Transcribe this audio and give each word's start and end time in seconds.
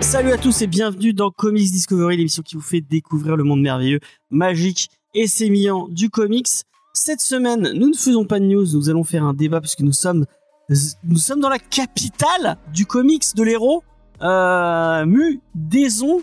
Salut 0.00 0.32
à 0.32 0.36
tous 0.36 0.60
et 0.60 0.66
bienvenue 0.66 1.14
dans 1.14 1.30
Comics 1.30 1.70
Discovery, 1.70 2.18
l'émission 2.18 2.42
qui 2.42 2.56
vous 2.56 2.60
fait 2.60 2.82
découvrir 2.82 3.36
le 3.36 3.44
monde 3.44 3.62
merveilleux, 3.62 4.00
magique 4.28 4.90
et 5.14 5.26
sémillant 5.26 5.88
du 5.88 6.10
comics. 6.10 6.48
Cette 6.92 7.20
semaine, 7.22 7.72
nous 7.74 7.88
ne 7.88 7.96
faisons 7.96 8.26
pas 8.26 8.40
de 8.40 8.44
news, 8.44 8.66
nous 8.74 8.90
allons 8.90 9.04
faire 9.04 9.24
un 9.24 9.32
débat 9.32 9.62
puisque 9.62 9.80
nous 9.80 9.92
sommes 9.92 10.26
nous 11.04 11.16
sommes 11.16 11.40
dans 11.40 11.48
la 11.48 11.58
capitale 11.58 12.58
du 12.72 12.86
comics 12.86 13.34
de 13.34 13.42
l'héros, 13.42 13.82
euh, 14.24 15.04
Mu, 15.06 15.40
Daison, 15.54 16.20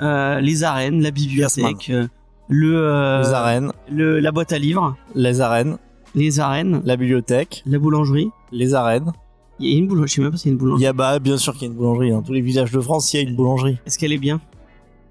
euh, 0.00 0.40
les 0.40 0.64
arènes, 0.64 1.02
la 1.02 1.10
bibliothèque, 1.10 1.90
euh, 1.90 2.06
le, 2.48 2.76
euh, 2.76 3.20
les 3.22 3.28
arènes, 3.32 3.72
le- 3.90 4.20
la 4.20 4.32
boîte 4.32 4.52
à 4.52 4.58
livres, 4.58 4.96
les 5.14 5.40
arènes, 5.40 5.78
les 6.14 6.40
arènes, 6.40 6.80
la 6.84 6.96
bibliothèque, 6.96 7.62
la 7.66 7.78
boulangerie. 7.78 8.30
les 8.52 8.74
arènes. 8.74 9.12
Il 9.60 9.70
y 9.70 9.74
a 9.74 9.78
une 9.78 9.88
boulangerie, 9.88 10.08
je 10.08 10.14
sais 10.14 10.20
même 10.22 10.30
pas 10.30 10.36
s'il 10.36 10.46
y 10.46 10.50
a 10.50 10.52
une 10.52 10.56
Il 10.56 10.60
boulangerie. 10.60 10.82
y 10.84 10.86
a 10.86 10.92
bah 10.92 11.18
bien 11.18 11.36
sûr 11.36 11.52
qu'il 11.54 11.62
y 11.62 11.64
a 11.66 11.68
une 11.72 11.76
boulangerie 11.76 12.10
dans 12.10 12.22
tous 12.22 12.32
les 12.32 12.40
villages 12.40 12.70
de 12.72 12.80
France, 12.80 13.12
il 13.12 13.16
y 13.16 13.20
a 13.20 13.28
une 13.28 13.34
boulangerie. 13.36 13.78
Est-ce 13.86 13.98
qu'elle 13.98 14.12
est 14.12 14.18
bien? 14.18 14.40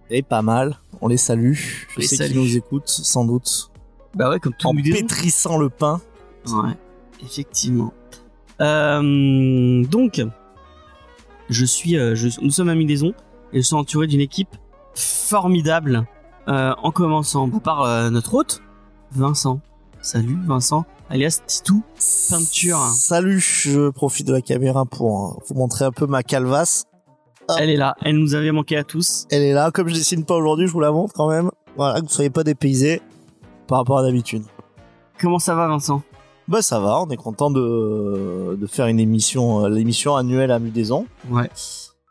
Et 0.09 0.21
pas 0.23 0.41
mal. 0.41 0.77
On 1.01 1.07
les 1.09 1.17
salue. 1.17 1.53
Je 1.53 1.99
les 1.99 2.07
sais 2.07 2.27
qu'ils 2.27 2.37
nous 2.39 2.55
écoutent 2.57 2.87
sans 2.87 3.25
doute 3.25 3.69
Bah 4.15 4.29
ouais, 4.29 4.39
comme 4.39 4.53
tout 4.57 4.67
en 4.69 4.73
pétrissant 4.73 5.57
le 5.59 5.69
pain. 5.69 5.99
Ouais, 6.47 6.71
effectivement. 7.23 7.93
Euh, 8.61 9.83
donc, 9.85 10.21
je 11.49 11.65
suis, 11.65 11.97
euh, 11.97 12.15
je- 12.15 12.39
nous 12.41 12.51
sommes 12.51 12.69
à 12.69 12.75
Midaison 12.75 13.13
et 13.53 13.57
je 13.61 13.65
suis 13.65 13.75
entouré 13.75 14.07
d'une 14.07 14.21
équipe 14.21 14.55
formidable. 14.95 16.05
Euh, 16.47 16.73
en 16.81 16.91
commençant 16.91 17.49
par 17.49 17.81
euh, 17.83 18.09
notre 18.09 18.33
hôte, 18.35 18.61
Vincent. 19.11 19.59
Salut 20.01 20.37
Vincent, 20.45 20.85
alias 21.09 21.41
Titou. 21.45 21.83
Peinture. 22.29 22.77
Salut, 22.93 23.39
je 23.41 23.89
profite 23.89 24.27
de 24.27 24.31
la 24.33 24.41
caméra 24.41 24.85
pour 24.85 25.41
vous 25.45 25.55
montrer 25.55 25.83
un 25.83 25.91
peu 25.91 26.05
ma 26.07 26.23
calvasse. 26.23 26.85
Ah. 27.49 27.55
Elle 27.59 27.69
est 27.69 27.75
là, 27.75 27.95
elle 28.01 28.17
nous 28.17 28.33
avait 28.35 28.51
manqué 28.53 28.77
à 28.77 28.83
tous. 28.85 29.25
Elle 29.29 29.41
est 29.41 29.51
là, 29.53 29.71
comme 29.71 29.89
je 29.89 29.93
dessine 29.95 30.23
pas 30.23 30.35
aujourd'hui, 30.35 30.67
je 30.67 30.71
vous 30.71 30.79
la 30.79 30.91
montre 30.91 31.13
quand 31.13 31.29
même. 31.29 31.49
Voilà, 31.75 31.99
que 31.99 32.05
vous 32.05 32.11
soyez 32.11 32.29
pas 32.29 32.43
dépaysés 32.45 33.01
par 33.67 33.79
rapport 33.79 33.97
à 33.97 34.03
d'habitude. 34.03 34.43
Comment 35.19 35.39
ça 35.39 35.53
va 35.55 35.67
Vincent? 35.67 36.01
Bah 36.47 36.61
ça 36.61 36.79
va, 36.79 37.01
on 37.01 37.09
est 37.09 37.17
content 37.17 37.51
de, 37.51 38.55
de 38.55 38.67
faire 38.67 38.87
une 38.87 38.99
émission, 38.99 39.65
euh, 39.65 39.69
l'émission 39.69 40.15
annuelle 40.15 40.51
à 40.51 40.59
Mudaison. 40.59 41.05
Ouais. 41.29 41.49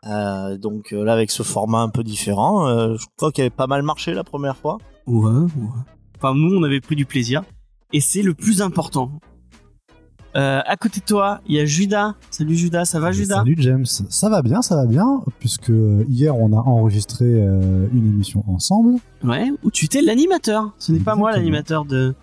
Euh, 0.05 0.57
donc 0.57 0.93
euh, 0.93 1.03
là 1.03 1.13
avec 1.13 1.31
ce 1.31 1.41
format 1.41 1.79
un 1.81 1.89
peu 1.89 2.03
différent, 2.03 2.67
euh, 2.67 2.95
je 2.99 3.05
crois 3.17 3.31
qu'il 3.31 3.41
avait 3.41 3.49
pas 3.49 3.65
mal 3.67 3.81
marché 3.81 4.13
la 4.13 4.23
première 4.23 4.55
fois. 4.55 4.77
Ouais, 5.07 5.31
ouais. 5.31 5.47
Enfin, 6.17 6.35
nous, 6.35 6.55
on 6.55 6.63
avait 6.63 6.81
pris 6.81 6.95
du 6.95 7.05
plaisir. 7.05 7.43
Et 7.93 7.99
c'est 7.99 8.21
le 8.21 8.33
plus 8.33 8.61
important. 8.61 9.11
Euh, 10.35 10.61
à 10.65 10.75
côté 10.75 10.99
de 10.99 11.05
toi, 11.05 11.39
il 11.47 11.55
y 11.55 11.59
a 11.59 11.65
Judas. 11.65 12.13
Salut 12.29 12.55
Judas, 12.55 12.85
ça 12.85 12.99
va 12.99 13.11
Judas? 13.11 13.37
Salut 13.37 13.55
James, 13.57 13.85
ça 13.85 14.29
va 14.29 14.41
bien, 14.43 14.61
ça 14.61 14.75
va 14.75 14.85
bien, 14.85 15.23
puisque 15.39 15.71
hier 16.09 16.35
on 16.35 16.53
a 16.53 16.61
enregistré 16.61 17.25
euh, 17.25 17.87
une 17.91 18.07
émission 18.07 18.43
ensemble. 18.47 18.99
Ouais, 19.23 19.49
où 19.63 19.71
tu 19.71 19.85
étais 19.85 20.01
l'animateur. 20.01 20.73
Ce 20.77 20.91
n'est 20.91 20.99
pas 20.99 21.15
moi 21.15 21.31
l'animateur 21.31 21.85
de, 21.85 22.13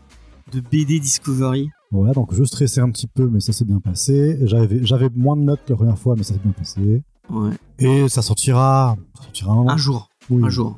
de 0.52 0.60
BD 0.60 1.00
Discovery. 1.00 1.70
Voilà, 1.94 2.12
donc 2.12 2.34
je 2.34 2.42
stressais 2.42 2.80
un 2.80 2.90
petit 2.90 3.06
peu, 3.06 3.28
mais 3.28 3.38
ça 3.38 3.52
s'est 3.52 3.64
bien 3.64 3.78
passé. 3.78 4.36
J'avais, 4.42 4.84
j'avais 4.84 5.08
moins 5.14 5.36
de 5.36 5.42
notes 5.42 5.60
la 5.68 5.76
première 5.76 5.96
fois, 5.96 6.16
mais 6.16 6.24
ça 6.24 6.34
s'est 6.34 6.40
bien 6.42 6.50
passé. 6.50 7.04
Ouais. 7.30 7.52
Et 7.78 8.08
ça 8.08 8.20
sortira, 8.20 8.96
ça 9.16 9.22
sortira 9.22 9.52
un 9.52 9.76
jour. 9.76 10.08
Oui. 10.28 10.42
Un 10.44 10.48
jour. 10.48 10.76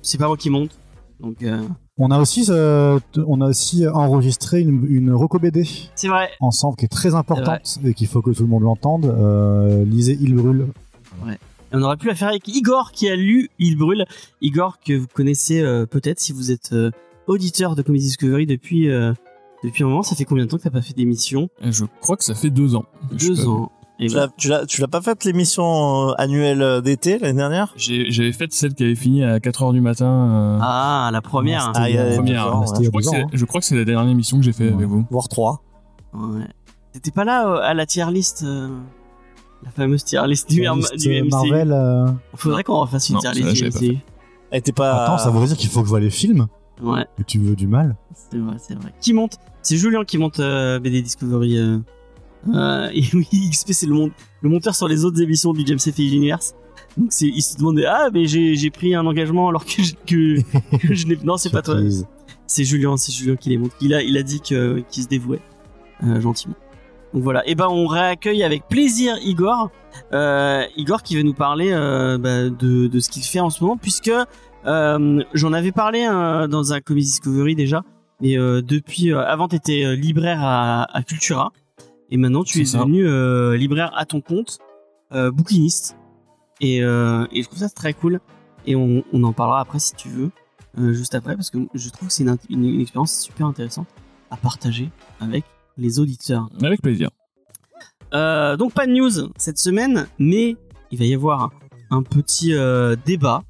C'est 0.00 0.16
pas 0.16 0.26
moi 0.26 0.38
qui 0.38 0.48
monte. 0.48 0.70
Donc, 1.20 1.42
euh, 1.42 1.62
On 1.98 2.10
a 2.10 2.18
aussi, 2.18 2.46
euh, 2.48 2.98
on 3.26 3.42
a 3.42 3.48
aussi 3.48 3.86
enregistré 3.86 4.62
une, 4.62 4.86
une 4.88 5.12
reco 5.12 5.38
BD 5.38 5.68
c'est 5.94 6.08
vrai. 6.08 6.30
ensemble 6.40 6.76
qui 6.76 6.86
est 6.86 6.88
très 6.88 7.14
importante 7.14 7.78
et 7.84 7.92
qu'il 7.92 8.06
faut 8.06 8.22
que 8.22 8.30
tout 8.30 8.42
le 8.42 8.48
monde 8.48 8.62
l'entende. 8.62 9.04
Euh, 9.04 9.84
lisez 9.84 10.16
Il 10.18 10.34
brûle. 10.34 10.68
Et 11.26 11.36
on 11.76 11.82
aurait 11.82 11.98
pu 11.98 12.06
la 12.06 12.14
faire 12.14 12.28
avec 12.28 12.48
Igor 12.48 12.92
qui 12.92 13.08
a 13.10 13.16
lu 13.16 13.50
Il 13.58 13.76
brûle. 13.76 14.06
Igor 14.40 14.78
que 14.80 14.94
vous 14.94 15.08
connaissez 15.12 15.62
peut-être 15.90 16.20
si 16.20 16.32
vous 16.32 16.50
êtes 16.50 16.74
auditeur 17.26 17.76
de 17.76 17.82
Comedy 17.82 18.06
Discovery 18.06 18.46
depuis, 18.46 18.88
depuis 19.68 19.84
un 19.84 19.88
moment. 19.88 20.02
Ça 20.02 20.14
fait 20.16 20.24
combien 20.24 20.44
de 20.44 20.50
temps 20.50 20.56
que 20.58 20.62
t'as 20.62 20.70
pas 20.70 20.82
fait 20.82 20.94
d'émission 20.94 21.48
Et 21.62 21.72
Je 21.72 21.84
crois 22.00 22.16
que 22.16 22.24
ça 22.24 22.34
fait 22.34 22.50
deux 22.50 22.74
ans. 22.74 22.84
Deux 23.12 23.46
ans. 23.48 23.70
Et 24.00 24.08
Tu 24.08 24.16
l'as, 24.16 24.28
tu 24.36 24.48
l'as, 24.48 24.66
tu 24.66 24.80
l'as 24.80 24.88
pas 24.88 25.00
fait 25.00 25.24
l'émission 25.24 26.08
euh, 26.10 26.14
annuelle 26.18 26.62
euh, 26.62 26.80
d'été 26.80 27.16
l'année 27.20 27.36
dernière? 27.38 27.72
J'ai- 27.76 28.10
J'avais 28.10 28.32
fait 28.32 28.52
celle 28.52 28.74
qui 28.74 28.82
avait 28.82 28.96
fini 28.96 29.22
à 29.22 29.38
4h 29.38 29.72
du 29.72 29.80
matin. 29.80 30.06
euh, 30.06 30.58
Ah, 30.60 31.10
la 31.12 31.22
première. 31.22 31.70
Ah, 31.76 31.88
il 31.88 31.94
y 31.94 31.98
a 31.98 32.08
deux 32.10 32.16
première. 32.16 32.56
ans, 32.56 32.60
ouais. 32.62 32.84
je, 32.84 32.90
crois 32.90 33.16
hein. 33.16 33.26
je 33.32 33.44
crois 33.44 33.60
que 33.60 33.66
c'est 33.66 33.76
la 33.76 33.84
dernière 33.84 34.10
émission 34.10 34.36
que 34.38 34.42
j'ai 34.42 34.52
fait 34.52 34.66
Ouais. 34.68 34.74
avec 34.74 34.88
vous. 34.88 35.06
voire 35.10 35.28
trois. 35.28 35.62
Ouais. 36.12 36.42
T'étais 36.92 37.12
pas 37.12 37.24
là 37.24 37.46
euh, 37.48 37.60
à 37.62 37.72
la 37.72 37.86
tier 37.86 38.04
list 38.10 38.42
euh, 38.44 38.68
La 39.64 39.70
fameuse 39.70 40.02
tier 40.04 40.20
list 40.26 40.50
du, 40.50 40.62
La 40.62 40.72
M- 40.72 40.78
liste, 40.78 40.96
du 40.96 41.10
euh, 41.12 41.22
MCU. 41.22 41.28
Marvel. 41.30 41.72
euh, 41.72 42.06
Faudrait 42.34 42.64
qu'on 42.64 42.80
refasse 42.80 43.08
une 43.10 43.14
Non, 43.14 43.20
tier 43.20 43.32
ça, 43.32 43.48
list 43.48 43.62
du 43.64 43.70
pas 43.70 43.78
MCU. 44.58 44.72
Pas. 44.74 45.04
Attends, 45.04 45.18
ça 45.18 45.30
voudrait 45.30 45.46
dire 45.48 45.56
qu'il 45.56 45.70
faut 45.70 45.80
que 45.80 45.86
je 45.86 45.90
vois 45.90 46.00
les 46.00 46.10
films 46.10 46.48
Ouais, 46.82 47.06
et 47.20 47.24
tu 47.24 47.38
veux 47.38 47.54
du 47.54 47.66
mal. 47.66 47.96
c'est 48.14 48.38
vrai, 48.38 48.56
c'est 48.58 48.74
vrai. 48.74 48.92
Qui 49.00 49.12
monte? 49.12 49.38
C'est 49.62 49.76
Julien 49.76 50.04
qui 50.04 50.18
monte 50.18 50.40
euh, 50.40 50.78
BD 50.78 51.02
Discovery. 51.02 51.58
Euh, 51.58 51.78
euh, 52.52 52.90
et 52.92 53.04
oui, 53.14 53.26
XP 53.50 53.72
c'est 53.72 53.86
le, 53.86 53.94
mon- 53.94 54.10
le 54.42 54.48
monteur 54.48 54.74
sur 54.74 54.88
les 54.88 55.04
autres 55.04 55.20
émissions 55.22 55.52
du 55.52 55.64
James 55.66 55.78
F. 55.78 55.98
Universe. 55.98 56.54
Donc 56.96 57.10
il 57.20 57.42
se 57.42 57.56
demandait 57.56 57.86
ah 57.86 58.08
mais 58.12 58.26
j'ai, 58.26 58.70
pris 58.70 58.94
un 58.94 59.04
engagement 59.04 59.48
alors 59.48 59.64
que 59.64 59.82
je, 59.82 59.94
que, 60.06 60.76
que 60.76 60.94
je 60.94 61.06
n'ai 61.08 61.16
non 61.24 61.36
c'est 61.36 61.50
pas 61.50 61.60
toi 61.60 61.76
c'est 62.46 62.62
Julien 62.62 62.96
c'est 62.96 63.10
Julien 63.10 63.34
qui 63.34 63.48
les 63.50 63.58
monte 63.58 63.72
il 63.80 63.94
a 63.94 64.02
il 64.02 64.16
a 64.16 64.22
dit 64.22 64.40
que 64.40 64.78
qu'il 64.88 65.02
se 65.02 65.08
dévouait 65.08 65.40
euh, 66.04 66.20
gentiment 66.20 66.54
donc 67.12 67.24
voilà 67.24 67.42
et 67.48 67.56
ben 67.56 67.66
on 67.68 67.88
réaccueille 67.88 68.44
avec 68.44 68.68
plaisir 68.68 69.16
Igor 69.24 69.72
euh, 70.12 70.62
Igor 70.76 71.02
qui 71.02 71.16
va 71.16 71.24
nous 71.24 71.34
parler 71.34 71.70
bah, 71.72 72.48
de 72.48 72.86
de 72.86 73.00
ce 73.00 73.10
qu'il 73.10 73.24
fait 73.24 73.40
en 73.40 73.50
ce 73.50 73.64
moment 73.64 73.76
puisque 73.76 74.12
j'en 74.64 75.52
avais 75.52 75.72
parlé 75.72 76.06
euh, 76.10 76.46
dans 76.46 76.72
un 76.72 76.80
Comedy 76.80 77.06
Discovery 77.06 77.54
déjà 77.54 77.82
mais 78.20 78.38
euh, 78.38 78.62
depuis 78.62 79.12
euh, 79.12 79.20
avant 79.26 79.48
t'étais 79.48 79.84
euh, 79.84 79.94
libraire 79.94 80.38
à, 80.42 80.84
à 80.96 81.02
Cultura 81.02 81.52
et 82.10 82.16
maintenant 82.16 82.44
tu 82.44 82.60
es 82.60 82.64
ça. 82.64 82.78
devenu 82.78 83.06
euh, 83.06 83.56
libraire 83.56 83.92
à 83.96 84.06
ton 84.06 84.20
compte 84.20 84.58
euh, 85.12 85.30
bouquiniste 85.30 85.96
et, 86.60 86.82
euh, 86.82 87.26
et 87.32 87.42
je 87.42 87.48
trouve 87.48 87.58
ça 87.58 87.68
très 87.68 87.92
cool 87.92 88.20
et 88.66 88.76
on, 88.76 89.02
on 89.12 89.24
en 89.24 89.32
parlera 89.32 89.60
après 89.60 89.78
si 89.80 89.94
tu 89.94 90.08
veux 90.08 90.30
euh, 90.78 90.92
juste 90.92 91.14
après 91.14 91.34
parce 91.36 91.50
que 91.50 91.58
je 91.74 91.90
trouve 91.90 92.08
que 92.08 92.14
c'est 92.14 92.22
une, 92.24 92.36
une- 92.48 92.64
une 92.64 92.80
expérience 92.80 93.18
super 93.20 93.46
intéressante 93.46 93.88
à 94.30 94.36
partager 94.36 94.90
avec 95.20 95.44
les 95.76 95.98
auditeurs. 96.00 96.48
Avec 96.62 96.80
plaisir. 96.82 97.10
Euh, 98.14 98.56
donc 98.56 98.72
pas 98.72 98.86
de 98.86 98.92
news 98.92 99.10
cette 99.36 99.58
semaine, 99.58 100.06
mais 100.18 100.56
il 100.90 100.98
va 100.98 101.04
y 101.04 101.14
avoir 101.14 101.50
un 101.90 102.02
petit 102.02 102.54
euh, 102.54 102.96
débat. 103.04 103.42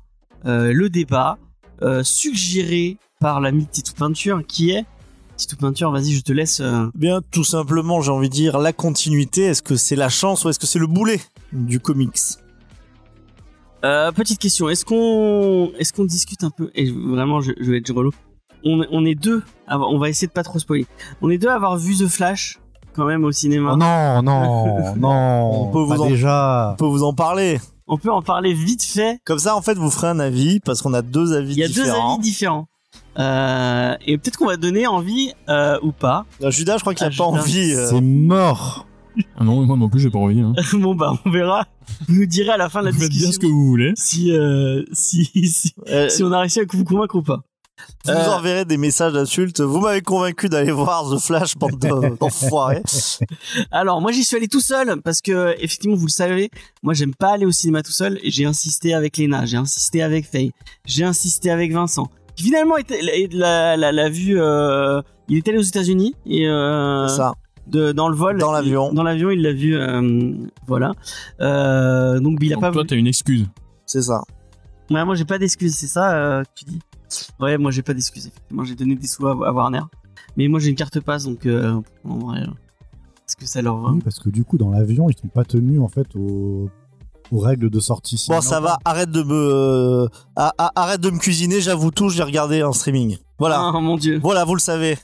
Euh, 0.46 0.72
le 0.72 0.90
débat 0.90 1.38
euh, 1.82 2.02
suggéré 2.04 2.98
par 3.20 3.40
l'ami 3.40 3.66
Titou 3.66 3.92
Peinture 3.94 4.42
qui 4.46 4.70
est 4.70 4.84
Titou 5.36 5.56
Peinture, 5.56 5.90
vas-y, 5.90 6.12
je 6.12 6.22
te 6.22 6.32
laisse. 6.32 6.60
euh, 6.60 6.86
Bien, 6.94 7.20
tout 7.32 7.42
simplement, 7.44 8.00
j'ai 8.00 8.10
envie 8.12 8.28
de 8.28 8.34
dire 8.34 8.58
la 8.58 8.72
continuité. 8.72 9.42
Est-ce 9.44 9.62
que 9.62 9.74
c'est 9.76 9.96
la 9.96 10.08
chance 10.08 10.44
ou 10.44 10.48
est-ce 10.50 10.58
que 10.60 10.66
c'est 10.66 10.78
le 10.78 10.86
boulet 10.86 11.20
du 11.52 11.80
comics? 11.80 12.18
Euh, 13.84 14.12
petite 14.12 14.38
question, 14.38 14.68
est-ce 14.70 14.84
qu'on 14.84 15.72
est-ce 15.78 15.92
qu'on 15.92 16.04
discute 16.04 16.42
un 16.44 16.50
peu? 16.50 16.70
Et 16.74 16.90
vraiment 16.90 17.40
je, 17.42 17.52
je 17.60 17.70
vais 17.70 17.78
être 17.78 17.92
relou. 17.92 18.12
On, 18.64 18.82
on 18.90 19.04
est 19.04 19.14
deux, 19.14 19.42
avoir- 19.66 19.90
on 19.90 19.98
va 19.98 20.08
essayer 20.08 20.26
de 20.26 20.32
pas 20.32 20.42
trop 20.42 20.58
spoiler. 20.58 20.86
On 21.20 21.28
est 21.28 21.36
deux 21.36 21.48
à 21.48 21.54
avoir 21.56 21.76
vu 21.76 21.94
The 21.96 22.06
Flash 22.08 22.60
quand 22.94 23.04
même 23.04 23.24
au 23.24 23.32
cinéma. 23.32 23.72
Oh 23.74 23.76
non, 23.76 24.22
non, 24.22 24.94
non. 24.96 25.68
On 25.68 25.72
peut 25.72 25.80
vous 25.80 25.94
pas 25.96 26.00
en- 26.00 26.06
déjà. 26.08 26.70
On 26.72 26.76
peut 26.76 26.86
vous 26.86 27.02
en 27.02 27.12
parler. 27.12 27.60
On 27.86 27.98
peut 27.98 28.10
en 28.10 28.22
parler 28.22 28.54
vite 28.54 28.82
fait. 28.82 29.18
Comme 29.24 29.38
ça, 29.38 29.54
en 29.56 29.62
fait, 29.62 29.74
vous 29.74 29.90
ferez 29.90 30.08
un 30.08 30.18
avis 30.20 30.60
parce 30.60 30.80
qu'on 30.82 30.94
a 30.94 31.02
deux 31.02 31.32
avis 31.34 31.52
Il 31.52 31.58
y 31.58 31.64
a 31.64 31.68
deux 31.68 31.74
différents. 31.84 32.14
avis 32.14 32.22
différents. 32.22 32.68
Euh, 33.18 33.94
et 34.06 34.18
peut-être 34.18 34.36
qu'on 34.38 34.46
va 34.46 34.56
donner 34.56 34.86
envie 34.86 35.32
euh, 35.48 35.78
ou 35.82 35.92
pas. 35.92 36.24
Euh, 36.42 36.50
Judas, 36.50 36.76
je 36.78 36.80
crois 36.82 36.94
qu'il 36.94 37.04
Ah, 37.04 37.08
a 37.08 37.10
pas 37.10 37.14
Judas. 37.14 37.24
envie. 37.42 37.72
euh, 37.74 37.86
C'est 37.90 38.00
mort. 38.00 38.86
Ah 39.38 39.44
non, 39.44 39.64
moi 39.64 39.76
non 39.76 39.88
plus, 39.88 40.00
j'ai 40.00 40.10
pas 40.10 40.18
envie. 40.18 40.40
Hein. 40.40 40.54
bon 40.72 40.94
bah 40.96 41.12
on 41.24 41.30
verra. 41.30 41.66
Vous 42.08 42.14
nous 42.16 42.26
direz 42.26 42.50
à 42.50 42.56
la 42.56 42.68
fin 42.68 42.80
de 42.80 42.86
la 42.86 42.90
Vous 42.90 42.98
faites 43.00 43.10
discussion 43.10 43.28
bien 43.28 43.32
ce 43.34 43.38
que 43.38 43.46
vous 43.46 43.66
voulez. 43.66 43.92
si, 43.96 44.32
euh, 44.32 44.82
si, 44.92 45.24
si 45.48 45.72
euh, 45.88 46.08
si 46.08 46.24
on 46.24 46.32
a 46.32 46.40
réussi 46.40 46.58
à 46.60 46.64
vous 46.68 46.84
convaincre 46.84 47.14
ou 47.14 47.22
pas. 47.22 47.42
Vous 48.04 48.10
Euh, 48.12 48.28
enverrez 48.28 48.64
des 48.64 48.76
messages 48.76 49.12
d'insultes. 49.12 49.60
Vous 49.60 49.80
m'avez 49.80 50.00
convaincu 50.00 50.48
d'aller 50.48 50.70
voir 50.84 51.10
The 51.10 51.18
Flash, 51.18 51.56
bande 51.56 51.78
de- 51.78 52.16
d'enfoirés. 52.20 52.82
Alors 53.70 54.00
moi 54.00 54.12
j'y 54.12 54.24
suis 54.24 54.36
allé 54.36 54.48
tout 54.48 54.60
seul 54.60 55.00
parce 55.02 55.20
que 55.20 55.54
effectivement 55.58 55.96
vous 55.96 56.06
le 56.06 56.10
savez, 56.12 56.50
moi 56.82 56.94
j'aime 56.94 57.14
pas 57.14 57.32
aller 57.32 57.46
au 57.46 57.50
cinéma 57.52 57.82
tout 57.82 57.92
seul 57.92 58.18
et 58.22 58.30
j'ai 58.30 58.44
insisté 58.44 58.94
avec 58.94 59.16
Léna, 59.16 59.44
j'ai 59.46 59.56
insisté 59.56 60.02
avec 60.02 60.26
Faye, 60.30 60.52
j'ai 60.84 61.04
insisté 61.04 61.50
avec 61.50 61.72
Vincent. 61.72 62.08
Qui 62.36 62.44
finalement 62.44 62.76
était, 62.76 63.00
l'a, 63.32 63.76
l'a, 63.76 63.92
l'a 63.92 64.08
vu, 64.08 64.40
euh, 64.40 65.00
il 65.28 65.36
est 65.36 65.48
allé 65.48 65.58
aux 65.58 65.62
États-Unis 65.62 66.14
et 66.26 66.48
euh, 66.48 67.06
C'est 67.06 67.16
ça. 67.16 67.34
de, 67.68 67.92
dans 67.92 68.08
le 68.08 68.16
vol. 68.16 68.38
Dans 68.38 68.50
l'avion. 68.50 68.88
Il- 68.90 68.94
Dans 68.96 69.04
l'avion, 69.04 69.30
il 69.30 69.40
l'a 69.40 69.52
vu. 69.52 69.76
euh, 69.76 70.32
voilà. 70.66 70.92
Euh, 71.40 72.18
donc, 72.18 72.38
il 72.42 72.52
a 72.52 72.56
Donc 72.56 72.62
pas. 72.64 72.72
toi, 72.72 72.82
t'as 72.88 72.96
une 72.96 73.06
excuse. 73.06 73.46
C'est 73.86 74.02
ça. 74.02 74.22
Ouais, 74.90 75.04
moi, 75.04 75.14
j'ai 75.14 75.24
pas 75.24 75.38
d'excuses. 75.38 75.76
C'est 75.76 75.86
ça 75.86 76.12
euh, 76.16 76.42
que 76.42 76.48
tu 76.56 76.64
dis 76.64 76.80
Ouais, 77.40 77.58
moi, 77.58 77.70
j'ai 77.70 77.82
pas 77.82 77.94
d'excuses. 77.94 78.26
Effectivement, 78.28 78.64
j'ai 78.64 78.74
donné 78.74 78.94
des 78.94 79.06
sous 79.06 79.26
à, 79.26 79.32
à 79.32 79.52
Warner. 79.52 79.82
Mais 80.36 80.48
moi, 80.48 80.58
j'ai 80.60 80.70
une 80.70 80.76
carte 80.76 80.98
passe, 81.00 81.24
donc 81.24 81.46
euh, 81.46 81.80
en 82.04 82.18
vrai, 82.18 82.40
euh, 82.40 82.46
est-ce 83.26 83.36
que 83.36 83.46
ça 83.46 83.62
leur 83.62 83.78
va 83.78 83.90
Oui, 83.92 84.00
parce 84.02 84.18
que 84.18 84.28
du 84.30 84.44
coup, 84.44 84.58
dans 84.58 84.70
l'avion, 84.70 85.08
ils 85.08 85.16
sont 85.16 85.28
pas 85.28 85.44
tenus 85.44 85.80
en 85.80 85.88
fait 85.88 86.08
aux, 86.16 86.68
aux 87.30 87.38
règles 87.38 87.70
de 87.70 87.80
sortie. 87.80 88.22
Bon, 88.28 88.40
ça 88.40 88.60
va. 88.60 88.78
Arrête 88.84 89.10
de 89.10 89.22
me, 89.22 90.08
ah, 90.36 90.52
ah, 90.58 90.72
arrête 90.74 91.00
de 91.00 91.10
me 91.10 91.18
cuisiner. 91.18 91.60
J'avoue 91.60 91.90
tout. 91.90 92.08
Je 92.08 92.16
l'ai 92.18 92.24
regardé 92.24 92.62
en 92.62 92.72
streaming. 92.72 93.16
Voilà. 93.38 93.70
Oh 93.74 93.80
mon 93.80 93.96
dieu. 93.96 94.18
Voilà, 94.22 94.44
vous 94.44 94.54
le 94.54 94.60
savez. 94.60 94.98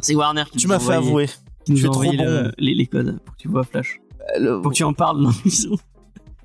C'est 0.00 0.14
Warner 0.14 0.44
qui 0.50 0.58
Tu 0.58 0.66
nous 0.66 0.72
a 0.72 0.78
m'as 0.78 0.84
fait 0.84 0.94
avouer. 0.94 1.28
Qui 1.64 1.72
nous 1.72 1.78
Tu 1.78 1.84
a 1.84 1.88
es 1.88 1.90
trop 1.90 2.00
envoyé 2.02 2.16
le- 2.24 2.42
bon. 2.44 2.50
les, 2.58 2.74
les 2.74 2.86
codes 2.86 3.18
pour 3.24 3.36
que 3.36 3.40
tu 3.40 3.48
vois 3.48 3.62
Flash. 3.64 4.00
Le- 4.38 4.60
Pour 4.60 4.72
que 4.72 4.76
tu 4.76 4.84
en 4.84 4.92
parles 4.94 5.22
dans 5.22 5.30
l'émission. 5.30 5.72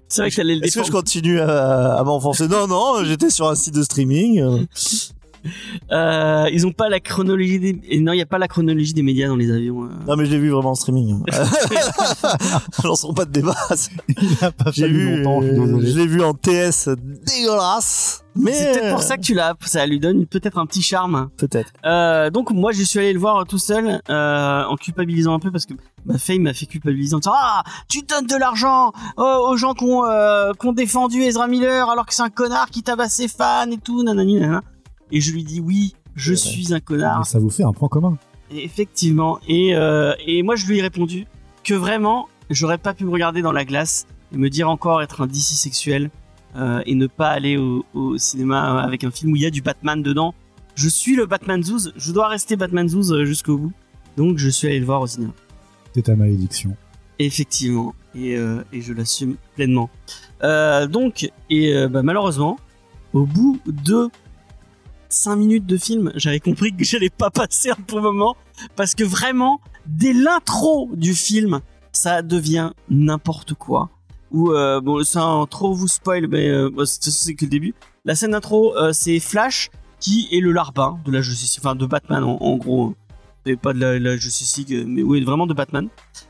C'est 0.09 0.21
vrai 0.21 0.31
que 0.31 0.35
t'allais 0.35 0.55
le 0.55 0.63
Est-ce 0.65 0.75
que 0.75 0.79
je 0.81 0.85
défendre. 0.85 1.03
continue 1.03 1.39
à, 1.41 1.95
à 1.95 2.03
m'enfoncer? 2.03 2.47
Non, 2.47 2.67
non, 2.67 3.03
j'étais 3.03 3.29
sur 3.29 3.47
un 3.49 3.55
site 3.55 3.73
de 3.75 3.83
streaming. 3.83 4.65
euh. 5.91 6.27
Euh, 6.37 6.49
ils 6.51 6.65
ont 6.67 6.71
pas 6.71 6.89
la 6.89 6.99
chronologie 6.99 7.59
des. 7.59 7.81
et 7.89 7.99
Non, 7.99 8.13
il 8.13 8.17
y 8.17 8.21
a 8.21 8.25
pas 8.25 8.37
la 8.37 8.47
chronologie 8.47 8.93
des 8.93 9.01
médias 9.03 9.27
dans 9.27 9.35
les 9.35 9.51
avions. 9.51 9.83
euh. 9.85 9.89
Non, 10.07 10.15
mais 10.15 10.25
je 10.25 10.31
l'ai 10.31 10.37
vu 10.39 10.49
vraiment 10.49 10.71
en 10.71 10.75
streaming. 10.75 11.23
Lançons 12.83 13.13
pas 13.13 13.25
de 13.25 13.31
débat. 13.31 13.55
Il 14.07 14.37
a 14.41 14.51
pas 14.51 14.71
J'ai 14.73 14.87
vu, 14.87 15.17
longtemps, 15.17 15.41
je 15.41 15.47
euh, 15.47 15.81
l'ai 15.81 16.07
vu 16.07 16.21
en 16.23 16.33
TS 16.33 16.89
dégueulasse. 17.25 18.23
Mais 18.39 18.53
C'est 18.53 18.71
peut-être 18.73 18.93
pour 18.93 19.01
ça 19.01 19.17
que 19.17 19.23
tu 19.23 19.33
l'as. 19.33 19.55
Ça 19.65 19.85
lui 19.87 19.99
donne 19.99 20.27
peut-être 20.27 20.59
un 20.59 20.65
petit 20.67 20.81
charme. 20.83 21.29
peut-être. 21.37 21.71
Euh, 21.85 22.29
donc 22.29 22.51
moi, 22.51 22.71
je 22.71 22.83
suis 22.83 22.99
allé 22.99 23.13
le 23.13 23.19
voir 23.19 23.45
tout 23.47 23.57
seul, 23.57 23.99
euh, 24.09 24.63
en 24.63 24.75
culpabilisant 24.75 25.33
un 25.33 25.39
peu 25.39 25.51
parce 25.51 25.65
que 25.65 25.73
ma 26.05 26.17
fame 26.19 26.43
m'a 26.43 26.53
fait 26.53 26.67
culpabiliser 26.67 27.15
en 27.15 27.19
disant 27.19 27.33
ah 27.35 27.63
tu 27.89 28.01
donnes 28.03 28.27
de 28.27 28.35
l'argent 28.35 28.91
aux, 29.17 29.23
aux 29.23 29.57
gens 29.57 29.73
qui 29.73 29.85
ont, 29.85 30.05
euh, 30.05 30.51
qui 30.59 30.67
ont 30.67 30.73
défendu 30.73 31.21
Ezra 31.23 31.47
Miller 31.47 31.89
alors 31.89 32.05
que 32.05 32.13
c'est 32.13 32.21
un 32.21 32.29
connard 32.29 32.69
qui 32.69 32.83
tabasse 32.83 33.13
ses 33.13 33.27
fans 33.27 33.69
et 33.71 33.77
tout 33.77 34.03
nanani 34.03 34.35
nanana. 34.35 34.61
Et 35.11 35.21
je 35.21 35.31
lui 35.31 35.43
dis 35.43 35.59
oui, 35.59 35.95
je 36.15 36.33
suis 36.33 36.73
un 36.73 36.79
connard. 36.79 37.19
Mais 37.19 37.25
ça 37.25 37.39
vous 37.39 37.49
fait 37.49 37.63
un 37.63 37.73
point 37.73 37.89
commun. 37.89 38.17
Et 38.51 38.63
Effectivement. 38.63 39.39
Et, 39.47 39.75
euh, 39.75 40.13
et 40.25 40.43
moi, 40.43 40.55
je 40.55 40.65
lui 40.65 40.79
ai 40.79 40.81
répondu 40.81 41.25
que 41.63 41.73
vraiment, 41.73 42.27
j'aurais 42.49 42.77
pas 42.77 42.93
pu 42.93 43.05
me 43.05 43.11
regarder 43.11 43.41
dans 43.41 43.51
la 43.51 43.65
glace 43.65 44.07
et 44.33 44.37
me 44.37 44.49
dire 44.49 44.69
encore 44.69 45.01
être 45.01 45.21
un 45.21 45.27
DC 45.27 45.41
sexuel 45.41 46.09
euh, 46.55 46.81
et 46.85 46.95
ne 46.95 47.07
pas 47.07 47.29
aller 47.29 47.57
au, 47.57 47.85
au 47.93 48.17
cinéma 48.17 48.81
avec 48.81 49.03
un 49.03 49.11
film 49.11 49.33
où 49.33 49.35
il 49.35 49.41
y 49.41 49.45
a 49.45 49.51
du 49.51 49.61
Batman 49.61 50.01
dedans. 50.01 50.33
Je 50.75 50.89
suis 50.89 51.15
le 51.15 51.25
Batman 51.25 51.63
Zouz. 51.63 51.93
Je 51.97 52.11
dois 52.11 52.27
rester 52.27 52.55
Batman 52.55 52.87
Zouz 52.87 53.11
euh, 53.11 53.25
jusqu'au 53.25 53.57
bout. 53.57 53.73
Donc, 54.15 54.37
je 54.37 54.49
suis 54.49 54.67
allé 54.67 54.79
le 54.79 54.85
voir 54.85 55.01
au 55.01 55.07
cinéma. 55.07 55.33
C'est 55.93 56.03
ta 56.03 56.15
malédiction. 56.15 56.75
Effectivement. 57.19 57.95
Et, 58.15 58.35
euh, 58.35 58.63
et 58.73 58.81
je 58.81 58.93
l'assume 58.93 59.35
pleinement. 59.55 59.89
Euh, 60.43 60.87
donc, 60.87 61.29
et 61.49 61.73
euh, 61.73 61.87
bah, 61.87 62.03
malheureusement, 62.03 62.57
au 63.13 63.25
bout 63.25 63.59
de 63.65 64.09
5 65.09 65.35
minutes 65.35 65.65
de 65.65 65.77
film, 65.77 66.11
j'avais 66.15 66.39
compris 66.39 66.75
que 66.75 66.83
j'allais 66.83 67.09
pas 67.09 67.29
passer 67.29 67.69
un 67.69 67.77
bon 67.87 68.01
moment. 68.01 68.35
Parce 68.75 68.95
que 68.95 69.03
vraiment, 69.03 69.61
dès 69.85 70.13
l'intro 70.13 70.89
du 70.93 71.13
film, 71.13 71.61
ça 71.91 72.21
devient 72.21 72.71
n'importe 72.89 73.53
quoi. 73.53 73.89
Ou 74.31 74.51
euh, 74.51 74.81
bon, 74.81 75.03
sans 75.03 75.45
trop 75.45 75.73
vous 75.73 75.87
spoil, 75.87 76.27
mais 76.27 76.49
euh, 76.49 76.69
c'est 76.85 77.33
que 77.35 77.45
le 77.45 77.51
début. 77.51 77.73
La 78.05 78.15
scène 78.15 78.31
d'intro, 78.31 78.75
euh, 78.77 78.93
c'est 78.93 79.19
Flash 79.19 79.69
qui 79.99 80.27
est 80.31 80.39
le 80.39 80.51
larbin 80.51 80.99
de 81.05 81.11
la 81.11 81.21
Justice, 81.21 81.57
enfin 81.59 81.75
de 81.75 81.85
Batman 81.85 82.23
en, 82.23 82.57
gros. 82.57 82.95
Et 83.45 83.55
pas 83.55 83.73
de 83.73 83.79
la, 83.79 84.17
Justice 84.17 84.57
League, 84.57 84.85
mais 84.87 85.01
oui, 85.01 85.23
vraiment 85.23 85.47
de 85.47 85.53
Batman. 85.53 85.87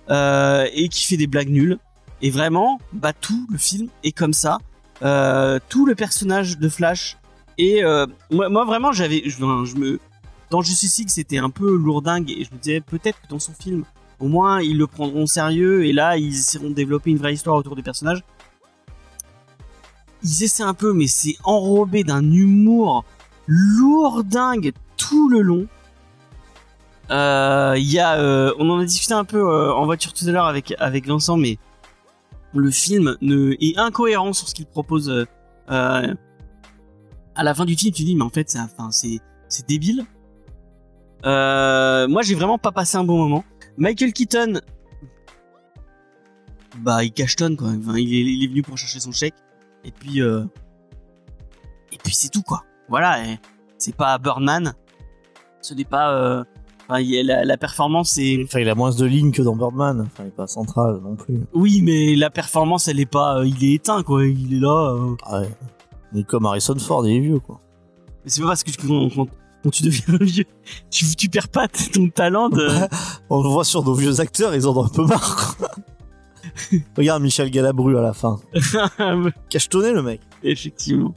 Euh, 0.10 0.68
et 0.74 0.90
qui 0.90 1.06
fait 1.06 1.18
des 1.18 1.28
blagues 1.28 1.50
nulles. 1.50 1.78
Et 2.22 2.30
vraiment, 2.30 2.80
bah 2.94 3.14
tout 3.14 3.48
le 3.52 3.58
film 3.58 3.90
est 4.04 4.12
comme 4.12 4.34
ça. 4.34 4.60
Euh, 5.04 5.60
tout 5.70 5.86
le 5.86 5.96
personnage 5.96 6.58
de 6.58 6.70
Flash. 6.70 7.18
Et 7.58 7.84
euh, 7.84 8.06
moi, 8.32 8.66
vraiment, 8.66 8.92
j'avais, 8.92 9.24
je, 9.26 9.38
je 9.38 9.76
me, 9.76 10.00
dans 10.50 10.62
Justice 10.62 10.98
League, 11.00 11.10
c'était 11.10 11.40
un 11.40 11.50
peu 11.50 11.76
lourdingue 11.76 12.30
et 12.30 12.44
je 12.44 12.54
me 12.54 12.60
disais 12.60 12.82
peut-être 12.82 13.20
que 13.22 13.28
dans 13.28 13.40
son 13.40 13.54
film, 13.54 13.84
au 14.20 14.28
moins 14.28 14.62
ils 14.62 14.78
le 14.78 14.88
prendront 14.88 15.24
au 15.24 15.28
sérieux 15.28 15.86
et 15.86 15.94
là 15.94 16.18
ils 16.18 16.34
essaieront 16.34 16.70
de 16.70 16.74
développer 16.74 17.12
une 17.12 17.18
vraie 17.18 17.34
histoire 17.34 17.56
autour 17.56 17.76
des 17.76 17.84
personnages. 17.84 18.24
Ils 20.24 20.44
essaient 20.44 20.64
un 20.64 20.74
peu, 20.74 20.94
mais 20.94 21.08
c'est 21.08 21.36
enrobé 21.44 22.04
d'un 22.04 22.24
humour 22.32 23.06
lourdingue 23.48 24.74
tout 24.98 25.30
le 25.30 25.42
long. 25.42 25.68
Euh, 27.10 27.76
y 27.78 28.00
a, 28.00 28.20
euh, 28.20 28.54
on 28.60 28.70
en 28.70 28.80
a 28.80 28.86
discuté 28.86 29.14
un 29.14 29.24
peu 29.24 29.72
en 29.72 29.86
voiture 29.86 30.14
tout 30.14 30.26
à 30.28 30.32
l'heure 30.32 30.46
avec 30.48 30.76
avec 30.80 31.08
Vincent, 31.08 31.38
mais 31.38 31.58
le 32.54 32.72
film 32.72 33.18
est 33.22 33.78
incohérent 33.78 34.34
sur 34.34 34.48
ce 34.48 34.54
qu'il 34.54 34.66
propose. 34.66 35.26
À 37.38 37.44
la 37.44 37.54
fin 37.54 37.66
du 37.66 37.76
film, 37.76 37.94
tu 37.94 38.04
dis 38.04 38.16
mais 38.16 38.24
en 38.24 38.30
fait, 38.30 38.50
c'est, 38.50 38.60
enfin, 38.60 38.92
c'est 38.92 39.20
c'est 39.48 39.68
débile. 39.68 40.06
Euh, 41.26 42.08
moi, 42.08 42.22
j'ai 42.22 42.36
vraiment 42.36 42.58
pas 42.58 42.72
passé 42.72 42.98
un 42.98 43.04
bon 43.04 43.18
moment. 43.18 43.44
Michael 43.78 44.12
Keaton, 44.14 44.60
bah, 46.80 47.04
il 47.04 47.12
cachetonne 47.12 47.56
quoi. 47.56 47.70
Enfin, 47.70 47.98
il, 47.98 48.14
est, 48.14 48.34
il 48.34 48.44
est 48.44 48.48
venu 48.48 48.62
pour 48.62 48.78
chercher 48.78 49.00
son 49.00 49.12
chèque. 49.12 49.36
Et 49.84 49.92
puis, 49.92 50.22
euh, 50.22 50.44
et 51.92 51.98
puis 52.04 52.14
c'est 52.14 52.30
tout 52.30 52.44
quoi. 52.44 52.64
Voilà. 52.90 53.18
c'est 53.78 53.96
pas 53.96 54.18
Birdman. 54.18 54.74
Ce 55.62 55.74
n'est 55.74 55.86
pas. 55.86 56.14
euh, 56.14 56.44
enfin, 56.88 57.00
il 57.00 57.26
la, 57.26 57.44
la 57.46 57.58
performance 57.58 58.18
est. 58.18 58.44
Enfin, 58.44 58.60
il 58.60 58.70
a 58.70 58.76
moins 58.76 58.92
de 58.92 59.06
lignes 59.06 59.32
que 59.32 59.42
dans 59.42 59.56
Birdman. 59.56 60.02
Enfin, 60.02 60.24
il 60.26 60.28
est 60.28 60.36
pas 60.36 60.48
central 60.48 61.00
non 61.04 61.16
plus. 61.16 61.40
Oui, 61.54 61.82
mais 61.82 62.16
la 62.16 62.30
performance, 62.30 62.88
elle 62.88 63.00
est 63.00 63.06
pas. 63.06 63.44
il 63.46 63.64
est 63.64 63.74
éteint 63.74 64.04
quoi. 64.04 64.26
Il 64.26 64.54
est 64.56 64.60
là. 64.60 64.96
Ah 65.24 65.42
ouais. 65.42 65.50
Est 66.16 66.24
comme 66.24 66.46
Harrison 66.46 66.78
Ford, 66.80 67.06
il 67.08 67.18
est 67.18 67.20
vieux 67.20 67.40
quoi. 67.40 67.60
Mais 68.24 68.30
c'est 68.32 68.42
pas 68.42 68.48
parce 68.48 68.64
que 68.64 68.72
tu- 68.72 68.88
quand, 68.88 69.10
quand- 69.14 69.28
quand 69.64 69.70
tu 69.72 69.84
deviens 69.84 70.18
vieux, 70.22 70.46
tu, 70.90 71.06
tu 71.16 71.30
perds 71.30 71.50
pas 71.50 71.68
ton 71.68 72.10
talent 72.10 72.50
de. 72.50 72.68
On 73.30 73.42
le 73.44 73.50
voit 73.50 73.66
sur 73.66 73.84
nos 73.84 73.94
vieux 73.94 74.20
acteurs, 74.22 74.56
ils 74.56 74.68
en 74.68 74.76
ont 74.78 74.86
un 74.86 74.90
peu 74.90 75.06
marre. 75.06 75.56
quoi. 75.58 75.70
Regarde 76.98 77.22
Michel 77.22 77.50
Galabru 77.52 77.98
à 77.98 78.02
la 78.02 78.14
fin. 78.14 78.40
Cachetonné 79.50 79.92
le 79.92 80.02
mec. 80.02 80.22
Effectivement. 80.44 81.14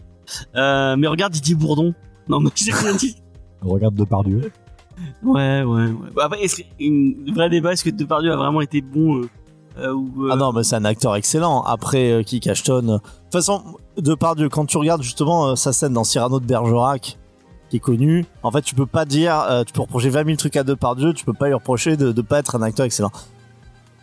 Euh, 0.57 0.97
mais 0.97 1.07
regarde 1.07 1.33
Didier 1.33 1.55
Bourdon. 1.55 1.95
Non, 2.29 2.41
mais 2.41 2.51
j'ai 2.55 2.73
rien 2.73 2.95
dit. 2.95 3.17
Regarde 3.61 3.95
Depardieu. 3.95 4.51
Ouais, 5.23 5.63
ouais, 5.63 5.87
ouais. 5.87 6.09
Bah, 6.15 6.25
Après, 6.27 6.43
est-ce 6.43 6.57
que, 6.57 6.63
une 6.79 7.33
vraie 7.35 7.49
débat, 7.49 7.73
est-ce 7.73 7.85
que 7.85 7.91
Depardieu 7.91 8.33
a 8.33 8.37
vraiment 8.37 8.61
été 8.61 8.81
bon 8.81 9.19
euh, 9.23 9.29
euh, 9.79 9.95
euh, 9.95 10.29
Ah 10.33 10.37
non, 10.37 10.53
mais 10.53 10.63
c'est 10.63 10.77
un 10.77 10.85
acteur 10.85 11.15
excellent. 11.17 11.63
Après, 11.63 12.11
euh, 12.11 12.23
qui 12.23 12.41
cachetonne. 12.41 12.87
De 12.87 12.93
toute 12.99 13.33
façon, 13.33 13.63
Depardieu, 13.97 14.49
quand 14.49 14.67
tu 14.67 14.77
regardes 14.79 15.03
justement 15.03 15.49
euh, 15.49 15.55
sa 15.57 15.73
scène 15.73 15.93
dans 15.93 16.05
Cyrano 16.05 16.41
de 16.41 16.47
Bergerac, 16.47 17.19
qui 17.69 17.77
est 17.77 17.81
connu, 17.81 18.27
en 18.43 18.51
fait, 18.51 18.63
tu 18.63 18.75
peux 18.75 18.87
pas 18.87 19.05
dire, 19.05 19.39
euh, 19.49 19.63
tu 19.65 19.73
peux 19.73 19.81
reprocher 19.83 20.11
20 20.11 20.25
000 20.25 20.37
trucs 20.37 20.57
à 20.57 20.65
Depardieu, 20.65 21.15
tu 21.15 21.25
peux 21.25 21.33
pas 21.33 21.47
lui 21.47 21.55
reprocher 21.55 21.97
de, 21.97 22.11
de 22.13 22.23
pas 22.23 22.39
être 22.41 22.57
un 22.57 22.63
acteur 22.63 22.85
excellent. 22.85 23.13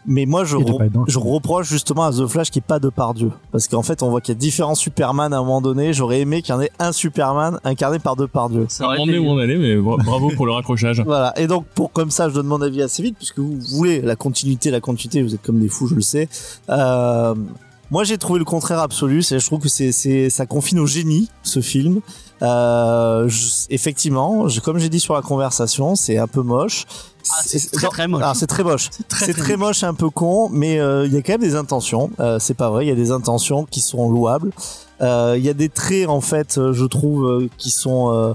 Mais 0.06 0.26
moi, 0.26 0.46
je, 0.46 0.56
de 0.56 0.64
re- 0.64 1.18
reproche 1.18 1.68
justement 1.70 2.04
à 2.06 2.12
The 2.12 2.28
Flash 2.28 2.50
qui 2.50 2.60
est 2.60 2.62
pas 2.62 2.80
Depardieu. 2.80 3.32
Parce 3.52 3.68
qu'en 3.68 3.82
fait, 3.84 4.04
on 4.04 4.10
voit 4.10 4.22
qu'il 4.22 4.34
y 4.34 4.38
a 4.38 4.40
différents 4.40 4.76
Superman 4.76 5.34
à 5.34 5.38
un 5.38 5.42
moment 5.42 5.60
donné. 5.62 5.92
J'aurais 5.92 6.22
aimé 6.22 6.42
qu'il 6.42 6.54
y 6.56 6.58
en 6.58 6.62
ait 6.62 6.72
un 6.80 6.94
Superman 6.94 7.60
incarné 7.66 8.00
par 8.00 8.16
Depardieu. 8.16 8.68
ça 8.70 8.84
On 8.84 8.88
aurait 8.88 8.96
demandait 9.00 9.18
été- 9.18 9.28
où 9.28 9.30
on 9.32 9.38
allait, 9.38 9.58
mais 9.58 9.76
bra- 9.76 9.98
bravo 9.98 10.30
pour 10.36 10.46
le 10.46 10.54
raccrochage. 10.54 11.02
Voilà. 11.06 11.38
Et 11.38 11.48
donc, 11.48 11.66
pour 11.76 11.92
comme 11.92 12.10
ça, 12.12 12.30
je 12.30 12.34
donne 12.36 12.48
mon 12.48 12.62
avis 12.62 12.82
assez 12.82 13.04
vite, 13.04 13.18
puisque 13.18 13.40
vous 13.40 13.58
voulez 13.76 14.02
la 14.02 14.16
continuité, 14.16 14.72
la 14.72 14.80
continuité, 14.80 15.22
vous 15.24 15.34
êtes 15.36 15.42
comme 15.42 15.60
des 15.60 15.68
fous, 15.70 15.88
je 15.88 15.96
le 15.96 16.02
sais. 16.02 16.30
Euh, 16.70 17.36
moi, 17.92 18.04
j'ai 18.04 18.18
trouvé 18.18 18.40
le 18.40 18.46
contraire 18.46 18.80
absolu. 18.80 19.22
C'est, 19.24 19.40
je 19.40 19.46
trouve 19.46 19.60
que 19.60 19.70
c'est, 19.70 19.92
c'est, 19.92 20.30
ça 20.30 20.46
confine 20.46 20.80
au 20.80 20.86
génie, 20.86 21.30
ce 21.44 21.60
film. 21.62 22.00
Euh, 22.42 23.28
je- 23.28 23.66
effectivement, 23.70 24.48
je- 24.48 24.60
comme 24.62 24.78
j'ai 24.78 24.90
dit 24.90 25.00
sur 25.00 25.14
la 25.16 25.22
conversation, 25.22 25.96
c'est 25.96 26.18
un 26.18 26.28
peu 26.28 26.42
moche. 26.42 26.86
Ah, 27.30 27.42
c'est 27.46 27.72
très, 27.72 27.88
très 27.88 28.08
moche. 28.08 28.22
Alors, 28.22 28.36
c'est 28.36 28.48
très 28.48 28.64
moche. 28.64 28.90
C'est 29.20 29.34
très, 29.34 29.58
moche, 29.58 29.84
un 29.84 29.94
peu 29.94 30.10
con, 30.10 30.48
mais 30.52 30.80
euh, 30.80 31.06
il 31.08 31.14
y 31.14 31.18
a 31.18 31.22
quand 31.22 31.34
même 31.34 31.42
des 31.42 31.56
intentions. 31.56 32.10
Euh, 32.20 32.40
c'est 32.40 32.54
pas 32.54 32.70
vrai, 32.70 32.86
il 32.86 32.90
y 32.90 32.92
a 32.92 32.96
des 32.96 33.12
intentions 33.12 33.66
qui 33.66 33.82
sont 33.82 34.10
louables. 34.10 34.52
Euh, 35.02 35.36
Il 35.38 35.44
y 35.44 35.50
a 35.50 35.54
des 35.54 35.70
traits 35.70 36.08
en 36.08 36.22
fait, 36.22 36.60
je 36.72 36.86
trouve, 36.86 37.26
euh, 37.26 37.50
qui 37.58 37.70
sont 37.70 38.12
euh, 38.14 38.34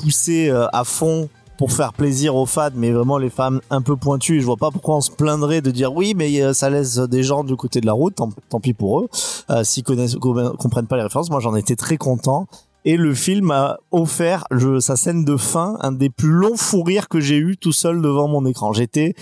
poussés 0.00 0.48
euh, 0.50 0.66
à 0.72 0.84
fond 0.84 1.28
pour 1.56 1.70
faire 1.70 1.92
plaisir 1.92 2.34
aux 2.34 2.46
fans, 2.46 2.70
mais 2.74 2.90
vraiment 2.90 3.16
les 3.16 3.30
femmes 3.30 3.60
un 3.70 3.80
peu 3.82 3.94
pointues. 3.94 4.38
Et 4.38 4.40
je 4.40 4.46
vois 4.46 4.56
pas 4.56 4.72
pourquoi 4.72 4.96
on 4.96 5.00
se 5.00 5.12
plaindrait 5.12 5.60
de 5.60 5.70
dire 5.70 5.94
oui, 5.94 6.14
mais 6.16 6.52
ça 6.54 6.68
laisse 6.70 6.98
des 6.98 7.22
gens 7.22 7.44
du 7.44 7.54
côté 7.54 7.80
de 7.80 7.86
la 7.86 7.92
route. 7.92 8.16
Tant, 8.16 8.30
tant 8.48 8.58
pis 8.58 8.74
pour 8.74 9.00
eux, 9.00 9.08
euh, 9.50 9.62
s'ils 9.62 9.84
connaissent, 9.84 10.16
comprennent 10.16 10.88
pas 10.88 10.96
les 10.96 11.04
références. 11.04 11.30
Moi, 11.30 11.38
j'en 11.40 11.54
étais 11.54 11.76
très 11.76 11.96
content. 11.96 12.48
Et 12.84 12.96
le 12.96 13.14
film 13.14 13.50
a 13.50 13.78
offert 13.90 14.44
sa 14.80 14.96
scène 14.96 15.24
de 15.24 15.36
fin, 15.36 15.78
un 15.80 15.92
des 15.92 16.10
plus 16.10 16.30
longs 16.30 16.56
fous 16.56 16.82
rires 16.82 17.08
que 17.08 17.20
j'ai 17.20 17.38
eu 17.38 17.56
tout 17.56 17.72
seul 17.72 18.02
devant 18.02 18.28
mon 18.28 18.44
écran. 18.44 18.72
J'étais 18.74 19.14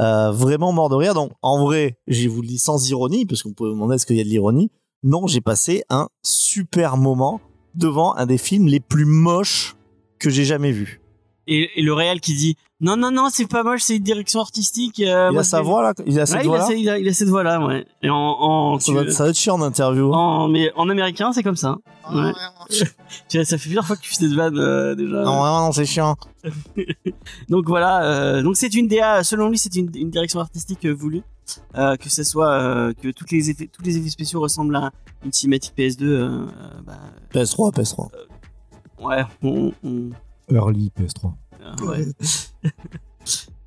euh, 0.00 0.30
vraiment 0.30 0.72
mort 0.72 0.90
de 0.90 0.96
rire. 0.96 1.14
Donc, 1.14 1.32
en 1.40 1.64
vrai, 1.64 1.98
je 2.06 2.28
vous 2.28 2.42
le 2.42 2.48
dis 2.48 2.58
sans 2.58 2.90
ironie, 2.90 3.24
parce 3.24 3.42
qu'on 3.42 3.54
peut 3.54 3.68
demander 3.68 3.94
est-ce 3.94 4.04
qu'il 4.04 4.16
y 4.16 4.20
a 4.20 4.24
de 4.24 4.28
l'ironie. 4.28 4.70
Non, 5.02 5.26
j'ai 5.26 5.40
passé 5.40 5.82
un 5.88 6.08
super 6.22 6.98
moment 6.98 7.40
devant 7.74 8.14
un 8.16 8.26
des 8.26 8.38
films 8.38 8.66
les 8.66 8.80
plus 8.80 9.06
moches 9.06 9.76
que 10.18 10.28
j'ai 10.28 10.44
jamais 10.44 10.72
vu. 10.72 11.00
Et, 11.46 11.70
et 11.76 11.82
le 11.82 11.94
réel 11.94 12.20
qui 12.20 12.34
dit 12.34 12.56
Non, 12.78 12.94
non, 12.98 13.10
non, 13.10 13.28
c'est 13.32 13.46
pas 13.46 13.62
moche, 13.62 13.80
c'est 13.82 13.96
une 13.96 14.02
direction 14.02 14.38
artistique. 14.40 15.00
euh, 15.00 15.28
Il 15.30 15.32
moi, 15.32 15.40
a 15.40 15.44
sa 15.44 15.62
voix 15.62 15.82
là 15.82 15.94
Il 16.06 16.20
a 16.20 16.26
cette 16.26 16.36
Ouais, 16.36 16.44
il, 16.44 16.48
voix 16.48 16.62
a, 16.62 16.68
là 16.68 16.74
il, 16.76 16.88
a, 16.90 16.98
il 16.98 17.08
a 17.08 17.12
cette 17.14 17.28
voix-là, 17.28 17.64
ouais. 17.64 17.86
Et 18.02 18.10
en, 18.10 18.14
en, 18.16 18.78
ça, 18.78 18.92
tu- 18.92 18.94
va, 18.98 19.10
ça 19.10 19.24
va 19.24 19.30
être 19.30 19.36
chiant 19.38 19.54
en 19.54 19.62
interview. 19.62 20.12
en- 20.12 20.48
mais 20.48 20.70
en 20.76 20.90
américain, 20.90 21.32
c'est 21.32 21.42
comme 21.42 21.56
ça. 21.56 21.76
Ouais. 22.12 22.32
Tu 23.28 23.38
vois, 23.38 23.44
ça 23.46 23.56
fait 23.56 23.62
plusieurs 23.62 23.86
fois 23.86 23.96
que 23.96 24.02
tu 24.02 24.10
fais 24.10 24.16
cette 24.16 24.32
vanne 24.34 24.58
euh, 24.58 24.94
déjà. 24.94 25.22
Non, 25.22 25.38
vraiment, 25.40 25.66
non, 25.66 25.72
c'est 25.72 25.86
chiant. 25.86 26.16
Donc 27.48 27.66
voilà, 27.66 28.04
euh, 28.04 28.42
donc 28.42 28.56
c'est 28.56 28.74
une 28.74 28.88
DA, 28.88 29.22
selon 29.24 29.48
lui, 29.48 29.56
c'est 29.58 29.74
une, 29.76 29.90
une 29.94 30.10
direction 30.10 30.40
artistique 30.40 30.84
euh, 30.84 30.92
voulue. 30.92 31.22
Euh, 31.76 31.94
que 31.96 32.10
ce 32.10 32.24
soit 32.24 32.50
euh, 32.50 32.92
que 32.92 33.08
toutes 33.08 33.30
les 33.30 33.50
effets, 33.50 33.70
tous 33.72 33.82
les 33.84 33.96
effets 33.96 34.10
spéciaux 34.10 34.40
ressemblent 34.40 34.74
à 34.76 34.90
une 35.24 35.32
cinématique 35.32 35.72
PS2. 35.78 36.02
euh, 36.04 36.28
euh, 36.28 36.46
bah, 36.84 36.98
PS3, 37.32 37.72
PS3. 37.72 38.08
ouais, 39.00 39.22
on, 39.42 39.72
on- 39.84 40.10
Early 40.52 40.90
PS3. 41.00 41.32
Ouais. 41.82 42.06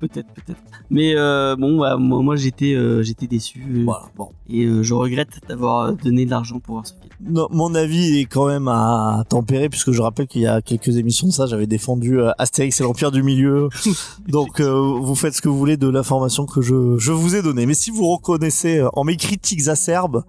peut-être, 0.00 0.28
peut-être. 0.32 0.60
Mais 0.90 1.14
euh, 1.14 1.56
bon, 1.56 1.78
bah, 1.78 1.96
moi, 1.96 2.22
moi, 2.22 2.36
j'étais, 2.36 2.74
euh, 2.74 3.02
j'étais 3.02 3.26
déçu 3.26 3.64
euh, 3.70 3.84
Voilà, 3.84 4.06
bon. 4.16 4.30
et 4.48 4.64
euh, 4.64 4.82
je 4.82 4.94
regrette 4.94 5.40
d'avoir 5.48 5.92
donné 5.92 6.24
de 6.24 6.30
l'argent 6.30 6.58
pour 6.58 6.76
voir 6.76 6.86
ce 6.86 6.94
film. 6.94 7.04
Non, 7.30 7.48
mon 7.50 7.74
avis 7.74 8.18
est 8.18 8.24
quand 8.24 8.46
même 8.46 8.66
à 8.68 9.24
tempérer 9.28 9.68
puisque 9.68 9.92
je 9.92 10.00
rappelle 10.00 10.26
qu'il 10.26 10.42
y 10.42 10.46
a 10.46 10.62
quelques 10.62 10.96
émissions 10.96 11.26
de 11.26 11.32
ça, 11.32 11.46
j'avais 11.46 11.66
défendu 11.66 12.18
Astérix 12.38 12.80
et 12.80 12.82
l'Empire 12.82 13.10
du 13.10 13.22
Milieu. 13.22 13.68
Donc 14.28 14.60
vous 14.60 15.14
faites 15.14 15.34
ce 15.34 15.42
que 15.42 15.48
vous 15.50 15.58
voulez 15.58 15.76
de 15.76 15.88
l'information 15.88 16.46
que 16.46 16.62
je, 16.62 16.96
je 16.98 17.12
vous 17.12 17.36
ai 17.36 17.42
donnée. 17.42 17.66
Mais 17.66 17.74
si 17.74 17.90
vous 17.90 18.08
reconnaissez 18.08 18.82
en 18.94 19.04
mes 19.04 19.16
critiques 19.18 19.68
acerbes, 19.68 20.24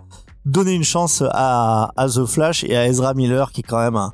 donnez 0.45 0.73
une 0.73 0.83
chance 0.83 1.23
à, 1.31 1.91
à 1.95 2.09
The 2.09 2.25
Flash 2.25 2.65
et 2.65 2.75
à 2.75 2.87
Ezra 2.87 3.13
Miller 3.13 3.53
qui 3.53 3.61
est 3.61 3.63
quand 3.63 3.79
même 3.79 3.95
un, 3.95 4.13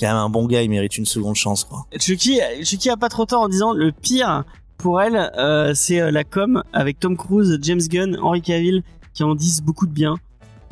quand 0.00 0.08
même 0.08 0.16
un 0.16 0.30
bon 0.30 0.46
gars, 0.46 0.62
il 0.62 0.70
mérite 0.70 0.96
une 0.96 1.06
seconde 1.06 1.36
chance 1.36 1.64
quoi. 1.64 1.86
Chucky, 1.98 2.40
a 2.90 2.96
pas 2.96 3.08
trop 3.08 3.26
tort 3.26 3.42
en 3.42 3.48
disant 3.48 3.72
le 3.72 3.92
pire 3.92 4.44
pour 4.78 5.00
elle, 5.02 5.30
euh, 5.36 5.74
c'est 5.74 6.00
euh, 6.00 6.10
la 6.10 6.24
com 6.24 6.62
avec 6.72 6.98
Tom 6.98 7.16
Cruise, 7.16 7.58
James 7.60 7.80
Gunn, 7.80 8.18
Henry 8.20 8.40
Cavill 8.40 8.82
qui 9.12 9.22
en 9.22 9.34
disent 9.34 9.60
beaucoup 9.60 9.86
de 9.86 9.92
bien. 9.92 10.16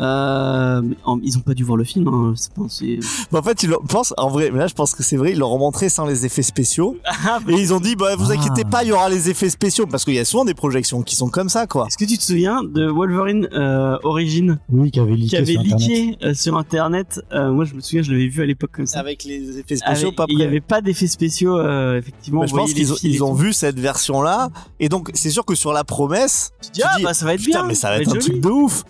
Euh, 0.00 0.82
en- 1.04 1.18
ils 1.22 1.36
ont 1.36 1.40
pas 1.40 1.54
dû 1.54 1.64
voir 1.64 1.76
le 1.76 1.84
film. 1.84 2.06
Hein, 2.08 2.32
c'est 2.36 2.52
pas- 2.52 2.62
c'est- 2.68 2.98
Mais 3.32 3.38
en 3.38 3.42
fait, 3.42 3.62
ils 3.62 3.70
pensent, 3.88 4.14
en 4.16 4.28
vrai, 4.28 4.50
mais 4.52 4.58
là 4.60 4.66
je 4.66 4.74
pense 4.74 4.94
que 4.94 5.02
c'est 5.02 5.16
vrai, 5.16 5.32
ils 5.32 5.38
leur 5.38 5.50
ont 5.52 5.58
montré 5.58 5.88
sans 5.88 6.06
les 6.06 6.24
effets 6.26 6.42
spéciaux. 6.42 6.96
Ah, 7.30 7.40
Et 7.48 7.54
ils 7.54 7.74
ont 7.74 7.80
dit, 7.80 7.96
bah 7.96 8.14
vous 8.16 8.30
Ah. 8.30 8.34
inquiétez 8.34 8.64
pas, 8.64 8.84
il 8.84 8.88
y 8.88 8.92
aura 8.92 9.08
les 9.10 9.28
effets 9.28 9.50
spéciaux 9.50 9.86
parce 9.86 10.04
qu'il 10.04 10.14
y 10.14 10.18
a 10.18 10.24
souvent 10.24 10.44
des 10.44 10.54
projections 10.54 11.02
qui 11.02 11.14
sont 11.16 11.28
comme 11.28 11.48
ça 11.48 11.66
quoi. 11.66 11.86
Est-ce 11.88 11.98
que 11.98 12.04
tu 12.04 12.16
te 12.16 12.22
souviens 12.22 12.62
de 12.62 12.86
Wolverine 12.86 13.48
euh, 13.52 13.96
Origin 14.04 14.58
Oui, 14.70 14.90
qui 14.90 15.00
avait 15.00 15.12
leaké 15.14 15.28
qui 15.28 15.36
avait 15.36 15.52
sur 15.52 15.60
Internet. 15.60 15.88
leaké 15.88 16.18
euh, 16.24 16.34
sur 16.34 16.56
internet 16.56 17.20
Euh, 17.32 17.50
Moi, 17.52 17.64
je 17.64 17.74
me 17.74 17.80
souviens, 17.80 18.02
je 18.02 18.12
l'avais 18.12 18.28
vu 18.28 18.42
à 18.42 18.46
l'époque 18.46 18.70
comme 18.72 18.86
ça. 18.86 19.00
Avec 19.00 19.24
les 19.24 19.58
effets 19.58 19.76
spéciaux, 19.76 20.08
Avec- 20.08 20.16
pas 20.16 20.24
il 20.28 20.34
y 20.34 20.36
prêts. 20.38 20.46
avait 20.46 20.60
pas 20.60 20.80
d'effets 20.80 21.06
spéciaux, 21.08 21.58
euh, 21.58 21.98
effectivement. 21.98 22.40
Bah, 22.40 22.46
on 22.46 22.48
je 22.48 22.54
pense 22.54 22.72
qu'ils 22.72 22.92
ont, 22.92 22.96
ils 23.02 23.18
vu 23.34 23.52
cette 23.52 23.78
version 23.78 24.22
là 24.22 24.48
et 24.80 24.88
donc 24.88 25.10
c'est 25.14 25.30
sûr 25.30 25.44
que 25.44 25.54
sur 25.54 25.72
la 25.72 25.84
promesse 25.84 26.52
Tu 26.62 26.68
te 26.70 26.74
dis, 26.74 26.82
ah 26.84 26.94
dis, 26.96 27.02
bah 27.04 27.14
ça 27.14 27.24
va 27.26 27.34
être 27.34 27.40
putain 27.42 27.60
bien. 27.60 27.68
mais 27.68 27.74
ça 27.74 27.88
va 27.90 27.98
être 28.00 28.08
un 28.08 28.14
joli. 28.14 28.24
truc 28.24 28.40
de 28.40 28.48
ouf 28.48 28.84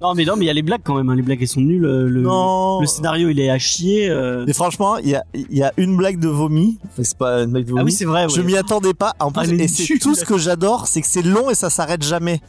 Non 0.00 0.14
mais 0.14 0.24
non 0.24 0.34
mais 0.36 0.44
il 0.44 0.48
y 0.48 0.50
a 0.50 0.54
les 0.54 0.62
blagues 0.62 0.80
quand 0.82 0.94
même. 0.94 1.10
hein. 1.10 1.14
Les 1.14 1.22
blagues 1.22 1.42
elles 1.42 1.48
sont 1.48 1.60
nulles. 1.60 1.84
euh, 1.84 2.08
Le, 2.08 2.22
non 2.22 2.80
le 2.80 2.86
scénario 2.86 3.28
il 3.28 3.38
est 3.38 3.50
à 3.50 3.58
chier. 3.58 4.08
euh. 4.08 4.44
mais 4.46 4.52
franchement 4.54 4.96
il 4.96 5.10
y 5.10 5.14
a, 5.14 5.24
il 5.34 5.56
y 5.56 5.62
a 5.62 5.72
une 5.76 5.96
blague 5.96 6.18
de 6.18 6.28
vomi 6.28 6.78
enfin, 6.86 7.02
c'est 7.04 7.18
pas 7.18 7.42
une 7.42 7.50
blague 7.50 7.64
de 7.64 7.70
vomi 7.70 7.80
Ah 7.82 7.84
oui 7.84 7.92
c'est 7.92 8.06
vrai. 8.06 8.26
je 8.28 8.40
m'y 8.40 8.56
attendais 8.56 8.94
pas 8.94 9.14
en 9.20 9.30
Ah, 9.34 9.42
plus 9.42 9.60
et 9.60 9.68
c'est 9.68 9.98
tout 9.98 10.14
ce 10.14 10.24
que 10.24 10.38
j'adore 10.38 10.86
c'est 10.86 11.02
que 11.02 11.06
c'est 11.06 11.22
long 11.22 11.50
et 11.50 11.54
ça 11.54 11.68
s'arrête 11.68 12.02
jamais 12.02 12.40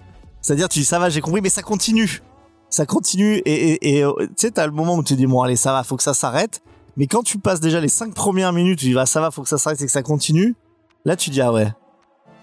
c'est 0.41 0.53
à 0.53 0.55
dire 0.55 0.69
tu 0.69 0.79
dis 0.79 0.85
ça 0.85 0.97
va 0.99 1.09
j'ai 1.09 1.19
compris 1.21 1.41
mais 1.41 1.49
ça 1.49 1.61
continue 1.61 2.21
ça 2.69 2.85
continue 2.85 3.41
et, 3.45 4.01
euh, 4.03 4.13
tu 4.19 4.27
sais 4.37 4.51
t'as 4.51 4.65
le 4.65 4.71
moment 4.71 4.95
où 4.95 5.03
tu 5.03 5.15
dis 5.15 5.25
bon 5.27 5.41
allez 5.41 5.57
ça 5.57 5.73
va 5.73 5.83
faut 5.83 5.97
que 5.97 6.03
ça 6.03 6.13
s'arrête 6.13 6.61
mais 6.95 7.07
quand 7.07 7.21
tu 7.23 7.37
passes 7.37 7.59
déjà 7.59 7.81
les 7.81 7.89
cinq 7.89 8.13
premières 8.13 8.53
minutes 8.53 8.79
tu 8.79 8.85
dis 8.85 8.95
ça 9.05 9.19
va 9.19 9.29
faut 9.29 9.41
que 9.41 9.49
ça 9.49 9.57
s'arrête 9.57 9.81
et 9.81 9.85
que 9.85 9.91
ça 9.91 10.03
continue 10.03 10.55
là 11.03 11.17
tu 11.17 11.29
dis 11.31 11.41
ah 11.41 11.51
ouais 11.51 11.67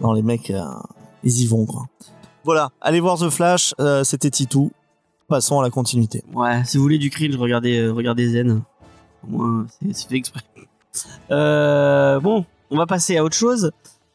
non 0.03 0.13
les 0.13 0.23
mecs 0.23 0.51
euh, 0.51 0.61
ils 1.25 1.41
y 1.41 1.47
vont 1.47 1.65
quoi 1.65 1.87
voilà 2.45 2.69
allez 2.83 3.01
voir 3.01 3.19
The 3.19 3.31
Flash 3.31 3.75
euh, 3.81 4.05
c'était 4.05 4.29
Titou 4.31 4.71
passons 5.29 5.61
à 5.61 5.63
la 5.63 5.71
continuité 5.71 6.23
Ouais, 6.35 6.65
si 6.65 6.77
vous 6.77 6.83
voulez 6.83 6.99
du 6.99 7.11
cringe, 7.11 7.37
regardez, 7.37 7.79
euh, 7.79 7.93
regardez 7.93 8.29
Zen. 8.29 8.63
Au 9.25 9.31
moins, 9.31 9.67
c'est 9.69 9.95
c'est 9.95 10.09
fait 10.09 10.17
exprès. 10.17 10.41
Euh, 11.31 12.19
bon, 12.21 12.45
on 12.71 12.77
va 12.77 12.87
passer 12.87 13.17
à 13.17 13.25
autre 13.25 13.37
chose. 13.37 13.71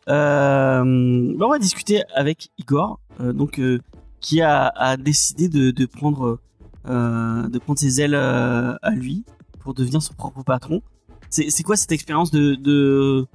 Euh, 0.09 1.33
bah, 1.37 1.45
on 1.45 1.49
va 1.49 1.59
discuter 1.59 2.03
avec 2.15 2.49
Igor, 2.57 2.99
euh, 3.21 3.31
donc 3.33 3.59
euh, 3.59 3.79
qui 4.19 4.41
a, 4.41 4.67
a 4.75 4.97
décidé 4.97 5.47
de, 5.49 5.71
de 5.71 5.85
prendre 5.85 6.39
euh, 6.87 7.47
de 7.47 7.59
prendre 7.59 7.79
ses 7.79 8.01
ailes 8.01 8.15
euh, 8.15 8.75
à 8.81 8.89
lui 8.91 9.23
pour 9.59 9.73
devenir 9.73 10.01
son 10.01 10.13
propre 10.13 10.43
patron. 10.43 10.81
C'est 11.29 11.49
c'est 11.49 11.63
quoi 11.63 11.75
cette 11.77 11.91
expérience 11.91 12.31
de, 12.31 12.55
de 12.55 13.25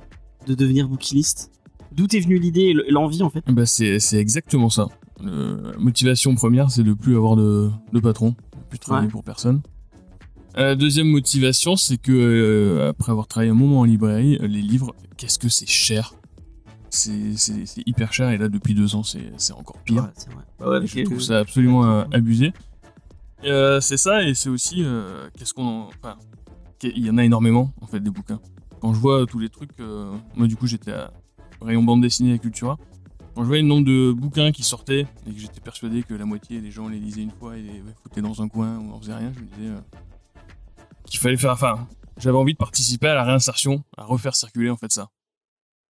de 0.46 0.54
devenir 0.54 0.88
bouquiniste? 0.88 1.50
D'où 1.92 2.06
t'es 2.06 2.20
venue 2.20 2.38
l'idée 2.38 2.62
et 2.64 2.72
le- 2.74 2.84
l'envie 2.90 3.22
en 3.22 3.30
fait? 3.30 3.42
Bah 3.48 3.64
c'est 3.66 3.98
c'est 3.98 4.18
exactement 4.18 4.68
ça. 4.68 4.88
Euh, 5.24 5.72
motivation 5.78 6.34
première, 6.34 6.70
c'est 6.70 6.84
de 6.84 6.92
plus 6.94 7.16
avoir 7.16 7.36
de, 7.36 7.70
de 7.92 8.00
patron, 8.00 8.30
de 8.30 8.36
plus 8.70 8.78
travailler 8.78 9.06
Ouais. 9.06 9.10
pour 9.12 9.24
personne. 9.24 9.62
Euh, 10.56 10.74
deuxième 10.74 11.08
motivation, 11.08 11.76
c'est 11.76 11.98
que 11.98 12.12
euh, 12.12 12.88
après 12.90 13.10
avoir 13.12 13.26
travaillé 13.26 13.50
un 13.50 13.54
moment 13.54 13.80
en 13.80 13.84
librairie, 13.84 14.38
euh, 14.40 14.46
les 14.46 14.62
livres, 14.62 14.94
qu'est-ce 15.16 15.38
que 15.38 15.48
c'est 15.48 15.68
cher? 15.68 16.14
C'est 16.90 17.36
c'est- 17.36 17.66
c'est 17.66 17.82
hyper 17.86 18.12
cher 18.14 18.30
et 18.30 18.38
là 18.38 18.48
depuis 18.48 18.74
deux 18.74 18.94
ans 18.94 19.02
c'est 19.02 19.30
c'est 19.36 19.52
encore 19.52 19.76
pire. 19.84 20.04
Ouais, 20.04 20.10
c'est 20.16 20.30
vrai. 20.32 20.42
Bah 20.58 20.70
ouais, 20.70 20.86
je 20.86 21.02
trouve 21.02 21.20
ça 21.20 21.38
absolument 21.40 21.84
euh, 21.84 22.04
abusé. 22.12 22.52
Euh, 23.44 23.78
c'est 23.80 23.98
ça 23.98 24.22
et 24.24 24.32
c'est 24.34 24.48
aussi 24.48 24.82
euh, 24.82 25.28
qu'est-ce 25.36 25.52
qu'on 25.52 25.66
en- 25.66 25.88
enfin 26.02 26.16
qu'il- 26.78 26.92
il 26.96 27.04
y 27.06 27.10
en 27.10 27.18
a 27.18 27.24
énormément 27.24 27.72
en 27.82 27.86
fait 27.86 28.00
des 28.00 28.10
bouquins. 28.10 28.40
Quand 28.80 28.94
je 28.94 29.00
vois 29.00 29.26
tous 29.26 29.38
les 29.38 29.50
trucs, 29.50 29.78
euh, 29.80 30.10
moi 30.34 30.46
du 30.46 30.56
coup 30.56 30.66
j'étais 30.66 30.92
à 30.92 31.12
rayon 31.60 31.82
bande 31.82 32.00
dessinée 32.00 32.32
à 32.32 32.38
Cultura. 32.38 32.78
Quand 33.38 33.44
je 33.44 33.48
voyais 33.50 33.62
le 33.62 33.68
nombre 33.68 33.86
de 33.86 34.10
bouquins 34.10 34.50
qui 34.50 34.64
sortaient 34.64 35.06
et 35.24 35.32
que 35.32 35.38
j'étais 35.38 35.60
persuadé 35.60 36.02
que 36.02 36.12
la 36.12 36.24
moitié 36.24 36.60
des 36.60 36.72
gens 36.72 36.88
les 36.88 36.98
lisaient 36.98 37.22
une 37.22 37.30
fois 37.30 37.56
et 37.56 37.62
les 37.62 37.82
ouais, 37.82 37.94
foutaient 38.02 38.20
dans 38.20 38.42
un 38.42 38.48
coin 38.48 38.78
ou 38.78 38.90
en 38.92 38.98
faisaient 38.98 39.14
rien, 39.14 39.32
je 39.32 39.38
me 39.38 39.46
disais 39.46 39.68
euh, 39.68 39.80
qu'il 41.04 41.20
fallait 41.20 41.36
faire. 41.36 41.52
Enfin, 41.52 41.86
j'avais 42.16 42.36
envie 42.36 42.54
de 42.54 42.58
participer 42.58 43.06
à 43.06 43.14
la 43.14 43.22
réinsertion, 43.22 43.84
à 43.96 44.02
refaire 44.02 44.34
circuler 44.34 44.70
en 44.70 44.76
fait 44.76 44.90
ça. 44.90 45.10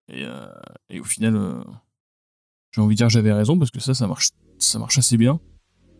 Et, 0.09 0.25
euh, 0.27 0.47
et 0.91 1.01
au 1.01 1.05
final, 1.05 1.37
euh, 1.37 1.65
j'ai 2.73 2.83
envie 2.83 2.97
de 2.97 2.99
dire 2.99 3.09
j'avais 3.09 3.33
raison 3.33 3.59
parce 3.59 3.71
que 3.71 3.81
ça, 3.81 3.95
ça 3.95 4.07
marche, 4.07 4.29
ça 4.59 4.79
marche 4.79 4.99
assez 4.99 5.17
bien. 5.17 5.41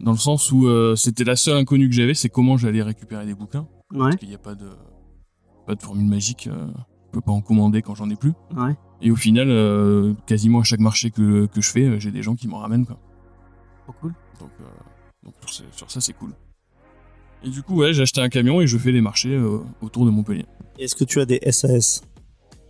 Dans 0.01 0.13
le 0.13 0.19
sens 0.19 0.53
où 0.53 0.69
c'était 0.97 1.25
la 1.25 1.35
seule 1.35 1.57
inconnue 1.57 1.89
que 1.89 1.95
j'avais, 1.95 2.13
c'est 2.13 2.29
comment 2.29 2.59
j'allais 2.59 2.83
récupérer 2.83 3.25
des 3.25 3.35
bouquins. 3.35 3.67
Ouais, 3.91 4.01
Parce 4.01 4.17
qu'il 4.17 4.29
n'y 4.29 4.35
a 4.35 4.39
pas 4.39 4.55
de, 4.55 4.69
pas 5.67 5.75
de 5.75 5.83
formule 5.83 6.05
magique. 6.05 6.51
Je 7.09 7.13
peux 7.13 7.21
pas 7.21 7.33
en 7.33 7.41
commander 7.41 7.81
quand 7.83 7.95
j'en 7.95 8.09
ai 8.11 8.17
plus. 8.17 8.33
ouais. 8.57 8.77
Et 9.01 9.13
au 9.13 9.17
final, 9.17 9.49
euh, 9.49 10.13
quasiment 10.27 10.59
à 10.59 10.65
chaque 10.65 10.81
marché 10.81 11.11
que, 11.13 11.47
que 11.47 11.61
je 11.61 11.71
fais, 11.71 11.85
euh, 11.85 12.01
j'ai 12.01 12.11
des 12.11 12.23
gens 12.25 12.35
qui 12.35 12.49
m'en 12.49 12.59
ramènent. 12.59 12.85
Quoi. 12.85 12.99
Trop 13.85 13.95
cool. 14.01 14.15
Donc, 14.41 14.51
euh, 14.61 14.65
donc 15.25 15.35
sur, 15.47 15.89
ça, 15.91 16.01
c'est 16.01 16.15
cool. 16.15 16.33
Et 17.45 17.49
du 17.49 17.63
coup, 17.63 17.77
ouais, 17.77 17.93
j'ai 17.93 18.03
acheté 18.03 18.21
un 18.21 18.29
camion 18.29 18.61
et 18.61 18.67
je 18.67 18.77
fais 18.77 18.91
des 18.91 19.01
marchés 19.01 19.33
euh, 19.35 19.61
autour 19.83 20.05
de 20.05 20.11
Montpellier. 20.11 20.47
est-ce 20.81 20.97
que 20.97 21.05
tu 21.05 21.21
as 21.21 21.27
des 21.27 21.39
SAS 21.53 22.03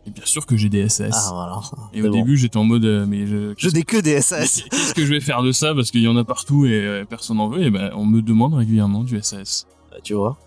Et 0.06 0.10
bien 0.10 0.26
sûr 0.26 0.44
que 0.44 0.54
j'ai 0.58 0.68
des 0.68 0.86
SAS. 0.90 1.14
ah 1.14 1.30
voilà 1.32 1.60
et 1.94 2.02
au 2.02 2.10
bon. 2.10 2.18
début, 2.18 2.36
j'étais 2.36 2.58
en 2.58 2.64
mode, 2.64 2.84
mais 3.08 3.26
je, 3.26 3.54
je 3.56 3.68
n'ai 3.70 3.82
que 3.82 3.96
des 3.98 4.20
SAS 4.20 4.62
qu'est-ce 4.70 4.92
que 4.92 5.06
je 5.06 5.10
vais 5.14 5.20
faire 5.20 5.42
de 5.42 5.50
ça? 5.52 5.74
Parce 5.74 5.90
qu'il 5.90 6.02
y 6.02 6.08
en 6.08 6.16
a 6.18 6.24
partout 6.24 6.66
et 6.66 7.04
personne 7.08 7.38
n'en 7.38 7.48
veut. 7.48 7.62
Et 7.62 7.70
ben, 7.70 7.90
on 7.94 8.04
me 8.04 8.20
demande 8.20 8.52
régulièrement 8.52 9.02
du 9.02 9.18
SAS. 9.22 9.66
Bah, 9.90 9.96
tu 10.04 10.12
vois 10.12 10.38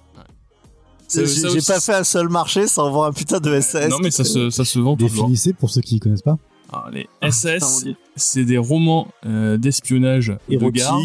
J'ai 1.14 1.24
aussi- 1.48 1.68
pas 1.68 1.80
fait 1.80 1.94
un 1.96 2.04
seul 2.04 2.30
marché 2.30 2.68
sans 2.68 2.90
voir 2.92 3.08
un 3.10 3.14
putain 3.14 3.40
de 3.40 3.60
SAS. 3.60 3.90
non, 3.90 3.98
mais 4.02 4.12
ça 4.12 4.24
se, 4.24 4.50
ça 4.50 4.66
se 4.66 4.80
vend 4.80 4.96
toujours. 4.96 5.24
Définissez 5.26 5.54
pour 5.54 5.70
ceux 5.70 5.82
qui 5.82 5.96
ne 5.96 6.00
connaissent 6.00 6.22
pas. 6.22 6.38
Alors, 6.72 6.90
les 6.90 7.08
Ah, 7.22 7.28
putain, 7.28 7.32
SAS, 7.32 7.84
Dieu. 7.84 7.96
c'est 8.16 8.46
des 8.46 8.58
romans 8.58 9.08
euh, 9.26 9.58
d'espionnage 9.58 10.34
de 10.50 10.70
gare 10.70 11.00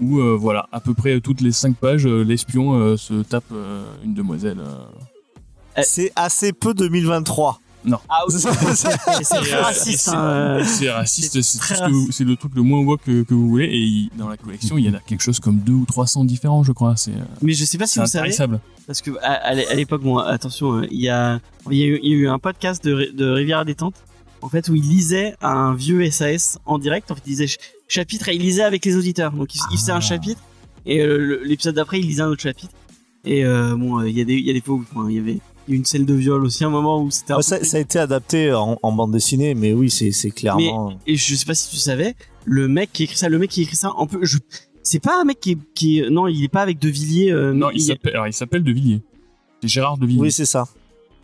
où, 0.00 0.18
euh, 0.18 0.36
voilà, 0.38 0.68
à 0.72 0.80
peu 0.80 0.92
près 0.92 1.20
toutes 1.20 1.40
les 1.40 1.52
5 1.52 1.76
pages, 1.76 2.06
euh, 2.06 2.22
l'espion 2.22 2.74
euh, 2.74 2.96
se 2.96 3.22
tape 3.22 3.44
euh, 3.52 3.84
une 4.04 4.12
demoiselle. 4.14 4.58
euh. 4.60 5.82
C'est 5.82 6.12
assez 6.16 6.52
peu 6.52 6.74
2023. 6.74 7.60
Ah, 8.08 8.24
ok. 8.26 8.32
C'est- 8.32 8.88
Et 9.20 9.24
c'est 9.24 9.54
raciste. 9.56 9.98
c'est- 10.04 10.10
hein. 10.14 10.64
C'est 10.64 10.90
raciste, 10.90 11.40
c'est 11.42 12.24
le 12.24 12.36
truc 12.36 12.52
le 12.54 12.62
moins 12.62 12.80
woke 12.80 13.02
que, 13.04 13.22
que 13.22 13.34
vous 13.34 13.48
voulez. 13.48 13.66
Et 13.66 13.78
il- 13.78 14.10
dans 14.16 14.28
la 14.28 14.36
collection, 14.36 14.78
il 14.78 14.86
y 14.86 14.88
en 14.88 14.94
a 14.94 15.00
quelque 15.00 15.22
chose 15.22 15.40
comme 15.40 15.58
2 15.58 15.72
ou 15.72 15.84
300 15.86 16.24
différents, 16.24 16.62
je 16.64 16.72
crois. 16.72 16.96
C'est 16.96 17.12
euh, 17.12 17.24
Mais 17.42 17.52
je 17.52 17.64
sais 17.64 17.78
pas 17.78 17.86
si 17.86 17.94
c'est 17.94 18.00
vous 18.00 18.06
savez, 18.32 18.58
parce 18.86 19.00
que 19.02 19.10
à, 19.22 19.32
à 19.32 19.54
l'é- 19.54 19.66
à 19.66 19.74
l'époque, 19.74 20.02
bon, 20.02 20.18
attention, 20.18 20.78
euh, 20.78 20.86
il 20.90 21.00
y 21.00 21.08
a, 21.08 21.40
il 21.70 21.76
y 21.78 21.82
a 21.82 21.86
eu, 21.86 22.00
il 22.02 22.10
y 22.10 22.14
a 22.14 22.16
eu 22.16 22.28
un 22.28 22.38
podcast 22.38 22.84
de, 22.84 23.10
de 23.14 23.30
Rivière 23.30 23.58
à 23.60 23.64
détente, 23.64 23.94
en 24.42 24.48
fait, 24.48 24.68
où 24.68 24.74
il 24.74 24.82
lisait 24.82 25.34
un 25.42 25.74
vieux 25.74 26.08
SAS 26.10 26.58
en 26.66 26.78
direct. 26.78 27.10
En 27.10 27.14
fait, 27.14 27.22
il 27.26 27.30
disait 27.30 27.46
ch- 27.46 27.58
chapitre 27.88 28.28
et 28.28 28.34
il 28.34 28.42
lisait 28.42 28.62
avec 28.64 28.84
les 28.84 28.96
auditeurs. 28.96 29.32
Donc, 29.32 29.54
il, 29.54 29.60
il 29.72 29.78
faisait 29.78 29.92
un 29.92 29.96
Ah. 29.96 30.00
chapitre 30.00 30.40
et 30.86 31.00
euh, 31.00 31.16
le- 31.18 31.42
l'épisode 31.44 31.74
d'après, 31.76 31.98
il 32.00 32.06
lisait 32.06 32.22
un 32.22 32.28
autre 32.28 32.42
chapitre. 32.42 32.72
Et 33.24 33.42
euh, 33.44 33.74
bon, 33.74 34.00
euh, 34.00 34.08
il 34.10 34.16
y 34.18 34.20
a 34.20 34.24
des, 34.24 34.34
il 34.34 34.44
y 34.46 34.50
a 34.50 34.52
des 34.52 34.60
fois 34.60 34.74
où, 34.74 34.84
enfin, 34.94 35.08
il 35.08 35.16
y 35.16 35.18
avait 35.18 35.38
il 35.66 35.70
y 35.70 35.72
a 35.72 35.76
eu 35.76 35.78
une 35.78 35.84
scène 35.84 36.04
de 36.04 36.14
viol 36.14 36.44
aussi, 36.44 36.64
un 36.64 36.70
moment 36.70 37.02
où 37.02 37.10
c'était 37.10 37.32
un 37.32 37.36
Ouais, 37.36 37.42
peu 37.42 37.48
ça, 37.48 37.64
ça 37.64 37.76
a 37.76 37.80
été 37.80 37.98
adapté 37.98 38.52
en, 38.52 38.78
en 38.82 38.92
bande 38.92 39.12
dessinée, 39.12 39.54
mais 39.54 39.72
oui, 39.72 39.90
c'est 39.90 40.10
c'est 40.12 40.30
clairement. 40.30 40.92
Et 41.06 41.16
je 41.16 41.34
sais 41.34 41.46
pas 41.46 41.54
si 41.54 41.70
tu 41.70 41.76
savais, 41.76 42.14
le 42.44 42.68
mec 42.68 42.90
qui 42.92 43.04
écrit 43.04 43.16
ça, 43.16 43.28
le 43.28 43.38
mec 43.38 43.50
qui 43.50 43.62
écrit 43.62 43.76
ça, 43.76 43.90
en 43.96 44.06
peu, 44.06 44.18
je, 44.22 44.38
c'est 44.82 45.00
pas 45.02 45.20
un 45.20 45.24
mec 45.24 45.40
qui 45.40 45.52
est, 45.52 45.58
qui 45.74 45.98
est- 46.00 46.10
non, 46.10 46.26
il 46.28 46.44
est 46.44 46.48
pas 46.48 46.60
avec 46.62 46.78
De 46.78 46.88
Villiers. 46.88 47.30
euh, 47.32 47.52
Non, 47.52 47.70
il 47.70 47.78
il- 47.78 47.82
s'appelle 47.84 48.12
alors, 48.14 48.26
il 48.26 48.32
s'appelle 48.34 48.62
De 48.62 48.72
Villiers. 48.72 49.00
C'est 49.62 49.68
Gérard 49.68 49.96
De 49.96 50.06
Villiers. 50.06 50.20
Oui, 50.20 50.32
c'est 50.32 50.44
ça. 50.44 50.66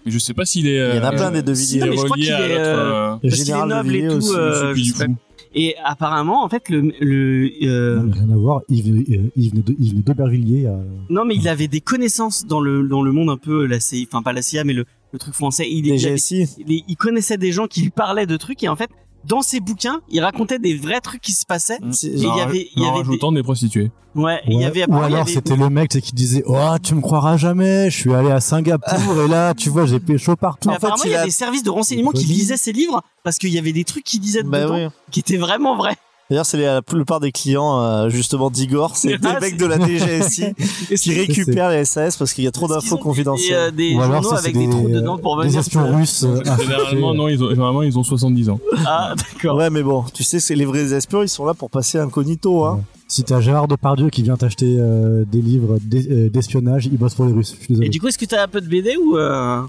Mais 0.06 0.12
je 0.12 0.18
sais 0.18 0.32
pas 0.32 0.46
s'il 0.46 0.66
est. 0.66 0.76
Il 0.76 0.96
y 0.96 0.98
en 0.98 1.02
a 1.04 1.12
euh, 1.12 1.16
plein 1.16 1.30
des 1.30 1.42
De 1.42 1.52
Villiers. 1.52 1.76
est 1.76 1.80
Non, 1.84 1.86
mais 1.90 1.96
je 1.98 2.04
crois 2.04 2.16
qu'il 2.16 2.26
est, 2.26 2.32
euh, 2.32 3.12
euh, 3.12 3.16
Parce 3.22 3.40
est 3.48 3.66
noble 3.66 3.94
et 3.96 4.02
euh, 4.04 4.14
je 4.20 4.20
sais 4.20 4.72
plus 4.72 4.82
du 4.82 4.92
tout. 4.94 5.14
Et 5.54 5.74
apparemment, 5.84 6.44
en 6.44 6.48
fait, 6.48 6.68
le, 6.68 6.92
le 7.00 7.50
euh, 7.62 7.96
Non, 7.96 8.02
mais 8.04 8.12
rien 8.12 8.30
à 8.30 8.36
voir. 8.36 8.60
Il 8.68 8.82
venait, 8.84 9.04
euh, 9.18 9.30
il 9.36 9.50
venait 9.50 9.62
de- 9.62 9.74
il 9.80 9.90
venait 9.90 10.02
d'Aubervilliers. 10.02 10.66
euh, 10.66 10.82
non, 11.08 11.24
mais 11.24 11.34
il 11.34 11.48
avait 11.48 11.66
des 11.68 11.80
connaissances 11.80 12.46
dans 12.46 12.60
le 12.60 12.86
dans 12.86 13.02
le 13.02 13.10
monde 13.10 13.30
un 13.30 13.36
peu 13.36 13.66
la 13.66 13.80
CIA, 13.80 14.04
enfin 14.08 14.22
pas 14.22 14.32
la 14.32 14.42
CIA, 14.42 14.62
mais 14.64 14.72
le, 14.74 14.84
le 15.12 15.18
truc 15.18 15.34
français. 15.34 15.66
Il, 15.68 15.86
il, 15.86 15.90
avait- 15.92 15.98
DGSI. 16.16 16.46
il, 16.68 16.84
il 16.86 16.96
connaissait 16.96 17.36
des 17.36 17.50
gens 17.50 17.66
qui 17.66 17.82
lui 17.82 17.90
parlaient 17.90 18.26
de 18.26 18.36
trucs 18.36 18.62
et 18.62 18.68
en 18.68 18.76
fait, 18.76 18.90
dans 19.24 19.42
ses 19.42 19.60
bouquins, 19.60 20.00
il 20.08 20.20
racontait 20.20 20.58
des 20.58 20.74
vrais 20.76 21.00
trucs 21.00 21.20
qui 21.20 21.32
se 21.32 21.44
passaient. 21.46 21.78
C'est- 21.92 22.08
il 22.08 22.22
y 22.22 22.40
avait- 22.40 22.68
il 22.74 22.82
y 22.82 22.86
en 22.86 22.90
avait 22.90 22.98
rajoutant 22.98 23.32
des 23.32 23.42
prostituées. 23.42 23.90
Ouais, 24.16 24.40
il 24.48 24.58
y 24.60 24.64
avait 24.64 24.84
Ou 24.90 24.96
alors 24.96 25.20
avait- 25.20 25.32
c'était 25.32 25.54
le 25.56 25.70
mec 25.70 25.90
qui 25.90 26.12
disait 26.12 26.42
Oh, 26.46 26.56
tu 26.82 26.96
me 26.96 27.00
croiras 27.00 27.36
jamais, 27.36 27.90
je 27.90 27.96
suis 27.96 28.12
allé 28.12 28.30
à 28.32 28.40
Singapour 28.40 29.22
et 29.24 29.28
là, 29.28 29.54
tu 29.54 29.70
vois, 29.70 29.86
j'ai 29.86 30.00
pécho 30.00 30.34
partout. 30.34 30.68
Mais 30.68 30.74
En 30.74 30.78
fait, 30.80 30.86
apparemment, 30.86 31.04
il 31.04 31.12
y 31.12 31.14
a 31.14 31.20
a- 31.20 31.24
des 31.24 31.30
services 31.30 31.62
de 31.62 31.70
renseignement 31.70 32.10
qui 32.10 32.24
lisaient 32.24 32.56
ses 32.56 32.72
livres 32.72 33.02
parce 33.22 33.38
qu'il 33.38 33.50
y 33.50 33.58
avait 33.58 33.72
des 33.72 33.84
trucs 33.84 34.02
qu'il 34.04 34.18
disait 34.20 34.42
Bah 34.42 34.62
dedans 34.62 34.74
oui. 34.74 34.88
qui 35.12 35.20
étaient 35.20 35.36
vraiment 35.36 35.76
vrais. 35.76 35.96
D'ailleurs, 36.30 36.46
c'est 36.46 36.58
la 36.58 36.80
plupart 36.80 37.18
des 37.20 37.32
clients, 37.32 37.80
euh, 37.82 38.08
justement, 38.08 38.50
d'Igor, 38.50 38.96
c'est 38.96 39.08
des 39.18 39.28
Ah, 39.28 39.38
mecs 39.40 39.50
c'est- 39.50 39.56
de 39.56 39.66
la 39.66 39.78
DGSI 39.78 40.44
Et 40.90 40.94
qui 40.94 41.12
récupèrent 41.12 41.70
les 41.70 41.84
SAS 41.84 42.16
parce 42.16 42.32
qu'il 42.32 42.44
y 42.44 42.46
a 42.46 42.52
trop 42.52 42.68
d'infos 42.68 42.96
des- 42.96 43.02
confidentielles. 43.02 43.74
Des, 43.74 43.94
euh, 43.96 43.98
des 43.98 44.12
journaux 44.12 44.34
avec 44.34 44.56
des 44.56 44.70
trous 44.70 44.88
dedans 44.88 45.18
pour 45.18 45.36
venir. 45.36 45.50
des 45.52 45.58
espions 45.58 45.86
se- 45.86 45.92
russes. 45.96 46.24
euh, 46.24 46.56
Généralement, 46.60 47.14
non, 47.14 47.28
ils 47.28 47.42
ont, 47.42 47.50
généralement, 47.50 47.82
ils 47.82 47.98
ont 47.98 48.04
70 48.04 48.48
ans. 48.48 48.60
Ah, 48.86 49.14
d'accord. 49.16 49.56
Ouais, 49.56 49.70
mais 49.70 49.82
bon, 49.82 50.04
tu 50.14 50.22
sais, 50.22 50.38
c'est 50.40 50.54
les 50.54 50.64
vrais 50.64 50.94
espions, 50.94 51.22
ils 51.22 51.28
sont 51.28 51.44
là 51.44 51.52
pour 51.54 51.68
passer 51.68 51.98
incognito, 51.98 52.64
hein. 52.64 52.80
Si 53.08 53.24
t'as 53.24 53.40
Gérard 53.40 53.66
Depardieu 53.66 54.08
qui 54.08 54.22
vient 54.22 54.36
t'acheter 54.36 54.76
euh, 54.78 55.24
des 55.26 55.42
livres 55.42 55.78
d'es- 55.82 56.30
d'espionnage, 56.30 56.86
il 56.86 56.96
bosse 56.96 57.14
pour 57.16 57.24
les 57.24 57.32
Russes. 57.32 57.54
Je 57.58 57.64
suis 57.64 57.68
désolé. 57.70 57.86
Et 57.88 57.90
du 57.90 58.00
coup, 58.00 58.06
est-ce 58.06 58.18
que 58.18 58.24
t'as 58.24 58.44
un 58.44 58.46
peu 58.46 58.60
de 58.60 58.68
BD 58.68 58.96
ou 58.96 59.16
euh... 59.18 59.62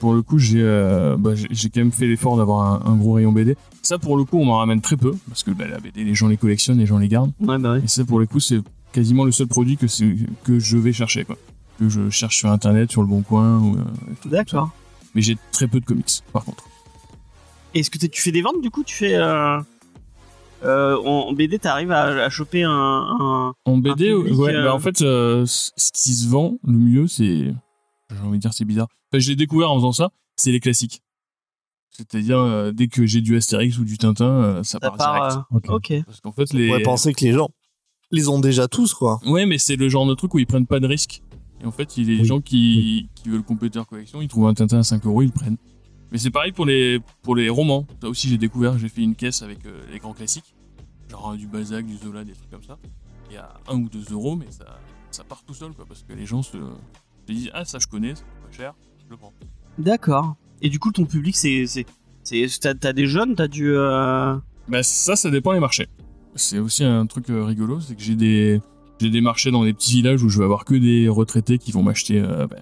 Pour 0.00 0.12
le 0.12 0.20
coup, 0.22 0.38
j'ai 0.38 0.60
euh, 0.62 1.16
bah, 1.18 1.30
j'ai- 1.34 1.70
quand 1.70 1.80
même 1.80 1.92
fait 1.92 2.06
l'effort 2.06 2.36
d'avoir 2.36 2.86
un, 2.86 2.92
un 2.92 2.96
gros 2.96 3.14
rayon 3.14 3.32
BD. 3.32 3.56
Ça, 3.82 3.98
pour 3.98 4.16
le 4.18 4.24
coup, 4.24 4.38
on 4.38 4.44
m'en 4.44 4.58
ramène 4.58 4.80
très 4.82 4.96
peu 4.98 5.14
parce 5.28 5.42
que 5.42 5.50
bah, 5.50 5.66
la 5.66 5.78
BD, 5.78 6.04
les 6.04 6.14
gens 6.14 6.28
les 6.28 6.36
collectionnent, 6.36 6.78
les 6.78 6.84
gens 6.86 6.98
les 6.98 7.08
gardent. 7.08 7.32
Ouais, 7.40 7.58
bah 7.58 7.74
oui. 7.74 7.80
Et 7.84 7.88
ça, 7.88 8.04
pour 8.04 8.18
le 8.20 8.26
coup, 8.26 8.38
c'est 8.40 8.60
quasiment 8.92 9.24
le 9.24 9.32
seul 9.32 9.46
produit 9.46 9.76
que, 9.78 9.86
c'est- 9.86 10.14
que 10.44 10.58
je 10.58 10.76
vais 10.76 10.92
chercher, 10.92 11.24
quoi. 11.24 11.36
Que 11.78 11.88
je 11.88 12.10
cherche 12.10 12.36
sur 12.36 12.50
internet, 12.50 12.90
sur 12.90 13.00
le 13.02 13.08
bon 13.08 13.22
coin. 13.22 13.60
Ou, 13.60 13.76
euh. 13.76 13.84
D'accord. 14.30 14.70
Mais 15.14 15.22
j'ai 15.22 15.38
très 15.52 15.66
peu 15.68 15.80
de 15.80 15.86
comics, 15.86 16.22
par 16.34 16.44
contre. 16.44 16.64
Est-ce 17.74 17.88
que 17.90 17.98
tu 17.98 18.20
fais 18.20 18.32
des 18.32 18.42
ventes 18.42 18.60
du 18.60 18.70
coup? 18.70 18.82
Tu 18.84 18.94
fais. 18.94 19.14
Euh... 19.14 19.58
Euh, 20.64 20.96
en 20.96 21.32
BD, 21.32 21.58
t'arrives 21.60 21.92
à, 21.92 22.24
à 22.24 22.28
choper 22.30 22.64
un, 22.64 22.70
un- 22.72 23.52
En 23.64 23.76
BD, 23.78 24.10
public, 24.12 24.38
ouais, 24.38 24.54
euh, 24.54 24.64
bah, 24.64 24.74
en 24.74 24.80
fait, 24.80 25.02
euh, 25.02 25.44
ce 25.46 25.70
qui 25.94 26.14
se 26.14 26.26
vend 26.28 26.58
le 26.66 26.72
mieux, 26.78 27.06
c'est. 27.06 27.54
J'ai 28.10 28.18
envie 28.20 28.38
de 28.38 28.42
dire, 28.42 28.52
c'est 28.54 28.64
bizarre. 28.64 28.88
Enfin, 29.12 29.18
je 29.20 29.28
l'ai 29.30 29.36
découvert 29.36 29.70
en 29.70 29.76
faisant 29.76 29.92
ça, 29.92 30.10
c'est 30.36 30.52
les 30.52 30.60
classiques. 30.60 31.02
C'est-à-dire, 31.90 32.38
euh, 32.38 32.70
dès 32.72 32.88
que 32.88 33.06
j'ai 33.06 33.20
du 33.20 33.36
Astérix 33.36 33.78
ou 33.78 33.84
du 33.84 33.98
Tintin, 33.98 34.24
euh, 34.26 34.62
ça, 34.62 34.72
Ça 34.72 34.80
part, 34.80 34.96
part. 34.96 35.28
direct. 35.28 35.46
euh, 35.52 35.56
Ok. 35.56 35.90
Ok. 35.92 36.04
Parce 36.06 36.20
qu'en 36.20 36.32
fait, 36.32 36.46
On 36.52 36.56
les. 36.56 36.68
pourrait 36.68 36.82
penser 36.82 37.12
que 37.12 37.24
les 37.24 37.32
gens 37.32 37.48
les 38.10 38.28
ont 38.28 38.38
déjà 38.40 38.68
tous, 38.68 38.94
quoi. 38.94 39.20
Ouais, 39.26 39.44
mais 39.46 39.58
c'est 39.58 39.76
le 39.76 39.88
genre 39.88 40.06
de 40.06 40.14
truc 40.14 40.32
où 40.34 40.38
ils 40.38 40.46
prennent 40.46 40.66
pas 40.66 40.80
de 40.80 40.86
risques. 40.86 41.22
Et 41.60 41.66
en 41.66 41.72
fait, 41.72 41.96
il 41.96 42.04
y 42.08 42.12
a 42.12 42.16
des 42.16 42.20
Oui, 42.22 42.26
gens 42.26 42.40
qui, 42.40 43.08
qui 43.14 43.28
veulent 43.28 43.42
compléter 43.42 43.78
leur 43.78 43.86
collection, 43.86 44.22
ils 44.22 44.28
trouvent 44.28 44.46
un 44.46 44.54
Tintin 44.54 44.78
à 44.78 44.82
5 44.84 45.04
euros, 45.06 45.22
ils 45.22 45.26
le 45.26 45.32
prennent. 45.32 45.56
Mais 46.12 46.16
c'est 46.18 46.30
pareil 46.30 46.52
pour 46.52 46.64
les, 46.64 47.00
pour 47.22 47.34
les 47.36 47.48
romans. 47.50 47.86
Ça 48.00 48.08
aussi, 48.08 48.28
j'ai 48.28 48.38
découvert, 48.38 48.78
j'ai 48.78 48.88
fait 48.88 49.02
une 49.02 49.14
caisse 49.16 49.42
avec 49.42 49.66
euh, 49.66 49.82
les 49.92 49.98
grands 49.98 50.14
classiques. 50.14 50.54
Genre 51.10 51.36
du 51.36 51.46
Balzac, 51.46 51.84
du 51.84 51.96
Zola, 51.96 52.24
des 52.24 52.32
trucs 52.32 52.50
comme 52.50 52.62
ça. 52.62 52.78
Il 53.28 53.34
y 53.34 53.38
a 53.38 53.52
1 53.68 53.74
ou 53.76 53.88
2 53.90 54.12
euros, 54.12 54.36
mais 54.36 54.46
ça, 54.50 54.78
ça 55.10 55.24
part 55.24 55.42
tout 55.44 55.52
seul, 55.54 55.72
quoi. 55.72 55.84
Parce 55.86 56.02
que 56.02 56.12
les 56.14 56.24
gens 56.24 56.42
se, 56.42 56.56
se 57.34 57.40
disent, 57.40 57.50
ah, 57.54 57.64
ça 57.64 57.78
je 57.80 57.86
connais, 57.86 58.14
c'est 58.14 58.24
pas 58.24 58.56
cher, 58.56 58.74
je 59.04 59.10
le 59.10 59.16
prends. 59.16 59.32
D'accord. 59.78 60.36
Et 60.62 60.68
du 60.68 60.78
coup, 60.78 60.90
ton 60.92 61.04
public, 61.04 61.36
c'est. 61.36 61.66
t'as, 62.60 62.74
t'as 62.74 62.92
des 62.92 63.06
jeunes, 63.06 63.34
t'as 63.34 63.48
du. 63.48 63.72
Euh... 63.74 64.36
Bah 64.68 64.82
ça, 64.82 65.16
ça 65.16 65.30
dépend 65.30 65.52
les 65.52 65.60
marchés. 65.60 65.88
C'est 66.34 66.58
aussi 66.58 66.84
un 66.84 67.06
truc 67.06 67.30
euh, 67.30 67.44
rigolo, 67.44 67.80
c'est 67.80 67.94
que 67.94 68.02
j'ai 68.02 68.14
des 68.14 68.60
j'ai 69.00 69.10
des 69.10 69.20
marchés 69.20 69.50
dans 69.50 69.64
des 69.64 69.72
petits 69.72 69.92
villages 69.92 70.22
où 70.22 70.28
je 70.28 70.38
vais 70.38 70.44
avoir 70.44 70.64
que 70.64 70.74
des 70.74 71.08
retraités 71.08 71.58
qui 71.58 71.72
vont 71.72 71.82
m'acheter 71.82 72.20
euh, 72.20 72.46
bah, 72.46 72.56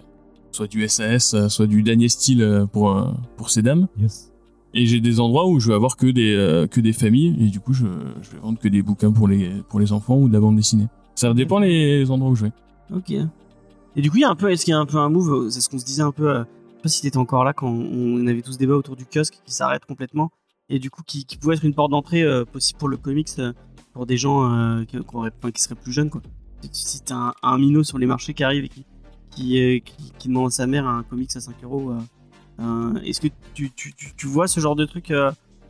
soit 0.53 0.67
du 0.67 0.87
SAS, 0.89 1.35
euh, 1.35 1.49
soit 1.49 1.67
du 1.67 1.83
Daniel 1.83 2.11
Steel 2.11 2.43
euh, 2.43 2.67
pour 2.67 3.15
pour 3.37 3.51
ces 3.51 3.63
dames. 3.63 3.89
Yes. 3.99 4.33
Et 4.75 4.87
j'ai 4.87 5.01
des 5.01 5.21
endroits 5.21 5.47
où 5.49 5.59
je 5.59 5.69
vais 5.69 5.75
avoir 5.75 5.97
que 5.97 6.07
des 6.07 6.35
euh, 6.35 6.67
que 6.67 6.81
des 6.81 6.93
familles 6.93 7.35
et 7.41 7.49
du 7.49 7.61
coup 7.61 7.73
je, 7.73 7.87
je 8.23 8.31
vais 8.31 8.39
vendre 8.39 8.59
que 8.59 8.69
des 8.69 8.83
bouquins 8.83 9.13
pour 9.13 9.29
les 9.29 9.51
pour 9.69 9.81
les 9.81 9.93
enfants 9.93 10.17
ou 10.17 10.29
de 10.29 10.33
la 10.35 10.41
bande 10.41 10.57
dessinée. 10.57 10.87
Ça 11.15 11.33
dépend 11.33 11.59
les 11.59 12.11
endroits 12.11 12.31
où 12.31 12.35
je 12.35 12.45
vais. 12.45 12.53
Ok. 12.95 13.13
Et 13.97 14.03
du 14.03 14.11
coup, 14.11 14.19
y 14.19 14.25
a 14.25 14.29
un 14.29 14.37
peu. 14.37 14.51
Est-ce 14.53 14.65
qu'il 14.65 14.73
y 14.73 14.75
a 14.75 14.79
un 14.79 14.87
peu 14.87 14.99
un 14.99 15.09
move 15.09 15.33
euh, 15.33 15.51
C'est 15.51 15.61
ce 15.63 15.71
qu'on 15.71 15.79
se 15.79 15.85
disait 15.85 16.03
un 16.03 16.13
peu. 16.13 16.29
euh, 16.29 16.41
je 16.41 16.77
sais 16.77 16.83
pas 16.83 16.89
si 16.91 17.03
t'étais 17.03 17.17
encore 17.17 17.45
là 17.45 17.55
quand 17.55 17.69
on 17.69 18.27
avait 18.27 18.43
tous 18.43 18.53
ce 18.53 18.59
débat 18.59 18.75
autour 18.75 18.95
du 18.95 19.07
kiosque 19.07 19.41
qui 19.45 19.53
s'arrête 19.53 19.87
complètement. 19.87 20.31
Et 20.69 20.79
du 20.79 20.91
coup, 20.91 21.03
qui, 21.05 21.25
qui 21.25 21.39
pouvait 21.39 21.55
être 21.55 21.65
une 21.65 21.75
porte 21.75 21.91
d'entrée 21.91 22.23
euh, 22.23 22.45
possible 22.45 22.79
pour 22.79 22.89
le 22.89 22.99
comics 22.99 23.29
euh, 23.39 23.53
pour 23.95 24.05
des 24.05 24.19
gens 24.19 24.85
qui, 24.87 25.63
seraient 25.63 25.75
plus 25.75 25.93
jeunes, 25.93 26.11
quoi. 26.11 26.21
Si- 26.71 27.01
t'as 27.03 27.15
un, 27.15 27.33
un 27.43 27.59
minot 27.59 27.83
sur 27.83 27.97
les 27.97 28.05
marchés 28.05 28.35
qui 28.35 28.45
arrive 28.45 28.65
et 28.65 28.71
qui, 29.79 30.29
demande 30.29 30.49
à 30.49 30.51
sa 30.51 30.67
mère 30.67 30.87
un 30.87 31.03
comics 31.03 31.35
à 31.35 31.41
5 31.41 31.55
euros, 31.63 31.95
est-ce 33.03 33.23
que 33.23 33.29
tu, 33.55 34.27
vois 34.27 34.49
ce 34.49 34.61
genre 34.61 34.77
de 34.77 34.85
truc 34.85 35.15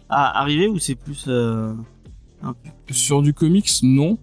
arriver 0.09 0.67
ou 0.67 0.81
c'est 0.81 0.97
plus. 0.97 1.29
Sur 2.91 3.23
du 3.23 3.33
comics 3.33 3.71
non, 3.85 4.19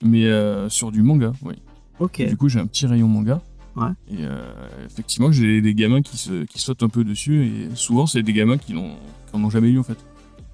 mais 0.00 0.26
sur 0.70 0.90
du 0.90 1.02
manga, 1.02 1.32
oui. 1.42 1.56
Ok. 2.00 2.22
Du 2.26 2.36
coup, 2.36 2.48
j'ai 2.48 2.58
un 2.60 2.66
petit 2.66 2.86
rayon 2.86 3.08
manga. 3.08 3.40
Ouais. 3.76 3.88
Et 4.10 4.18
euh, 4.20 4.40
effectivement, 4.86 5.32
j'ai 5.32 5.60
des 5.60 5.74
gamins 5.74 6.00
qui, 6.02 6.16
se, 6.16 6.44
qui 6.44 6.58
sautent 6.60 6.82
un 6.82 6.88
peu 6.88 7.02
dessus. 7.04 7.44
Et 7.46 7.74
souvent, 7.76 8.06
c'est 8.06 8.22
des 8.22 8.32
gamins 8.32 8.56
qui 8.58 8.72
n'ont 8.72 8.90
qui 9.30 9.36
en 9.36 9.42
ont 9.44 9.50
jamais 9.50 9.68
lu, 9.68 9.78
en 9.78 9.82
fait. 9.82 9.98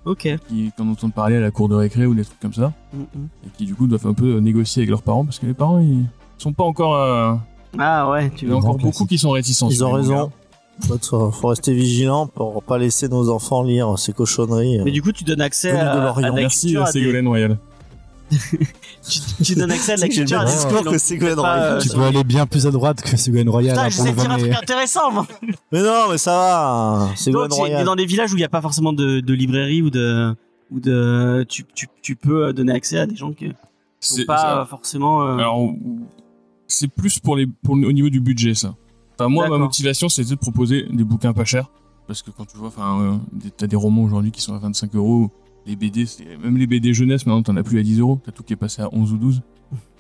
Ok. 0.07 0.23
Qui, 0.23 0.39
qui 0.49 0.73
en 0.83 0.89
entendent 0.89 1.13
parler 1.13 1.37
à 1.37 1.41
la 1.41 1.51
cour 1.51 1.69
de 1.69 1.75
récré 1.75 2.07
ou 2.07 2.15
des 2.15 2.25
trucs 2.25 2.41
comme 2.41 2.55
ça. 2.55 2.73
Mm, 2.95 2.99
mm. 3.01 3.27
Et 3.47 3.49
qui, 3.59 3.67
du 3.67 3.75
coup, 3.75 3.87
doivent 3.87 4.07
un 4.07 4.15
peu 4.15 4.39
négocier 4.39 4.81
avec 4.81 4.91
leurs 4.91 5.03
parents. 5.03 5.25
Parce 5.25 5.39
que 5.39 5.47
les 5.47 5.55
parents, 5.55 5.79
ils 5.81 6.07
sont 6.39 6.53
pas 6.55 6.65
encore. 6.65 6.95
euh, 6.97 7.35
Ah 7.79 8.09
ouais, 8.11 8.31
tu 8.35 8.47
Il 8.47 8.51
y 8.51 8.53
en 8.53 8.57
a 8.57 8.59
encore 8.59 8.73
beaucoup 8.77 8.91
classique. 8.91 9.09
qui 9.09 9.19
sont 9.19 9.31
réticents. 9.31 9.69
Ils 9.69 9.85
ont 9.85 9.93
raison. 9.93 10.31
Faut, 10.87 10.95
être- 10.95 11.31
faut 11.31 11.49
rester 11.49 11.75
vigilant 11.75 12.27
pour 12.27 12.63
pas 12.63 12.79
laisser 12.79 13.07
nos 13.09 13.29
enfants 13.29 13.63
lire 13.63 13.99
ces 13.99 14.15
cochonneries. 14.15 14.79
Mais 14.83 14.91
du 14.93 15.03
coup, 15.03 15.13
tu 15.13 15.25
donnes 15.25 15.43
accès 15.43 15.73
Venu 15.73 15.83
de 15.83 15.87
à, 15.87 16.13
à 16.17 16.21
la 16.23 16.33
Merci, 16.33 16.75
euh, 16.75 16.83
à 16.85 16.87
des- 16.87 17.01
Ségolène 17.01 17.29
Royal. 17.29 17.59
tu, 19.09 19.21
tu 19.45 19.55
donnes 19.55 19.71
accès 19.73 19.93
à 19.93 19.97
la 19.97 20.09
culture 20.09 20.41
à 20.41 20.45
des 20.45 20.53
discours 20.53 20.85
gens 20.85 20.91
que 20.91 20.99
Ségolène 20.99 21.39
Royal. 21.41 21.73
euh, 21.75 21.81
Tu 21.81 21.89
peux 21.89 22.03
aller 22.03 22.25
bien 22.25 22.47
plus 22.47 22.67
à 22.67 22.71
droite 22.71 23.03
que 23.03 23.17
Ségolène 23.17 23.49
Royal 23.49 23.75
Putain, 23.89 24.03
hein, 24.03 24.05
le 24.07 24.11
de 24.13 24.21
dire 24.21 24.31
un 24.31 24.39
truc 24.39 24.53
intéressant, 24.63 25.11
moi. 25.13 25.27
Mais 25.73 25.83
non, 25.83 26.09
mais 26.11 26.19
ça 26.19 26.31
va. 26.33 27.09
C'est 27.17 27.31
mais 27.33 27.39
Royal. 27.39 27.85
dans 27.85 27.97
des 27.97 28.07
villages 28.07 28.33
où 28.33 28.37
il 28.37 28.41
n'y 28.41 28.45
a 28.45 28.49
pas 28.49 28.61
forcément 28.63 28.93
de, 28.93 29.21
de 29.21 29.35
librairie 29.35 29.83
ou 29.83 29.91
de, 29.91 30.35
ou 30.71 30.81
de, 30.81 31.45
tu, 31.49 31.65
tu, 31.75 31.89
tu 32.03 32.17
peux 32.17 32.53
donner 32.53 32.73
accès 32.73 32.99
à 32.99 33.07
des 33.07 33.17
gens 33.17 33.33
qui 33.33 33.49
sont 34.01 34.15
C'est- 34.17 34.25
pas 34.25 34.39
ça- 34.39 34.61
euh, 34.61 34.65
forcément. 34.67 35.23
euh, 35.27 35.37
Alors, 35.39 35.69
c'est 36.69 36.89
plus 36.89 37.19
pour 37.19 37.37
les, 37.37 37.47
pour 37.47 37.75
au 37.75 37.93
niveau 37.93 38.09
du 38.11 38.21
budget, 38.21 38.55
ça. 38.55 38.75
Enfin, 39.19 39.29
moi, 39.29 39.49
ma 39.49 39.59
motivation, 39.59 40.09
c'était 40.09 40.31
de 40.31 40.35
proposer 40.37 40.87
des 40.91 41.05
bouquins 41.05 41.33
pas 41.33 41.45
chers. 41.45 41.69
Parce 42.07 42.23
que 42.23 42.31
quand 42.31 42.45
tu 42.47 42.57
vois, 42.57 42.69
enfin, 42.69 43.01
euh, 43.03 43.49
t'as 43.57 43.67
des 43.67 43.77
romans 43.77 44.03
aujourd'hui 44.03 44.31
qui 44.33 44.41
sont 44.41 44.55
à 44.55 44.59
25 44.59 44.95
euros. 44.95 45.31
Les 45.71 45.77
BD, 45.77 46.05
même 46.43 46.57
les 46.57 46.67
BD 46.67 46.93
jeunesse, 46.93 47.27
maintenant, 47.27 47.45
t'en 47.45 47.57
as 47.57 47.63
plus 47.63 47.79
à 47.79 47.83
10 47.85 48.01
euros. 48.01 48.19
T'as 48.25 48.33
tout 48.33 48.43
qui 48.43 48.55
est 48.55 48.57
passé 48.57 48.83
à 48.83 48.89
11 48.93 49.13
ou 49.13 49.17
12. 49.19 49.41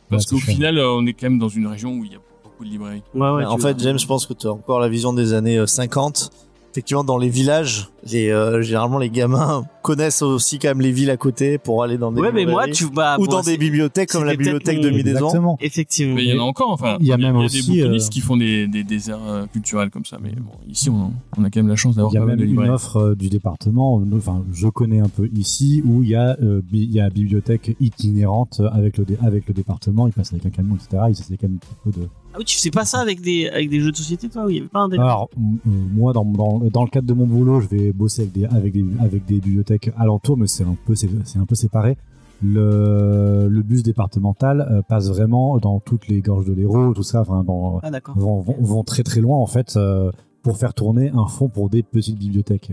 Parce 0.09 0.27
qu'au 0.27 0.39
final, 0.39 0.79
euh, 0.79 0.91
on 0.91 1.07
est 1.07 1.13
quand 1.13 1.31
même 1.31 1.39
dans 1.39 1.49
une 1.49 1.69
région 1.69 1.93
où 1.93 2.05
il 2.05 2.11
y 2.11 2.17
a 2.17 2.19
beaucoup 2.43 2.65
de 2.65 2.71
librairies. 2.71 3.05
ouais, 3.15 3.31
ouais, 3.31 3.45
en 3.45 3.55
tu 3.55 3.63
fait. 3.63 3.79
James, 3.79 3.97
je 3.97 4.07
pense 4.07 4.27
que 4.27 4.33
tu 4.33 4.49
as 4.49 4.51
encore 4.51 4.81
la 4.81 4.89
vision 4.89 5.13
des 5.13 5.33
années 5.33 5.59
euh, 5.59 5.67
50. 5.67 6.31
Effectivement, 6.73 7.05
dans 7.05 7.19
les 7.19 7.29
villages, 7.29 7.89
les, 8.11 8.31
euh, 8.31 8.63
généralement, 8.63 8.99
les 8.99 9.11
gamins 9.11 9.65
connaissent 9.83 10.23
aussi 10.23 10.59
quand 10.59 10.69
même 10.69 10.81
les 10.81 10.93
villes 10.93 11.11
à 11.11 11.16
côté 11.16 11.59
pour 11.59 11.83
aller 11.83 11.99
dans 11.99 12.12
des 12.12 12.21
Ouais, 12.21 12.33
mais 12.33 12.45
moi, 12.47 12.66
librairies. 12.66 12.73
tu 12.73 12.95
bah, 12.95 13.16
ou 13.19 13.25
bon, 13.27 13.31
dans 13.33 13.43
des 13.43 13.57
bibliothèques 13.59 14.11
comme 14.11 14.25
la 14.25 14.35
bibliothèque 14.37 14.81
de 14.81 14.90
mon- 14.90 14.97
Midaison. 14.97 15.57
Effectivement. 15.61 16.14
Mais 16.14 16.25
il 16.25 16.31
y 16.35 16.38
en 16.38 16.43
a 16.43 16.47
encore, 16.47 16.71
enfin. 16.71 16.97
Il 17.01 17.07
y 17.07 17.12
a 17.12 17.16
même 17.16 17.38
des 17.38 17.45
aussi, 17.45 17.62
bouquinistes 17.81 18.09
euh, 18.09 18.11
qui 18.11 18.21
font 18.21 18.37
des, 18.37 18.66
des 18.69 18.85
déserts 18.85 19.19
euh, 19.27 19.47
culturels 19.53 19.90
comme 19.90 20.05
ça. 20.05 20.19
Mais 20.23 20.31
bon, 20.33 20.53
ici, 20.69 20.90
on, 20.90 21.12
on 21.38 21.45
a 21.45 21.51
quand 21.51 21.61
même 21.61 21.69
la 21.69 21.77
chance 21.77 21.97
d'avoir 21.97 22.12
Il 22.12 22.14
y 22.14 22.19
a 22.19 22.21
pas 22.21 22.27
mal 22.27 22.38
même 22.38 22.49
une 22.49 22.69
offre 22.71 22.97
euh, 22.97 23.14
du 23.14 23.29
département, 23.29 24.03
enfin 24.14 24.43
je 24.53 24.69
connais 24.69 25.01
un 25.01 25.09
peu 25.09 25.29
ici, 25.35 25.83
où 25.85 26.03
il 26.03 26.11
y 26.11 26.14
a, 26.14 26.37
euh, 26.43 26.61
il 26.73 26.90
y 26.93 27.01
a 27.01 27.09
bibliothèque 27.11 27.77
itinérante 27.81 28.61
avec 28.73 28.99
le, 28.99 29.05
dé- 29.05 29.19
avec 29.23 29.47
le 29.49 29.55
département, 29.55 30.07
il 30.07 30.12
passe 30.12 30.33
avec 30.33 30.47
un 30.47 30.51
camion, 30.51 30.77
etc. 30.77 31.03
Il 31.09 31.12
essaie 31.12 31.37
quand 31.37 31.49
même 31.49 31.59
un 31.87 31.90
peu 31.90 32.01
de... 32.01 32.07
Ah 32.33 32.37
oui, 32.38 32.45
tu 32.45 32.57
fais 32.59 32.71
pas 32.71 32.85
ça 32.85 33.01
avec 33.01 33.21
des, 33.21 33.49
avec 33.49 33.69
des 33.71 33.81
jeux 33.81 33.90
de 33.90 33.97
société, 33.97 34.29
toi, 34.29 34.45
où 34.47 34.51
il 34.51 34.57
y 34.57 34.59
avait 34.61 34.69
pas 34.69 34.79
un 34.81 34.88
délire 34.88 35.05
Alors, 35.05 35.31
moi, 35.66 36.12
dans, 36.12 36.25
dans, 36.25 36.59
dans 36.73 36.85
le 36.85 36.88
cadre 36.90 37.07
de 37.09 37.12
mon 37.12 37.27
boulot, 37.27 37.61
je 37.61 37.66
vais 37.66 37.90
bosser 37.93 38.23
avec 38.23 38.33
des, 38.33 38.45
avec 38.45 38.73
des, 38.73 38.85
avec 39.01 39.25
des 39.27 39.40
bibliothèques 39.40 39.70
alentours, 39.97 40.37
mais 40.37 40.47
c'est 40.47 40.65
un 40.65 40.77
peu, 40.87 40.95
c'est 40.95 41.39
un 41.39 41.47
peu 41.47 41.55
séparé. 41.55 41.97
Le, 42.43 43.49
le 43.49 43.63
bus 43.63 43.83
départemental 43.83 44.67
euh, 44.71 44.81
passe 44.81 45.09
vraiment 45.09 45.59
dans 45.59 45.79
toutes 45.79 46.09
les 46.09 46.23
gorges 46.23 46.47
de 46.47 46.55
l'Hérault, 46.55 46.95
tout 46.95 47.03
ça, 47.03 47.21
enfin, 47.21 47.45
dans, 47.45 47.81
Ah, 47.83 47.91
vont, 48.17 48.41
vont, 48.41 48.57
vont 48.59 48.83
très 48.83 49.03
très 49.03 49.21
loin, 49.21 49.37
en 49.37 49.47
fait, 49.47 49.77
euh, 49.77 50.11
pour 50.43 50.57
faire 50.57 50.73
tourner 50.73 51.11
un 51.11 51.27
fonds 51.27 51.49
pour 51.49 51.69
des 51.69 51.83
petites 51.83 52.19
bibliothèques. 52.19 52.73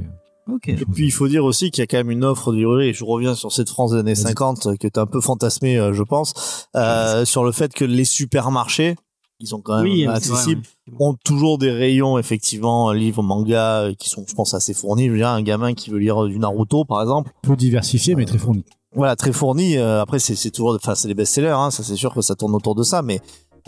Ok. 0.51 0.69
Et 0.69 0.75
puis, 0.75 1.05
il 1.05 1.11
faut 1.11 1.27
dire 1.27 1.43
aussi 1.43 1.71
qu'il 1.71 1.81
y 1.81 1.83
a 1.83 1.87
quand 1.87 1.97
même 1.97 2.11
une 2.11 2.23
offre 2.23 2.53
du 2.53 2.65
et 2.81 2.93
je 2.93 3.03
reviens 3.03 3.35
sur 3.35 3.51
cette 3.51 3.69
France 3.69 3.91
des 3.91 3.99
années 3.99 4.13
Vas-y. 4.13 4.23
50 4.23 4.67
euh, 4.67 4.75
tu 4.79 4.87
as 4.95 5.01
un 5.01 5.05
peu 5.05 5.19
fantasmé, 5.19 5.77
euh, 5.77 5.93
je 5.93 6.03
pense, 6.03 6.67
euh, 6.75 7.25
sur 7.25 7.43
le 7.43 7.51
fait 7.51 7.73
que 7.73 7.85
les 7.85 8.05
supermarchés 8.05 8.95
ils 9.39 9.47
sont 9.47 9.61
quand 9.61 9.75
même 9.75 9.83
Oui, 9.83 10.05
vrai, 10.05 10.15
accessibles, 10.15 10.63
ouais. 10.87 10.95
ont 10.99 11.15
toujours 11.23 11.57
des 11.57 11.71
rayons 11.71 12.17
effectivement 12.17 12.91
livres, 12.91 13.21
manga 13.23 13.81
euh, 13.81 13.93
qui 13.93 14.09
sont, 14.09 14.25
je 14.27 14.33
pense, 14.33 14.53
assez 14.53 14.73
fournis. 14.73 15.05
Je 15.07 15.11
veux 15.11 15.17
dire, 15.17 15.29
un 15.29 15.41
gamin 15.43 15.73
qui 15.73 15.89
veut 15.91 15.99
lire 15.99 16.23
du 16.25 16.39
Naruto, 16.39 16.85
par 16.85 17.01
exemple, 17.01 17.31
Peu 17.43 17.55
diversifié, 17.55 18.15
mais 18.15 18.25
très 18.25 18.37
fourni. 18.39 18.63
voilà, 18.95 19.15
très 19.15 19.31
fourni. 19.31 19.77
Euh, 19.77 20.01
après, 20.01 20.19
c'est 20.19 20.49
toujours, 20.51 20.75
enfin, 20.75 20.95
c'est 20.95 21.07
les 21.07 21.13
best-sellers, 21.13 21.49
hein, 21.49 21.69
ça 21.71 21.83
c'est 21.83 21.95
sûr 21.95 22.13
que 22.13 22.21
ça 22.21 22.35
tourne 22.35 22.55
autour 22.55 22.73
de 22.75 22.83
ça, 22.83 23.01
mais 23.01 23.19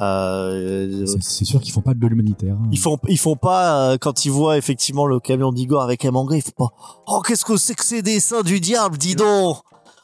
euh, 0.02 1.06
C'est- 1.06 1.22
C'est 1.22 1.46
sûr 1.46 1.60
qu'ils 1.62 1.74
font 1.74 1.82
pas 1.82 1.94
de 1.94 2.08
l'humanitaire. 2.08 2.56
hein. 2.60 2.68
ils 2.72 2.80
font, 2.80 2.98
ils 3.08 3.18
font 3.20 3.36
pas 3.36 3.92
euh, 3.92 3.98
quand 4.00 4.26
ils 4.26 4.32
voient 4.32 4.58
effectivement 4.58 5.06
le 5.06 5.20
camion 5.20 5.52
d'Igor 5.52 5.82
avec 5.84 6.06
un 6.06 6.12
manga, 6.12 6.36
ils 6.36 6.42
font 6.42 6.52
pas. 6.58 6.70
Oh, 7.08 7.22
qu'est-ce 7.26 7.46
que 7.46 7.58
c'est 7.58 7.76
que 7.76 7.84
ces 7.86 8.02
dessins 8.02 8.42
du 8.42 8.60
diable, 8.60 8.98
dis 8.98 9.16
donc. 9.16 9.58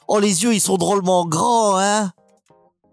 Oh, 0.07 0.19
les 0.19 0.43
yeux, 0.43 0.53
ils 0.53 0.59
sont 0.61 0.77
drôlement 0.77 1.25
grands, 1.25 1.77
hein. 1.79 2.11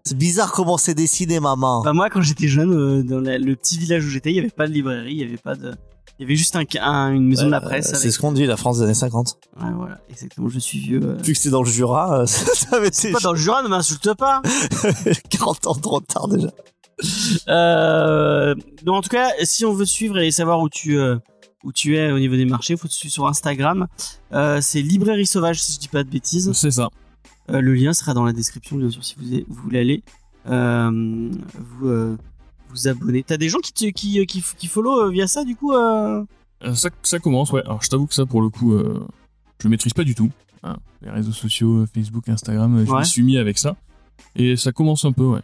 C'est 0.05 0.17
bizarre 0.17 0.51
comment 0.51 0.77
c'est 0.77 0.93
dessiné, 0.95 1.39
maman. 1.39 1.81
Bah, 1.81 1.93
moi, 1.93 2.09
quand 2.09 2.21
j'étais 2.21 2.49
jeune, 2.49 2.73
euh, 2.73 3.03
dans 3.03 3.21
la- 3.21 3.37
le 3.37 3.55
petit 3.55 3.77
village 3.77 4.05
où 4.05 4.09
j'étais, 4.09 4.31
il 4.31 4.35
y 4.35 4.39
avait 4.39 4.49
pas 4.49 4.67
de 4.67 4.73
librairie, 4.73 5.13
il 5.13 5.17
y 5.17 5.23
avait 5.23 5.37
pas 5.37 5.55
de. 5.55 5.73
Il 6.19 6.23
y 6.23 6.25
avait 6.25 6.35
juste 6.35 6.55
un, 6.57 6.63
un- 6.81 7.11
une 7.13 7.25
maison 7.25 7.45
de 7.45 7.51
la 7.51 7.61
presse. 7.61 7.85
Euh, 7.87 7.89
avec- 7.91 8.01
c'est 8.01 8.11
ce 8.11 8.19
qu'on 8.19 8.33
dit, 8.33 8.45
la 8.45 8.57
France 8.57 8.77
des 8.79 8.83
années 8.83 8.93
50. 8.93 9.37
Ouais, 9.61 9.67
voilà, 9.75 9.99
exactement. 10.09 10.49
Je 10.49 10.59
suis 10.59 10.77
vieux. 10.79 10.99
euh. 11.01 11.15
Vu 11.23 11.31
que 11.33 11.39
c'est 11.39 11.49
dans 11.49 11.63
le 11.63 11.69
Jura, 11.69 12.19
euh, 12.21 12.25
ça 12.27 12.75
avait 12.75 12.89
été 12.89 13.13
Pas 13.13 13.19
dans 13.19 13.31
le 13.31 13.37
Jura, 13.37 13.63
ne 13.63 13.69
m'insulte 13.69 14.13
pas. 14.15 14.41
40 15.29 15.67
ans 15.67 15.75
de 15.81 15.87
retard 15.87 16.27
déjà. 16.27 16.49
Euh, 17.47 18.53
donc 18.83 18.95
en 18.95 19.01
tout 19.01 19.09
cas, 19.09 19.29
si 19.43 19.65
on 19.65 19.73
veut 19.73 19.85
suivre 19.85 20.19
et 20.19 20.31
savoir 20.31 20.59
où 20.59 20.69
tu 20.69 20.97
euh, 20.97 21.17
où 21.63 21.71
tu 21.71 21.97
es 21.97 22.11
au 22.11 22.19
niveau 22.19 22.35
des 22.35 22.45
marchés, 22.45 22.75
faut 22.75 22.87
te 22.89 22.93
suivre 22.93 23.13
sur 23.13 23.25
Instagram. 23.27 23.87
Euh, 24.33 24.59
c'est 24.61 24.81
Librairie 24.81 25.25
Sauvage 25.25 25.61
si 25.63 25.73
je 25.75 25.79
dis 25.79 25.87
pas 25.87 26.03
de 26.03 26.09
bêtises. 26.09 26.51
C'est 26.53 26.71
ça. 26.71 26.89
Euh, 27.49 27.59
le 27.61 27.73
lien 27.73 27.93
sera 27.93 28.13
dans 28.13 28.23
la 28.23 28.31
description 28.33 28.77
bien 28.77 28.89
sûr 28.89 29.03
si 29.03 29.15
vous, 29.17 29.25
vous 29.49 29.61
voulez 29.63 29.79
aller 29.79 30.03
euh, 30.47 31.29
vous 31.55 31.87
euh, 31.87 32.17
vous 32.69 32.87
abonner. 32.87 33.23
T'as 33.23 33.37
des 33.37 33.49
gens 33.49 33.59
qui 33.59 33.73
te, 33.73 33.85
qui 33.91 34.25
qui, 34.25 34.41
qui 34.57 34.67
follow 34.67 35.09
via 35.11 35.27
ça 35.27 35.43
du 35.43 35.55
coup. 35.55 35.73
Ça, 35.73 36.89
ça 37.03 37.19
commence, 37.19 37.51
ouais. 37.51 37.61
Alors, 37.65 37.81
je 37.83 37.89
t'avoue 37.89 38.07
que 38.07 38.13
ça, 38.13 38.25
pour 38.25 38.41
le 38.41 38.49
coup, 38.49 38.71
je 38.77 39.63
le 39.65 39.69
maîtrise 39.69 39.93
pas 39.93 40.05
du 40.05 40.15
tout. 40.15 40.29
Hein, 40.63 40.77
Les 41.01 41.09
réseaux 41.09 41.33
sociaux, 41.33 41.85
Facebook, 41.93 42.29
Instagram, 42.29 42.83
je 42.85 42.91
Ouais. 42.91 42.99
me 42.99 43.03
suis 43.03 43.21
mis 43.23 43.37
avec 43.37 43.57
ça. 43.57 43.75
Et 44.37 44.55
ça 44.55 44.71
commence 44.71 45.03
un 45.03 45.11
peu, 45.11 45.25
ouais. 45.25 45.41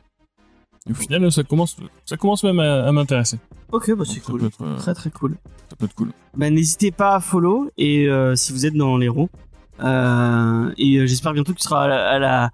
Et 0.88 0.92
au 0.92 0.96
final, 0.96 1.30
ça 1.32 1.44
commence, 1.44 1.76
ça 2.06 2.16
commence 2.16 2.44
même 2.46 2.60
à, 2.62 2.86
à 2.88 2.92
m'intéresser. 2.94 3.38
Ok, 3.74 3.94
bah 3.96 4.06
c'est 4.08 4.22
cool. 4.22 4.46
être, 4.46 4.76
Très 4.78 4.94
très 4.94 5.10
cool. 5.12 5.36
ça 5.70 5.76
peut 5.76 5.86
être 5.86 5.94
cool. 5.94 6.12
Bah, 6.38 6.50
n'hésitez 6.50 6.92
pas 6.92 7.16
à 7.16 7.20
follow 7.20 7.70
et 7.78 8.08
si 8.36 8.54
vous 8.54 8.66
êtes 8.66 8.76
dans 8.76 8.98
l'Hérault. 8.98 9.30
Euh, 9.34 9.38
et 9.82 10.98
euh, 10.98 11.06
j'espère 11.08 11.34
bientôt 11.34 11.54
que 11.54 11.58
tu 11.58 11.64
seras 11.64 11.84
à 11.84 11.88
la, 11.88 12.10
à 12.10 12.20
la- 12.20 12.52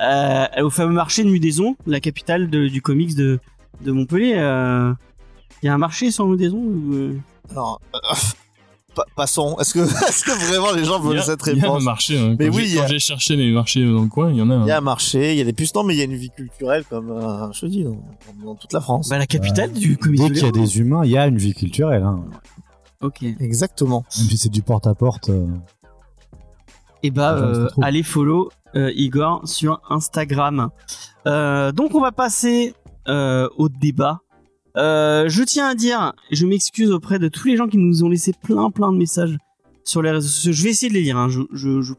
à- 0.00 0.62
au 0.62 0.70
fameux 0.70 0.92
marché 0.94 1.24
de 1.24 1.28
Mudaison, 1.30 1.76
la 1.86 2.00
capitale 2.00 2.48
de- 2.50 2.68
du 2.68 2.82
comics 2.82 3.14
de, 3.16 3.40
de 3.80 3.92
Montpellier. 3.92 4.34
Euh, 4.36 4.92
Il 5.62 5.66
y 5.66 5.68
a 5.68 5.74
un 5.74 5.78
marché 5.78 6.10
sur 6.12 6.26
Mudaison 6.26 6.58
ou, 6.58 6.94
euh, 6.94 7.18
Alors, 7.50 7.80
euh, 7.96 7.98
pa- 8.94 9.04
passons. 9.16 9.56
Est-ce 9.60 9.74
que, 9.74 9.80
vraiment 10.52 10.70
les 10.72 10.84
gens 10.84 11.00
veulent 11.00 11.18
a- 11.18 11.22
cette 11.22 11.40
il 11.48 11.58
y 11.58 11.60
a 11.60 11.64
un 11.64 11.66
réponse? 11.72 11.82
marché. 11.82 12.16
hein. 12.18 12.36
Mais 12.38 12.48
Quand 12.48 12.56
oui, 12.56 12.68
y 12.68 12.78
a- 12.78 12.82
quand 12.82 12.88
j'ai 12.88 12.98
cherché 13.00 13.34
les 13.34 13.50
marchés 13.50 13.84
dans 13.84 14.02
le 14.02 14.08
coin, 14.08 14.30
il 14.30 14.36
y 14.36 14.42
en 14.42 14.50
a 14.50 14.54
un. 14.54 14.62
Il 14.64 14.68
y 14.68 14.70
a 14.70 14.78
un 14.78 14.82
marché, 14.82 15.32
il 15.32 15.38
y 15.38 15.40
a 15.40 15.44
des 15.44 15.52
puces. 15.52 15.74
Non, 15.74 15.82
mais 15.82 15.94
il 15.94 15.98
y 15.98 16.02
a 16.02 16.04
une 16.04 16.14
vie 16.14 16.30
culturelle 16.30 16.84
comme, 16.88 17.10
euh, 17.10 17.50
je 17.52 17.60
te 17.62 17.66
dis, 17.66 17.82
dans, 17.82 17.98
dans 18.44 18.54
toute 18.54 18.72
la 18.72 18.80
France. 18.80 19.08
bah, 19.08 19.18
la 19.18 19.26
capitale 19.26 19.72
du 19.72 19.96
comics 19.96 20.20
Dès 20.20 20.30
qu'il 20.30 20.42
y 20.44 20.48
a 20.48 20.52
des 20.52 20.78
humains, 20.78 21.02
il 21.04 21.10
y 21.10 21.18
a 21.18 21.26
une 21.26 21.38
vie 21.38 21.54
culturelle. 21.54 22.04
Hein. 22.04 22.20
Ok. 23.00 23.22
Exactement. 23.40 24.04
Même 24.18 24.28
si 24.28 24.38
c'est 24.38 24.48
du 24.48 24.62
porte-à-porte. 24.62 25.30
euh, 25.30 25.46
Et 27.02 27.10
bah, 27.10 27.34
Les 27.34 27.40
gens 27.40 27.54
se 27.54 27.60
euh, 27.60 27.82
allez 27.82 28.02
follow 28.02 28.50
euh, 28.76 28.92
Igor 28.94 29.46
sur 29.46 29.80
Instagram. 29.88 30.70
Euh, 31.26 31.72
donc, 31.72 31.94
on 31.94 32.00
va 32.00 32.12
passer 32.12 32.74
au 33.06 33.68
débat. 33.68 34.20
Je 34.76 35.42
tiens 35.44 35.68
à 35.68 35.74
dire, 35.74 36.12
je 36.30 36.46
m'excuse 36.46 36.90
auprès 36.90 37.18
de 37.18 37.28
tous 37.28 37.48
les 37.48 37.56
gens 37.56 37.66
qui 37.68 37.78
nous 37.78 38.04
ont 38.04 38.08
laissé 38.08 38.32
plein 38.42 38.70
plein 38.70 38.92
de 38.92 38.98
messages 38.98 39.36
sur 39.84 40.02
les 40.02 40.10
réseaux 40.10 40.28
sociaux. 40.28 40.52
Je 40.52 40.62
vais 40.64 40.70
essayer 40.70 40.88
de 40.90 40.94
les 40.94 41.02
lire. 41.02 41.16
Hein, 41.16 41.28
je, 41.30 41.40
je, 41.52 41.80
je- 41.80 41.94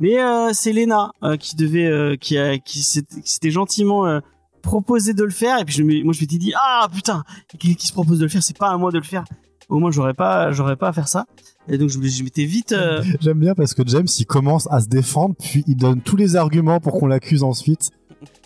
Mais 0.00 0.16
c'est 0.52 0.72
Léna 0.72 1.12
euh, 1.22 1.36
qui 1.36 1.56
devait, 1.56 2.18
qui 2.20 2.36
a, 2.38 2.58
qui 2.58 2.82
s'était 2.82 3.50
gentiment 3.50 4.20
proposé 4.62 5.14
de 5.14 5.24
le 5.24 5.30
faire. 5.30 5.58
Et 5.60 5.64
puis 5.64 5.74
je 5.74 5.82
me- 5.82 6.04
moi 6.04 6.12
je 6.12 6.20
m'étais 6.20 6.36
dit 6.36 6.52
ah 6.54 6.86
putain, 6.92 7.24
qui, 7.58 7.74
qui 7.76 7.86
se 7.86 7.92
propose 7.94 8.18
de 8.18 8.24
le 8.24 8.28
faire, 8.30 8.42
c'est 8.42 8.58
pas 8.58 8.68
à 8.68 8.76
moi 8.76 8.90
de 8.92 8.98
le 8.98 9.04
faire. 9.04 9.24
Au 9.70 9.78
moins 9.78 9.90
j'aurais 9.90 10.14
pas, 10.14 10.52
j'aurais 10.52 10.76
pas 10.76 10.88
à 10.88 10.92
faire 10.92 11.08
ça. 11.08 11.24
Et 11.70 11.78
donc 11.78 11.88
je, 11.88 11.98
m'étais 12.22 12.44
vite. 12.44 12.72
euh, 12.72 13.02
J'aime 13.20 13.38
bien 13.38 13.54
parce 13.54 13.74
que 13.74 13.82
James, 13.86 14.08
il 14.18 14.26
commence 14.26 14.68
à 14.70 14.80
se 14.80 14.88
défendre, 14.88 15.34
puis 15.38 15.64
il 15.66 15.76
donne 15.76 16.00
tous 16.00 16.16
les 16.16 16.36
arguments 16.36 16.80
pour 16.80 16.98
qu'on 16.98 17.06
l'accuse 17.06 17.42
ensuite. 17.42 17.90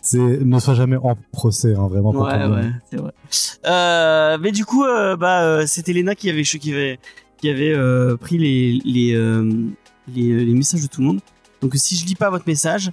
C'est 0.02 0.18
ne 0.18 0.58
sois 0.60 0.74
jamais 0.74 0.96
en 0.96 1.16
procès, 1.32 1.74
hein, 1.74 1.88
vraiment. 1.88 2.10
Ouais, 2.10 2.46
ouais, 2.46 2.70
c'est 2.90 2.96
vrai. 2.96 3.12
Euh, 3.66 4.38
mais 4.40 4.52
du 4.52 4.64
coup, 4.64 4.84
euh, 4.84 5.16
bah, 5.16 5.66
c'était 5.66 5.92
Lena 5.92 6.14
qui 6.14 6.28
avait, 6.28 6.42
qui 6.42 6.72
avait, 6.72 6.98
qui 7.38 7.48
avait 7.48 7.74
pris 8.18 8.38
les, 8.38 8.78
les, 8.84 9.16
les, 10.14 10.44
les 10.44 10.54
messages 10.54 10.82
de 10.82 10.86
tout 10.86 11.00
le 11.00 11.06
monde. 11.06 11.20
Donc, 11.64 11.72
si 11.76 11.96
je 11.96 12.04
lis 12.04 12.14
pas 12.14 12.28
votre 12.28 12.46
message, 12.46 12.92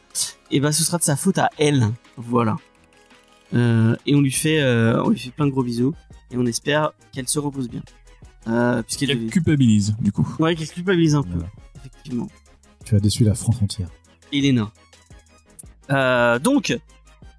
et 0.49 0.61
ben, 0.61 0.71
ce 0.71 0.83
sera 0.83 0.97
de 0.97 1.03
sa 1.03 1.17
faute 1.17 1.37
à 1.37 1.49
elle. 1.57 1.89
Voilà. 2.15 2.55
Euh, 3.53 3.95
et 4.05 4.15
on 4.15 4.21
lui 4.21 4.31
fait, 4.31 4.61
euh, 4.61 5.03
on 5.03 5.09
lui 5.09 5.19
fait 5.19 5.31
plein 5.31 5.45
de 5.45 5.51
gros 5.51 5.63
bisous. 5.63 5.93
Et 6.31 6.37
on 6.37 6.45
espère 6.45 6.93
qu'elle 7.11 7.27
se 7.27 7.39
repose 7.39 7.69
bien. 7.69 7.81
Euh, 8.47 8.81
culpabilise, 9.31 9.95
du 9.99 10.11
coup. 10.11 10.27
Ouais, 10.39 10.55
qu'elle 10.55 10.67
culpabilise 10.69 11.15
un 11.15 11.23
peu, 11.23 11.29
Voilà. 11.35 11.49
effectivement. 11.85 12.27
Tu 12.85 12.95
as 12.95 12.99
déçu 12.99 13.23
la 13.23 13.35
France 13.35 13.57
entière. 13.61 13.89
Elena. 14.33 14.71
Euh, 15.91 16.39
donc, 16.39 16.77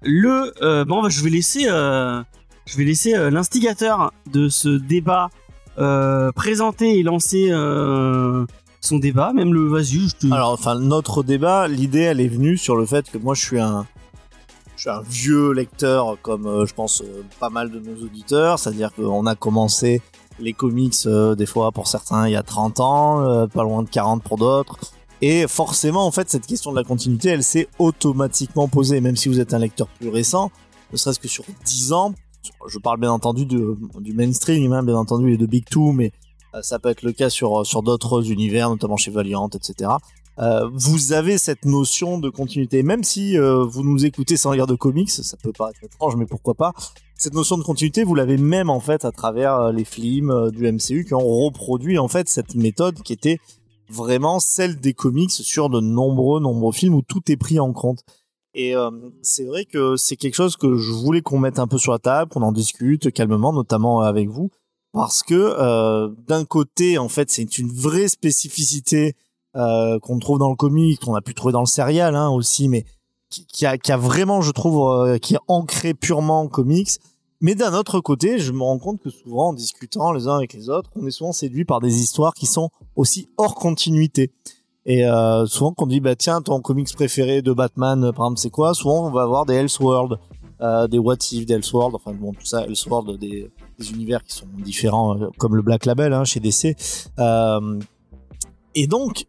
le, 0.01 0.53
euh, 0.63 0.85
bon, 0.85 1.01
bah, 1.01 1.09
je 1.09 1.21
vais 1.23 1.29
laisser, 1.29 1.65
euh, 1.67 2.23
je 2.65 2.77
vais 2.77 2.85
laisser 2.85 3.15
euh, 3.15 3.29
l'instigateur 3.29 4.13
de 4.31 4.47
ce 4.47 4.69
débat 4.69 5.29
euh, 5.77 6.31
présenter 6.31 6.99
et 6.99 7.03
lancer 7.03 7.47
euh, 7.51 8.45
son 8.79 8.99
débat. 8.99 9.33
Même 9.33 9.53
le, 9.53 9.67
vas-y, 9.67 10.07
je 10.09 10.15
te. 10.15 10.33
Alors, 10.33 10.51
enfin, 10.51 10.75
notre 10.79 11.23
débat, 11.23 11.67
l'idée, 11.67 12.01
elle 12.01 12.21
est 12.21 12.27
venue 12.27 12.57
sur 12.57 12.75
le 12.75 12.85
fait 12.85 13.09
que 13.09 13.17
moi, 13.17 13.33
je 13.33 13.41
suis 13.41 13.59
un, 13.59 13.85
je 14.75 14.81
suis 14.81 14.89
un 14.89 15.01
vieux 15.01 15.51
lecteur, 15.51 16.17
comme 16.21 16.45
euh, 16.45 16.65
je 16.65 16.73
pense 16.73 17.01
euh, 17.01 17.23
pas 17.39 17.49
mal 17.49 17.71
de 17.71 17.79
nos 17.79 18.03
auditeurs. 18.05 18.59
C'est-à-dire 18.59 18.93
qu'on 18.93 19.25
a 19.25 19.35
commencé 19.35 20.01
les 20.39 20.53
comics, 20.53 20.95
euh, 21.05 21.35
des 21.35 21.45
fois, 21.45 21.71
pour 21.71 21.87
certains, 21.87 22.27
il 22.27 22.31
y 22.31 22.35
a 22.35 22.43
30 22.43 22.79
ans, 22.79 23.21
euh, 23.21 23.47
pas 23.47 23.63
loin 23.63 23.83
de 23.83 23.89
40 23.89 24.23
pour 24.23 24.37
d'autres. 24.37 24.79
Et 25.21 25.47
forcément, 25.47 26.05
en 26.05 26.11
fait, 26.11 26.29
cette 26.29 26.45
question 26.45 26.71
de 26.71 26.75
la 26.75 26.83
continuité, 26.83 27.29
elle 27.29 27.43
s'est 27.43 27.67
automatiquement 27.79 28.67
posée, 28.67 28.99
même 28.99 29.15
si 29.15 29.29
vous 29.29 29.39
êtes 29.39 29.53
un 29.53 29.59
lecteur 29.59 29.87
plus 29.87 30.09
récent, 30.09 30.51
ne 30.91 30.97
serait-ce 30.97 31.19
que 31.19 31.27
sur 31.27 31.45
10 31.65 31.93
ans. 31.93 32.13
Je 32.67 32.77
parle 32.77 32.99
bien 32.99 33.11
entendu 33.11 33.45
du 33.45 34.13
mainstream, 34.13 34.73
hein, 34.73 34.83
bien 34.83 34.97
entendu, 34.97 35.33
et 35.33 35.37
de 35.37 35.45
Big 35.45 35.65
Two, 35.65 35.93
mais 35.93 36.11
euh, 36.55 36.61
ça 36.61 36.77
peut 36.77 36.89
être 36.89 37.03
le 37.03 37.13
cas 37.13 37.29
sur, 37.29 37.65
sur 37.65 37.83
d'autres 37.83 38.29
univers, 38.31 38.69
notamment 38.69 38.97
chez 38.97 39.11
Valiant, 39.11 39.49
etc. 39.53 39.91
Euh, 40.39 40.67
vous 40.73 41.13
avez 41.13 41.37
cette 41.37 41.65
notion 41.65 42.17
de 42.17 42.29
continuité, 42.29 42.81
même 42.81 43.03
si 43.03 43.37
euh, 43.37 43.63
vous 43.63 43.83
nous 43.83 44.05
écoutez 44.05 44.35
sans 44.35 44.51
lire 44.51 44.65
de 44.65 44.75
comics, 44.75 45.09
ça 45.09 45.37
peut 45.37 45.51
paraître 45.51 45.83
étrange, 45.83 46.15
mais 46.15 46.25
pourquoi 46.25 46.55
pas. 46.55 46.73
Cette 47.15 47.35
notion 47.35 47.57
de 47.57 47.63
continuité, 47.63 48.03
vous 48.03 48.15
l'avez 48.15 48.37
même 48.37 48.69
en 48.69 48.79
fait 48.79 49.05
à 49.05 49.11
travers 49.11 49.55
euh, 49.55 49.71
les 49.71 49.85
films 49.85 50.49
du 50.51 50.71
MCU 50.71 51.05
qui 51.05 51.13
ont 51.13 51.45
reproduit 51.45 51.99
en 51.99 52.07
fait 52.07 52.27
cette 52.27 52.55
méthode 52.55 53.01
qui 53.03 53.13
était 53.13 53.37
vraiment 53.89 54.39
celle 54.39 54.79
des 54.79 54.93
comics 54.93 55.31
sur 55.31 55.69
de 55.69 55.79
nombreux 55.79 56.39
nombreux 56.39 56.73
films 56.73 56.95
où 56.95 57.03
tout 57.03 57.31
est 57.31 57.37
pris 57.37 57.59
en 57.59 57.73
compte. 57.73 58.03
Et 58.55 58.75
c'est 59.23 59.45
vrai 59.45 59.65
que 59.65 59.95
c'est 59.95 60.15
quelque 60.15 60.35
chose 60.35 60.57
que 60.57 60.77
je 60.77 60.91
voulais 60.91 61.21
qu'on 61.21 61.39
mette 61.39 61.57
un 61.57 61.65
peu 61.65 61.79
sur 61.79 61.91
la 61.91 61.97
table, 61.97 62.29
qu'on 62.29 62.43
en 62.43 62.51
discute 62.51 63.11
calmement, 63.11 63.51
notamment 63.51 64.01
avec 64.01 64.29
vous, 64.29 64.51
parce 64.91 65.23
que 65.23 66.07
d'un 66.27 66.45
côté, 66.45 66.99
en 66.99 67.09
fait, 67.09 67.31
c'est 67.31 67.57
une 67.57 67.71
vraie 67.71 68.07
spécificité 68.07 69.15
euh, 69.55 69.99
qu'on 69.99 70.17
trouve 70.19 70.39
dans 70.39 70.49
le 70.49 70.55
comic, 70.55 70.99
qu'on 71.01 71.15
a 71.15 71.21
pu 71.21 71.33
trouver 71.33 71.51
dans 71.51 71.59
le 71.59 71.67
serial 71.67 72.15
hein, 72.15 72.29
aussi, 72.29 72.69
mais 72.69 72.85
qui, 73.29 73.65
a, 73.65 73.97
vraiment, 73.97 74.41
je 74.41 74.51
trouve, 74.51 74.89
euh, 74.89 75.17
qui 75.17 75.35
est 75.35 75.39
ancré 75.47 75.93
purement 75.93 76.41
en 76.41 76.47
comics. 76.47 76.89
Mais 77.41 77.55
d'un 77.55 77.73
autre 77.73 77.99
côté, 77.99 78.39
je 78.39 78.51
me 78.51 78.63
rends 78.63 78.79
compte 78.79 79.01
que 79.01 79.09
souvent, 79.09 79.49
en 79.49 79.53
discutant 79.53 80.11
les 80.11 80.27
uns 80.27 80.37
avec 80.37 80.53
les 80.53 80.69
autres, 80.69 80.89
on 80.95 81.05
est 81.05 81.11
souvent 81.11 81.33
séduit 81.33 81.65
par 81.65 81.81
des 81.81 82.01
histoires 82.01 82.33
qui 82.33 82.45
sont 82.45 82.69
aussi 82.95 83.27
hors 83.37 83.55
continuité. 83.55 84.31
Et 84.85 85.05
euh, 85.05 85.45
souvent, 85.45 85.73
qu'on 85.73 85.87
dit, 85.87 85.99
bah 85.99 86.15
tiens, 86.15 86.41
ton 86.41 86.61
comics 86.61 86.93
préféré 86.93 87.41
de 87.41 87.51
Batman, 87.51 88.11
par 88.13 88.25
exemple, 88.25 88.39
c'est 88.39 88.49
quoi? 88.49 88.73
Souvent, 88.73 89.07
on 89.07 89.11
va 89.11 89.23
avoir 89.23 89.45
des 89.45 89.55
Elseworlds, 89.55 90.17
euh, 90.61 90.87
des 90.87 90.99
What 90.99 91.17
If, 91.31 91.45
des 91.45 91.55
Elseworlds, 91.55 91.95
enfin 91.95 92.13
bon, 92.13 92.33
tout 92.33 92.45
ça, 92.45 92.65
Elseworlds, 92.65 93.17
des, 93.17 93.51
univers 93.91 94.23
qui 94.23 94.35
sont 94.35 94.47
différents, 94.59 95.17
comme 95.37 95.55
le 95.57 95.61
Black 95.61 95.85
Label 95.85 96.13
hein, 96.13 96.23
chez 96.23 96.39
DC. 96.39 96.77
Et 98.75 98.87
donc, 98.87 99.25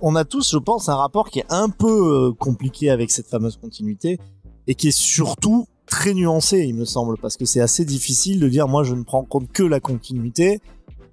on 0.00 0.16
a 0.16 0.24
tous, 0.24 0.52
je 0.52 0.58
pense, 0.58 0.88
un 0.88 0.96
rapport 0.96 1.30
qui 1.30 1.40
est 1.40 1.46
un 1.50 1.68
peu 1.68 2.28
euh, 2.28 2.32
compliqué 2.32 2.90
avec 2.90 3.10
cette 3.10 3.26
fameuse 3.26 3.56
continuité 3.56 4.18
et 4.66 4.74
qui 4.74 4.88
est 4.88 4.96
surtout 4.96 5.66
très 5.86 6.14
nuancé, 6.14 6.60
il 6.60 6.74
me 6.74 6.84
semble, 6.84 7.18
parce 7.18 7.36
que 7.36 7.44
c'est 7.44 7.60
assez 7.60 7.84
difficile 7.84 8.40
de 8.40 8.48
dire 8.48 8.68
moi 8.68 8.84
je 8.84 8.94
ne 8.94 9.02
prends 9.02 9.20
en 9.20 9.24
compte 9.24 9.50
que 9.50 9.62
la 9.62 9.80
continuité 9.80 10.60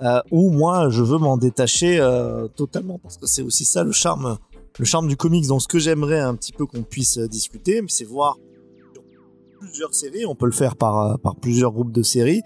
euh, 0.03 0.21
ou 0.31 0.51
moi 0.51 0.89
je 0.89 1.01
veux 1.01 1.17
m'en 1.17 1.37
détacher 1.37 1.97
euh, 1.99 2.47
totalement 2.47 2.99
parce 2.99 3.17
que 3.17 3.25
c'est 3.25 3.41
aussi 3.41 3.65
ça 3.65 3.83
le 3.83 3.91
charme 3.91 4.37
le 4.77 4.85
charme 4.85 5.07
du 5.07 5.17
comics. 5.17 5.47
Donc 5.47 5.63
ce 5.63 5.67
que 5.67 5.79
j'aimerais 5.79 6.19
un 6.19 6.35
petit 6.35 6.51
peu 6.51 6.67
qu'on 6.67 6.83
puisse 6.83 7.17
discuter, 7.17 7.81
c'est 7.87 8.05
voir 8.05 8.37
plusieurs 9.59 9.95
séries, 9.95 10.27
on 10.27 10.35
peut 10.35 10.45
le 10.45 10.51
faire 10.51 10.75
par, 10.75 11.17
par 11.19 11.35
plusieurs 11.35 11.71
groupes 11.71 11.91
de 11.91 12.03
séries. 12.03 12.43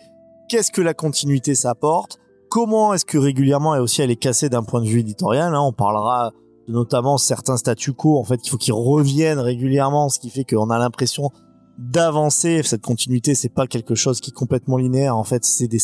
Qu'est-ce 0.47 0.71
que 0.71 0.81
la 0.81 0.93
continuité 0.93 1.55
s'apporte? 1.55 2.20
Comment 2.51 2.93
est-ce 2.93 3.05
que 3.05 3.17
régulièrement, 3.17 3.75
et 3.75 3.79
aussi 3.79 4.01
elle 4.01 4.11
est 4.11 4.17
cassée 4.17 4.49
d'un 4.49 4.61
point 4.61 4.81
de 4.81 4.85
vue 4.85 4.99
éditorial, 4.99 5.55
hein, 5.55 5.61
on 5.61 5.71
parlera 5.71 6.33
de 6.67 6.73
notamment 6.73 7.17
certains 7.17 7.55
statu 7.55 7.93
quo, 7.93 8.19
en 8.19 8.25
fait, 8.25 8.41
qu'il 8.41 8.51
faut 8.51 8.57
qu'ils 8.57 8.73
reviennent 8.73 9.39
régulièrement, 9.39 10.09
ce 10.09 10.19
qui 10.19 10.29
fait 10.29 10.43
qu'on 10.43 10.69
a 10.69 10.77
l'impression 10.77 11.29
d'avancer. 11.77 12.61
Cette 12.63 12.81
continuité, 12.81 13.35
c'est 13.35 13.53
pas 13.53 13.67
quelque 13.67 13.95
chose 13.95 14.19
qui 14.19 14.31
est 14.31 14.33
complètement 14.33 14.75
linéaire, 14.75 15.15
en 15.15 15.23
fait, 15.23 15.45
c'est 15.45 15.69
des 15.69 15.79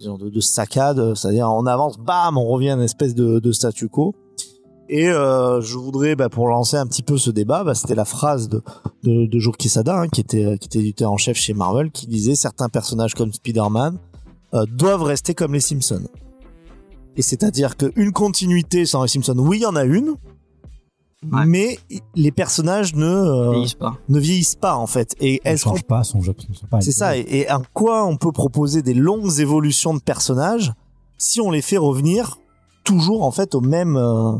genre 0.00 0.18
de, 0.18 0.28
de 0.28 0.40
saccades, 0.40 1.14
c'est-à-dire 1.14 1.48
on 1.48 1.66
avance, 1.66 1.98
bam, 1.98 2.36
on 2.36 2.46
revient 2.46 2.70
à 2.70 2.74
une 2.74 2.82
espèce 2.82 3.14
de, 3.14 3.38
de 3.38 3.52
statu 3.52 3.88
quo. 3.88 4.16
Et 4.88 5.08
euh, 5.08 5.60
je 5.60 5.78
voudrais, 5.78 6.16
bah, 6.16 6.28
pour 6.28 6.48
lancer 6.48 6.76
un 6.76 6.86
petit 6.86 7.04
peu 7.04 7.16
ce 7.16 7.30
débat, 7.30 7.62
bah, 7.62 7.76
c'était 7.76 7.94
la 7.94 8.04
phrase 8.04 8.48
de, 8.48 8.60
de, 9.04 9.26
de 9.26 9.56
Quesada, 9.56 10.00
hein, 10.00 10.08
qui 10.08 10.20
était 10.20 10.58
qui 10.58 10.66
était 10.66 10.80
éditeur 10.80 11.12
en 11.12 11.16
chef 11.16 11.36
chez 11.36 11.54
Marvel, 11.54 11.92
qui 11.92 12.08
disait 12.08 12.34
certains 12.34 12.68
personnages 12.68 13.14
comme 13.14 13.32
Spider-Man 13.32 13.98
euh, 14.54 14.64
doivent 14.66 15.02
rester 15.02 15.34
comme 15.34 15.52
les 15.54 15.60
Simpsons. 15.60 16.08
Et 17.16 17.22
c'est-à-dire 17.22 17.76
qu'une 17.76 18.12
continuité 18.12 18.84
sans 18.86 19.02
les 19.02 19.08
Simpsons, 19.08 19.36
oui, 19.38 19.58
il 19.58 19.62
y 19.62 19.66
en 19.66 19.76
a 19.76 19.84
une, 19.84 20.14
Ouais. 21.32 21.46
mais 21.46 21.78
les 22.14 22.30
personnages 22.30 22.94
ne 22.94 23.06
euh, 23.06 23.50
Vieillissent 23.52 23.74
pas. 23.74 23.96
ne 24.08 24.20
vieillissent 24.20 24.54
pas 24.54 24.76
en 24.76 24.86
fait. 24.86 25.14
Et 25.18 25.40
Elle 25.44 25.54
est-ce 25.54 25.64
qu'on 25.64 25.70
change 25.70 25.82
pas 25.84 26.04
son 26.04 26.22
son- 26.22 26.34
pas- 26.70 26.80
c'est 26.82 26.92
ça. 26.92 27.16
Et, 27.16 27.24
et 27.28 27.50
en 27.50 27.62
quoi 27.72 28.04
on 28.06 28.16
peut 28.16 28.30
proposer 28.32 28.82
des 28.82 28.94
longues 28.94 29.40
évolutions 29.40 29.94
de 29.94 29.98
personnages 30.00 30.72
si 31.18 31.40
on 31.40 31.50
les 31.50 31.62
fait 31.62 31.78
revenir 31.78 32.38
toujours 32.84 33.24
en 33.24 33.30
fait 33.32 33.54
au 33.54 33.60
même 33.60 33.96
euh, 33.96 34.32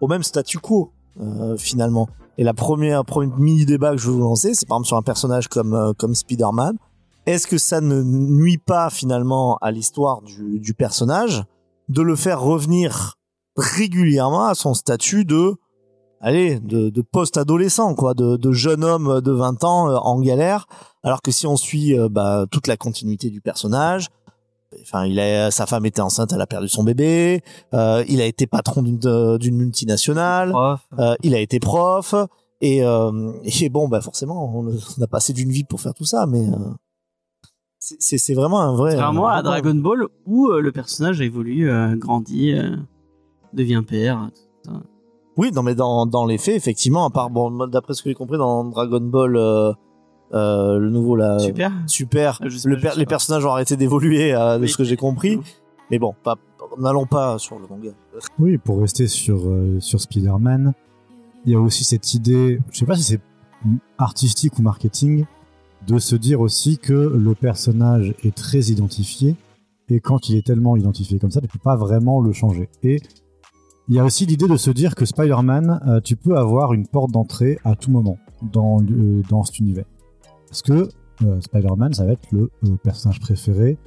au 0.00 0.08
même 0.08 0.24
statu 0.24 0.58
quo 0.58 0.90
euh, 1.20 1.56
finalement? 1.56 2.08
Et 2.36 2.44
la 2.44 2.54
première, 2.54 3.04
premier 3.04 3.32
mini 3.38 3.64
débat 3.64 3.92
que 3.92 3.98
je 3.98 4.08
veux 4.08 4.14
vous 4.14 4.20
lancer, 4.20 4.52
c'est 4.54 4.66
par 4.68 4.76
exemple 4.78 4.88
sur 4.88 4.96
un 4.96 5.02
personnage 5.02 5.46
comme 5.48 5.74
euh, 5.74 5.92
comme 5.96 6.14
Spider-Man. 6.14 6.76
Est-ce 7.26 7.46
que 7.46 7.58
ça 7.58 7.80
ne 7.80 8.02
nuit 8.02 8.58
pas 8.58 8.90
finalement 8.90 9.56
à 9.60 9.70
l'histoire 9.70 10.22
du, 10.22 10.58
du 10.58 10.74
personnage 10.74 11.44
de 11.88 12.02
le 12.02 12.16
faire 12.16 12.40
revenir 12.40 13.14
régulièrement 13.56 14.46
à 14.46 14.54
son 14.54 14.74
statut 14.74 15.24
de 15.24 15.54
allez 16.20 16.60
de, 16.60 16.90
de 16.90 17.02
post-adolescent 17.02 17.94
quoi, 17.94 18.14
de, 18.14 18.36
de 18.36 18.52
jeune 18.52 18.84
homme 18.84 19.20
de 19.20 19.32
20 19.32 19.64
ans 19.64 19.88
euh, 19.90 19.96
en 19.96 20.20
galère 20.20 20.66
alors 21.02 21.22
que 21.22 21.30
si 21.30 21.46
on 21.46 21.56
suit 21.56 21.98
euh, 21.98 22.08
bah, 22.10 22.44
toute 22.50 22.66
la 22.66 22.76
continuité 22.76 23.30
du 23.30 23.40
personnage, 23.40 24.08
enfin, 24.82 25.06
il 25.06 25.18
a, 25.18 25.50
sa 25.50 25.66
femme 25.66 25.86
était 25.86 26.02
enceinte, 26.02 26.32
elle 26.32 26.40
a 26.40 26.46
perdu 26.46 26.68
son 26.68 26.84
bébé. 26.84 27.42
euh, 27.74 28.04
il 28.08 28.20
a 28.20 28.26
été 28.26 28.46
patron 28.46 28.82
d'une 28.82 29.38
d'une 29.38 29.56
multinationale. 29.56 30.52
Euh, 30.98 31.14
il 31.22 31.34
a 31.34 31.40
été 31.40 31.58
prof. 31.58 32.14
Et, 32.60 32.84
euh, 32.84 33.32
et 33.44 33.70
bon, 33.70 33.88
bah 33.88 34.02
forcément, 34.02 34.54
on, 34.54 34.68
on 34.98 35.02
a 35.02 35.06
passé 35.06 35.32
d'une 35.32 35.50
vie 35.50 35.64
pour 35.64 35.80
faire 35.80 35.94
tout 35.94 36.04
ça, 36.04 36.26
mais 36.26 36.46
euh, 36.46 36.56
c'est- 37.80 38.34
vraiment 38.34 38.60
un 38.60 38.74
vrai. 38.74 38.90
Contrairement 38.92 39.28
un 39.28 39.34
à 39.36 39.42
Dragon 39.42 39.74
Ball, 39.74 40.06
où 40.26 40.48
euh, 40.48 40.60
le 40.60 40.70
personnage 40.72 41.20
évolue, 41.20 41.68
euh, 41.70 41.96
grandit, 41.96 42.52
euh, 42.52 42.76
devient 43.52 43.82
père. 43.86 44.30
Oui, 45.36 45.50
non, 45.52 45.62
mais 45.62 45.74
dans, 45.74 46.06
dans 46.06 46.26
les 46.26 46.38
faits, 46.38 46.54
effectivement, 46.56 47.06
à 47.06 47.10
part, 47.10 47.30
bon, 47.30 47.66
d'après 47.66 47.94
ce 47.94 48.02
que 48.02 48.10
j'ai 48.10 48.14
compris 48.14 48.36
dans 48.38 48.64
Dragon 48.64 49.00
Ball, 49.00 49.36
euh, 49.36 49.72
euh, 50.34 50.78
le 50.78 50.90
nouveau 50.90 51.16
là, 51.16 51.38
Super. 51.38 51.72
super, 51.86 52.38
Je 52.44 52.56
sais 52.56 52.68
le 52.68 52.76
pas, 52.76 52.80
per- 52.82 52.88
je 52.88 52.92
sais 52.94 52.98
les 53.00 53.04
pas. 53.06 53.10
personnages 53.10 53.44
ont 53.46 53.50
arrêté 53.50 53.76
d'évoluer, 53.76 54.34
euh, 54.34 54.58
de 54.58 54.62
Oui. 54.62 54.68
ce 54.68 54.76
que 54.76 54.84
j'ai 54.84 54.96
compris. 54.96 55.40
Mais 55.90 55.98
bon, 55.98 56.14
pas, 56.22 56.36
n'allons 56.78 57.06
pas 57.06 57.38
sur 57.38 57.58
le 57.58 57.66
manga. 57.66 57.90
Oui, 58.38 58.58
pour 58.58 58.80
rester 58.80 59.06
sur, 59.08 59.40
euh, 59.48 59.80
sur 59.80 60.00
Spider-Man, 60.00 60.72
il 61.46 61.52
y 61.52 61.54
a 61.56 61.60
aussi 61.60 61.82
cette 61.84 62.12
idée, 62.14 62.60
je 62.70 62.78
sais 62.78 62.86
pas 62.86 62.94
si 62.96 63.02
c'est 63.02 63.20
artistique 63.98 64.58
ou 64.58 64.62
marketing, 64.62 65.24
de 65.86 65.98
se 65.98 66.16
dire 66.16 66.40
aussi 66.40 66.78
que 66.78 66.92
le 66.92 67.34
personnage 67.34 68.14
est 68.22 68.34
très 68.34 68.60
identifié 68.66 69.36
et 69.88 70.00
quand 70.00 70.28
il 70.28 70.36
est 70.36 70.46
tellement 70.46 70.76
identifié 70.76 71.18
comme 71.18 71.30
ça, 71.30 71.40
tu 71.40 71.48
peux 71.48 71.58
pas 71.58 71.76
vraiment 71.76 72.20
le 72.20 72.32
changer. 72.32 72.68
Et 72.82 73.00
il 73.88 73.96
y 73.96 73.98
a 73.98 74.04
aussi 74.04 74.24
l'idée 74.26 74.46
de 74.46 74.56
se 74.56 74.70
dire 74.70 74.94
que 74.94 75.04
Spider-Man, 75.04 75.80
euh, 75.88 76.00
tu 76.00 76.14
peux 76.16 76.36
avoir 76.36 76.72
une 76.74 76.86
porte 76.86 77.10
d'entrée 77.10 77.58
à 77.64 77.74
tout 77.74 77.90
moment 77.90 78.18
dans, 78.52 78.78
le- 78.78 79.22
dans 79.28 79.42
cet 79.42 79.58
univers. 79.58 79.86
Parce 80.48 80.62
que 80.62 80.88
euh, 81.24 81.40
Spider-Man, 81.40 81.92
ça 81.94 82.04
va 82.06 82.12
être 82.12 82.30
le 82.30 82.50
euh, 82.66 82.76
personnage 82.82 83.18
préféré 83.20 83.78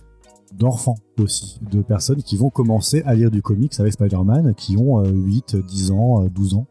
d'enfants 0.54 0.98
aussi, 1.20 1.60
de 1.72 1.82
personnes 1.82 2.22
qui 2.22 2.36
vont 2.38 2.50
commencer 2.50 3.02
à 3.06 3.16
lire 3.16 3.32
du 3.32 3.42
comics 3.42 3.74
avec 3.80 3.94
Spider-Man, 3.94 4.54
qui 4.56 4.78
ont 4.78 5.00
euh, 5.04 5.10
8, 5.10 5.56
10 5.56 5.92
ans, 5.92 6.24
euh, 6.26 6.30
12 6.30 6.56
ans. 6.56 6.68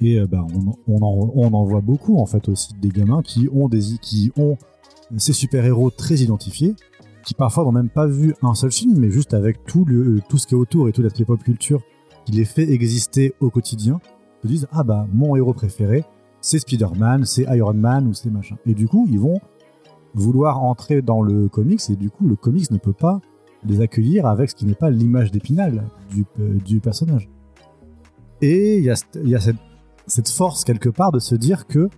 Et 0.00 0.18
euh, 0.18 0.26
bah, 0.26 0.44
on, 0.88 0.96
en, 1.02 1.30
on 1.34 1.52
en 1.52 1.64
voit 1.64 1.80
beaucoup 1.80 2.18
en 2.18 2.26
fait 2.26 2.48
aussi 2.48 2.74
des 2.80 2.88
gamins 2.88 3.22
qui 3.22 3.48
ont 3.52 3.68
des 3.68 3.80
qui 4.00 4.32
ont 4.36 4.56
ces 5.16 5.32
super-héros 5.32 5.90
très 5.90 6.16
identifiés, 6.16 6.74
qui 7.24 7.34
parfois 7.34 7.64
n'ont 7.64 7.72
même 7.72 7.88
pas 7.88 8.06
vu 8.06 8.34
un 8.42 8.54
seul 8.54 8.72
film, 8.72 8.98
mais 8.98 9.10
juste 9.10 9.34
avec 9.34 9.64
tout, 9.64 9.84
le, 9.84 10.20
tout 10.28 10.38
ce 10.38 10.46
qui 10.46 10.54
est 10.54 10.58
autour 10.58 10.88
et 10.88 10.92
tout 10.92 11.02
l'aspect 11.02 11.24
pop 11.24 11.42
culture 11.42 11.82
qui 12.24 12.32
les 12.32 12.44
fait 12.44 12.70
exister 12.70 13.34
au 13.40 13.50
quotidien, 13.50 14.00
se 14.42 14.48
disent 14.48 14.66
ah 14.72 14.82
bah 14.82 15.06
mon 15.12 15.36
héros 15.36 15.54
préféré 15.54 16.04
c'est 16.40 16.58
Spider-Man, 16.58 17.24
c'est 17.24 17.46
Iron 17.56 17.74
Man 17.74 18.06
ou 18.06 18.12
c'est 18.12 18.30
machin. 18.30 18.56
Et 18.66 18.74
du 18.74 18.88
coup 18.88 19.06
ils 19.10 19.18
vont 19.18 19.40
vouloir 20.14 20.62
entrer 20.62 21.02
dans 21.02 21.22
le 21.22 21.48
comics 21.48 21.80
et 21.90 21.96
du 21.96 22.10
coup 22.10 22.26
le 22.26 22.36
comics 22.36 22.70
ne 22.70 22.78
peut 22.78 22.92
pas 22.92 23.20
les 23.64 23.80
accueillir 23.80 24.26
avec 24.26 24.50
ce 24.50 24.54
qui 24.54 24.66
n'est 24.66 24.74
pas 24.74 24.90
l'image 24.90 25.30
d'épinal 25.30 25.84
du, 26.10 26.24
euh, 26.40 26.58
du 26.64 26.80
personnage. 26.80 27.30
Et 28.42 28.78
il 28.78 28.84
y 28.84 29.28
y 29.28 29.34
a 29.34 29.40
cette, 29.40 29.56
cette 30.06 30.28
force 30.28 30.64
quelque 30.64 30.88
part 30.88 31.12
de 31.12 31.18
se 31.18 31.34
dire 31.34 31.66
que 31.66 31.88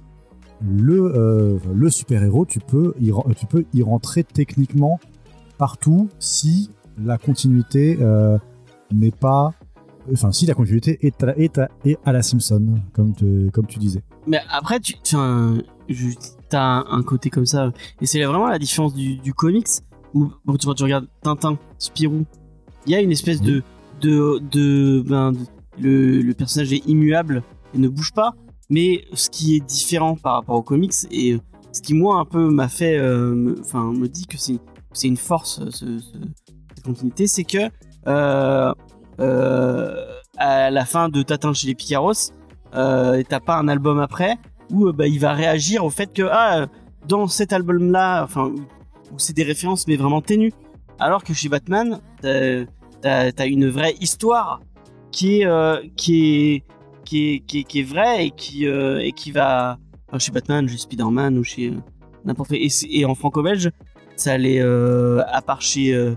le, 0.63 1.13
euh, 1.17 1.59
le 1.75 1.91
super-héros, 1.91 2.47
tu, 2.47 2.61
peux 2.61 2.95
y 3.01 3.13
tu 3.37 3.47
peux 3.47 3.65
y 3.75 3.83
rentrer 3.83 4.25
techniquement 4.25 4.99
partout 5.59 6.09
si 6.19 6.71
la 7.03 7.19
continuité 7.19 7.99
euh, 8.01 8.39
n'est 8.93 9.11
pas... 9.11 9.51
Enfin, 10.13 10.31
si 10.31 10.47
la 10.47 10.55
continuité 10.55 10.99
est 11.05 11.23
à, 11.25 11.37
est 11.37 11.59
à, 11.59 11.69
est 11.85 11.99
à 12.05 12.13
la 12.13 12.23
Simpson, 12.23 12.75
comme, 12.93 13.13
te- 13.13 13.51
comme 13.51 13.67
tu 13.67 13.79
disais. 13.81 14.03
Mais 14.27 14.41
après, 14.51 14.79
tu 14.79 14.95
tu 15.03 15.17
as 15.17 15.21
un, 15.21 15.59
je- 15.89 17.03
côté 17.05 17.29
comme 17.29 17.45
ça. 17.47 17.73
Et 18.01 18.07
c'est 18.07 18.23
vraiment 18.23 18.47
la 18.47 18.59
différence 18.61 18.95
du, 18.95 19.17
du 19.17 19.35
comics 19.35 19.67
où 20.15 20.31
bon, 20.45 20.57
tu, 20.57 20.67
quand 20.67 20.75
tu 20.75 20.85
regardes 20.85 21.09
Tintin, 21.23 21.59
Spirou, 21.79 22.25
il 22.87 22.93
y 22.93 22.95
a 22.95 23.01
une 23.01 23.11
espèce 23.11 23.43
de. 23.43 23.63
de, 24.01 24.39
de, 24.53 25.03
ben, 25.07 25.33
de- 25.33 25.39
le, 25.79 26.23
le 26.23 26.35
personnage 26.35 26.73
est 26.73 26.87
immuable 26.87 27.43
et 27.75 27.79
ne 27.79 27.89
bouge 27.89 28.13
pas. 28.13 28.33
Mais 28.71 29.05
ce 29.13 29.31
qui 29.31 29.57
est 29.57 29.61
différent 29.61 30.17
par 30.17 30.35
rapport 30.35 30.57
aux 30.57 30.63
comics 30.63 30.93
et 31.11 31.33
euh, 31.35 31.41
ce 31.73 31.81
qui, 31.81 31.95
moi, 31.95 32.17
un 32.19 32.25
peu 32.25 32.51
m'a 32.51 32.69
fait. 32.69 32.97
euh, 32.99 33.55
Enfin, 33.61 33.93
me 33.93 34.09
dit 34.09 34.27
que 34.27 34.37
c'est 34.39 34.59
une 35.09 35.17
force, 35.17 35.61
ce, 35.71 35.99
ce- 35.99 36.21
cette 36.75 36.85
continuité, 36.85 37.27
c'est 37.27 37.45
que. 37.45 37.71
euh, 38.09 38.73
à 40.39 40.71
la 40.71 40.85
fin 40.85 41.09
de 41.09 41.23
Tatin 41.23 41.53
chez 41.55 41.69
les 41.69 41.75
Picaros, 41.75 42.13
euh, 42.75 43.23
t'as 43.29 43.41
pas 43.41 43.57
un 43.57 43.69
album 43.69 43.99
après 44.01 44.37
où 44.71 44.93
bah, 44.93 45.07
il 45.07 45.19
va 45.21 45.33
réagir 45.33 45.85
au 45.85 45.91
fait 45.91 46.13
que 46.13 46.29
ah 46.31 46.67
dans 47.09 47.27
cet 47.29 47.53
album 47.53 47.91
là 47.93 48.25
enfin 48.25 48.53
où, 49.13 49.19
c'est 49.19 49.33
des 49.35 49.45
références 49.45 49.87
mais 49.87 49.97
vraiment 49.97 50.21
ténues 50.21 50.53
alors 50.99 51.23
que 51.25 51.33
chez 51.33 51.49
Batman 51.49 52.01
t'as 52.21 52.65
t'as 53.33 53.47
une 53.47 53.69
vraie 53.69 53.95
histoire 54.01 54.61
qui 55.13 55.43
est 55.43 56.65
qui 57.07 57.67
est 57.75 57.83
vraie 57.83 58.27
et 58.27 58.31
qui 58.31 58.67
euh, 58.67 59.11
va 59.33 59.79
enfin, 60.09 60.19
chez 60.19 60.33
Batman 60.33 60.69
chez 60.69 60.79
Spider-Man 60.79 61.39
ou 61.39 61.45
chez 61.45 61.71
euh, 61.71 61.77
n'importe 62.25 62.53
et, 62.53 62.69
et 62.91 63.05
en 63.05 63.15
franco-belge 63.15 63.71
ça 64.17 64.33
allait 64.33 64.61
euh, 64.61 65.23
à 65.29 65.41
part 65.43 65.63
chez 65.63 65.95
euh, 65.95 66.15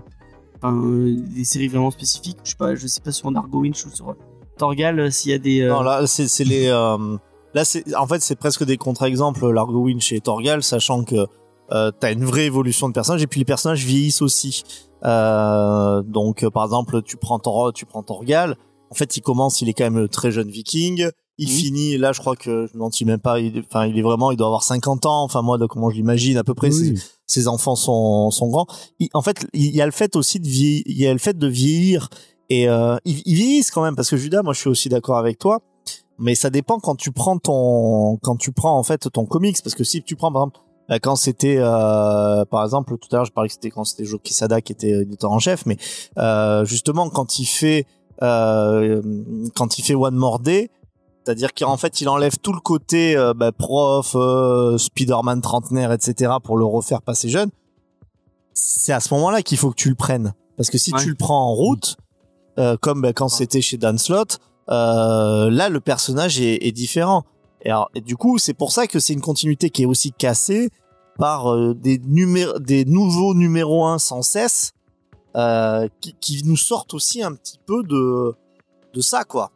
euh, 0.64 1.16
des 1.34 1.44
séries 1.44 1.68
vraiment 1.68 1.90
spécifiques 1.90 2.38
je 2.44 2.50
sais 2.50 2.56
pas 2.56 2.74
je 2.74 2.86
sais 2.86 3.00
pas 3.00 3.12
sur 3.12 3.30
Dargo 3.32 3.60
Winch 3.60 3.86
ou 3.86 3.90
sur 3.90 4.14
Torgal 4.60 5.00
euh, 5.00 5.10
s'il 5.10 5.32
y 5.32 5.34
a 5.34 5.38
des 5.38 5.62
euh, 5.62 5.70
Non, 5.70 5.82
là, 5.82 6.06
c'est 6.06 6.44
les. 6.44 6.66
euh, 6.68 7.16
là, 7.54 7.62
en 7.98 8.06
fait, 8.06 8.20
c'est 8.20 8.36
presque 8.36 8.64
des 8.64 8.76
contre-exemples, 8.76 9.50
Largo 9.50 9.80
Winch 9.84 10.12
et 10.12 10.20
Torgal, 10.20 10.62
sachant 10.62 11.02
que 11.02 11.26
euh, 11.72 11.90
t'as 11.98 12.12
une 12.12 12.24
vraie 12.24 12.44
évolution 12.44 12.88
de 12.88 12.92
personnage 12.92 13.22
et 13.22 13.26
puis 13.26 13.40
les 13.40 13.44
personnages 13.46 13.84
vieillissent 13.84 14.22
aussi. 14.22 14.62
Euh, 15.04 16.02
donc, 16.02 16.42
euh, 16.42 16.50
par 16.50 16.64
exemple, 16.64 17.02
tu 17.02 17.16
prends 17.16 17.38
Tor 17.38 17.72
tu 17.72 17.86
prends 17.86 18.02
Torgal. 18.02 18.56
En 18.90 18.94
fait, 18.94 19.16
il 19.16 19.20
commence, 19.22 19.60
il 19.62 19.68
est 19.68 19.72
quand 19.74 19.88
même 19.90 20.08
très 20.08 20.30
jeune 20.32 20.50
Viking. 20.50 21.08
Il 21.38 21.48
Mhm. 21.48 21.54
finit, 21.54 21.96
là, 21.96 22.12
je 22.12 22.20
crois 22.20 22.36
que 22.36 22.68
je 22.70 22.76
m'en 22.76 22.90
souviens 22.90 23.14
même 23.14 23.20
pas. 23.20 23.40
il- 23.40 23.64
Enfin, 23.66 23.86
il 23.86 23.96
est 23.98 24.02
vraiment, 24.02 24.30
il 24.30 24.36
doit 24.36 24.48
avoir 24.48 24.62
50 24.62 25.06
ans. 25.06 25.22
Enfin, 25.22 25.40
moi, 25.42 25.56
de 25.58 25.66
comment 25.66 25.88
je 25.90 25.96
l'imagine 25.96 26.36
à 26.36 26.44
peu 26.44 26.54
près. 26.54 26.70
Oui. 26.72 26.94
ses 27.26 27.46
enfants 27.46 27.76
sont, 27.76 28.32
sont 28.32 28.48
grands. 28.48 28.66
Il- 28.98 29.08
en 29.14 29.22
fait, 29.22 29.46
il 29.52 29.70
y 29.74 29.80
a 29.80 29.86
le 29.86 29.92
fait 29.92 30.16
aussi 30.16 30.40
de 30.40 30.48
vieillir, 30.48 30.82
il 30.86 30.98
y 31.00 31.06
a 31.06 31.12
le 31.12 31.18
fait 31.20 31.38
de 31.38 31.46
vieillir 31.46 32.08
et 32.48 32.68
euh, 32.68 32.96
ils, 33.04 33.22
ils 33.24 33.36
vieillissent 33.36 33.70
quand 33.70 33.82
même 33.84 33.94
parce 33.94 34.10
que 34.10 34.16
Judas, 34.16 34.42
moi 34.42 34.52
je 34.52 34.58
suis 34.58 34.68
aussi 34.68 34.88
d'accord 34.88 35.16
avec 35.16 35.38
toi, 35.38 35.60
mais 36.18 36.34
ça 36.34 36.50
dépend 36.50 36.80
quand 36.80 36.96
tu 36.96 37.12
prends 37.12 37.38
ton, 37.38 38.16
quand 38.20 38.34
tu 38.34 38.50
prends 38.50 38.76
en 38.76 38.82
fait 38.82 39.08
ton 39.12 39.26
comics 39.26 39.56
parce 39.62 39.76
que 39.76 39.84
si 39.84 40.02
tu 40.02 40.16
prends 40.16 40.32
par 40.32 40.42
exemple 40.42 40.58
bah, 40.88 40.98
quand 40.98 41.14
c'était 41.14 41.58
euh, 41.58 42.44
par 42.46 42.64
exemple 42.64 42.98
tout 42.98 43.08
à 43.12 43.18
l'heure 43.18 43.24
je 43.26 43.30
parlais 43.30 43.46
que 43.48 43.54
c'était 43.54 43.70
quand 43.70 43.84
c'était 43.84 44.04
Joe 44.04 44.18
Quesada 44.20 44.60
qui 44.60 44.72
était 44.72 44.90
éditeur 45.02 45.30
en 45.30 45.38
chef, 45.38 45.64
mais 45.66 45.76
euh, 46.18 46.64
justement 46.64 47.08
quand 47.10 47.38
il 47.38 47.46
fait 47.46 47.86
euh, 48.22 49.02
quand 49.54 49.78
il 49.78 49.82
fait 49.82 49.94
One 49.94 50.14
More 50.14 50.40
Day 50.40 50.70
C'est-à-dire 51.24 51.52
qu'en 51.54 51.76
fait, 51.76 52.00
il 52.00 52.08
enlève 52.08 52.38
tout 52.38 52.52
le 52.52 52.60
côté 52.60 53.16
euh, 53.16 53.34
bah, 53.34 53.52
prof, 53.52 54.12
euh, 54.14 54.76
Spider-Man 54.78 55.40
trentenaire, 55.40 55.92
etc. 55.92 56.32
pour 56.42 56.56
le 56.56 56.64
refaire 56.64 57.02
passer 57.02 57.28
jeune. 57.28 57.50
C'est 58.52 58.92
à 58.92 59.00
ce 59.00 59.12
moment-là 59.14 59.42
qu'il 59.42 59.58
faut 59.58 59.70
que 59.70 59.76
tu 59.76 59.88
le 59.88 59.94
prennes. 59.94 60.34
Parce 60.56 60.70
que 60.70 60.78
si 60.78 60.92
Ouais. 60.92 61.00
tu 61.02 61.08
le 61.08 61.14
prends 61.14 61.48
en 61.50 61.54
route, 61.54 61.96
euh, 62.58 62.76
comme 62.80 63.00
bah, 63.00 63.12
quand 63.12 63.28
c'était 63.28 63.60
chez 63.62 63.76
Dan 63.78 63.96
Slott, 63.96 64.38
euh, 64.70 65.50
là, 65.50 65.68
le 65.68 65.80
personnage 65.80 66.40
est, 66.40 66.66
est 66.66 66.72
différent. 66.72 67.24
Et, 67.62 67.70
alors, 67.70 67.90
et 67.94 68.00
du 68.00 68.16
coup, 68.16 68.38
c'est 68.38 68.54
pour 68.54 68.72
ça 68.72 68.86
que 68.86 68.98
c'est 68.98 69.12
une 69.12 69.20
continuité 69.20 69.70
qui 69.70 69.82
est 69.82 69.86
aussi 69.86 70.12
cassée 70.12 70.70
par 71.18 71.74
des, 71.74 71.98
des 71.98 72.84
nouveaux 72.86 73.34
numéros 73.34 73.84
1 73.86 73.98
sans 73.98 74.22
cesse 74.22 74.72
euh, 75.36 75.88
qui, 76.00 76.14
qui 76.20 76.42
nous 76.44 76.56
sortent 76.56 76.94
aussi 76.94 77.22
un 77.22 77.32
petit 77.34 77.58
peu 77.66 77.82
de, 77.82 78.34
de 78.94 79.00
ça, 79.00 79.24
quoi. 79.24 79.50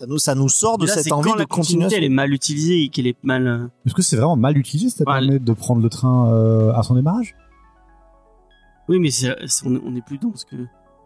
Ça 0.00 0.06
nous, 0.06 0.18
ça 0.18 0.34
nous 0.36 0.48
sort 0.48 0.78
de 0.78 0.86
Là, 0.86 0.94
cette 0.94 1.10
envie 1.12 1.30
quand 1.30 1.36
de 1.38 1.44
continuation. 1.44 1.96
elle 1.98 2.04
est 2.04 2.08
mal 2.08 2.32
utilisée 2.32 2.84
et 2.84 2.88
qu'elle 2.88 3.06
est 3.08 3.16
mal. 3.24 3.46
euh, 3.48 3.66
Est-ce 3.84 3.94
que 3.94 4.02
c'est 4.02 4.16
vraiment 4.16 4.36
mal 4.36 4.56
utilisé, 4.56 4.90
ça 4.90 4.98
Ouais. 5.06 5.18
permet 5.18 5.38
de 5.40 5.52
prendre 5.52 5.82
le 5.82 5.88
train 5.88 6.32
euh, 6.32 6.72
à 6.72 6.82
son 6.84 6.94
démarrage? 6.94 7.34
Oui, 8.88 8.98
mais 9.00 9.10
c'est, 9.10 9.34
c'est- 9.46 9.66
on, 9.66 9.80
on 9.84 9.94
est 9.96 10.04
plus 10.04 10.18
dans 10.18 10.34
ce 10.34 10.44
que. 10.46 10.56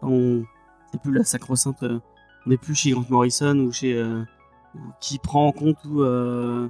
On, 0.01 0.43
c'est 0.91 1.01
plus 1.01 1.13
la 1.13 1.23
sacro-sainte. 1.23 1.81
euh, 1.83 1.99
on 2.45 2.49
n'est 2.51 2.57
plus 2.57 2.75
chez 2.75 2.91
Grant 2.91 3.05
Morrison 3.09 3.55
ou 3.57 3.71
chez. 3.71 3.93
euh, 3.93 4.23
qui 5.01 5.17
prend 5.19 5.47
en 5.47 5.51
compte 5.51 5.75
tout, 5.83 6.01
euh, 6.01 6.67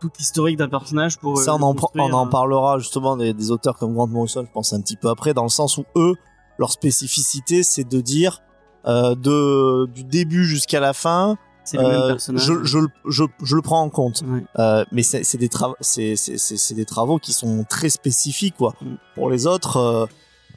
tout 0.00 0.10
l'historique 0.18 0.56
d'un 0.58 0.68
personnage 0.68 1.18
pour. 1.18 1.38
Ça, 1.38 1.54
on 1.56 1.62
en, 1.62 1.74
on 1.96 2.12
en 2.12 2.26
parlera 2.28 2.78
justement 2.78 3.16
des, 3.16 3.32
des 3.32 3.50
auteurs 3.50 3.76
comme 3.78 3.94
Grant 3.94 4.06
Morrison, 4.06 4.44
je 4.46 4.52
pense 4.52 4.72
un 4.72 4.80
petit 4.80 4.96
peu 4.96 5.08
après, 5.08 5.34
dans 5.34 5.44
le 5.44 5.48
sens 5.48 5.78
où 5.78 5.84
eux, 5.96 6.14
leur 6.58 6.70
spécificité, 6.72 7.62
c'est 7.62 7.84
de 7.88 8.00
dire 8.00 8.40
euh, 8.86 9.14
de 9.14 9.86
du 9.86 10.04
début 10.04 10.44
jusqu'à 10.44 10.80
la 10.80 10.92
fin, 10.92 11.36
même 11.74 11.84
euh, 11.86 12.08
personnage. 12.08 12.42
je, 12.44 12.64
je, 12.64 12.78
le- 12.78 12.88
je, 13.08 13.24
je 13.42 13.56
le 13.56 13.62
prends 13.62 13.80
en 13.82 13.88
compte. 13.90 14.22
Euh, 14.58 14.84
mais 14.92 15.02
c'est 15.02 15.24
c'est 15.24 15.38
des 15.38 15.48
travaux, 15.48 15.76
c'est 15.80 16.16
c'est 16.16 16.36
c'est 16.38 16.56
c'est 16.56 16.74
des 16.74 16.84
travaux 16.84 17.18
qui 17.18 17.32
sont 17.32 17.64
très 17.68 17.88
spécifiques 17.88 18.56
quoi. 18.56 18.74
Mm. 18.82 18.94
Pour 19.14 19.30
les 19.30 19.46
autres, 19.46 19.78
euh, 19.78 20.06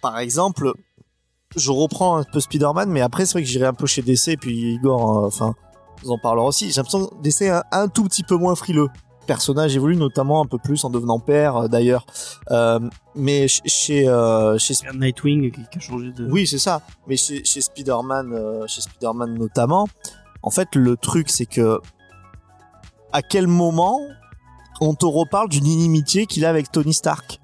par 0.01 0.19
exemple, 0.19 0.73
je 1.55 1.71
reprends 1.71 2.17
un 2.17 2.23
peu 2.23 2.39
Spider-Man, 2.41 2.89
mais 2.89 3.01
après 3.01 3.25
c'est 3.25 3.33
vrai 3.33 3.43
que 3.43 3.49
j'irai 3.49 3.65
un 3.65 3.73
peu 3.73 3.87
chez 3.87 4.01
DC 4.01 4.27
et 4.27 4.37
puis 4.37 4.73
Igor, 4.73 5.23
enfin, 5.23 5.53
nous 6.03 6.11
en 6.11 6.17
parlera 6.19 6.45
aussi. 6.45 6.69
J'ai 6.69 6.75
l'impression 6.81 7.07
que 7.07 7.21
DC 7.21 7.41
est 7.43 7.49
un, 7.49 7.63
un 7.71 7.87
tout 7.87 8.03
petit 8.03 8.23
peu 8.23 8.35
moins 8.35 8.55
frileux. 8.55 8.89
Personnage 9.27 9.75
évolue 9.75 9.97
notamment 9.97 10.41
un 10.41 10.45
peu 10.47 10.57
plus 10.57 10.83
en 10.85 10.89
devenant 10.89 11.19
père 11.19 11.57
euh, 11.57 11.67
d'ailleurs. 11.67 12.05
Euh, 12.49 12.79
mais 13.13 13.47
ch- 13.47 13.61
chez 13.65 14.07
euh, 14.07 14.57
chez 14.57 14.73
Nightwing 14.95 15.51
qui, 15.51 15.61
a 15.77 15.79
changé 15.79 16.11
de. 16.11 16.27
oui, 16.31 16.47
c'est 16.47 16.57
ça. 16.57 16.81
Mais 17.07 17.17
chez, 17.17 17.43
chez 17.43 17.61
Spider-Man, 17.61 18.31
euh, 18.33 18.65
chez 18.67 18.81
Spider-Man 18.81 19.33
notamment, 19.37 19.87
en 20.41 20.49
fait, 20.49 20.69
le 20.75 20.95
truc, 20.97 21.29
c'est 21.29 21.45
que 21.45 21.79
à 23.11 23.21
quel 23.21 23.47
moment 23.47 23.99
on 24.81 24.93
te 24.95 25.05
reparle 25.05 25.49
d'une 25.49 25.65
inimitié 25.67 26.25
qu'il 26.25 26.45
a 26.45 26.49
avec 26.49 26.71
Tony 26.71 26.93
Stark? 26.93 27.39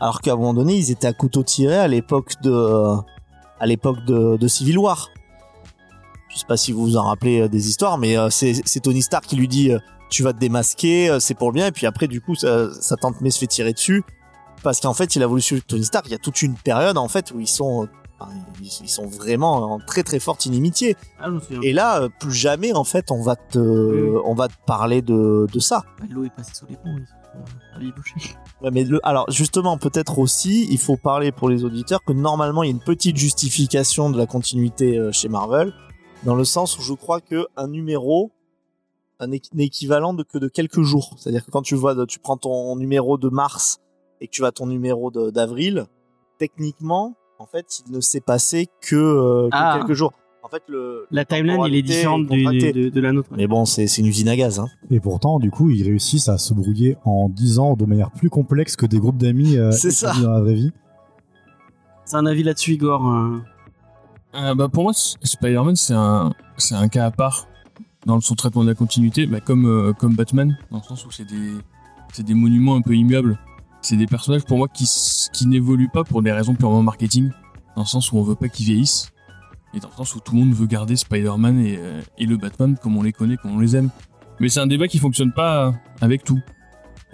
Alors 0.00 0.20
qu'à 0.20 0.32
un 0.32 0.36
moment 0.36 0.54
donné, 0.54 0.74
ils 0.76 0.90
étaient 0.92 1.08
à 1.08 1.12
couteau 1.12 1.42
tiré 1.42 1.76
à 1.76 1.88
l'époque 1.88 2.34
de, 2.42 2.94
à 3.58 3.66
l'époque 3.66 4.04
de, 4.06 4.36
de 4.36 4.48
Civil 4.48 4.78
War. 4.78 5.08
Je 6.30 6.38
sais 6.38 6.46
pas 6.46 6.56
si 6.56 6.70
vous 6.72 6.82
vous 6.82 6.96
en 6.96 7.02
rappelez 7.02 7.48
des 7.48 7.68
histoires, 7.68 7.98
mais 7.98 8.14
c'est 8.30 8.52
c'est 8.64 8.80
Tony 8.80 9.02
Stark 9.02 9.24
qui 9.26 9.34
lui 9.34 9.48
dit 9.48 9.72
tu 10.08 10.22
vas 10.22 10.32
te 10.32 10.38
démasquer, 10.38 11.10
euh, 11.10 11.20
c'est 11.20 11.34
pour 11.34 11.48
le 11.48 11.54
bien. 11.54 11.66
Et 11.66 11.72
puis 11.72 11.86
après, 11.86 12.08
du 12.08 12.20
coup, 12.20 12.34
sa, 12.34 12.72
sa 12.74 12.96
tante 12.96 13.20
May 13.20 13.30
se 13.30 13.38
fait 13.38 13.46
tirer 13.46 13.72
dessus 13.72 14.04
parce 14.62 14.80
qu'en 14.80 14.94
fait, 14.94 15.16
il 15.16 15.22
a 15.22 15.26
voulu 15.26 15.40
suivre 15.40 15.62
Tony 15.66 15.84
Stark. 15.84 16.06
Il 16.06 16.12
y 16.12 16.14
a 16.14 16.18
toute 16.18 16.42
une 16.42 16.54
période 16.54 16.98
en 16.98 17.08
fait 17.08 17.30
où 17.32 17.40
ils 17.40 17.48
sont, 17.48 17.88
ils, 18.60 18.88
sont 18.88 19.06
vraiment 19.06 19.74
en 19.74 19.78
très 19.78 20.02
très 20.02 20.18
forte 20.18 20.46
inimitié. 20.46 20.96
Ah. 21.20 21.28
Et 21.62 21.72
là, 21.72 22.02
euh, 22.02 22.08
plus 22.20 22.32
jamais 22.32 22.72
en 22.72 22.84
fait, 22.84 23.10
on 23.10 23.22
va 23.22 23.36
te, 23.36 23.58
Oui. 23.58 24.20
on 24.24 24.34
va 24.34 24.48
te 24.48 24.54
parler 24.66 25.02
de, 25.02 25.46
de 25.52 25.58
ça. 25.60 25.84
Bah, 26.00 26.06
L'eau 26.10 26.24
est 26.24 26.34
passée 26.34 26.54
sous 26.54 26.66
les 26.66 26.76
ponts. 26.76 26.96
Ils 26.96 27.06
sont 27.06 27.14
euh. 27.80 27.90
Ouais, 28.62 28.70
mais 28.72 28.82
le, 28.82 28.98
alors 29.06 29.30
justement, 29.30 29.78
peut-être 29.78 30.18
aussi, 30.18 30.66
il 30.70 30.78
faut 30.78 30.96
parler 30.96 31.30
pour 31.30 31.48
les 31.48 31.64
auditeurs 31.64 32.02
que 32.04 32.12
normalement, 32.12 32.64
il 32.64 32.66
y 32.66 32.70
a 32.70 32.74
une 32.74 32.80
petite 32.80 33.16
justification 33.16 34.10
de 34.10 34.18
la 34.18 34.26
continuité 34.26 34.98
euh, 34.98 35.12
chez 35.12 35.28
Marvel, 35.28 35.72
dans 36.24 36.34
le 36.34 36.44
sens 36.44 36.76
où 36.76 36.82
je 36.82 36.92
crois 36.94 37.20
que 37.20 37.46
un 37.56 37.68
numéro 37.68 38.32
un 39.20 39.30
équivalent 39.32 40.14
de 40.14 40.22
que 40.22 40.38
de 40.38 40.48
quelques 40.48 40.82
jours. 40.82 41.14
C'est-à-dire 41.16 41.44
que 41.44 41.50
quand 41.50 41.62
tu 41.62 41.74
vois, 41.74 42.06
tu 42.06 42.18
prends 42.18 42.36
ton 42.36 42.76
numéro 42.76 43.18
de 43.18 43.28
mars 43.28 43.78
et 44.20 44.26
que 44.26 44.32
tu 44.32 44.42
vas 44.42 44.48
à 44.48 44.52
ton 44.52 44.66
numéro 44.66 45.10
de- 45.10 45.30
d'avril, 45.30 45.86
techniquement, 46.38 47.14
en 47.38 47.46
fait, 47.46 47.82
il 47.86 47.92
ne 47.94 48.00
s'est 48.00 48.20
passé 48.20 48.68
que, 48.80 48.96
euh, 48.96 49.44
que 49.48 49.56
Ah. 49.56 49.78
quelques 49.78 49.94
jours. 49.94 50.12
En 50.42 50.48
fait, 50.48 50.62
le 50.68 51.06
La 51.10 51.24
timeline, 51.24 51.60
elle 51.66 51.74
est 51.74 51.82
différente 51.82 52.26
de, 52.26 52.88
de 52.88 53.00
la 53.00 53.12
nôtre. 53.12 53.28
Mais 53.36 53.46
bon, 53.46 53.64
c'est 53.64 53.86
c'est 53.86 54.00
une 54.00 54.06
usine 54.06 54.28
à 54.28 54.36
gaz. 54.36 54.60
Hein. 54.60 54.68
Et 54.90 54.98
pourtant, 55.00 55.38
du 55.40 55.50
coup, 55.50 55.68
ils 55.68 55.82
réussissent 55.82 56.28
à 56.28 56.38
se 56.38 56.54
brouiller 56.54 56.96
en 57.04 57.28
10 57.28 57.58
ans 57.58 57.74
de 57.74 57.84
manière 57.84 58.10
plus 58.12 58.30
complexe 58.30 58.74
que 58.76 58.86
des 58.86 58.98
groupes 58.98 59.18
d'amis 59.18 59.58
euh, 59.58 59.72
C'est 59.72 59.88
établis 59.92 60.20
ça. 60.20 60.24
dans 60.26 60.32
la 60.32 60.40
vraie 60.40 60.54
vie. 60.54 60.72
C'est 62.04 62.16
un 62.16 62.24
avis 62.24 62.44
là-dessus, 62.44 62.74
Igor. 62.74 63.06
euh. 63.10 63.38
Euh, 64.36 64.54
bah 64.54 64.68
pour 64.68 64.84
moi, 64.84 64.92
Spider-Man, 64.94 65.76
c'est 65.76 65.94
un, 65.94 66.32
c'est 66.56 66.74
un 66.76 66.88
cas 66.88 67.06
à 67.06 67.10
part 67.10 67.46
dans 68.06 68.20
son 68.20 68.34
traitement 68.34 68.62
de 68.62 68.68
la 68.68 68.74
continuité, 68.74 69.26
bah 69.26 69.40
comme, 69.40 69.66
euh, 69.66 69.92
comme 69.92 70.14
Batman, 70.14 70.56
dans 70.70 70.78
le 70.78 70.82
sens 70.82 71.04
où 71.06 71.10
c'est 71.10 71.26
des, 71.26 72.22
des 72.22 72.34
monuments 72.34 72.76
un 72.76 72.82
peu 72.82 72.94
immuables. 72.94 73.38
C'est 73.80 73.96
des 73.96 74.06
personnages 74.06 74.44
pour 74.44 74.58
moi 74.58 74.68
qui, 74.68 74.88
qui 75.32 75.46
n'évoluent 75.46 75.90
pas 75.90 76.04
pour 76.04 76.22
des 76.22 76.32
raisons 76.32 76.54
purement 76.54 76.82
marketing, 76.82 77.30
dans 77.76 77.82
le 77.82 77.86
sens 77.86 78.10
où 78.10 78.18
on 78.18 78.22
veut 78.22 78.34
pas 78.34 78.48
qu'ils 78.48 78.66
vieillissent, 78.66 79.12
et 79.74 79.80
dans 79.80 79.88
le 79.88 79.94
sens 79.94 80.14
où 80.14 80.20
tout 80.20 80.34
le 80.34 80.40
monde 80.40 80.52
veut 80.52 80.66
garder 80.66 80.96
Spider-Man 80.96 81.60
et, 81.60 81.76
euh, 81.78 82.00
et 82.16 82.26
le 82.26 82.36
Batman 82.36 82.76
comme 82.80 82.96
on 82.96 83.02
les 83.02 83.12
connaît, 83.12 83.36
comme 83.36 83.52
on 83.52 83.60
les 83.60 83.76
aime. 83.76 83.90
Mais 84.40 84.48
c'est 84.48 84.60
un 84.60 84.66
débat 84.66 84.88
qui 84.88 84.98
fonctionne 84.98 85.32
pas 85.32 85.74
avec 86.00 86.24
tout. 86.24 86.40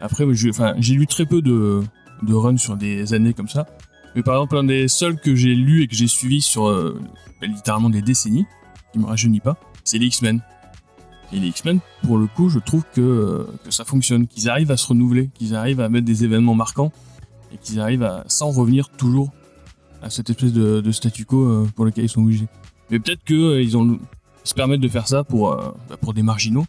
Après, 0.00 0.24
j'ai 0.34 0.94
lu 0.94 1.06
très 1.06 1.24
peu 1.24 1.40
de, 1.40 1.82
de 2.22 2.34
runs 2.34 2.56
sur 2.56 2.76
des 2.76 3.14
années 3.14 3.32
comme 3.32 3.48
ça. 3.48 3.66
Mais 4.14 4.22
par 4.22 4.36
exemple, 4.36 4.56
un 4.56 4.64
des 4.64 4.88
seuls 4.88 5.18
que 5.18 5.34
j'ai 5.34 5.54
lu 5.54 5.82
et 5.82 5.88
que 5.88 5.94
j'ai 5.94 6.06
suivi 6.06 6.40
sur 6.40 6.68
euh, 6.68 7.00
littéralement 7.42 7.90
des 7.90 8.02
décennies, 8.02 8.46
qui 8.92 8.98
me 8.98 9.06
rajeunit 9.06 9.40
pas, 9.40 9.56
c'est 9.82 9.98
les 9.98 10.06
X-Men. 10.06 10.40
Et 11.32 11.40
les 11.40 11.48
X-Men, 11.48 11.80
pour 12.04 12.18
le 12.18 12.26
coup, 12.26 12.48
je 12.48 12.58
trouve 12.58 12.84
que, 12.94 13.00
euh, 13.00 13.46
que 13.64 13.70
ça 13.70 13.84
fonctionne, 13.84 14.26
qu'ils 14.26 14.48
arrivent 14.48 14.70
à 14.70 14.76
se 14.76 14.86
renouveler, 14.86 15.30
qu'ils 15.34 15.54
arrivent 15.54 15.80
à 15.80 15.88
mettre 15.88 16.06
des 16.06 16.24
événements 16.24 16.54
marquants, 16.54 16.92
et 17.52 17.56
qu'ils 17.56 17.80
arrivent 17.80 18.02
à, 18.02 18.24
sans 18.28 18.50
revenir 18.50 18.88
toujours 18.90 19.30
à 20.02 20.10
cette 20.10 20.30
espèce 20.30 20.52
de, 20.52 20.92
statu 20.92 21.24
quo 21.24 21.44
euh, 21.44 21.66
pour 21.74 21.84
lequel 21.84 22.04
ils 22.04 22.08
sont 22.08 22.22
obligés. 22.22 22.46
Mais 22.90 22.98
peut-être 22.98 23.24
que 23.24 23.34
euh, 23.34 23.98
se 24.44 24.54
permettent 24.54 24.80
de 24.80 24.88
faire 24.88 25.08
ça 25.08 25.24
pour, 25.24 25.56
bah, 25.56 25.96
pour 26.00 26.12
des 26.12 26.22
marginaux, 26.22 26.66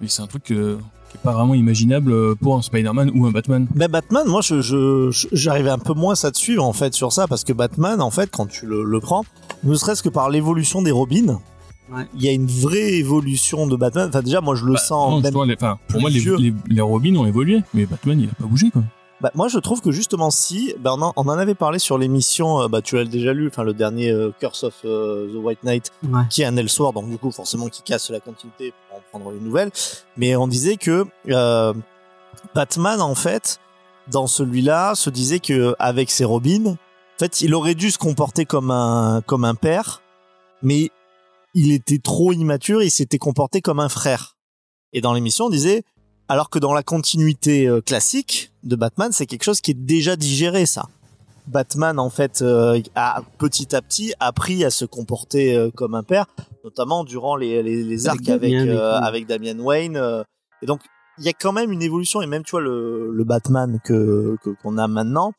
mais 0.00 0.08
c'est 0.08 0.22
un 0.22 0.26
truc 0.26 0.42
qui 0.44 0.54
est 0.54 1.22
pas 1.22 1.32
vraiment 1.32 1.54
imaginable 1.54 2.34
pour 2.36 2.56
un 2.56 2.62
Spider-Man 2.62 3.12
ou 3.14 3.24
un 3.26 3.30
Batman. 3.30 3.68
Batman, 3.72 4.26
moi, 4.26 4.40
j'arrivais 4.42 5.70
un 5.70 5.78
peu 5.78 5.94
moins 5.94 6.14
à 6.24 6.32
te 6.32 6.38
suivre 6.38 6.64
en 6.64 6.72
fait 6.72 6.92
sur 6.92 7.12
ça 7.12 7.28
parce 7.28 7.44
que 7.44 7.52
Batman, 7.52 8.02
en 8.02 8.10
fait, 8.10 8.30
quand 8.32 8.46
tu 8.46 8.66
le, 8.66 8.82
le 8.82 9.00
prends, 9.00 9.24
ne 9.62 9.74
serait-ce 9.76 10.02
que 10.02 10.08
par 10.08 10.28
l'évolution 10.28 10.82
des 10.82 10.90
Robins, 10.90 11.38
Ouais. 11.92 12.06
il 12.14 12.22
y 12.22 12.28
a 12.28 12.32
une 12.32 12.46
vraie 12.46 12.94
évolution 12.94 13.66
de 13.66 13.76
Batman. 13.76 14.08
Enfin, 14.08 14.22
déjà, 14.22 14.40
moi, 14.40 14.54
je 14.54 14.64
le 14.64 14.72
Bah, 14.74 14.78
sens. 14.78 15.10
non, 15.10 15.20
même- 15.20 15.48
les- 15.48 15.56
pour 15.56 16.00
moi, 16.00 16.08
les, 16.10 16.20
les, 16.20 16.54
les 16.68 16.80
Robins 16.80 17.14
ont 17.16 17.26
évolué, 17.26 17.62
mais 17.74 17.84
Batman, 17.86 18.18
il 18.20 18.30
a 18.30 18.34
pas 18.34 18.46
bougé, 18.46 18.70
quoi. 18.70 18.82
Bah, 19.20 19.30
moi, 19.34 19.48
je 19.48 19.58
trouve 19.58 19.80
que 19.80 19.90
justement, 19.90 20.30
si, 20.30 20.74
ben, 20.80 20.92
on, 20.98 21.02
en, 21.02 21.12
on 21.16 21.22
en 21.28 21.38
avait 21.38 21.54
parlé 21.54 21.78
sur 21.78 21.96
l'émission, 21.98 22.62
euh, 22.62 22.68
bah, 22.68 22.82
tu 22.82 22.96
l'as 22.96 23.04
déjà 23.04 23.32
lu, 23.32 23.48
enfin, 23.48 23.62
le 23.64 23.72
dernier 23.74 24.10
euh, 24.10 24.30
Curse 24.40 24.64
of 24.64 24.74
euh, 24.84 25.28
the 25.32 25.36
White 25.42 25.62
Knight, 25.62 25.90
Ouais. 26.10 26.22
qui 26.30 26.42
est 26.42 26.46
un 26.46 26.56
Elseworld, 26.56 26.94
donc 26.94 27.08
du 27.10 27.18
coup, 27.18 27.30
forcément, 27.30 27.68
qui 27.68 27.82
casse 27.82 28.10
la 28.10 28.20
continuité 28.20 28.72
pour 28.88 28.98
en 28.98 29.02
prendre 29.10 29.36
une 29.36 29.44
nouvelle. 29.44 29.70
Mais 30.16 30.36
on 30.36 30.48
disait 30.48 30.76
que 30.76 31.06
euh, 31.30 31.72
Batman, 32.54 33.00
en 33.00 33.14
fait, 33.14 33.60
dans 34.10 34.26
celui-là, 34.26 34.94
se 34.94 35.10
disait 35.10 35.38
que 35.38 35.74
avec 35.78 36.10
ses 36.10 36.24
Robins, 36.24 36.66
en 36.66 37.18
fait, 37.18 37.40
il 37.42 37.54
aurait 37.54 37.74
dû 37.76 37.90
se 37.90 37.98
comporter 37.98 38.44
comme 38.44 38.70
un 38.70 39.22
comme 39.26 39.44
un 39.44 39.54
père, 39.54 40.02
mais 40.62 40.90
il 41.54 41.72
était 41.72 41.98
trop 41.98 42.32
immature, 42.32 42.82
il 42.82 42.90
s'était 42.90 43.18
comporté 43.18 43.60
comme 43.60 43.80
un 43.80 43.88
frère. 43.88 44.36
Et 44.92 45.00
dans 45.00 45.12
l'émission, 45.12 45.46
on 45.46 45.50
disait 45.50 45.82
alors 46.28 46.48
que 46.50 46.58
dans 46.58 46.72
la 46.72 46.82
continuité 46.82 47.66
euh, 47.68 47.80
classique 47.80 48.50
de 48.62 48.76
Batman, 48.76 49.10
c'est 49.12 49.26
quelque 49.26 49.44
chose 49.44 49.60
qui 49.60 49.72
est 49.72 49.74
déjà 49.86 50.16
digéré, 50.16 50.64
ça. 50.66 50.88
Batman, 51.46 51.98
en 51.98 52.08
fait, 52.08 52.40
euh, 52.40 52.80
a 52.94 53.20
petit 53.38 53.76
à 53.76 53.82
petit 53.82 54.14
appris 54.20 54.64
à 54.64 54.70
se 54.70 54.86
comporter 54.86 55.54
euh, 55.54 55.70
comme 55.70 55.94
un 55.94 56.02
père, 56.02 56.24
notamment 56.64 57.04
durant 57.04 57.36
les, 57.36 57.62
les, 57.62 57.82
les 57.84 58.08
Avec 58.08 58.20
arcs 58.20 58.28
avec, 58.30 58.52
euh, 58.54 58.92
avec 58.94 59.26
Damian 59.26 59.58
Wayne. 59.58 60.00
et 60.62 60.66
donc, 60.66 60.80
il 61.18 61.24
y 61.24 61.28
a 61.28 61.32
quand 61.34 61.52
même 61.52 61.70
une 61.70 61.82
évolution, 61.82 62.22
et 62.22 62.26
même, 62.26 62.42
tu 62.42 62.52
vois, 62.52 62.62
le, 62.62 63.12
le 63.12 63.24
Batman 63.24 63.78
que 63.84 64.36
que- 64.42 64.50
qu'on 64.62 64.78
a 64.78 64.88
maintenant, 64.88 65.32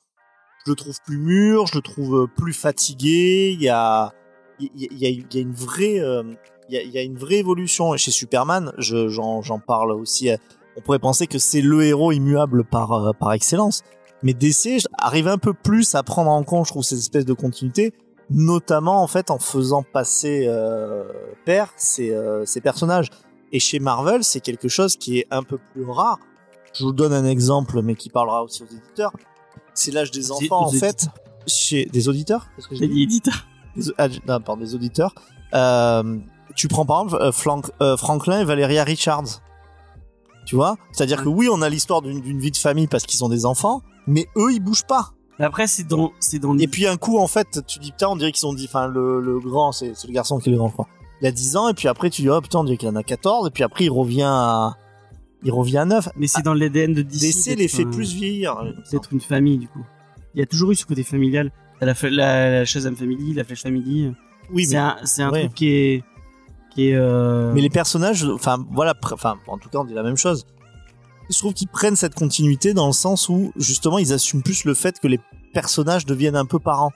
je 0.66 0.72
le 0.72 0.76
trouve 0.76 0.98
plus 1.04 1.18
mûr, 1.18 1.66
je 1.66 1.76
le 1.76 1.82
trouve 1.82 2.28
plus 2.38 2.54
fatigué, 2.54 3.52
il 3.54 3.62
y 3.64 3.70
a, 3.70 4.14
il 4.60 4.70
y, 4.76 5.06
a- 5.06 5.10
y 5.10 5.26
y 5.34 5.40
une 5.40 5.54
vraie... 5.54 6.00
euh, 6.00 6.24
il 6.70 6.74
y, 6.76 6.78
a, 6.78 6.82
il 6.82 6.90
y 6.92 6.98
a 6.98 7.04
une 7.04 7.18
vraie 7.18 7.36
évolution 7.36 7.96
chez 7.98 8.10
Superman. 8.12 8.72
Je, 8.80 9.08
j'en, 9.08 9.42
parle 9.60 9.92
aussi. 9.92 10.30
euh, 10.32 10.38
On 10.78 10.82
pourrait 10.82 11.00
penser 11.00 11.28
que 11.28 11.38
c'est 11.38 11.62
le 11.62 11.84
héros 11.84 12.12
immuable 12.12 12.64
par, 12.64 12.92
euh, 12.94 13.12
par 13.14 13.34
excellence. 13.34 13.82
Mais 14.24 14.34
DC 14.34 14.80
arrive 14.98 15.28
un 15.28 15.38
peu 15.38 15.54
plus 15.54 15.94
à 15.94 16.02
prendre 16.02 16.32
en 16.32 16.42
compte, 16.44 16.66
je 16.66 16.72
trouve, 16.72 16.84
cette 16.84 16.98
espèce 16.98 17.26
de 17.26 17.34
continuité, 17.34 17.94
notamment 18.32 19.04
en 19.04 19.08
fait 19.08 19.30
en 19.30 19.38
faisant 19.38 19.84
passer 19.84 20.46
euh, 20.48 21.04
père 21.46 21.72
ces, 21.78 22.10
euh, 22.12 22.46
ces 22.46 22.62
personnages. 22.62 23.10
Et 23.52 23.60
chez 23.60 23.78
Marvel, 23.80 24.24
c'est 24.24 24.40
quelque 24.42 24.68
chose 24.68 24.96
qui 24.98 25.20
est 25.20 25.28
un 25.30 25.44
peu 25.44 25.60
plus 25.74 25.86
rare. 25.86 26.18
Je 26.74 26.84
vous 26.84 26.94
donne 26.94 27.14
un 27.14 27.26
exemple, 27.26 27.82
mais 27.84 27.94
qui 27.96 28.10
parlera 28.10 28.44
aussi 28.44 28.64
aux 28.64 28.66
éditeurs. 28.66 29.14
C'est 29.76 29.92
l'âge 29.92 30.10
des 30.12 30.32
enfants, 30.32 30.66
en 30.66 30.72
fait. 30.72 31.04
éditeurs. 31.04 31.14
Chez 31.48 31.86
des 31.86 32.10
auditeurs 32.10 32.48
Qu'est-ce 32.56 32.68
que 32.68 32.74
j'ai 32.76 32.82
J'ai 32.82 32.88
dit? 32.88 32.94
dit 32.96 33.04
éditeur. 33.04 33.46
Des, 33.76 33.92
ah, 33.98 34.08
non, 34.28 34.40
pardon, 34.42 34.58
des 34.62 34.76
auditeurs. 34.76 35.14
Euh, 35.54 36.18
tu 36.56 36.68
prends 36.68 36.86
par 36.86 37.04
exemple 37.04 37.22
euh, 37.22 37.32
euh, 37.82 37.98
Franklin 37.98 38.42
et 38.42 38.46
Valeria 38.46 38.84
Richards. 38.84 39.42
Tu 40.46 40.56
vois? 40.56 40.78
C'est-à-dire 40.92 41.24
que 41.24 41.30
oui, 41.30 41.48
on 41.52 41.62
a 41.62 41.70
l'histoire 41.70 42.02
d'une 42.02 42.40
vie 42.40 42.52
de 42.52 42.58
famille 42.58 42.88
parce 42.88 43.06
qu'ils 43.06 43.24
ont 43.24 43.30
des 43.30 43.46
enfants, 43.46 43.82
mais 44.06 44.28
eux, 44.38 44.54
ils 44.54 44.60
bougent 44.60 44.86
pas. 44.86 45.12
Après, 45.40 45.68
c'est 45.68 45.84
dans, 45.86 46.12
c'est 46.20 46.40
dans. 46.40 46.58
Et 46.60 46.68
puis 46.68 46.88
un 46.88 46.98
coup, 46.98 47.18
en 47.18 47.28
fait, 47.28 47.62
tu 47.68 47.80
dis 47.80 47.92
putain, 47.92 48.08
on 48.10 48.16
dirait 48.16 48.32
qu'ils 48.32 48.46
ont 48.46 48.54
dit, 48.54 48.66
enfin, 48.70 48.88
le, 48.88 49.20
le 49.20 49.40
grand, 49.40 49.72
c'est 49.72 49.92
le 50.08 50.14
garçon 50.14 50.38
qui 50.40 50.50
est 50.50 50.52
le 50.52 50.58
grand, 50.58 50.68
je 50.70 50.74
crois. 50.74 50.88
Il 51.22 51.28
a 51.28 51.32
10 51.32 51.58
ans, 51.58 51.68
et 51.70 51.74
puis 51.74 51.88
après, 51.88 52.10
tu 52.10 52.22
dis, 52.22 52.30
oh 52.30 52.40
putain, 52.42 52.60
on 52.60 52.64
dirait 52.64 52.78
qu'il 52.78 52.88
en 52.90 52.96
a 52.96 53.04
14, 53.04 53.48
et 53.48 53.52
puis 53.52 53.64
après, 53.64 53.86
il 53.86 53.90
revient 53.90 54.24
à, 54.28 54.78
il 55.44 55.52
revient 55.52 55.80
à 55.80 55.86
9. 55.86 56.10
mais 56.16 56.28
c'est 56.28 56.42
dans 56.44 56.54
l'ADN 56.54 56.94
de 56.94 57.02
DC. 57.02 57.20
DC 57.20 57.56
les 57.58 57.68
fait 57.68 57.84
un- 57.84 57.90
plus 57.92 58.14
vieillir. 58.14 58.56
d'être 58.92 59.12
une 59.12 59.20
famille 59.22 59.58
du 59.58 59.68
coup. 59.68 59.84
Il 60.36 60.40
y 60.40 60.44
a 60.44 60.46
toujours 60.46 60.72
eu 60.72 60.76
ce 60.76 60.86
côté 60.86 61.04
familial. 61.04 61.52
T'as 61.80 61.86
La, 61.86 61.94
la, 62.10 62.50
la 62.52 62.66
Shazam 62.66 62.96
Family, 62.96 63.34
la 63.34 63.44
Flash 63.44 63.64
Family. 63.64 64.14
Oui, 64.52 64.66
c'est 64.66 64.74
mais, 64.74 64.80
un, 64.80 64.98
c'est 65.04 65.22
un 65.24 65.32
ouais. 65.32 65.46
truc 65.46 65.56
qui 65.56 65.68
est, 65.70 66.04
qui 66.74 66.90
est. 66.90 66.96
euh, 66.96 67.52
mais 67.54 67.62
les 67.62 67.70
personnages, 67.70 68.24
enfin, 68.26 68.64
voilà, 68.72 68.94
enfin, 69.12 69.36
en 69.48 69.58
tout 69.58 69.70
cas, 69.70 69.80
on 69.80 69.86
dit 69.86 69.94
la 69.94 70.04
même 70.04 70.18
chose. 70.18 70.46
Je 71.30 71.38
trouve 71.38 71.54
qu'ils 71.54 71.68
prennent 71.68 71.96
cette 71.96 72.14
continuité 72.14 72.74
dans 72.74 72.86
le 72.86 72.94
sens 72.94 73.30
où, 73.30 73.52
justement, 73.56 73.98
ils 73.98 74.14
assument 74.14 74.44
plus 74.44 74.64
le 74.64 74.76
fait 74.76 75.00
que 75.00 75.08
les 75.08 75.20
personnages 75.54 76.06
deviennent 76.06 76.36
un 76.36 76.46
peu 76.46 76.60
parents. 76.60 76.92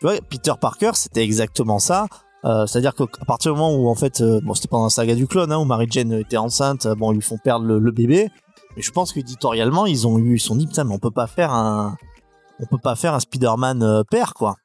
Tu 0.00 0.06
vois, 0.06 0.14
Peter 0.30 0.52
Parker, 0.60 0.92
c'était 0.94 1.24
exactement 1.24 1.80
ça. 1.80 2.06
Euh, 2.44 2.66
C'est-à-dire 2.66 2.94
qu'à 2.94 3.24
partir 3.26 3.52
du 3.52 3.58
moment 3.58 3.74
où, 3.74 3.88
en 3.88 3.96
fait, 3.96 4.20
euh, 4.20 4.40
bon, 4.44 4.54
c'était 4.54 4.68
pendant 4.68 4.84
la 4.84 4.90
saga 4.90 5.16
du 5.16 5.26
clone, 5.26 5.50
hein, 5.50 5.58
où 5.58 5.64
Mary 5.64 5.86
Jane 5.90 6.12
était 6.12 6.36
enceinte, 6.36 6.86
bon, 6.96 7.10
ils 7.10 7.16
lui 7.16 7.22
font 7.22 7.38
perdre 7.38 7.66
le, 7.66 7.80
le 7.80 7.90
bébé. 7.90 8.30
Mais 8.76 8.82
je 8.82 8.92
pense 8.92 9.12
qu'éditorialement, 9.12 9.86
ils 9.86 10.06
ont 10.06 10.18
eu, 10.18 10.36
ils 10.36 10.40
se 10.40 10.46
sont 10.46 10.54
dit, 10.54 10.68
putain, 10.68 10.84
mais 10.84 10.94
on 10.94 11.00
peut 11.00 11.10
pas 11.10 11.26
faire 11.26 11.52
un, 11.52 11.96
on 12.60 12.66
peut 12.66 12.78
pas 12.78 12.96
faire 12.96 13.14
un 13.14 13.20
Spider-Man 13.20 13.82
euh, 13.82 14.02
père, 14.10 14.34
quoi. 14.34 14.56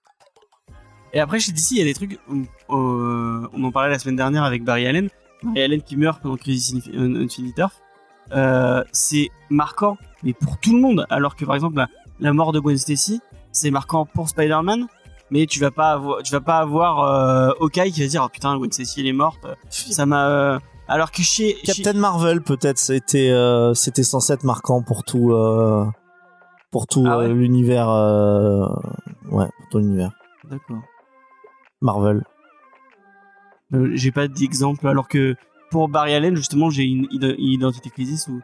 Et 1.13 1.19
après, 1.19 1.39
chez 1.39 1.51
DC, 1.51 1.71
il 1.71 1.77
y 1.77 1.81
a 1.81 1.85
des 1.85 1.93
trucs. 1.93 2.19
On, 2.29 2.41
euh, 2.75 3.47
on 3.53 3.63
en 3.63 3.71
parlait 3.71 3.91
la 3.91 3.99
semaine 3.99 4.15
dernière 4.15 4.43
avec 4.43 4.63
Barry 4.63 4.87
Allen. 4.87 5.09
Barry 5.43 5.61
Allen 5.61 5.81
qui 5.81 5.95
meurt 5.95 6.21
pendant 6.21 6.37
Crisis 6.37 6.73
Infi- 6.73 7.23
Infinite 7.23 7.59
Earth. 7.59 7.81
Euh, 8.31 8.83
c'est 8.91 9.29
marquant, 9.49 9.97
mais 10.23 10.33
pour 10.33 10.57
tout 10.57 10.73
le 10.73 10.81
monde. 10.81 11.05
Alors 11.09 11.35
que 11.35 11.45
par 11.45 11.53
exemple, 11.55 11.75
la, 11.77 11.87
la 12.19 12.33
mort 12.33 12.51
de 12.51 12.59
Gwen 12.59 12.77
Stacy, 12.77 13.21
c'est 13.51 13.69
marquant 13.69 14.05
pour 14.07 14.29
Spider-Man. 14.29 14.87
Mais 15.29 15.45
tu 15.45 15.59
vas 15.59 15.71
pas 15.71 15.91
avoir, 15.91 16.21
tu 16.23 16.31
vas 16.31 16.41
pas 16.41 16.59
avoir 16.59 17.03
euh, 17.03 17.51
Hawkeye 17.59 17.91
qui 17.91 18.01
va 18.01 18.07
dire 18.07 18.23
oh, 18.25 18.29
putain 18.29 18.57
Gwen 18.57 18.71
Stacy 18.71 19.01
elle 19.01 19.07
est 19.07 19.13
morte. 19.13 19.45
Ça 19.69 20.05
m'a. 20.05 20.27
euh, 20.29 20.59
Alors 20.87 21.11
que 21.11 21.21
chez, 21.21 21.57
chez- 21.63 21.83
Captain 21.83 21.93
Marvel 21.99 22.41
peut-être 22.41 22.77
c'était 22.79 23.31
c'était 23.75 24.03
censé 24.03 24.33
être 24.33 24.43
marquant 24.43 24.81
pour 24.81 25.03
tout 25.03 25.31
pour 26.73 26.87
tout 26.87 27.05
Ah 27.07 27.19
ouais 27.19 27.25
euh, 27.27 27.33
l'univers 27.33 27.87
euh, 27.89 28.67
ouais 29.31 29.47
pour 29.57 29.69
tout 29.71 29.77
l'univers. 29.77 30.11
D'accord. 30.49 30.81
Marvel. 31.81 32.23
Euh, 33.73 33.91
j'ai 33.93 34.11
pas 34.11 34.27
d'exemple 34.27 34.87
alors 34.87 35.07
que 35.07 35.35
pour 35.71 35.87
Barry 35.87 36.13
Allen 36.13 36.35
justement 36.35 36.69
j'ai 36.69 36.83
une, 36.83 37.07
ide- 37.11 37.35
une 37.37 37.47
identité 37.47 37.89
crisis 37.89 38.27
où, 38.27 38.41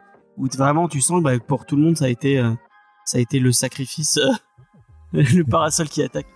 vraiment 0.56 0.88
tu 0.88 1.00
sens 1.00 1.18
que 1.18 1.24
bah, 1.24 1.38
pour 1.46 1.66
tout 1.66 1.76
le 1.76 1.82
monde 1.82 1.96
ça 1.96 2.06
a 2.06 2.08
été 2.08 2.38
euh, 2.38 2.52
ça 3.04 3.18
a 3.18 3.20
été 3.20 3.38
le 3.38 3.52
sacrifice 3.52 4.16
euh, 4.18 4.32
le 5.12 5.42
parasol 5.42 5.88
qui 5.88 6.02
attaque. 6.02 6.26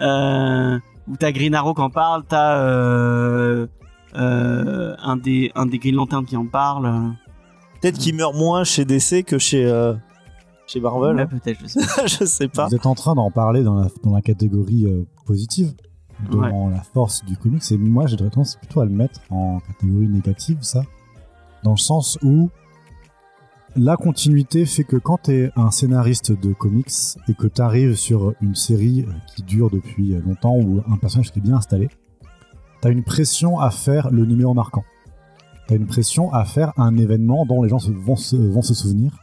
Euh, 0.00 0.78
où 1.06 1.16
t'as 1.16 1.32
Green 1.32 1.54
Arrow 1.54 1.74
qui 1.74 1.80
en 1.82 1.90
parle 1.90 2.24
t'as 2.28 2.56
euh, 2.58 3.66
euh, 4.16 4.94
un 5.02 5.16
des 5.16 5.52
un 5.54 5.66
des 5.66 5.78
Green 5.78 5.94
Lantern 5.96 6.24
qui 6.24 6.36
en 6.36 6.46
parle. 6.46 7.14
Peut-être 7.80 7.98
qu'il 7.98 8.14
meurt 8.14 8.34
moins 8.34 8.64
chez 8.64 8.84
DC 8.84 9.24
que 9.24 9.38
chez 9.38 9.66
euh, 9.66 9.94
chez 10.66 10.80
Marvel 10.80 11.16
ouais, 11.16 11.26
peut-être 11.26 11.58
je 11.60 11.66
sais 11.66 11.80
pas. 11.80 12.06
je 12.06 12.24
sais 12.24 12.48
pas 12.48 12.68
Vous 12.68 12.74
êtes 12.74 12.86
en 12.86 12.94
train 12.94 13.14
d'en 13.14 13.30
parler 13.30 13.62
dans 13.62 13.74
la, 13.74 13.88
dans 14.02 14.14
la 14.14 14.22
catégorie 14.22 14.86
euh, 14.86 15.04
positive, 15.26 15.74
dans 16.30 16.68
la 16.68 16.82
force 16.82 17.24
du 17.24 17.36
comics, 17.36 17.62
et 17.70 17.76
moi 17.76 18.06
j'ai 18.06 18.16
tendance 18.16 18.56
plutôt 18.56 18.80
à 18.80 18.84
le 18.84 18.90
mettre 18.90 19.20
en 19.30 19.60
catégorie 19.60 20.08
négative, 20.08 20.58
ça, 20.62 20.82
dans 21.64 21.72
le 21.72 21.78
sens 21.78 22.18
où 22.22 22.50
la 23.74 23.96
continuité 23.96 24.66
fait 24.66 24.84
que 24.84 24.96
quand 24.96 25.22
tu 25.24 25.32
es 25.32 25.50
un 25.56 25.70
scénariste 25.70 26.32
de 26.32 26.52
comics 26.52 26.90
et 27.28 27.34
que 27.34 27.46
tu 27.46 27.62
arrives 27.62 27.94
sur 27.94 28.34
une 28.42 28.54
série 28.54 29.06
euh, 29.08 29.12
qui 29.34 29.42
dure 29.42 29.70
depuis 29.70 30.14
longtemps 30.26 30.56
ou 30.56 30.82
un 30.90 30.96
personnage 30.98 31.32
qui 31.32 31.38
est 31.38 31.42
bien 31.42 31.56
installé, 31.56 31.88
tu 32.82 32.88
as 32.88 32.90
une 32.90 33.02
pression 33.02 33.58
à 33.60 33.70
faire 33.70 34.10
le 34.10 34.26
numéro 34.26 34.52
marquant. 34.54 34.84
Tu 35.66 35.74
as 35.74 35.76
une 35.76 35.86
pression 35.86 36.32
à 36.32 36.44
faire 36.44 36.72
un 36.76 36.96
événement 36.98 37.46
dont 37.46 37.62
les 37.62 37.68
gens 37.68 37.78
vont, 37.78 38.16
se, 38.16 38.36
vont 38.36 38.62
se 38.62 38.74
souvenir. 38.74 39.21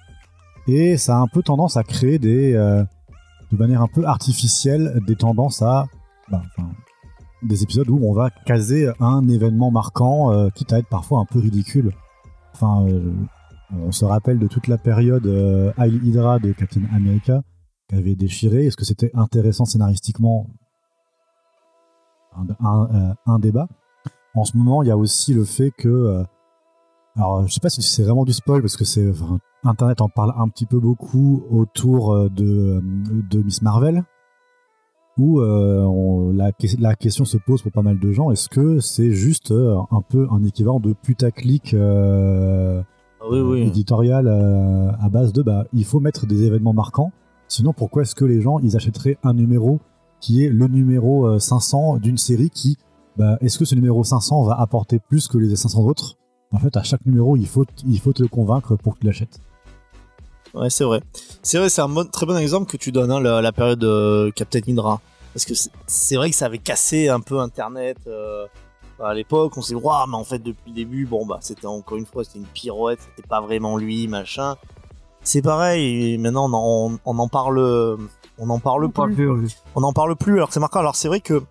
Et 0.71 0.97
ça 0.97 1.17
a 1.17 1.19
un 1.19 1.27
peu 1.27 1.41
tendance 1.41 1.77
à 1.77 1.83
créer 1.83 2.19
des, 2.19 2.53
euh, 2.53 2.83
de 3.51 3.57
manière 3.57 3.81
un 3.81 3.87
peu 3.87 4.05
artificielle 4.05 5.01
des 5.07 5.15
tendances 5.15 5.63
à 5.63 5.87
bah, 6.29 6.43
des 7.41 7.63
épisodes 7.63 7.89
où 7.89 7.99
on 8.03 8.13
va 8.13 8.29
caser 8.45 8.91
un 8.99 9.27
événement 9.27 9.71
marquant, 9.71 10.31
euh, 10.31 10.49
quitte 10.49 10.71
à 10.71 10.77
être 10.77 10.87
parfois 10.87 11.19
un 11.21 11.25
peu 11.25 11.39
ridicule. 11.39 11.91
Enfin, 12.53 12.85
euh, 12.87 13.11
on 13.71 13.91
se 13.91 14.05
rappelle 14.05 14.37
de 14.37 14.47
toute 14.47 14.67
la 14.67 14.77
période 14.77 15.25
euh, 15.25 15.71
Hydra 15.79 16.37
de 16.37 16.51
Captain 16.51 16.83
America 16.93 17.41
qui 17.87 17.95
avait 17.95 18.15
déchiré. 18.15 18.67
Est-ce 18.67 18.77
que 18.77 18.85
c'était 18.85 19.11
intéressant 19.15 19.65
scénaristiquement? 19.65 20.45
Un, 22.59 23.15
euh, 23.27 23.37
débat. 23.39 23.67
En 24.35 24.45
ce 24.45 24.55
moment, 24.55 24.83
il 24.83 24.87
y 24.87 24.91
a 24.91 24.97
aussi 24.97 25.33
le 25.33 25.45
fait 25.45 25.71
que 25.71 26.23
alors, 27.19 27.47
je 27.47 27.53
sais 27.53 27.59
pas 27.59 27.69
si 27.69 27.81
c'est 27.81 28.03
vraiment 28.03 28.25
du 28.25 28.33
spoil 28.33 28.61
parce 28.61 28.77
que 28.77 28.85
c'est 28.85 29.09
enfin, 29.09 29.39
Internet 29.63 30.01
en 30.01 30.09
parle 30.09 30.33
un 30.37 30.47
petit 30.47 30.65
peu 30.65 30.79
beaucoup 30.79 31.43
autour 31.51 32.13
euh, 32.13 32.29
de, 32.29 32.81
de 33.29 33.43
Miss 33.43 33.61
Marvel, 33.61 34.03
où 35.17 35.41
euh, 35.41 35.83
on- 35.83 36.31
la, 36.31 36.51
que- 36.53 36.79
la 36.79 36.95
question 36.95 37.25
se 37.25 37.37
pose 37.37 37.61
pour 37.61 37.71
pas 37.71 37.81
mal 37.81 37.99
de 37.99 38.11
gens 38.11 38.31
est-ce 38.31 38.47
que 38.47 38.79
c'est 38.79 39.11
juste 39.11 39.51
euh, 39.51 39.75
un 39.91 40.01
peu 40.01 40.27
un 40.31 40.43
équivalent 40.43 40.79
de 40.79 40.93
putaclic 40.93 41.73
euh, 41.73 42.81
Ah 43.21 43.25
oui 43.29 43.39
oui. 43.41 43.61
éditorial 43.63 44.27
euh, 44.27 44.91
à 45.01 45.09
base 45.09 45.33
de 45.33 45.41
bah, 45.41 45.65
il 45.73 45.83
faut 45.85 45.99
mettre 45.99 46.25
des 46.25 46.43
événements 46.43 46.73
marquants, 46.73 47.11
sinon 47.49 47.73
pourquoi 47.73 48.03
est-ce 48.03 48.15
que 48.15 48.25
les 48.25 48.39
gens 48.41 48.59
ils 48.59 48.75
achèteraient 48.77 49.17
un 49.23 49.33
numéro 49.33 49.79
qui 50.21 50.45
est 50.45 50.49
le 50.49 50.67
numéro 50.67 51.27
euh, 51.27 51.39
500 51.39 51.97
d'une 51.97 52.17
série 52.17 52.49
qui 52.49 52.77
bah, 53.17 53.37
est-ce 53.41 53.59
que 53.59 53.65
ce 53.65 53.75
numéro 53.75 54.01
500 54.05 54.43
va 54.43 54.53
apporter 54.57 54.99
plus 54.99 55.27
que 55.27 55.37
les 55.37 55.53
500 55.57 55.83
autres? 55.83 56.15
En 56.51 56.57
fait, 56.59 56.75
à 56.77 56.83
chaque 56.83 57.05
numéro, 57.05 57.37
il 57.37 57.47
faut, 57.47 57.65
il 57.85 57.99
faut 57.99 58.13
te 58.13 58.23
convaincre 58.23 58.75
pour 58.75 58.95
que 58.95 59.01
tu 59.01 59.05
l'achètes. 59.07 59.39
Ouais, 60.55 60.69
c'est 60.71 60.83
vrai. 60.83 61.01
C'est 61.43 61.59
vrai, 61.59 61.69
c'est 61.69 61.81
un 61.81 61.89
bon- 61.89 62.09
très 62.09 62.25
bon 62.25 62.35
exemple 62.37 62.69
que 62.71 62.77
tu 62.77 62.91
donnes, 62.91 63.11
hein, 63.11 63.19
la, 63.21 63.41
la 63.41 63.51
période 63.51 63.83
euh, 63.83 64.31
Captain 64.31 64.61
Hydra. 64.65 64.99
Parce 65.33 65.45
que 65.45 65.53
c'est- 65.53 66.15
vrai 66.15 66.31
que 66.31 66.35
ça 66.35 66.47
avait 66.47 66.57
cassé 66.57 67.07
un 67.07 67.19
peu 67.19 67.39
Internet 67.39 67.97
euh, 68.07 68.47
à 68.99 69.13
l'époque. 69.13 69.53
On 69.57 69.61
s'est 69.61 69.75
dit, 69.75 69.79
waouh, 69.81 70.07
mais 70.07 70.15
en 70.17 70.23
fait, 70.23 70.39
depuis 70.39 70.71
le 70.71 70.75
début, 70.75 71.05
bon, 71.05 71.23
bah, 71.25 71.37
c'était 71.41 71.67
encore 71.67 71.97
une 71.99 72.07
fois, 72.07 72.23
c'était 72.23 72.39
une 72.39 72.45
pirouette, 72.45 72.99
c'était 73.15 73.27
pas 73.27 73.41
vraiment 73.41 73.77
lui, 73.77 74.07
machin. 74.07 74.55
C'est 75.21 75.43
pareil, 75.43 76.13
et 76.13 76.17
maintenant, 76.17 76.49
on 76.51 76.93
en, 76.93 76.97
on 77.05 77.19
en 77.19 77.27
parle, 77.27 77.59
on 78.39 78.49
en 78.49 78.59
parle 78.59 78.85
On 78.85 78.89
parle 78.89 79.13
plus. 79.13 79.29
oui. 79.29 79.55
On 79.75 79.81
n'en 79.81 79.93
parle 79.93 80.15
plus, 80.15 80.33
alors 80.37 80.47
que 80.47 80.53
c'est 80.55 80.59
marquant. 80.59 80.79
Alors, 80.79 80.95
c'est 80.95 81.09
vrai 81.09 81.19
que 81.19 81.43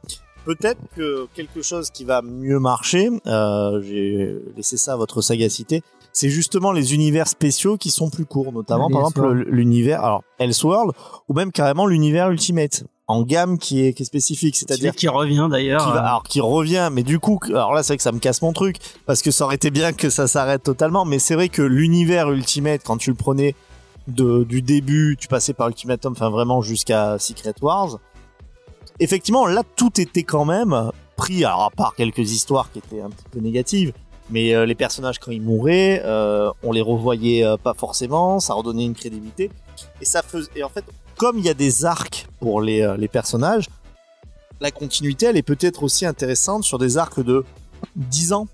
peut-être 0.48 0.80
que 0.96 1.26
quelque 1.34 1.60
chose 1.60 1.90
qui 1.90 2.04
va 2.04 2.22
mieux 2.22 2.58
marcher, 2.58 3.10
euh, 3.26 3.82
j'ai 3.82 4.34
laissé 4.56 4.76
ça 4.78 4.94
à 4.94 4.96
votre 4.96 5.20
sagacité, 5.20 5.82
c'est 6.12 6.30
justement 6.30 6.72
les 6.72 6.94
univers 6.94 7.28
spéciaux 7.28 7.76
qui 7.76 7.90
sont 7.90 8.08
plus 8.08 8.24
courts, 8.24 8.50
notamment 8.52 8.88
par 8.88 9.00
exemple 9.02 9.30
l'univers, 9.50 10.02
alors 10.02 10.22
Elseworld, 10.38 10.92
ou 11.28 11.34
même 11.34 11.52
carrément 11.52 11.86
l'univers 11.86 12.30
Ultimate, 12.30 12.84
en 13.08 13.22
gamme 13.22 13.58
qui 13.58 13.84
est, 13.84 13.92
qui 13.92 14.02
est 14.02 14.06
spécifique, 14.06 14.56
c'est-à-dire 14.56 14.94
qui 14.94 15.06
revient 15.08 15.48
d'ailleurs. 15.50 15.84
qui 15.84 15.92
va- 15.92 15.96
euh, 16.02 16.08
alors 16.08 16.22
qui 16.22 16.40
revient, 16.40 16.88
mais 16.92 17.02
du 17.02 17.18
coup, 17.20 17.38
alors 17.50 17.74
là 17.74 17.82
c'est 17.82 17.92
vrai 17.92 17.96
que 17.98 18.02
ça 18.02 18.12
me 18.12 18.18
casse 18.18 18.40
mon 18.42 18.52
truc, 18.54 18.76
parce 19.06 19.20
que 19.22 19.30
ça 19.30 19.44
aurait 19.44 19.56
été 19.56 19.70
bien 19.70 19.92
que 19.92 20.08
ça 20.10 20.26
s'arrête 20.28 20.62
totalement, 20.62 21.04
mais 21.04 21.18
c'est 21.18 21.34
vrai 21.34 21.50
que 21.50 21.62
l'univers 21.62 22.30
Ultimate, 22.30 22.80
quand 22.84 22.96
tu 22.96 23.10
le 23.10 23.16
prenais 23.16 23.54
de, 24.08 24.42
du 24.44 24.62
début, 24.62 25.16
tu 25.20 25.28
passais 25.28 25.52
par 25.52 25.68
Ultimatum, 25.68 26.12
enfin 26.12 26.30
vraiment 26.30 26.62
jusqu'à 26.62 27.18
Secret 27.18 27.52
Wars, 27.60 27.98
effectivement 29.00 29.46
là 29.46 29.62
tout 29.76 30.00
était 30.00 30.22
quand 30.22 30.44
même 30.44 30.90
pris, 31.16 31.44
alors 31.44 31.64
à 31.64 31.70
part 31.70 31.94
quelques 31.94 32.32
histoires 32.32 32.70
qui 32.72 32.78
étaient 32.78 33.00
un 33.00 33.10
petit 33.10 33.24
peu 33.30 33.40
négatives, 33.40 33.92
mais 34.30 34.54
euh, 34.54 34.66
les 34.66 34.74
personnages 34.74 35.18
quand 35.18 35.32
ils 35.32 35.42
mouraient, 35.42 36.00
euh, 36.04 36.50
on 36.62 36.72
les 36.72 36.80
revoyait 36.80 37.44
euh, 37.44 37.56
pas 37.56 37.74
forcément, 37.74 38.40
ça 38.40 38.54
redonnait 38.54 38.84
une 38.84 38.94
crédibilité, 38.94 39.50
et 40.00 40.04
ça 40.04 40.22
en 40.22 40.68
fait, 40.68 40.84
comme 41.16 41.38
il 41.38 41.44
y 41.44 41.48
a 41.48 41.54
des 41.54 41.84
arcs 41.84 42.28
pour 42.40 42.60
les, 42.60 43.08
personnages, 43.10 43.68
la 44.60 44.70
continuité, 44.70 45.26
elle 45.26 45.36
est 45.36 45.42
peut-être 45.42 45.82
aussi 45.82 46.06
intéressante 46.06 46.64
sur 46.64 46.78
des 46.78 46.96
arcs 46.98 47.20
de 47.20 47.44
10 47.96 48.32
ans. 48.32 48.48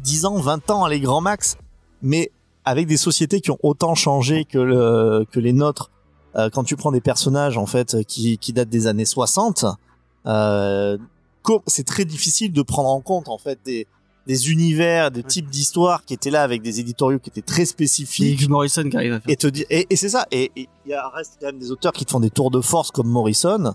10 0.00 0.24
ans, 0.24 0.36
20 0.38 0.70
ans, 0.70 0.86
les 0.86 1.00
grands 1.00 1.20
max. 1.20 1.56
Mais 2.02 2.30
avec 2.64 2.86
des 2.86 2.96
sociétés 2.96 3.40
qui 3.40 3.50
ont 3.50 3.58
autant 3.62 3.94
changé 3.94 4.44
que 4.44 5.26
les 5.38 5.52
nôtres. 5.52 5.90
Euh, 6.36 6.50
quand 6.50 6.64
tu 6.64 6.76
prends 6.76 6.92
des 6.92 7.00
personnages, 7.00 7.58
en 7.58 7.66
fait, 7.66 8.04
qui, 8.04 8.38
qui 8.38 8.52
datent 8.52 8.68
des 8.68 8.86
années 8.86 9.04
60, 9.04 9.64
euh, 10.26 10.98
c'est 11.66 11.86
très 11.86 12.04
difficile 12.04 12.52
de 12.52 12.62
prendre 12.62 12.88
en 12.88 13.00
compte, 13.00 13.28
en 13.28 13.38
fait, 13.38 13.58
des, 13.64 13.86
des 14.26 14.52
univers, 14.52 15.10
des 15.10 15.22
types 15.22 15.48
d'histoires 15.48 16.04
qui 16.04 16.14
étaient 16.14 16.30
là 16.30 16.42
avec 16.42 16.62
des 16.62 16.78
éditoriaux 16.80 17.18
qui 17.18 17.30
étaient 17.30 17.42
très 17.42 17.64
spécifiques. 17.64 18.48
Morrison 18.48 18.88
qui 18.88 18.96
arrive 18.96 19.14
à 19.14 19.20
faire. 19.20 19.32
Et 19.32 19.36
te 19.36 19.46
dire, 19.46 19.66
et, 19.70 19.86
et 19.90 19.96
c'est 19.96 20.08
ça. 20.08 20.26
Et 20.30 20.52
il 20.56 20.68
y 20.86 20.94
a 20.94 21.08
reste 21.08 21.38
quand 21.40 21.46
même 21.46 21.58
des 21.58 21.70
auteurs 21.70 21.92
qui 21.92 22.04
te 22.04 22.10
font 22.10 22.20
des 22.20 22.30
tours 22.30 22.50
de 22.50 22.60
force 22.60 22.90
comme 22.90 23.08
Morrison 23.08 23.74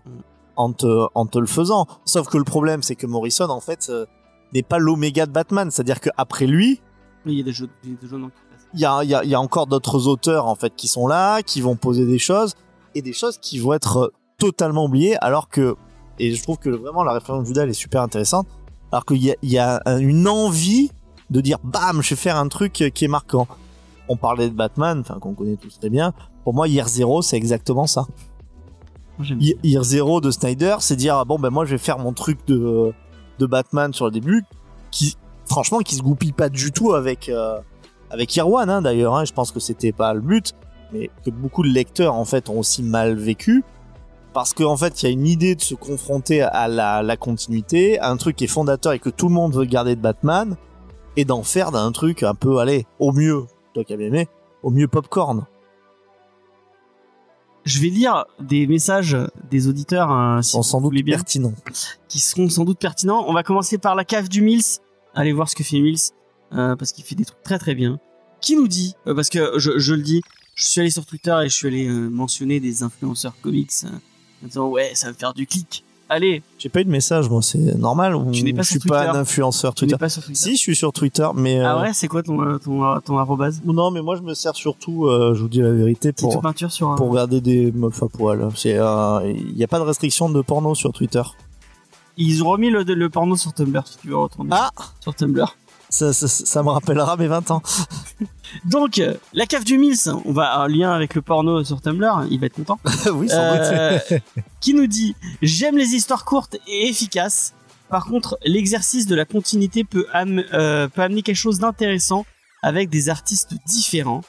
en 0.55 0.71
te, 0.71 1.07
en 1.13 1.25
te 1.25 1.39
le 1.39 1.47
faisant. 1.47 1.87
Sauf 2.05 2.27
que 2.29 2.37
le 2.37 2.43
problème, 2.43 2.83
c'est 2.83 2.95
que 2.95 3.07
Morrison, 3.07 3.49
en 3.49 3.59
fait, 3.59 3.87
euh, 3.89 4.05
n'est 4.53 4.63
pas 4.63 4.77
l'oméga 4.77 5.25
de 5.25 5.31
Batman. 5.31 5.69
C'est-à-dire 5.71 5.99
qu'après 5.99 6.47
lui, 6.47 6.81
Il 7.25 7.33
y 7.33 7.41
a 7.41 7.43
des 7.43 7.51
jeux, 7.51 7.69
il 7.83 7.91
y 7.91 7.93
a 7.93 7.97
des 7.97 8.07
jeux 8.07 8.17
passent. 8.17 8.31
Il 8.75 8.81
y 8.81 8.85
a, 8.85 9.03
il 9.03 9.09
y, 9.09 9.15
a, 9.15 9.23
il 9.23 9.29
y 9.29 9.35
a 9.35 9.39
encore 9.39 9.67
d'autres 9.67 10.07
auteurs 10.07 10.47
en 10.47 10.55
fait 10.55 10.75
qui 10.75 10.87
sont 10.87 11.07
là, 11.07 11.41
qui 11.41 11.61
vont 11.61 11.75
poser 11.75 12.05
des 12.05 12.19
choses 12.19 12.53
et 12.93 13.01
des 13.01 13.13
choses 13.13 13.37
qui 13.37 13.59
vont 13.59 13.73
être 13.73 13.97
euh, 13.97 14.13
totalement 14.37 14.85
oubliées, 14.85 15.17
alors 15.17 15.49
que 15.49 15.75
et 16.19 16.33
je 16.33 16.43
trouve 16.43 16.57
que 16.57 16.69
vraiment 16.69 17.03
la 17.03 17.13
réflexion 17.13 17.41
de 17.41 17.45
Judas 17.45 17.63
elle 17.63 17.69
est 17.69 17.73
super 17.73 18.01
intéressante, 18.01 18.47
alors 18.91 19.05
qu'il 19.05 19.23
y 19.23 19.31
a, 19.31 19.35
y 19.43 20.01
une 20.01 20.27
envie 20.27 20.91
de 21.29 21.41
dire 21.41 21.57
bam, 21.63 22.01
je 22.01 22.09
vais 22.11 22.15
faire 22.15 22.37
un 22.37 22.47
truc 22.47 22.81
euh, 22.81 22.89
qui 22.89 23.05
est 23.05 23.09
marquant. 23.09 23.47
On 24.07 24.17
parlait 24.17 24.49
de 24.49 24.53
Batman, 24.53 24.99
enfin 24.99 25.19
qu'on 25.19 25.33
connaît 25.33 25.55
tous 25.55 25.79
très 25.79 25.89
bien. 25.89 26.13
Pour 26.43 26.53
moi, 26.53 26.67
Year 26.67 26.87
Zero, 26.87 27.23
c'est 27.23 27.37
exactement 27.37 27.87
ça. 27.87 28.05
Year 29.19 29.57
Year 29.63 29.83
Zero 29.83 30.21
de 30.21 30.29
Snyder, 30.29 30.75
c'est 30.79 30.95
dire 30.95 31.15
ah 31.15 31.25
bon 31.25 31.39
ben 31.39 31.49
moi 31.49 31.65
je 31.65 31.71
vais 31.71 31.77
faire 31.77 31.97
mon 31.97 32.13
truc 32.13 32.45
de 32.47 32.93
de 33.39 33.45
Batman 33.45 33.93
sur 33.93 34.05
le 34.05 34.11
début, 34.11 34.43
qui 34.91 35.15
franchement 35.45 35.79
qui 35.79 35.95
se 35.95 36.01
goupille 36.01 36.33
pas 36.33 36.49
du 36.49 36.71
tout 36.71 36.93
avec 36.93 37.29
euh, 37.29 37.59
avec 38.09 38.37
One 38.43 38.69
hein, 38.69 38.81
d'ailleurs. 38.81 39.15
Hein, 39.15 39.25
je 39.25 39.33
pense 39.33 39.51
que 39.51 39.59
c'était 39.59 39.91
pas 39.91 40.13
le 40.13 40.21
but, 40.21 40.53
mais 40.91 41.09
que 41.23 41.29
beaucoup 41.29 41.63
de 41.63 41.69
lecteurs 41.69 42.13
en 42.15 42.25
fait 42.25 42.49
ont 42.49 42.59
aussi 42.59 42.83
mal 42.83 43.15
vécu 43.15 43.63
parce 44.33 44.53
qu'en 44.53 44.75
fait 44.75 45.01
il 45.01 45.05
y 45.05 45.09
a 45.09 45.11
une 45.11 45.27
idée 45.27 45.55
de 45.55 45.61
se 45.61 45.75
confronter 45.75 46.41
à 46.41 46.67
la, 46.67 47.01
la 47.01 47.15
continuité, 47.15 47.97
à 47.99 48.09
un 48.09 48.17
truc 48.17 48.35
qui 48.35 48.43
est 48.43 48.47
fondateur 48.47 48.91
et 48.91 48.99
que 48.99 49.09
tout 49.09 49.29
le 49.29 49.33
monde 49.33 49.55
veut 49.55 49.63
garder 49.63 49.95
de 49.95 50.01
Batman, 50.01 50.57
et 51.15 51.23
d'en 51.25 51.43
faire 51.43 51.71
d'un 51.71 51.91
truc 51.93 52.21
un 52.23 52.35
peu 52.35 52.59
allez 52.59 52.85
au 52.99 53.11
mieux, 53.11 53.45
toi 53.73 53.83
qui 53.85 53.93
as 53.93 53.97
bien 53.97 54.07
aimé, 54.07 54.27
au 54.61 54.71
mieux 54.71 54.87
popcorn. 54.89 55.45
Je 57.63 57.79
vais 57.79 57.87
lire 57.87 58.25
des 58.39 58.67
messages 58.67 59.17
des 59.49 59.67
auditeurs 59.67 60.11
hein, 60.11 60.41
si 60.43 60.51
Sont 60.51 60.61
sans 60.61 60.81
doute 60.81 60.93
bien, 60.93 61.15
pertinents. 61.15 61.53
qui 62.07 62.19
seront 62.19 62.47
sans 62.49 62.63
doute 62.63 62.77
pertinents. 62.77 63.25
On 63.27 63.33
va 63.33 63.41
commencer 63.41 63.77
par 63.77 63.95
la 63.95 64.03
cave 64.05 64.29
du 64.29 64.41
Mills. 64.41 64.81
Allez 65.15 65.31
voir 65.31 65.49
ce 65.49 65.55
que 65.55 65.63
fait 65.63 65.79
Mills 65.79 66.11
parce 66.77 66.91
qu'il 66.91 67.03
fait 67.03 67.15
des 67.15 67.25
trucs 67.25 67.43
très 67.43 67.59
très 67.59 67.75
bien. 67.75 67.99
Qui 68.41 68.55
nous 68.55 68.67
dit 68.67 68.95
euh, 69.07 69.15
parce 69.15 69.29
que 69.29 69.57
je, 69.57 69.77
je 69.79 69.93
le 69.93 70.01
dis, 70.01 70.21
je 70.55 70.65
suis 70.65 70.81
allé 70.81 70.89
sur 70.89 71.05
Twitter 71.05 71.35
et 71.43 71.49
je 71.49 71.53
suis 71.53 71.67
allé 71.67 71.87
euh, 71.87 72.09
mentionner 72.09 72.59
des 72.59 72.83
influenceurs 72.83 73.33
comics 73.41 73.71
euh, 73.85 73.87
en 74.43 74.47
disant 74.47 74.67
ouais 74.69 74.91
ça 74.93 75.07
va 75.07 75.13
me 75.13 75.17
faire 75.17 75.33
du 75.33 75.47
clic. 75.47 75.83
Allez, 76.07 76.43
J'ai 76.59 76.69
pas 76.69 76.81
eu 76.81 76.85
de 76.85 76.91
message, 76.91 77.27
moi, 77.31 77.41
c'est 77.41 77.57
normal. 77.57 78.15
Ou 78.15 78.29
Tu 78.31 78.43
n'es 78.43 78.53
pas 78.53 78.61
je 78.61 78.73
sur 78.73 78.79
suis 78.81 78.87
pas 78.87 79.09
un 79.09 79.15
influenceur 79.15 79.73
tu 79.73 79.85
n'es 79.85 79.87
Twitter. 79.89 79.99
pas 79.99 80.09
sur 80.09 80.23
Twitter. 80.23 80.39
Si, 80.39 80.51
je 80.55 80.61
suis 80.61 80.75
sur 80.75 80.93
Twitter, 80.93 81.27
mais 81.33 81.59
Ah 81.61 81.79
euh, 81.79 81.81
ouais, 81.81 81.93
c'est 81.93 82.07
quoi 82.07 82.21
ton 82.21 82.39
euh, 82.43 82.59
ton 82.59 82.83
euh, 82.85 82.99
ton 82.99 83.17
arrobase? 83.17 83.63
Non, 83.65 83.89
mais 83.89 84.03
moi 84.03 84.15
je 84.15 84.21
me 84.21 84.35
sers 84.35 84.55
surtout, 84.55 85.07
euh, 85.07 85.33
je 85.33 85.41
vous 85.41 85.49
dis 85.49 85.61
la 85.61 85.71
vérité, 85.71 86.13
pour 86.13 86.39
peinture 86.41 86.71
sur 86.71 86.91
un... 86.91 86.95
pour 86.95 87.09
regarder 87.09 87.41
des 87.41 87.71
meufs 87.71 88.03
à 88.03 88.07
poil. 88.07 88.47
C'est, 88.55 88.75
euh, 88.77 89.19
il 89.35 89.57
y 89.57 89.63
a 89.63 89.67
pas 89.67 89.79
de 89.79 89.83
restriction 89.83 90.29
de 90.29 90.39
porno 90.43 90.75
sur 90.75 90.93
Twitter. 90.93 91.23
Ils 92.17 92.43
ont 92.43 92.49
remis 92.49 92.69
le, 92.69 92.83
le 92.83 93.09
porno 93.09 93.35
sur 93.35 93.51
Tumblr 93.53 93.87
si 93.87 93.97
tu 93.97 94.09
veux 94.09 94.17
retourner 94.17 94.51
Ah, 94.53 94.69
sur 94.99 95.15
Tumblr. 95.15 95.57
Ça, 95.95 96.13
ça, 96.13 96.27
ça 96.27 96.63
me 96.63 96.69
rappellera 96.69 97.15
mes 97.17 97.27
20 97.27 97.51
ans. 97.51 97.61
Donc 98.65 98.99
euh, 98.99 99.13
la 99.33 99.45
cave 99.45 99.63
du 99.63 99.77
Mills, 99.77 100.09
on 100.25 100.31
va 100.31 100.59
un 100.59 100.67
lien 100.67 100.91
avec 100.91 101.15
le 101.15 101.21
porno 101.21 101.63
sur 101.63 101.81
Tumblr, 101.81 102.25
il 102.29 102.39
va 102.39 102.45
être 102.47 102.55
content. 102.55 102.79
oui, 103.13 103.29
sans 103.29 103.51
doute. 103.51 103.61
Euh, 103.61 103.99
qui 104.61 104.73
nous 104.73 104.87
dit 104.87 105.15
j'aime 105.41 105.77
les 105.77 105.95
histoires 105.95 106.25
courtes 106.25 106.57
et 106.67 106.87
efficaces. 106.89 107.53
Par 107.89 108.05
contre, 108.05 108.37
l'exercice 108.43 109.05
de 109.07 109.15
la 109.15 109.25
continuité 109.25 109.83
peut, 109.83 110.07
am- 110.11 110.43
euh, 110.53 110.87
peut 110.87 111.01
amener 111.01 111.21
quelque 111.21 111.35
chose 111.35 111.59
d'intéressant 111.59 112.25
avec 112.63 112.89
des 112.89 113.09
artistes 113.09 113.53
différents. 113.67 114.21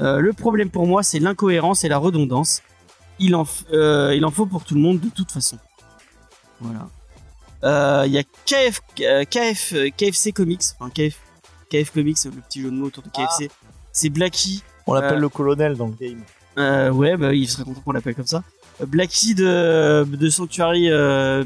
Euh, 0.00 0.20
le 0.20 0.32
problème 0.32 0.70
pour 0.70 0.86
moi, 0.86 1.02
c'est 1.02 1.18
l'incohérence 1.18 1.84
et 1.84 1.88
la 1.88 1.98
redondance. 1.98 2.62
Il 3.18 3.34
en, 3.34 3.46
il 3.72 4.24
en 4.24 4.30
faut 4.30 4.46
pour 4.46 4.64
tout 4.64 4.74
le 4.74 4.80
monde 4.80 5.00
de 5.00 5.08
toute 5.08 5.32
façon. 5.32 5.58
Voilà. 6.60 6.86
Euh, 7.64 8.04
Il 8.06 8.12
y 8.12 8.18
a 8.18 8.22
KF, 8.22 8.80
euh, 9.00 9.24
KF, 9.24 9.72
euh, 9.74 9.88
KFC 9.96 10.32
Comics, 10.32 10.62
enfin 10.78 10.90
KF, 10.90 11.18
KF 11.70 11.90
Comics, 11.90 12.18
le 12.24 12.30
petit 12.30 12.62
jeu 12.62 12.70
de 12.70 12.76
mots 12.76 12.86
autour 12.86 13.02
de 13.02 13.10
KFC. 13.10 13.50
C'est 13.92 14.10
Blacky, 14.10 14.62
On 14.86 14.94
l'appelle 14.94 15.18
le 15.18 15.28
colonel 15.28 15.76
dans 15.76 15.88
le 15.88 15.94
game. 15.94 16.94
ouais, 16.96 17.16
bah, 17.16 17.34
il 17.34 17.48
serait 17.48 17.64
content 17.64 17.80
qu'on 17.80 17.92
l'appelle 17.92 18.14
comme 18.14 18.26
ça. 18.26 18.42
Blackie 18.86 19.34
de, 19.34 20.04
de 20.04 20.28
Sanctuary 20.30 20.90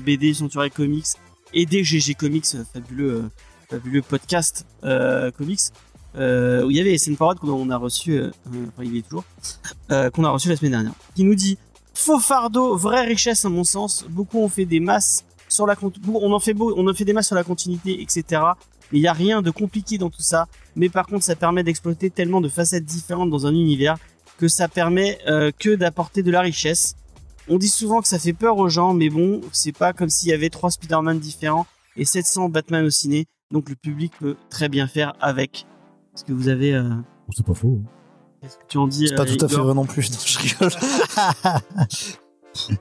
BD, 0.00 0.34
Sanctuary 0.34 0.70
Comics 0.70 1.06
et 1.54 1.64
des 1.66 1.82
GG 1.82 2.14
Comics, 2.14 2.46
fabuleux, 2.72 3.30
fabuleux 3.70 4.02
podcast 4.02 4.66
comics. 4.82 5.72
Euh, 6.16 6.64
où 6.64 6.70
il 6.70 6.76
y 6.76 6.80
avait 6.80 6.96
SN 6.98 7.16
Parade 7.16 7.38
qu'on 7.38 7.70
a 7.70 7.76
reçu, 7.76 8.12
euh, 8.12 8.30
enfin 8.46 8.84
il 8.84 8.96
est 8.96 9.02
toujours, 9.02 9.24
euh, 9.90 10.10
qu'on 10.10 10.24
a 10.24 10.30
reçu 10.30 10.48
la 10.48 10.56
semaine 10.56 10.72
dernière, 10.72 10.92
qui 11.14 11.24
nous 11.24 11.34
dit 11.34 11.56
faux 11.94 12.20
fardeau, 12.20 12.76
vraie 12.76 13.06
richesse 13.06 13.44
à 13.46 13.48
mon 13.48 13.64
sens. 13.64 14.04
Beaucoup 14.08 14.38
ont 14.40 14.48
fait 14.48 14.66
des 14.66 14.80
masses 14.80 15.24
sur 15.52 15.66
la, 15.66 15.76
on 16.14 16.32
en 16.32 16.40
fait 16.40 16.54
beau, 16.54 16.74
on 16.76 16.88
en 16.88 16.94
fait 16.94 17.04
des 17.04 17.12
masses 17.12 17.26
sur 17.28 17.36
la 17.36 17.44
continuité, 17.44 18.00
etc. 18.02 18.42
Mais 18.90 18.98
il 18.98 19.02
n'y 19.02 19.08
a 19.08 19.12
rien 19.12 19.42
de 19.42 19.50
compliqué 19.50 19.98
dans 19.98 20.10
tout 20.10 20.22
ça. 20.22 20.46
Mais 20.76 20.88
par 20.88 21.06
contre, 21.06 21.24
ça 21.24 21.36
permet 21.36 21.62
d'exploiter 21.62 22.10
tellement 22.10 22.40
de 22.40 22.48
facettes 22.48 22.84
différentes 22.84 23.30
dans 23.30 23.46
un 23.46 23.52
univers 23.52 23.96
que 24.38 24.48
ça 24.48 24.68
permet 24.68 25.18
euh, 25.28 25.50
que 25.56 25.74
d'apporter 25.74 26.22
de 26.22 26.30
la 26.30 26.40
richesse. 26.40 26.94
On 27.48 27.58
dit 27.58 27.68
souvent 27.68 28.00
que 28.00 28.08
ça 28.08 28.18
fait 28.18 28.32
peur 28.32 28.56
aux 28.58 28.68
gens, 28.68 28.94
mais 28.94 29.08
bon, 29.08 29.40
c'est 29.52 29.76
pas 29.76 29.92
comme 29.92 30.08
s'il 30.08 30.28
y 30.30 30.32
avait 30.32 30.50
trois 30.50 30.70
Spider-Man 30.70 31.18
différents 31.18 31.66
et 31.96 32.04
700 32.04 32.48
Batman 32.48 32.84
au 32.84 32.90
ciné, 32.90 33.26
donc 33.50 33.68
le 33.68 33.74
public 33.74 34.12
peut 34.18 34.36
très 34.48 34.68
bien 34.68 34.86
faire 34.86 35.14
avec. 35.20 35.66
Est-ce 36.14 36.24
que 36.24 36.32
vous 36.32 36.48
avez... 36.48 36.74
euh, 36.74 36.88
C'est 37.30 37.44
pas 37.44 37.54
faux. 37.54 37.80
Qu'est-ce 38.40 38.56
que 38.56 38.64
tu 38.68 38.78
en 38.78 38.86
dis 38.86 39.08
C'est 39.08 39.14
pas 39.14 39.22
euh, 39.22 39.36
tout 39.36 39.44
à 39.44 39.48
fait 39.48 39.56
vrai 39.56 39.74
non 39.74 39.84
plus. 39.86 40.10
Non, 40.10 40.18
je 40.24 40.38
rigole. 40.38 40.70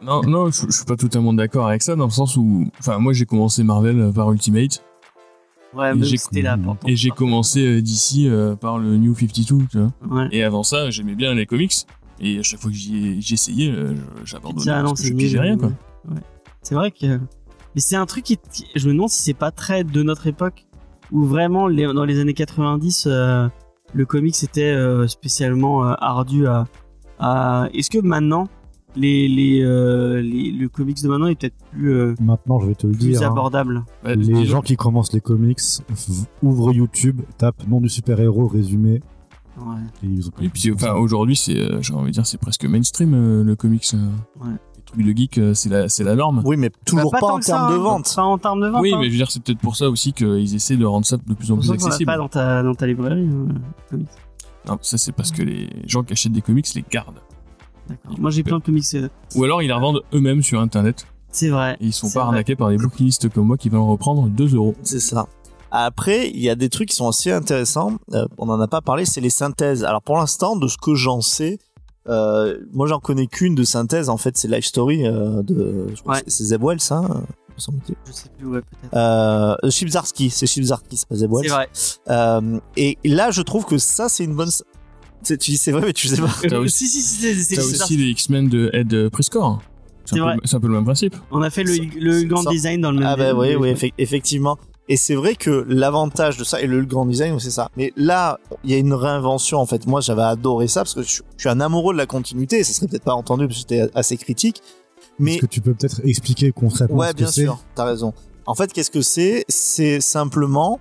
Non, 0.02 0.22
non, 0.24 0.52
je, 0.52 0.66
je 0.68 0.72
suis 0.72 0.86
pas 0.86 0.96
totalement 0.98 1.34
d'accord 1.34 1.68
avec 1.68 1.82
ça 1.82 1.96
dans 1.96 2.06
le 2.06 2.12
sens 2.12 2.36
où, 2.38 2.70
enfin, 2.80 2.98
moi 3.00 3.14
j'ai 3.14 3.26
commencé 3.26 3.64
Marvel 3.64 4.12
par 4.14 4.32
Ultimate 4.32 4.84
Ouais, 5.74 5.94
j'ai- 6.02 6.18
c'était 6.18 6.42
là. 6.42 6.58
et 6.86 6.98
j'ai 6.98 7.12
commencé 7.12 7.66
euh, 7.66 7.82
d'ici 7.82 8.28
euh, 8.28 8.56
par 8.58 8.78
le 8.78 8.98
New 8.98 9.16
52, 9.16 9.66
tu 9.72 9.78
vois. 9.80 9.92
Ouais. 10.24 10.28
Et 10.34 10.44
avant 10.44 10.64
ça, 10.64 10.90
j'aimais 10.90 11.16
bien 11.16 11.34
les 11.34 11.46
comics. 11.46 11.74
Et 12.20 12.40
à 12.40 12.44
chaque 12.44 12.60
fois 12.60 12.70
que 12.70 12.76
j'y 12.76 13.22
j'y 13.22 13.34
essayais, 13.36 13.72
euh, 13.72 13.96
je- 13.96 14.32
j'abandonnais 14.32 14.70
Ah 14.70 14.82
parce 14.82 14.92
que 14.94 14.98
c'est 15.00 15.08
je 15.08 15.14
pigeais 15.16 15.40
rien, 15.40 15.58
quoi. 15.58 15.70
ouais. 16.10 16.20
C'est 16.62 16.76
vrai 16.76 16.92
que. 16.92 17.18
Mais 17.74 17.80
c'est 17.82 17.96
un 17.96 18.06
truc 18.06 18.26
qui. 18.26 18.38
Je 18.76 18.88
me 18.90 18.94
demande 18.94 19.08
si 19.10 19.24
c'est 19.24 19.34
pas 19.34 19.52
très 19.52 19.86
de 19.86 20.04
notre 20.04 20.28
époque, 20.28 20.66
où 21.14 21.24
vraiment, 21.24 21.68
les- 21.70 21.86
dans 21.94 22.04
les 22.04 22.20
années 22.20 22.34
90, 22.34 23.06
euh, 23.08 23.48
le 23.94 24.06
comics 24.06 24.44
était 24.44 24.64
euh, 24.74 25.08
spécialement 25.08 25.88
euh, 25.88 25.94
ardu 26.00 26.48
à. 26.48 26.66
à... 27.20 27.70
Est-ce 27.74 27.90
que 27.90 28.00
maintenant, 28.00 28.50
les, 28.96 29.28
les, 29.28 29.62
euh, 29.64 30.22
les- 30.22 30.52
le 30.52 30.68
comics 30.70 31.02
de 31.02 31.08
maintenant 31.08 31.28
est 31.28 31.36
peut-être 31.40 31.56
plus, 31.72 31.94
euh, 31.94 32.14
Maintenant, 32.20 32.60
je 32.60 32.68
vais 32.68 32.76
te 32.76 32.88
le 32.88 32.94
plus 32.94 33.10
dire. 33.10 33.24
abordable 33.24 33.84
Les 34.06 34.46
gens 34.46 34.62
qui 34.62 34.76
commencent 34.76 35.14
les 35.14 35.22
comics 35.22 35.60
ouvrent 36.44 36.74
YouTube, 36.74 37.22
tapent 37.38 37.68
nom 37.68 37.80
du 37.82 37.90
super-héros 37.90 38.48
résumé. 38.48 39.02
Ouais. 39.60 39.76
Et, 40.04 40.08
ils 40.08 40.28
ont- 40.28 40.32
Et 40.42 40.50
puis, 40.50 40.72
enfin, 40.74 40.94
aujourd'hui, 40.94 41.36
c'est, 41.36 41.58
euh, 41.58 41.82
j'ai 41.82 41.94
envie 41.94 42.08
de 42.08 42.12
dire, 42.14 42.26
c'est 42.26 42.38
presque 42.40 42.66
mainstream 42.66 43.14
euh, 43.14 43.44
le 43.44 43.56
comics. 43.56 43.86
euh. 43.94 44.08
Ouais. 44.44 44.54
Les 44.78 44.84
trucs 44.84 45.06
de 45.06 45.12
geek, 45.18 45.40
c'est 45.56 45.70
la, 45.70 45.88
c'est 45.90 46.04
la 46.04 46.16
norme. 46.16 46.42
Oui, 46.46 46.58
mais 46.58 46.70
toujours 46.86 47.12
Bah, 47.12 47.20
pas, 47.22 47.28
tant 47.28 47.36
en 47.36 47.40
termes 47.40 47.72
de 47.72 47.78
hein. 47.78 47.82
vente. 47.84 48.14
Pas 48.16 48.24
en 48.24 48.38
termes 48.38 48.62
de 48.62 48.68
vente. 48.68 48.82
Oui, 48.82 48.92
hein. 48.94 48.98
mais 49.00 49.06
je 49.06 49.12
veux 49.12 49.18
dire, 49.18 49.32
c'est 49.32 49.42
peut-être 49.42 49.60
pour 49.60 49.76
ça 49.76 49.90
aussi 49.90 50.12
qu'ils 50.14 50.56
essaient 50.56 50.76
de 50.78 50.86
rendre 50.86 51.06
ça 51.06 51.16
de 51.18 51.34
plus 51.34 51.52
en 51.52 51.58
plus 51.58 51.72
accessible. 51.72 52.06
pas 52.08 52.18
dans 52.18 52.28
ta, 52.28 52.62
dans 52.64 52.74
ta 52.74 52.88
librairie, 52.88 53.28
hein, 53.30 53.54
comics. 53.90 54.08
Non, 54.68 54.78
ça, 54.82 54.98
c'est 54.98 55.12
parce 55.12 55.32
que 55.32 55.44
les 55.44 55.70
gens 55.88 56.04
qui 56.04 56.14
achètent 56.14 56.34
des 56.34 56.42
comics 56.42 56.68
les 56.76 56.84
gardent. 56.90 57.20
D'accord. 58.04 58.20
Moi, 58.20 58.32
j'ai 58.32 58.44
plein 58.44 58.60
de 58.60 58.64
comics. 58.64 58.86
euh, 58.96 59.10
Ou 59.36 59.44
alors, 59.44 59.62
ils 59.62 59.68
la 59.68 59.76
revendent 59.76 60.02
eux-mêmes 60.14 60.42
sur 60.42 60.60
Internet. 60.60 61.06
C'est 61.32 61.50
vrai. 61.50 61.78
Et 61.80 61.86
ils 61.88 61.94
sont 61.94 62.08
C'est 62.08 62.16
pas 62.16 62.22
vrai. 62.22 62.30
arnaqués 62.30 62.56
par 62.56 62.70
des 62.70 62.78
bouquinistes 62.78 63.30
comme 63.30 63.46
moi 63.48 63.58
qui 63.58 63.70
vont 63.70 63.88
reprendre 63.88 64.28
2 64.28 64.56
euros. 64.56 64.76
C'est 64.84 65.00
ça. 65.00 65.28
Après, 65.72 66.30
il 66.30 66.42
y 66.42 66.50
a 66.50 66.56
des 66.56 66.68
trucs 66.70 66.90
qui 66.90 66.96
sont 66.96 67.08
assez 67.08 67.32
intéressants. 67.32 67.94
Euh, 68.14 68.26
on 68.38 68.48
n'en 68.48 68.60
a 68.60 68.68
pas 68.68 68.82
parlé, 68.82 69.06
c'est 69.06 69.22
les 69.22 69.30
synthèses. 69.30 69.86
Alors 69.86 70.02
pour 70.02 70.18
l'instant, 70.18 70.58
de 70.58 70.68
ce 70.68 70.76
que 70.78 70.96
j'en 70.96 71.22
sais, 71.22 71.60
euh, 72.10 72.58
moi 72.74 72.88
j'en 72.88 73.00
connais 73.00 73.28
qu'une 73.28 73.56
de 73.56 73.64
synthèse. 73.64 74.10
En 74.10 74.18
fait, 74.18 74.38
c'est 74.38 74.50
Life 74.50 74.66
Story 74.66 75.08
euh, 75.08 75.42
de. 75.44 75.88
je 75.96 76.02
crois 76.02 76.16
Ouais. 76.16 76.22
que 76.24 76.30
C'est 76.30 76.44
Zeb 76.44 76.62
Wells, 76.62 76.80
hein, 76.90 77.04
me 77.56 77.60
semble-t-il. 77.60 77.96
Je 78.06 78.12
sais 78.12 78.28
plus, 78.38 78.48
ouais, 78.48 78.60
peut-être. 78.60 78.94
Euh, 78.98 79.70
Chibzarski, 79.70 80.30
c'est 80.30 80.46
Chibzarski, 80.48 80.98
c'est 80.98 81.08
pas 81.08 81.16
Zeb 81.16 81.32
Wells. 81.32 81.46
C'est 81.48 81.54
vrai. 81.54 81.70
Euh, 82.10 82.60
et 82.76 82.98
là, 83.06 83.32
je 83.32 83.42
trouve 83.42 83.64
que 83.64 83.78
ça, 83.78 84.10
c'est 84.10 84.26
une 84.26 84.36
bonne. 84.36 84.50
C'est- 85.24 85.38
Tu 85.38 85.52
dis 85.52 85.58
c'est 85.58 85.72
vrai, 85.72 85.82
mais 85.86 85.94
tu 85.94 86.08
sais 86.08 86.22
pas. 86.22 86.30
T'as 86.48 86.58
aussi- 86.60 86.88
si, 86.88 87.02
si, 87.02 87.02
si, 87.02 87.22
c'est- 87.22 87.36
c'est 87.36 87.56
T'as 87.56 87.62
c'est 87.62 87.82
aussi 87.84 87.98
les 87.98 88.10
X-Men 88.10 88.50
de 88.50 88.70
Ed 88.74 89.10
Prescore. 89.10 89.62
C'est 90.06 90.16
C'est 90.16 90.22
un, 90.22 90.24
vrai. 90.24 90.36
peu- 90.36 90.42
c'est 90.46 90.56
un 90.56 90.60
peu 90.60 90.68
le 90.68 90.74
même 90.74 90.84
principe. 90.84 91.16
On 91.32 91.42
a 91.42 91.50
fait 91.50 91.64
le, 91.64 91.74
le 92.00 92.24
grand 92.24 92.44
design 92.50 92.82
dans 92.82 92.92
le 92.92 93.00
même. 93.00 93.08
Ah 93.08 93.16
bah 93.16 93.34
oui, 93.34 93.56
oui, 93.56 93.72
effe- 93.74 93.94
effectivement. 93.98 94.58
Et 94.90 94.98
c'est 94.98 95.16
vrai 95.16 95.36
que 95.36 95.64
l'avantage 95.70 96.38
de 96.38 96.44
ça, 96.44 96.60
et 96.62 96.68
le 96.68 96.84
grand 96.84 97.06
design, 97.06 97.40
c'est 97.40 97.52
ça. 97.52 97.70
Mais 97.78 97.94
là, 97.96 98.40
il 98.64 98.72
y 98.72 98.74
a 98.74 98.78
une 98.78 98.94
réinvention, 98.94 99.60
en 99.60 99.66
fait. 99.66 99.86
Moi, 99.88 100.02
j'avais 100.02 100.24
adoré 100.24 100.68
ça, 100.68 100.82
parce 100.82 100.96
que 100.96 101.04
je, 101.04 101.08
suis- 101.38 101.50
un 101.50 101.62
amoureux 101.62 101.94
de 101.94 101.98
la 102.00 102.08
continuité, 102.08 102.58
et 102.60 102.64
ça 102.64 102.74
serait 102.74 102.88
peut-être 102.88 103.04
pas 103.06 103.14
entendu, 103.14 103.48
parce 103.48 103.64
que 103.64 103.70
j'étais 103.76 103.90
assez 103.96 104.18
critique. 104.18 104.62
Mais, 105.20 105.34
Est-ce 105.36 105.42
que 105.42 105.46
tu 105.46 105.62
peux 105.62 105.74
peut-être 105.76 106.02
expliquer 106.04 106.52
concrètement 106.52 106.98
ouais, 106.98 107.10
ce 107.10 107.12
que 107.14 107.18
bien 107.20 107.32
sûr, 107.32 107.60
t'as 107.76 107.86
raison. 107.86 108.14
En 108.48 108.56
fait, 108.56 108.74
qu'est-ce 108.74 108.92
que 108.92 109.02
c'est? 109.02 109.46
C'est 109.48 110.02
simplement 110.02 110.80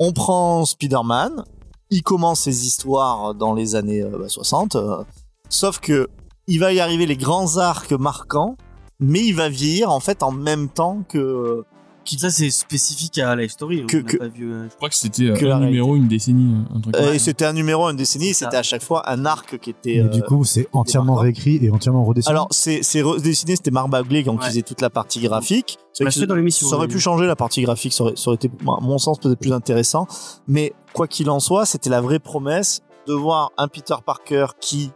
On 0.00 0.12
prend 0.12 0.64
Spider-Man, 0.64 1.44
il 1.92 2.02
commence 2.02 2.40
ses 2.40 2.66
histoires 2.66 3.34
dans 3.34 3.52
les 3.52 3.74
années 3.74 4.02
euh, 4.02 4.18
bah, 4.18 4.28
60, 4.28 4.76
euh, 4.76 5.04
sauf 5.48 5.78
que 5.78 6.08
il 6.48 6.58
va 6.58 6.72
y 6.72 6.80
arriver 6.80 7.06
les 7.06 7.16
grands 7.16 7.58
arcs 7.58 7.92
marquants, 7.92 8.56
mais 8.98 9.20
il 9.20 9.34
va 9.34 9.48
vieillir 9.48 9.90
en 9.90 10.00
fait 10.00 10.22
en 10.22 10.32
même 10.32 10.68
temps 10.68 11.04
que 11.08 11.64
Ça, 12.04 12.30
c'est 12.30 12.50
spécifique 12.50 13.18
à 13.18 13.34
la 13.36 13.48
story. 13.48 13.84
Que- 13.86 13.96
on 13.98 14.00
n'a 14.02 14.06
que- 14.08 14.16
pas 14.16 14.28
vu, 14.28 14.52
euh, 14.52 14.68
Je 14.70 14.76
crois 14.76 14.88
que 14.88 14.94
c'était 14.94 15.24
euh, 15.24 15.48
la 15.48 15.56
un 15.56 15.60
numéro, 15.60 15.96
une 15.96 16.08
décennie, 16.08 16.54
un 16.74 16.80
truc. 16.80 16.96
Euh, 16.96 17.04
comme 17.06 17.14
et 17.14 17.18
c'était 17.18 17.44
un 17.44 17.52
numéro, 17.52 17.88
une 17.88 17.96
décennie, 17.96 18.34
c'était 18.34 18.56
à 18.56 18.62
chaque 18.62 18.82
fois 18.82 19.08
un 19.10 19.24
arc 19.24 19.58
qui 19.58 19.70
était. 19.70 19.94
Et 19.96 20.00
euh, 20.00 20.08
du 20.08 20.22
coup, 20.22 20.44
c'est 20.44 20.68
entièrement 20.72 21.14
réécrit 21.14 21.58
et 21.64 21.70
entièrement 21.70 22.04
redessiné. 22.04 22.30
Alors, 22.30 22.48
c'est 22.50 22.80
redessiné, 23.02 23.56
c'était 23.56 23.70
Marc 23.70 23.88
Bagley 23.90 24.22
qui 24.22 24.30
en 24.30 24.36
Ouais. 24.36 24.46
faisait 24.46 24.62
toute 24.62 24.80
la 24.80 24.90
partie 24.90 25.20
graphique. 25.20 25.78
Dans 26.26 26.34
l'émission, 26.34 26.68
Ça 26.68 26.76
aurait 26.76 26.88
pu 26.88 26.98
changer 26.98 27.26
la 27.26 27.36
partie 27.36 27.62
graphique, 27.62 27.92
ça 27.92 28.04
aurait, 28.04 28.16
ça 28.16 28.28
aurait 28.28 28.36
été, 28.36 28.48
à 28.48 28.80
mon 28.80 28.98
sens, 28.98 29.18
peut-être 29.18 29.38
plus 29.38 29.52
intéressant. 29.52 30.06
Mais 30.48 30.72
quoi 30.94 31.06
qu'il 31.06 31.28
en 31.30 31.38
soit, 31.40 31.66
c'était 31.66 31.90
la 31.90 32.00
vraie 32.00 32.18
promesse 32.18 32.80
de 33.06 33.12
voir 33.14 33.50
un 33.58 33.68
Peter 33.68 33.94
Parker 34.04 34.46
qui 34.60 34.90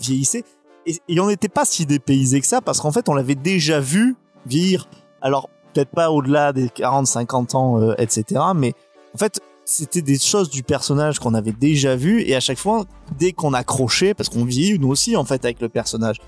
vieillissait. 0.00 0.44
Et, 0.86 0.98
et 1.08 1.20
on 1.20 1.28
n'était 1.28 1.48
pas 1.48 1.64
si 1.64 1.86
dépaysé 1.86 2.40
que 2.40 2.46
ça, 2.46 2.60
parce 2.60 2.80
qu'en 2.80 2.92
fait, 2.92 3.08
on 3.08 3.14
l'avait 3.14 3.34
déjà 3.36 3.80
vu 3.80 4.16
vieillir. 4.46 4.88
Alors, 5.20 5.48
peut-être 5.72 5.90
pas 5.90 6.10
au-delà 6.10 6.52
des 6.52 6.68
40, 6.68 7.06
50 7.06 7.54
ans, 7.54 7.80
euh, 7.80 7.94
etc. 7.98 8.40
Mais 8.54 8.74
en 9.14 9.18
fait, 9.18 9.40
c'était 9.64 10.02
des 10.02 10.18
choses 10.18 10.50
du 10.50 10.62
personnage 10.62 11.18
qu'on 11.18 11.34
avait 11.34 11.52
déjà 11.52 11.96
vues. 11.96 12.22
Et 12.22 12.34
à 12.34 12.40
chaque 12.40 12.58
fois, 12.58 12.84
dès 13.18 13.32
qu'on 13.32 13.54
accrochait, 13.54 14.14
parce 14.14 14.28
qu'on 14.28 14.44
vieillit 14.44 14.78
nous 14.78 14.88
aussi, 14.88 15.16
en 15.16 15.24
fait, 15.24 15.44
avec 15.44 15.60
le 15.60 15.68
personnage. 15.68 16.18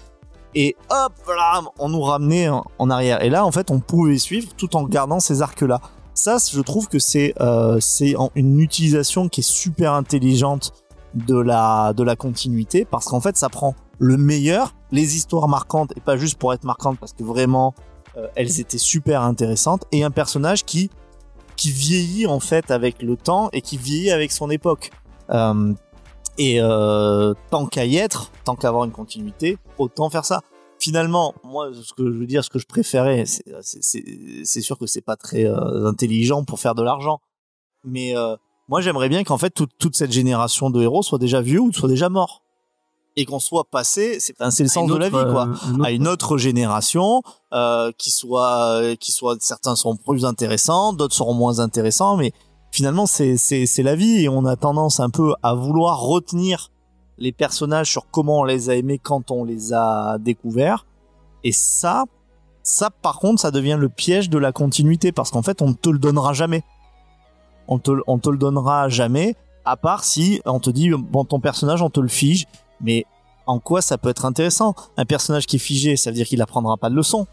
Et 0.55 0.77
hop, 0.89 1.13
voilà, 1.25 1.63
on 1.79 1.89
nous 1.89 2.01
ramenait 2.01 2.49
en, 2.49 2.91
arrière. 2.91 3.23
Et 3.23 3.31
là, 3.31 3.45
en 3.45 3.51
fait, 3.51 3.71
on 3.71 3.81
pouvait 3.81 4.19
suivre 4.19 4.49
tout 4.57 4.77
en 4.77 4.85
gardant 4.85 5.19
ces 5.19 5.43
arcs-là. 5.43 5.81
Ça, 6.15 6.37
je 6.39 6.61
trouve 6.61 6.89
que 6.89 7.01
c'est 7.01 7.35
euh, 7.41 7.81
une 8.37 8.61
utilisation 8.61 9.29
qui 9.29 9.41
est 9.41 9.49
super 9.49 9.95
intelligente 9.95 10.73
de 11.15 11.37
la 11.37 11.93
de 11.93 12.03
la 12.03 12.17
continuité 12.17 12.85
parce 12.85 13.07
qu'en 13.07 13.21
fait, 13.21 13.37
ça 13.37 13.49
prend 13.49 13.75
le 13.99 14.17
meilleur, 14.17 14.75
les 14.93 15.17
histoires 15.17 15.49
marquantes 15.49 15.93
et 15.97 16.01
pas 16.01 16.17
juste 16.17 16.39
pour 16.39 16.53
être 16.53 16.65
marquantes 16.65 16.99
parce 16.99 17.13
que 17.13 17.23
vraiment 17.25 17.75
euh, 18.17 18.29
elles 18.35 18.61
étaient 18.61 18.79
super 18.79 19.23
intéressantes 19.23 19.85
et 19.93 20.05
un 20.05 20.11
personnage 20.11 20.65
qui 20.65 20.91
qui 21.57 21.71
vieillit 21.71 22.27
en 22.27 22.41
fait 22.41 22.71
avec 22.71 23.01
le 23.03 23.17
temps 23.17 23.49
et 23.53 23.61
qui 23.61 23.77
vieillit 23.77 24.11
avec 24.11 24.33
son 24.33 24.51
époque. 24.51 24.91
Euh, 25.31 25.73
et 26.37 26.61
euh, 26.61 27.33
tant 27.51 27.67
qu'à 27.67 27.85
y 27.85 27.97
être, 27.97 28.33
tant 28.45 28.57
qu'à 28.57 28.69
avoir 28.69 28.85
une 28.85 28.91
continuité, 28.91 29.57
autant 29.79 30.11
faire 30.11 30.25
ça. 30.25 30.41
Finalement, 30.81 31.33
moi, 31.45 31.71
ce 31.73 31.93
que 31.95 32.05
je 32.05 32.19
veux 32.19 32.27
dire, 32.27 32.45
ce 32.45 32.51
que 32.51 32.59
je 32.59 32.67
préférais, 32.67 33.25
c'est- 33.27 34.61
sûr 34.61 34.77
que 34.77 34.87
c'est 34.87 35.01
pas 35.01 35.17
très 35.17 35.45
euh, 35.47 35.87
intelligent 35.87 36.45
pour 36.45 36.59
faire 36.59 36.75
de 36.75 36.83
l'argent, 36.83 37.21
mais 37.85 38.17
euh, 38.17 38.37
moi, 38.69 38.81
j'aimerais 38.81 39.09
bien 39.09 39.23
qu'en 39.25 39.39
fait 39.39 39.51
toute, 39.51 39.71
toute 39.79 39.95
cette 39.97 40.11
génération 40.13 40.71
de 40.71 40.83
héros 40.83 41.03
soit 41.03 41.19
déjà 41.19 41.41
vieux 41.41 41.61
ou 41.61 41.73
soit 41.73 41.89
déjà 41.89 42.09
mort, 42.09 42.43
et 43.17 43.25
qu'on 43.27 43.39
soit 43.39 43.65
passé. 43.71 44.19
C'est 44.21 44.35
enfin, 44.41 44.51
c'est 44.51 44.63
le 44.65 44.69
sens 44.69 44.89
de 44.89 44.97
la 44.99 45.09
vie, 45.09 45.31
quoi 45.33 45.47
euh, 45.47 45.53
autre- 45.53 45.85
à 45.85 45.91
une 45.93 46.09
autre 46.09 46.37
génération 46.39 47.23
euh, 47.53 47.93
qui 47.97 48.11
soit 48.11 48.81
euh, 48.81 48.97
qui 48.97 49.13
soit 49.13 49.37
certains 49.41 49.77
sont 49.77 49.97
plus 49.97 50.25
intéressants 50.25 50.93
d'autres 50.93 51.15
seront 51.15 51.35
moins 51.35 51.61
intéressants 51.61 52.17
mais 52.17 52.33
finalement 52.73 53.07
c'est 53.07 53.37
c'est 53.37 53.67
c'est 53.67 53.85
la 53.85 53.95
vie 53.95 54.25
et 54.25 54.29
on 54.29 54.45
a 54.47 54.57
tendance 54.57 54.99
un 54.99 55.11
peu 55.11 55.33
à 55.45 55.55
vouloir 55.55 56.01
retenir 56.01 56.71
les 57.19 57.31
personnages 57.31 57.89
sur 57.91 58.11
comment 58.11 58.41
on 58.41 58.45
les 58.45 58.69
a 58.71 58.75
aimés 58.75 58.99
quand 58.99 59.31
on 59.31 59.45
les 59.45 59.73
a 59.73 60.19
découverts 60.19 60.85
et 61.45 61.53
ça 61.53 62.03
ça 62.65 62.91
par 62.91 63.21
contre 63.21 63.41
ça 63.41 63.53
devient 63.53 63.77
le 63.79 63.89
piège 63.89 64.29
de 64.29 64.39
la 64.39 64.51
continuité 64.51 65.13
parce 65.13 65.31
qu'en 65.31 65.43
fait 65.43 65.63
on 65.63 65.69
ne 65.69 65.75
te 65.75 65.91
le 65.91 66.01
donnera 66.01 66.33
jamais 66.33 66.65
on 67.69 67.79
te 67.79 67.93
on 68.09 68.19
te 68.19 68.29
le 68.31 68.39
donnera 68.39 68.89
jamais 68.89 69.37
à 69.65 69.77
part 69.77 70.03
si 70.03 70.41
on 70.45 70.59
te 70.59 70.71
dit 70.71 70.91
bon 70.91 71.25
ton 71.25 71.39
personnage 71.39 71.81
on 71.83 71.91
te 71.91 72.01
le 72.01 72.09
fige 72.09 72.47
mais 72.85 73.05
en 73.47 73.59
quoi 73.59 73.83
ça 73.83 73.99
peut 73.99 74.09
être 74.09 74.25
intéressant? 74.25 74.75
Un 74.97 75.05
personnage 75.05 75.47
qui 75.47 75.57
est 75.57 75.61
figé, 75.61 75.97
ça 75.97 76.11
veut 76.11 76.15
dire 76.15 76.27
qu'il 76.27 76.41
apprendra 76.41 76.77
pas 76.77 76.91
de 76.91 76.95
leçon. 76.95 77.27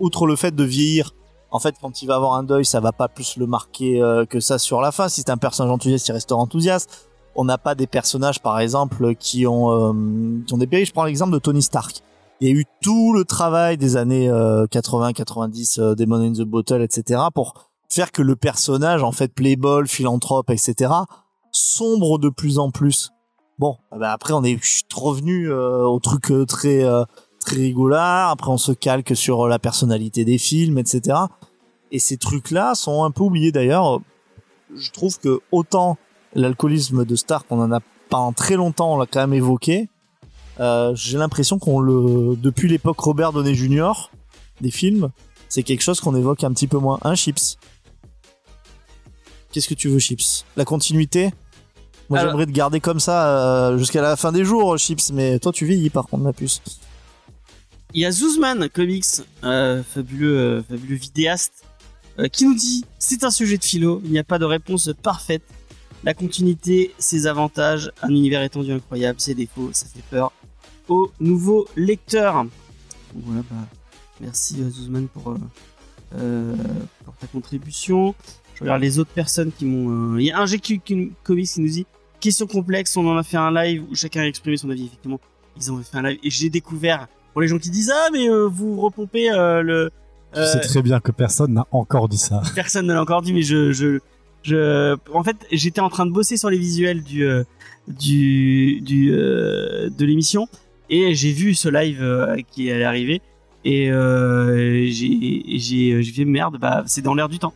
Outre 0.00 0.26
le 0.26 0.36
fait 0.36 0.54
de 0.54 0.64
vieillir, 0.64 1.12
en 1.50 1.58
fait, 1.58 1.76
quand 1.80 2.02
il 2.02 2.06
va 2.06 2.16
avoir 2.16 2.34
un 2.34 2.42
deuil, 2.42 2.64
ça 2.64 2.80
va 2.80 2.92
pas 2.92 3.08
plus 3.08 3.36
le 3.36 3.46
marquer 3.46 4.02
euh, 4.02 4.24
que 4.26 4.40
ça 4.40 4.58
sur 4.58 4.80
la 4.80 4.92
fin. 4.92 5.08
Si 5.08 5.20
c'est 5.20 5.30
un 5.30 5.36
personnage 5.36 5.72
enthousiaste, 5.72 6.08
il 6.08 6.12
restera 6.12 6.40
enthousiaste. 6.40 7.08
On 7.34 7.44
n'a 7.44 7.58
pas 7.58 7.74
des 7.74 7.86
personnages, 7.86 8.40
par 8.40 8.58
exemple, 8.60 9.14
qui 9.14 9.46
ont, 9.46 9.70
euh, 9.70 9.92
qui. 10.46 10.84
Je 10.84 10.92
prends 10.92 11.04
l'exemple 11.04 11.32
de 11.32 11.38
Tony 11.38 11.62
Stark. 11.62 12.00
Il 12.40 12.48
y 12.48 12.50
a 12.50 12.54
eu 12.54 12.64
tout 12.82 13.12
le 13.12 13.24
travail 13.24 13.78
des 13.78 13.96
années 13.96 14.30
80, 14.70 15.12
90, 15.12 15.78
euh, 15.78 15.94
Demon 15.94 16.20
in 16.20 16.32
the 16.32 16.42
Bottle, 16.42 16.82
etc., 16.82 17.22
pour 17.34 17.54
faire 17.88 18.12
que 18.12 18.20
le 18.20 18.36
personnage, 18.36 19.02
en 19.02 19.12
fait, 19.12 19.28
playboy, 19.28 19.86
philanthrope, 19.86 20.50
etc., 20.50 20.92
sombre 21.52 22.18
de 22.18 22.28
plus 22.28 22.58
en 22.58 22.70
plus. 22.70 23.12
Bon, 23.58 23.78
ah 23.90 23.96
bah 23.98 24.12
après 24.12 24.34
on 24.34 24.44
est 24.44 24.58
revenu 24.94 25.50
euh, 25.50 25.84
au 25.84 25.98
truc 25.98 26.30
euh, 26.30 26.44
très 26.44 26.84
euh, 26.84 27.04
très 27.40 27.56
rigolard. 27.56 28.30
Après 28.30 28.50
on 28.50 28.58
se 28.58 28.72
calque 28.72 29.16
sur 29.16 29.48
la 29.48 29.58
personnalité 29.58 30.24
des 30.26 30.36
films, 30.36 30.76
etc. 30.76 31.16
Et 31.90 31.98
ces 31.98 32.18
trucs-là 32.18 32.74
sont 32.74 33.04
un 33.04 33.10
peu 33.10 33.22
oubliés 33.22 33.52
d'ailleurs. 33.52 34.00
Je 34.74 34.90
trouve 34.90 35.18
que 35.18 35.40
autant 35.52 35.96
l'alcoolisme 36.34 37.06
de 37.06 37.16
Stark, 37.16 37.46
on 37.50 37.60
en 37.60 37.72
a 37.72 37.80
pendant 38.10 38.32
très 38.32 38.56
longtemps, 38.56 38.94
on 38.94 38.98
l'a 38.98 39.06
quand 39.06 39.20
même 39.20 39.32
évoqué. 39.32 39.88
Euh, 40.60 40.94
J'ai 40.94 41.16
l'impression 41.16 41.58
qu'on 41.58 41.80
le 41.80 42.36
depuis 42.36 42.68
l'époque 42.68 43.00
Robert 43.00 43.32
Downey 43.32 43.54
Jr. 43.54 44.10
des 44.60 44.70
films, 44.70 45.10
c'est 45.48 45.62
quelque 45.62 45.82
chose 45.82 46.00
qu'on 46.00 46.14
évoque 46.14 46.44
un 46.44 46.52
petit 46.52 46.66
peu 46.66 46.78
moins. 46.78 46.98
Un 47.02 47.14
chips? 47.14 47.56
Qu'est-ce 49.52 49.68
que 49.68 49.74
tu 49.74 49.88
veux, 49.88 49.98
chips? 49.98 50.44
La 50.56 50.66
continuité? 50.66 51.32
Moi, 52.08 52.18
Alors- 52.20 52.32
j'aimerais 52.32 52.46
te 52.46 52.52
garder 52.52 52.80
comme 52.80 53.00
ça 53.00 53.70
euh, 53.70 53.78
jusqu'à 53.78 54.02
la 54.02 54.16
fin 54.16 54.32
des 54.32 54.44
jours, 54.44 54.78
Chips, 54.78 55.10
mais 55.12 55.38
toi, 55.38 55.52
tu 55.52 55.64
vieillis 55.66 55.90
par 55.90 56.06
contre, 56.06 56.22
ma 56.22 56.32
puce. 56.32 56.62
Il 57.94 58.00
y 58.00 58.04
a 58.04 58.10
Zuzman 58.10 58.68
Comics, 58.68 59.04
euh, 59.44 59.82
fabuleux, 59.82 60.38
euh, 60.38 60.62
fabuleux 60.62 60.96
vidéaste, 60.96 61.64
qui 62.32 62.46
nous 62.46 62.54
dit 62.54 62.84
c'est 62.98 63.24
un 63.24 63.30
sujet 63.30 63.58
de 63.58 63.64
philo, 63.64 64.00
il 64.04 64.10
n'y 64.10 64.18
a 64.18 64.24
pas 64.24 64.38
de 64.38 64.44
réponse 64.44 64.90
parfaite. 65.02 65.42
La 66.04 66.14
continuité, 66.14 66.94
ses 66.98 67.26
avantages, 67.26 67.90
un 68.02 68.08
univers 68.08 68.42
étendu 68.42 68.72
incroyable, 68.72 69.20
ses 69.20 69.34
défauts, 69.34 69.70
ça 69.72 69.86
fait 69.86 70.02
peur 70.10 70.32
aux 70.88 71.10
nouveaux 71.20 71.66
lecteurs. 71.76 72.46
Voilà, 73.14 73.42
bah, 73.50 73.56
merci 74.20 74.56
Zuzman 74.70 75.08
pour, 75.08 75.36
pour 77.04 77.16
ta 77.16 77.26
contribution. 77.26 78.14
Je 78.54 78.62
regarde 78.62 78.80
les 78.80 78.98
autres 78.98 79.10
personnes 79.10 79.52
qui 79.52 79.66
m'ont. 79.66 80.16
Il 80.16 80.24
y 80.24 80.30
a 80.30 80.38
un 80.38 80.46
GQ 80.46 81.12
Comics 81.22 81.48
qui 81.48 81.60
nous 81.60 81.68
dit 81.68 81.86
question 82.20 82.46
complexe, 82.46 82.96
on 82.96 83.06
en 83.06 83.16
a 83.16 83.22
fait 83.22 83.36
un 83.36 83.52
live 83.52 83.84
où 83.90 83.94
chacun 83.94 84.22
a 84.22 84.26
exprimé 84.26 84.56
son 84.56 84.70
avis. 84.70 84.86
Effectivement, 84.86 85.20
ils 85.56 85.72
ont 85.72 85.82
fait 85.82 85.96
un 85.96 86.02
live 86.02 86.18
et 86.22 86.30
j'ai 86.30 86.50
découvert 86.50 87.08
pour 87.32 87.42
les 87.42 87.48
gens 87.48 87.58
qui 87.58 87.70
disent 87.70 87.92
ah 87.94 88.08
mais 88.12 88.28
euh, 88.28 88.46
vous 88.46 88.80
repompez 88.80 89.30
euh, 89.30 89.62
le. 89.62 89.90
Tu 90.32 90.40
euh, 90.40 90.52
sais 90.52 90.60
très 90.60 90.82
bien 90.82 91.00
que 91.00 91.12
personne 91.12 91.54
n'a 91.54 91.66
encore 91.70 92.08
dit 92.08 92.18
ça. 92.18 92.42
personne 92.54 92.86
ne 92.86 92.94
l'a 92.94 93.00
encore 93.00 93.22
dit, 93.22 93.32
mais 93.32 93.42
je, 93.42 93.72
je, 93.72 94.00
je, 94.46 94.96
en 95.12 95.24
fait, 95.24 95.36
j'étais 95.50 95.80
en 95.80 95.88
train 95.88 96.06
de 96.06 96.12
bosser 96.12 96.36
sur 96.36 96.50
les 96.50 96.58
visuels 96.58 97.02
du, 97.02 97.26
euh, 97.26 97.44
du, 97.88 98.80
du, 98.80 99.12
euh, 99.12 99.90
de 99.90 100.04
l'émission, 100.04 100.48
et 100.88 101.14
j'ai 101.14 101.32
vu 101.32 101.54
ce 101.54 101.68
live 101.68 102.02
euh, 102.02 102.36
qui 102.50 102.70
allait 102.70 102.84
arriver, 102.84 103.22
et 103.64 103.90
euh, 103.90 104.86
j'ai, 104.88 106.02
fait 106.04 106.24
merde, 106.24 106.58
bah, 106.60 106.84
c'est 106.86 107.02
dans 107.02 107.14
l'air 107.14 107.28
du 107.28 107.38
temps. 107.38 107.54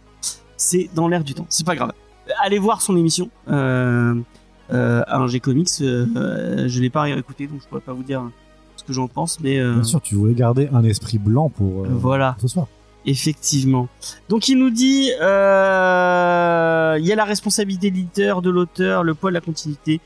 C'est 0.56 0.90
dans 0.94 1.08
l'air 1.08 1.24
du 1.24 1.34
temps, 1.34 1.46
c'est 1.48 1.64
pas 1.64 1.76
grave. 1.76 1.92
Allez 2.42 2.58
voir 2.58 2.82
son 2.82 2.96
émission, 2.96 3.30
euh, 3.48 4.14
euh, 4.72 5.02
un 5.08 5.26
G 5.26 5.40
Comics, 5.40 5.68
euh, 5.80 6.06
euh, 6.16 6.68
je 6.68 6.80
l'ai 6.80 6.90
pas 6.90 7.08
écouté, 7.08 7.46
donc 7.46 7.60
je 7.62 7.68
pourrais 7.68 7.80
pas 7.80 7.92
vous 7.92 8.02
dire 8.02 8.30
ce 8.76 8.84
que 8.84 8.92
j'en 8.92 9.08
pense, 9.08 9.40
mais 9.40 9.58
euh, 9.58 9.74
Bien 9.74 9.84
sûr, 9.84 10.00
tu 10.00 10.14
voulais 10.14 10.34
garder 10.34 10.68
un 10.72 10.84
esprit 10.84 11.18
blanc 11.18 11.48
pour 11.50 11.84
euh, 11.84 11.88
voilà. 11.90 12.36
ce 12.40 12.48
soir. 12.48 12.66
Effectivement. 13.06 13.88
Donc 14.28 14.48
il 14.48 14.58
nous 14.58 14.70
dit, 14.70 15.10
euh, 15.20 16.96
il 17.00 17.06
y 17.06 17.12
a 17.12 17.14
la 17.16 17.24
responsabilité 17.24 17.90
de 17.90 17.96
l'éditeur, 17.96 18.42
de 18.42 18.50
l'auteur, 18.50 19.04
le 19.04 19.14
poids 19.14 19.30
de 19.30 19.34
la 19.34 19.40
continuité. 19.40 20.00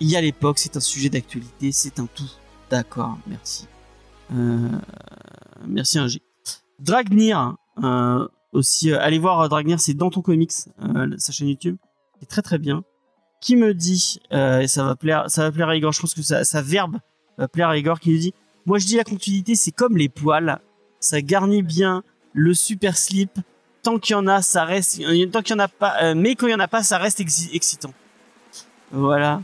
Il 0.00 0.08
y 0.08 0.16
a 0.16 0.20
l'époque, 0.20 0.58
c'est 0.58 0.76
un 0.76 0.80
sujet 0.80 1.10
d'actualité, 1.10 1.70
c'est 1.72 1.98
un 2.00 2.06
tout. 2.06 2.30
D'accord, 2.70 3.18
merci. 3.26 3.66
Euh, 4.34 4.68
merci 5.66 5.98
un 5.98 6.08
G. 6.08 6.22
Dragnir, 6.78 7.56
euh, 7.84 8.26
aussi, 8.52 8.90
euh, 8.90 8.98
allez 9.00 9.18
voir 9.18 9.40
euh, 9.40 9.48
Dragnir, 9.48 9.80
c'est 9.80 9.94
dans 9.94 10.10
ton 10.10 10.22
comics, 10.22 10.52
euh, 10.82 11.14
sa 11.18 11.32
chaîne 11.32 11.48
YouTube, 11.48 11.76
c'est 12.20 12.26
très 12.26 12.42
très 12.42 12.58
bien. 12.58 12.84
Qui 13.40 13.56
me 13.56 13.72
dit, 13.72 14.20
euh, 14.32 14.60
et 14.60 14.68
ça 14.68 14.84
va 14.84 14.96
plaire, 14.96 15.24
ça 15.28 15.42
va 15.44 15.50
plaire 15.52 15.68
à 15.70 15.76
Igor, 15.76 15.92
je 15.92 16.00
pense 16.00 16.12
que 16.14 16.22
ça, 16.22 16.44
sa 16.44 16.60
verbe 16.60 16.98
va 17.38 17.48
plaire 17.48 17.70
à 17.70 17.76
Igor, 17.78 17.98
qui 17.98 18.10
nous 18.10 18.18
dit, 18.18 18.34
moi 18.66 18.78
je 18.78 18.86
dis 18.86 18.96
la 18.96 19.04
continuité, 19.04 19.54
c'est 19.54 19.70
comme 19.72 19.96
les 19.96 20.10
poils, 20.10 20.60
ça 21.00 21.22
garnit 21.22 21.62
bien 21.62 22.02
le 22.34 22.52
super 22.52 22.98
slip. 22.98 23.30
Tant 23.82 23.98
qu'il 23.98 24.12
y 24.12 24.16
en 24.16 24.26
a, 24.26 24.42
ça 24.42 24.64
reste. 24.64 25.00
Tant 25.32 25.40
qu'il 25.40 25.54
y 25.54 25.58
en 25.58 25.58
a 25.60 25.68
pas, 25.68 25.94
euh, 26.02 26.14
mais 26.14 26.34
quand 26.34 26.46
il 26.46 26.50
y 26.50 26.54
en 26.54 26.60
a 26.60 26.68
pas, 26.68 26.82
ça 26.82 26.98
reste 26.98 27.18
exi- 27.20 27.48
excitant. 27.54 27.94
Voilà. 28.92 29.40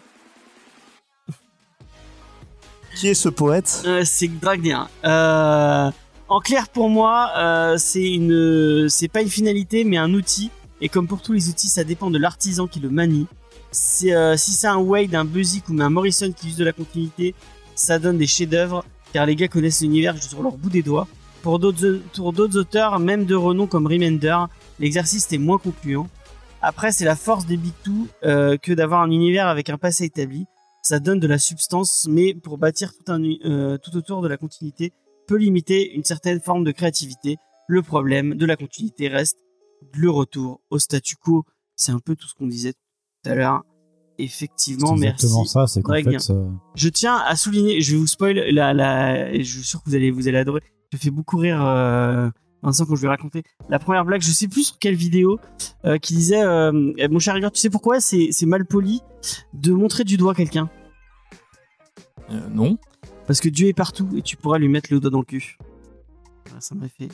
Qui 2.94 3.08
est 3.08 3.14
ce 3.14 3.30
poète? 3.30 3.82
Euh, 3.86 4.02
c'est 4.04 4.28
Dragnir. 4.28 4.90
Euh, 5.06 5.90
en 6.28 6.40
clair, 6.40 6.68
pour 6.68 6.90
moi, 6.90 7.74
c'est 7.78 8.12
une, 8.12 8.88
c'est 8.90 9.08
pas 9.08 9.22
une 9.22 9.30
finalité, 9.30 9.84
mais 9.84 9.96
un 9.96 10.12
outil 10.12 10.50
Et 10.80 10.88
comme 10.90 11.06
pour 11.08 11.22
tous 11.22 11.32
les 11.32 11.48
outils, 11.48 11.68
ça 11.68 11.84
dépend 11.84 12.10
de 12.10 12.18
l'artisan 12.18 12.66
qui 12.66 12.80
le 12.80 12.90
manie. 12.90 13.26
Euh, 14.04 14.36
si 14.36 14.52
c'est 14.52 14.66
un 14.66 14.78
Wade, 14.78 15.14
un 15.14 15.24
Buzik 15.24 15.68
ou 15.68 15.80
un 15.80 15.90
Morrison 15.90 16.32
qui 16.32 16.48
use 16.48 16.56
de 16.56 16.64
la 16.64 16.72
continuité, 16.72 17.34
ça 17.74 17.98
donne 17.98 18.18
des 18.18 18.26
chefs-d'œuvre, 18.26 18.84
car 19.12 19.26
les 19.26 19.36
gars 19.36 19.48
connaissent 19.48 19.82
l'univers 19.82 20.22
sur 20.22 20.42
leur 20.42 20.56
bout 20.56 20.70
des 20.70 20.82
doigts. 20.82 21.06
Pour 21.42 21.58
d'autres, 21.58 22.56
auteurs, 22.56 22.98
même 22.98 23.24
de 23.24 23.34
renom 23.34 23.66
comme 23.66 23.86
Remender, 23.86 24.36
l'exercice 24.80 25.30
est 25.32 25.38
moins 25.38 25.58
concluant. 25.58 26.08
Après, 26.62 26.90
c'est 26.90 27.04
la 27.04 27.16
force 27.16 27.46
des 27.46 27.56
Big 27.56 27.72
Two 27.84 28.08
euh, 28.24 28.56
que 28.56 28.72
d'avoir 28.72 29.02
un 29.02 29.10
univers 29.10 29.46
avec 29.46 29.70
un 29.70 29.78
passé 29.78 30.04
établi. 30.04 30.46
Ça 30.82 30.98
donne 30.98 31.20
de 31.20 31.26
la 31.26 31.38
substance, 31.38 32.06
mais 32.10 32.34
pour 32.34 32.58
bâtir 32.58 32.92
tout, 32.92 33.12
euh, 33.12 33.78
tout 33.78 33.96
autour 33.96 34.22
de 34.22 34.28
la 34.28 34.36
continuité, 34.36 34.92
peut 35.28 35.36
limiter 35.36 35.92
une 35.94 36.04
certaine 36.04 36.40
forme 36.40 36.64
de 36.64 36.72
créativité. 36.72 37.36
Le 37.68 37.82
problème 37.82 38.34
de 38.34 38.46
la 38.46 38.56
continuité 38.56 39.08
reste 39.08 39.36
le 39.92 40.10
retour 40.10 40.60
au 40.70 40.78
statu 40.78 41.16
quo. 41.16 41.44
C'est 41.76 41.92
un 41.92 41.98
peu 41.98 42.16
tout 42.16 42.26
ce 42.26 42.34
qu'on 42.34 42.46
disait 42.46 42.74
tout 43.26 43.32
à 43.32 43.34
l'heure. 43.34 43.62
Effectivement, 44.18 44.94
C'est 44.94 45.00
merci. 45.00 45.26
exactement 45.26 45.44
ça, 45.44 45.66
c'est 45.66 45.82
fait, 45.86 46.30
euh, 46.30 46.48
Je 46.74 46.88
tiens 46.88 47.16
à 47.16 47.36
souligner, 47.36 47.82
je 47.82 47.92
vais 47.92 47.98
vous 47.98 48.06
spoil 48.06 48.36
la, 48.50 48.72
la, 48.72 49.30
et 49.30 49.44
je 49.44 49.58
suis 49.58 49.66
sûr 49.66 49.82
que 49.82 49.90
vous 49.90 49.94
allez, 49.94 50.10
vous 50.10 50.26
allez 50.26 50.38
adorer. 50.38 50.62
Je 50.92 50.96
fais 50.96 51.10
beaucoup 51.10 51.36
rire, 51.36 51.62
euh, 51.62 52.30
Vincent, 52.62 52.86
quand 52.86 52.96
je 52.96 53.02
vais 53.02 53.08
raconter 53.08 53.42
la 53.68 53.78
première 53.78 54.04
blague. 54.04 54.22
Je 54.22 54.30
sais 54.30 54.48
plus 54.48 54.64
sur 54.64 54.78
quelle 54.78 54.94
vidéo, 54.94 55.38
euh, 55.84 55.98
qui 55.98 56.14
disait, 56.14 56.42
euh, 56.42 56.92
eh, 56.96 57.08
mon 57.08 57.18
cher 57.18 57.36
Igor, 57.36 57.52
tu 57.52 57.60
sais 57.60 57.68
pourquoi 57.70 58.00
c'est, 58.00 58.30
mal 58.46 58.64
poli 58.64 59.02
de 59.52 59.72
montrer 59.72 60.04
du 60.04 60.16
doigt 60.16 60.34
quelqu'un? 60.34 60.70
Euh, 62.30 62.48
non. 62.50 62.78
Parce 63.26 63.40
que 63.40 63.48
Dieu 63.48 63.68
est 63.68 63.74
partout 63.74 64.08
et 64.16 64.22
tu 64.22 64.36
pourras 64.36 64.58
lui 64.58 64.68
mettre 64.68 64.92
le 64.92 65.00
doigt 65.00 65.10
dans 65.10 65.18
le 65.18 65.24
cul. 65.24 65.58
Voilà, 66.46 66.60
ça 66.60 66.74
m'a 66.74 66.88
fait 66.88 67.08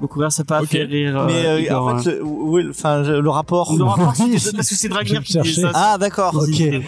beaucoup 0.00 0.18
rire, 0.18 0.32
ça 0.32 0.42
n'a 0.42 0.46
pas 0.46 0.62
Ok. 0.62 0.68
fait 0.68 0.82
rire. 0.84 1.16
euh, 1.20 1.26
Mais 1.26 1.46
euh, 1.46 1.60
Igor, 1.60 1.84
en 1.86 1.88
hein. 1.90 1.98
fait, 2.02 2.16
le, 2.16 2.22
oui, 2.24 2.66
enfin, 2.70 3.04
je- 3.04 3.12
le 3.12 3.30
rapport. 3.30 3.72
Le 3.76 3.84
rapport, 3.84 4.14
c'est 4.16 4.54
parce 4.56 4.68
que 4.68 4.74
c'est 4.74 4.88
Dragner 4.88 5.20
qui 5.20 5.32
disait 5.38 5.42
cherchais. 5.44 5.60
ça. 5.62 5.70
Ah, 5.74 5.96
d'accord. 5.98 6.34
Ok. 6.34 6.46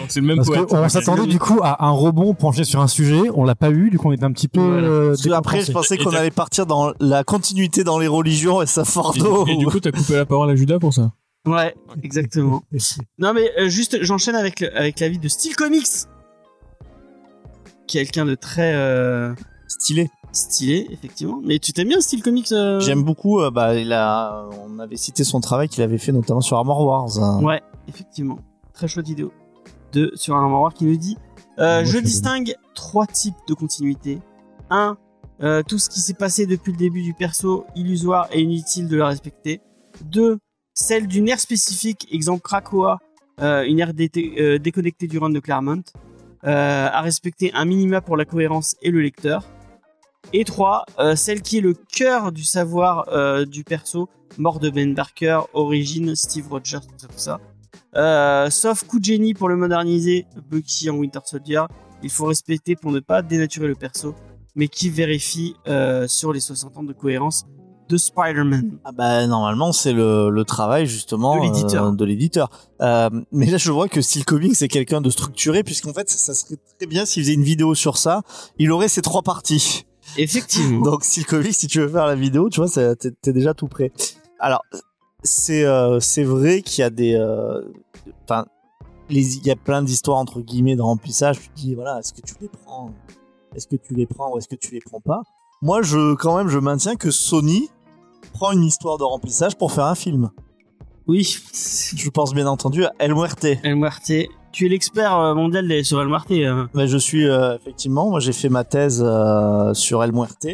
C'est 0.09 0.19
le 0.19 0.21
même 0.21 0.37
Parce 0.37 0.49
poète. 0.49 0.65
qu'on 0.65 0.89
s'attendait 0.89 1.27
du 1.27 1.39
coup 1.39 1.59
à 1.63 1.85
un 1.85 1.91
rebond 1.91 2.33
penché 2.33 2.63
sur 2.65 2.81
un 2.81 2.87
sujet, 2.87 3.21
on 3.33 3.43
l'a 3.45 3.55
pas 3.55 3.69
eu, 3.71 3.89
du 3.89 3.97
coup 3.97 4.09
on 4.09 4.11
était 4.11 4.25
un 4.25 4.31
petit 4.33 4.47
peu. 4.49 4.59
Voilà. 4.59 4.87
euh, 4.87 5.15
après, 5.33 5.61
je 5.61 5.71
pensais 5.71 5.97
qu'on 5.97 6.11
allait 6.11 6.29
partir 6.31 6.65
dans 6.65 6.91
la 6.99 7.23
continuité 7.23 7.83
dans 7.85 7.99
les 7.99 8.07
religions 8.07 8.61
et 8.61 8.65
ça 8.65 8.81
Et, 8.81 8.85
Fordo. 8.85 9.45
et 9.47 9.55
du 9.55 9.65
coup, 9.67 9.79
t'as 9.79 9.91
coupé 9.91 10.15
la 10.15 10.25
parole 10.25 10.49
à 10.49 10.55
Judas 10.55 10.79
pour 10.79 10.93
ça. 10.93 11.11
Ouais, 11.47 11.75
exactement. 12.03 12.63
Non 13.19 13.33
mais 13.33 13.51
euh, 13.59 13.69
juste, 13.69 13.97
j'enchaîne 14.01 14.35
avec 14.35 14.59
le- 14.61 14.75
avec 14.75 14.99
la 14.99 15.09
vie 15.09 15.19
de 15.19 15.27
Steel 15.27 15.55
Comics, 15.55 15.85
quelqu'un 17.87 18.25
de 18.25 18.35
très 18.35 18.73
euh, 18.73 19.33
Stylé. 19.67 20.09
Stylé 20.35 20.87
effectivement. 20.91 21.39
Mais 21.43 21.59
tu 21.59 21.73
t'aimes 21.73 21.87
bien 21.87 22.01
Steel 22.01 22.21
Comics 22.21 22.51
euh 22.51 22.79
J'aime 22.79 23.03
beaucoup. 23.03 23.39
euh, 23.39 23.49
bah, 23.51 23.75
il 23.75 23.91
a, 23.93 24.47
on 24.67 24.79
avait 24.79 24.97
cité 24.97 25.23
son 25.23 25.39
travail 25.39 25.67
qu'il 25.69 25.81
avait 25.83 25.97
fait 25.97 26.11
notamment 26.11 26.41
sur 26.41 26.57
Armor 26.57 26.85
Wars. 26.85 27.17
hein. 27.23 27.41
Ouais, 27.43 27.61
effectivement, 27.87 28.39
très 28.73 28.87
chouette 28.87 29.07
vidéo 29.07 29.31
de 29.93 30.11
sur 30.15 30.35
un 30.35 30.45
War 30.51 30.73
qui 30.73 30.85
nous 30.85 30.97
dit 30.97 31.17
euh, 31.59 31.81
Moi, 31.81 31.83
je 31.85 31.97
distingue 31.99 32.53
trois 32.73 33.07
types 33.07 33.35
de 33.47 33.53
continuité. 33.53 34.19
Un, 34.69 34.97
euh, 35.41 35.63
tout 35.67 35.77
ce 35.77 35.89
qui 35.89 35.99
s'est 36.01 36.13
passé 36.13 36.45
depuis 36.45 36.71
le 36.73 36.77
début 36.77 37.01
du 37.01 37.13
perso, 37.13 37.65
illusoire 37.75 38.27
et 38.33 38.41
inutile 38.41 38.87
de 38.87 38.95
le 38.97 39.03
respecter. 39.05 39.61
Deux, 40.03 40.39
celle 40.73 41.07
d'une 41.07 41.29
ère 41.29 41.39
spécifique, 41.39 42.07
exemple 42.11 42.41
Krakoa, 42.41 42.97
euh, 43.41 43.63
une 43.63 43.79
ère 43.79 43.93
dé- 43.93 44.11
euh, 44.39 44.57
déconnectée 44.59 45.07
du 45.07 45.17
run 45.17 45.29
de 45.29 45.39
Claremont, 45.39 45.83
euh, 46.45 46.87
à 46.91 47.01
respecter 47.01 47.51
un 47.53 47.63
minima 47.65 48.01
pour 48.01 48.17
la 48.17 48.25
cohérence 48.25 48.75
et 48.81 48.91
le 48.91 48.99
lecteur. 49.01 49.43
Et 50.33 50.43
trois, 50.43 50.85
euh, 50.99 51.15
celle 51.15 51.41
qui 51.41 51.57
est 51.59 51.61
le 51.61 51.73
cœur 51.73 52.31
du 52.31 52.43
savoir 52.43 53.05
euh, 53.09 53.45
du 53.45 53.63
perso, 53.63 54.09
mort 54.37 54.59
de 54.59 54.69
Ben 54.69 54.93
Barker, 54.93 55.41
origine 55.53 56.15
Steve 56.15 56.47
Rogers, 56.49 56.79
tout 56.81 56.97
ça, 56.97 57.07
tout 57.07 57.13
ça. 57.17 57.39
Euh, 57.95 58.49
sauf 58.49 58.83
coup 58.83 58.99
de 58.99 59.05
génie 59.05 59.33
pour 59.33 59.47
le 59.47 59.55
moderniser, 59.55 60.25
Bucky 60.49 60.89
en 60.89 60.95
Winter 60.97 61.19
Soldier, 61.23 61.61
il 62.03 62.09
faut 62.09 62.25
respecter 62.25 62.75
pour 62.75 62.91
ne 62.91 62.99
pas 62.99 63.21
dénaturer 63.21 63.67
le 63.67 63.75
perso, 63.75 64.13
mais 64.55 64.67
qui 64.67 64.89
vérifie 64.89 65.55
euh, 65.67 66.07
sur 66.07 66.33
les 66.33 66.41
60 66.41 66.77
ans 66.77 66.83
de 66.83 66.93
cohérence 66.93 67.45
de 67.87 67.97
Spider-Man. 67.97 68.79
Ah 68.83 68.91
bah 68.91 69.27
normalement 69.27 69.71
c'est 69.71 69.93
le, 69.93 70.29
le 70.31 70.43
travail 70.43 70.87
justement 70.87 71.37
De 71.37 71.41
l'éditeur. 71.43 71.85
euh. 71.85 71.89
Euh, 72.81 73.09
mais 73.31 73.45
là 73.45 73.57
je 73.57 73.71
vois 73.71 73.87
que 73.87 74.01
Steel 74.01 74.25
Comics 74.25 74.55
c'est 74.55 74.67
quelqu'un 74.67 75.01
de 75.01 75.09
structuré 75.11 75.63
puisqu'en 75.63 75.93
fait 75.93 76.09
ça 76.09 76.33
serait 76.33 76.57
très 76.79 76.87
bien 76.87 77.05
s'il 77.05 77.21
faisait 77.23 77.35
une 77.35 77.43
vidéo 77.43 77.75
sur 77.75 77.97
ça. 77.97 78.23
Il 78.57 78.71
aurait 78.71 78.87
ces 78.87 79.03
trois 79.03 79.21
parties. 79.21 79.85
Effectivement. 80.17 80.81
Donc 80.81 81.03
Comics 81.27 81.53
si 81.53 81.67
tu 81.67 81.79
veux 81.79 81.87
faire 81.87 82.05
la 82.05 82.15
vidéo 82.15 82.49
tu 82.49 82.61
vois 82.61 82.95
t'es 82.95 83.33
déjà 83.33 83.53
tout 83.53 83.67
prêt. 83.67 83.91
Alors 84.39 84.63
c'est 85.23 85.65
euh, 85.65 85.99
c'est 85.99 86.23
vrai 86.23 86.61
qu'il 86.61 86.81
y 86.81 86.85
a 86.85 86.89
des 86.89 87.15
euh, 87.15 87.61
enfin 88.23 88.45
il 89.09 89.45
y 89.45 89.51
a 89.51 89.55
plein 89.55 89.83
d'histoires 89.83 90.17
entre 90.17 90.41
guillemets 90.41 90.75
de 90.75 90.81
remplissage. 90.81 91.39
Tu 91.39 91.49
te 91.49 91.55
dis 91.55 91.75
voilà 91.75 91.99
est-ce 91.99 92.13
que 92.13 92.21
tu 92.21 92.33
les 92.41 92.49
prends? 92.49 92.91
Est-ce 93.55 93.67
que 93.67 93.75
tu 93.75 93.93
les 93.93 94.05
prends 94.05 94.33
ou 94.33 94.37
est-ce 94.37 94.47
que 94.47 94.55
tu 94.55 94.73
les 94.73 94.81
prends 94.81 95.01
pas? 95.01 95.21
Moi 95.61 95.81
je 95.81 96.13
quand 96.15 96.37
même 96.37 96.49
je 96.49 96.59
maintiens 96.59 96.95
que 96.95 97.11
Sony 97.11 97.69
prend 98.33 98.51
une 98.51 98.63
histoire 98.63 98.97
de 98.97 99.03
remplissage 99.03 99.55
pour 99.55 99.71
faire 99.71 99.85
un 99.85 99.95
film. 99.95 100.29
Oui. 101.07 101.37
Je 101.95 102.09
pense 102.09 102.33
bien 102.33 102.47
entendu 102.47 102.83
à 102.83 102.93
El 102.99 103.13
Muerte. 103.13 103.45
El 103.63 103.75
Muerte. 103.75 104.27
Tu 104.55 104.65
es 104.67 104.69
l'expert 104.69 105.19
euh, 105.19 105.35
mondial 105.35 105.67
des- 105.67 105.83
sur 105.83 106.01
El 106.01 106.07
Muerte. 106.07 106.31
hein. 106.31 106.69
Mais 106.73 106.87
je 106.87 106.97
suis 106.97 107.27
euh, 107.27 107.55
effectivement, 107.57 108.09
moi 108.09 108.21
j'ai 108.21 108.31
fait 108.31 108.47
ma 108.47 108.63
thèse 108.63 109.03
euh, 109.05 109.73
sur 109.73 110.01
El 110.01 110.13
Muerte, 110.13 110.47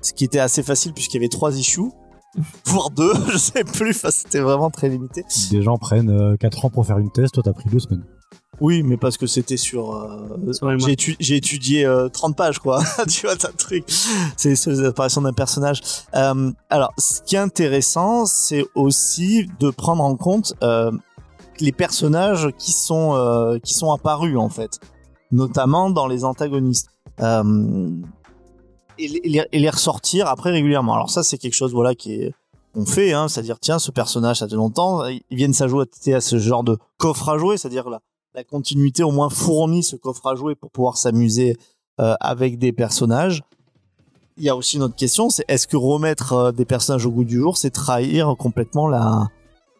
ce 0.00 0.12
qui 0.12 0.24
était 0.24 0.38
assez 0.38 0.62
facile 0.62 0.92
puisqu'il 0.92 1.16
y 1.16 1.20
avait 1.20 1.28
trois 1.28 1.58
issues, 1.58 1.90
voire 2.66 2.90
deux, 2.90 3.12
je 3.32 3.36
sais 3.38 3.64
plus, 3.64 3.90
enfin, 3.90 4.10
c'était 4.12 4.38
vraiment 4.38 4.70
très 4.70 4.88
limité. 4.88 5.24
Des 5.50 5.60
gens 5.60 5.76
prennent 5.76 6.36
4 6.38 6.66
ans 6.66 6.70
pour 6.70 6.86
faire 6.86 6.98
une 6.98 7.10
thèse, 7.10 7.32
toi 7.32 7.42
t'as 7.44 7.52
pris 7.52 7.68
2 7.68 7.80
semaines. 7.80 8.04
Oui, 8.60 8.84
mais 8.84 8.96
parce 8.96 9.16
que 9.16 9.26
c'était 9.26 9.56
sur... 9.56 9.92
euh, 9.96 10.36
j'ai, 10.52 10.66
Muerte. 10.66 10.88
étu- 10.90 11.16
j'ai 11.18 11.34
étudié 11.36 11.84
euh, 11.84 12.08
30 12.08 12.36
pages, 12.36 12.60
quoi. 12.60 12.80
tu 13.08 13.26
vois, 13.26 13.34
t'as 13.34 13.48
un 13.48 13.52
truc. 13.58 13.82
C'est 14.36 14.54
sur 14.54 14.70
les 14.70 14.84
apparitions 14.84 15.22
d'un 15.22 15.32
personnage. 15.32 15.80
Euh, 16.14 16.52
alors, 16.70 16.92
ce 16.96 17.22
qui 17.22 17.34
est 17.34 17.40
intéressant, 17.40 18.24
c'est 18.24 18.64
aussi 18.76 19.48
de 19.58 19.70
prendre 19.70 20.04
en 20.04 20.14
compte 20.14 20.54
euh, 20.62 20.92
les 21.60 21.72
personnages 21.72 22.48
qui 22.58 22.72
sont, 22.72 23.14
euh, 23.14 23.58
qui 23.58 23.74
sont 23.74 23.92
apparus, 23.92 24.36
en 24.36 24.48
fait. 24.48 24.78
Notamment 25.30 25.90
dans 25.90 26.06
les 26.06 26.24
antagonistes. 26.24 26.88
Euh, 27.20 27.90
et, 28.98 29.08
les- 29.52 29.70
ressortir 29.70 30.28
après 30.28 30.50
régulièrement. 30.50 30.94
Alors 30.94 31.10
ça, 31.10 31.22
c'est 31.22 31.38
quelque 31.38 31.54
chose, 31.54 31.72
voilà, 31.72 31.94
qui 31.94 32.30
on 32.74 32.86
fait, 32.86 33.12
hein, 33.12 33.28
c'est-à-dire 33.28 33.58
tiens, 33.60 33.78
ce 33.78 33.90
personnage, 33.90 34.38
ça 34.38 34.48
fait 34.48 34.54
longtemps, 34.54 35.04
ils 35.06 35.22
viennent 35.30 35.52
s'ajouter 35.52 36.14
à 36.14 36.20
ce 36.20 36.38
genre 36.38 36.64
de 36.64 36.78
coffre 36.98 37.28
à 37.28 37.36
jouer, 37.38 37.56
c'est-à-dire 37.58 37.90
la, 37.90 38.00
la 38.34 38.44
continuité 38.44 39.02
au 39.02 39.10
moins 39.10 39.28
fournit 39.28 39.82
ce 39.82 39.96
coffre 39.96 40.26
à 40.26 40.34
jouer 40.34 40.54
pour 40.54 40.70
pouvoir 40.70 40.96
s'amuser 40.96 41.56
euh, 42.00 42.14
avec 42.20 42.58
des 42.58 42.72
personnages. 42.72 43.42
Il 44.38 44.44
y 44.44 44.48
a 44.48 44.56
aussi 44.56 44.76
une 44.76 44.84
autre 44.84 44.96
question, 44.96 45.28
c'est 45.28 45.44
est-ce 45.48 45.66
que 45.66 45.76
remettre 45.76 46.52
des 46.52 46.64
personnages 46.64 47.04
au 47.04 47.10
goût 47.10 47.24
du 47.24 47.38
jour, 47.38 47.58
c'est 47.58 47.70
trahir 47.70 48.34
complètement 48.38 48.88
la, 48.88 49.28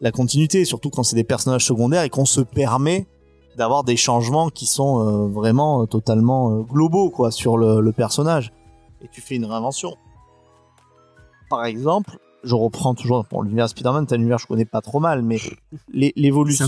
la 0.03 0.11
continuité, 0.11 0.65
surtout 0.65 0.89
quand 0.89 1.03
c'est 1.03 1.15
des 1.15 1.23
personnages 1.23 1.65
secondaires 1.65 2.03
et 2.03 2.09
qu'on 2.09 2.25
se 2.25 2.41
permet 2.41 3.07
d'avoir 3.55 3.85
des 3.85 3.95
changements 3.95 4.49
qui 4.49 4.65
sont 4.65 4.99
euh, 4.99 5.27
vraiment 5.27 5.81
euh, 5.81 5.85
totalement 5.85 6.51
euh, 6.51 6.61
globaux 6.61 7.09
quoi 7.09 7.31
sur 7.31 7.57
le, 7.57 7.79
le 7.79 7.91
personnage 7.93 8.51
et 9.01 9.07
tu 9.07 9.21
fais 9.21 9.35
une 9.35 9.45
réinvention. 9.45 9.95
Par 11.49 11.65
exemple, 11.65 12.17
je 12.43 12.53
reprends 12.53 12.95
toujours 12.95 13.25
pour 13.25 13.43
l'univers 13.43 13.69
Spider-Man, 13.69 14.05
c'est 14.07 14.15
un 14.15 14.19
univers 14.19 14.37
que 14.37 14.43
je 14.43 14.47
connais 14.47 14.65
pas 14.65 14.81
trop 14.81 14.99
mal, 14.99 15.21
mais 15.21 15.37
l'évolution 15.93 16.67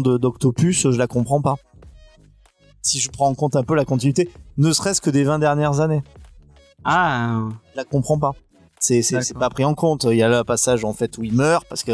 de 0.00 0.16
d'Octopus, 0.16 0.90
je 0.90 0.98
la 0.98 1.06
comprends 1.06 1.42
pas. 1.42 1.56
Si 2.80 3.00
je 3.00 3.10
prends 3.10 3.28
en 3.28 3.34
compte 3.34 3.56
un 3.56 3.64
peu 3.64 3.74
la 3.74 3.84
continuité, 3.84 4.30
ne 4.56 4.72
serait-ce 4.72 5.02
que 5.02 5.10
des 5.10 5.24
20 5.24 5.38
dernières 5.38 5.80
années, 5.80 6.02
Ah, 6.84 7.42
je 7.72 7.76
la 7.76 7.84
comprends 7.84 8.18
pas. 8.18 8.32
C'est 8.80 9.02
c'est 9.02 9.34
pas 9.34 9.50
pris 9.50 9.64
en 9.64 9.74
compte. 9.74 10.04
Il 10.10 10.16
y 10.16 10.22
a 10.22 10.28
le 10.28 10.42
passage 10.42 10.84
en 10.84 10.92
fait 10.94 11.16
où 11.18 11.22
il 11.24 11.34
meurt 11.34 11.64
parce 11.68 11.84
que 11.84 11.92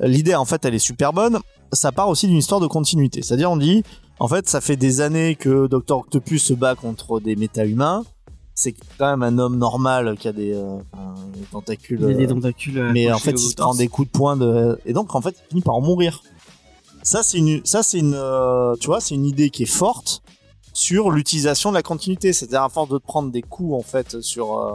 l'idée 0.00 0.34
en 0.34 0.44
fait 0.44 0.64
elle 0.64 0.74
est 0.74 0.78
super 0.78 1.12
bonne. 1.12 1.38
Ça 1.72 1.92
part 1.92 2.08
aussi 2.08 2.26
d'une 2.28 2.36
histoire 2.38 2.60
de 2.60 2.66
continuité. 2.66 3.20
C'est-à-dire 3.22 3.50
on 3.50 3.56
dit 3.56 3.82
en 4.18 4.28
fait 4.28 4.48
ça 4.48 4.60
fait 4.60 4.76
des 4.76 5.00
années 5.00 5.34
que 5.34 5.66
Dr 5.66 5.96
Octopus 5.98 6.42
se 6.42 6.54
bat 6.54 6.74
contre 6.76 7.20
des 7.20 7.36
méta-humains. 7.36 8.04
C'est 8.54 8.74
quand 8.98 9.16
même 9.16 9.22
un 9.22 9.38
homme 9.38 9.56
normal 9.56 10.16
qui 10.18 10.28
a 10.28 10.32
des, 10.32 10.52
euh, 10.52 10.76
des 11.34 11.44
tentacules. 11.50 11.98
il 12.02 12.10
a 12.10 12.14
des 12.14 12.24
euh, 12.26 12.28
tentacules. 12.28 12.78
euh, 12.78 12.90
mais 12.92 13.10
en 13.10 13.18
fait 13.18 13.32
il 13.32 13.38
se 13.50 13.54
prend 13.54 13.74
des 13.74 13.88
coups 13.88 14.08
de 14.08 14.12
poing 14.12 14.36
de 14.36 14.78
et 14.84 14.92
donc 14.92 15.14
en 15.14 15.20
fait 15.22 15.34
il 15.46 15.48
finit 15.48 15.62
par 15.62 15.74
en 15.76 15.80
mourir 15.80 16.22
ça 17.02 17.22
c'est 17.22 17.38
une 17.38 17.60
ça 17.64 17.82
c'est 17.82 17.98
une 17.98 18.14
euh, 18.14 18.74
tu 18.78 18.86
vois 18.88 19.00
c'est 19.00 19.14
une 19.14 19.24
idée 19.24 19.48
qui 19.50 19.62
est 19.62 19.66
forte 19.66 20.22
sur 20.74 21.10
l'utilisation 21.10 21.70
de 21.70 21.74
la 21.76 21.82
continuité 21.82 22.32
c'est-à-dire 22.34 22.62
à 22.62 22.68
force 22.68 22.90
de 22.90 22.98
prendre 22.98 23.30
des 23.32 23.40
coups 23.42 23.72
en 23.74 23.82
fait 23.82 24.20
sur 24.20 24.58
euh, 24.58 24.74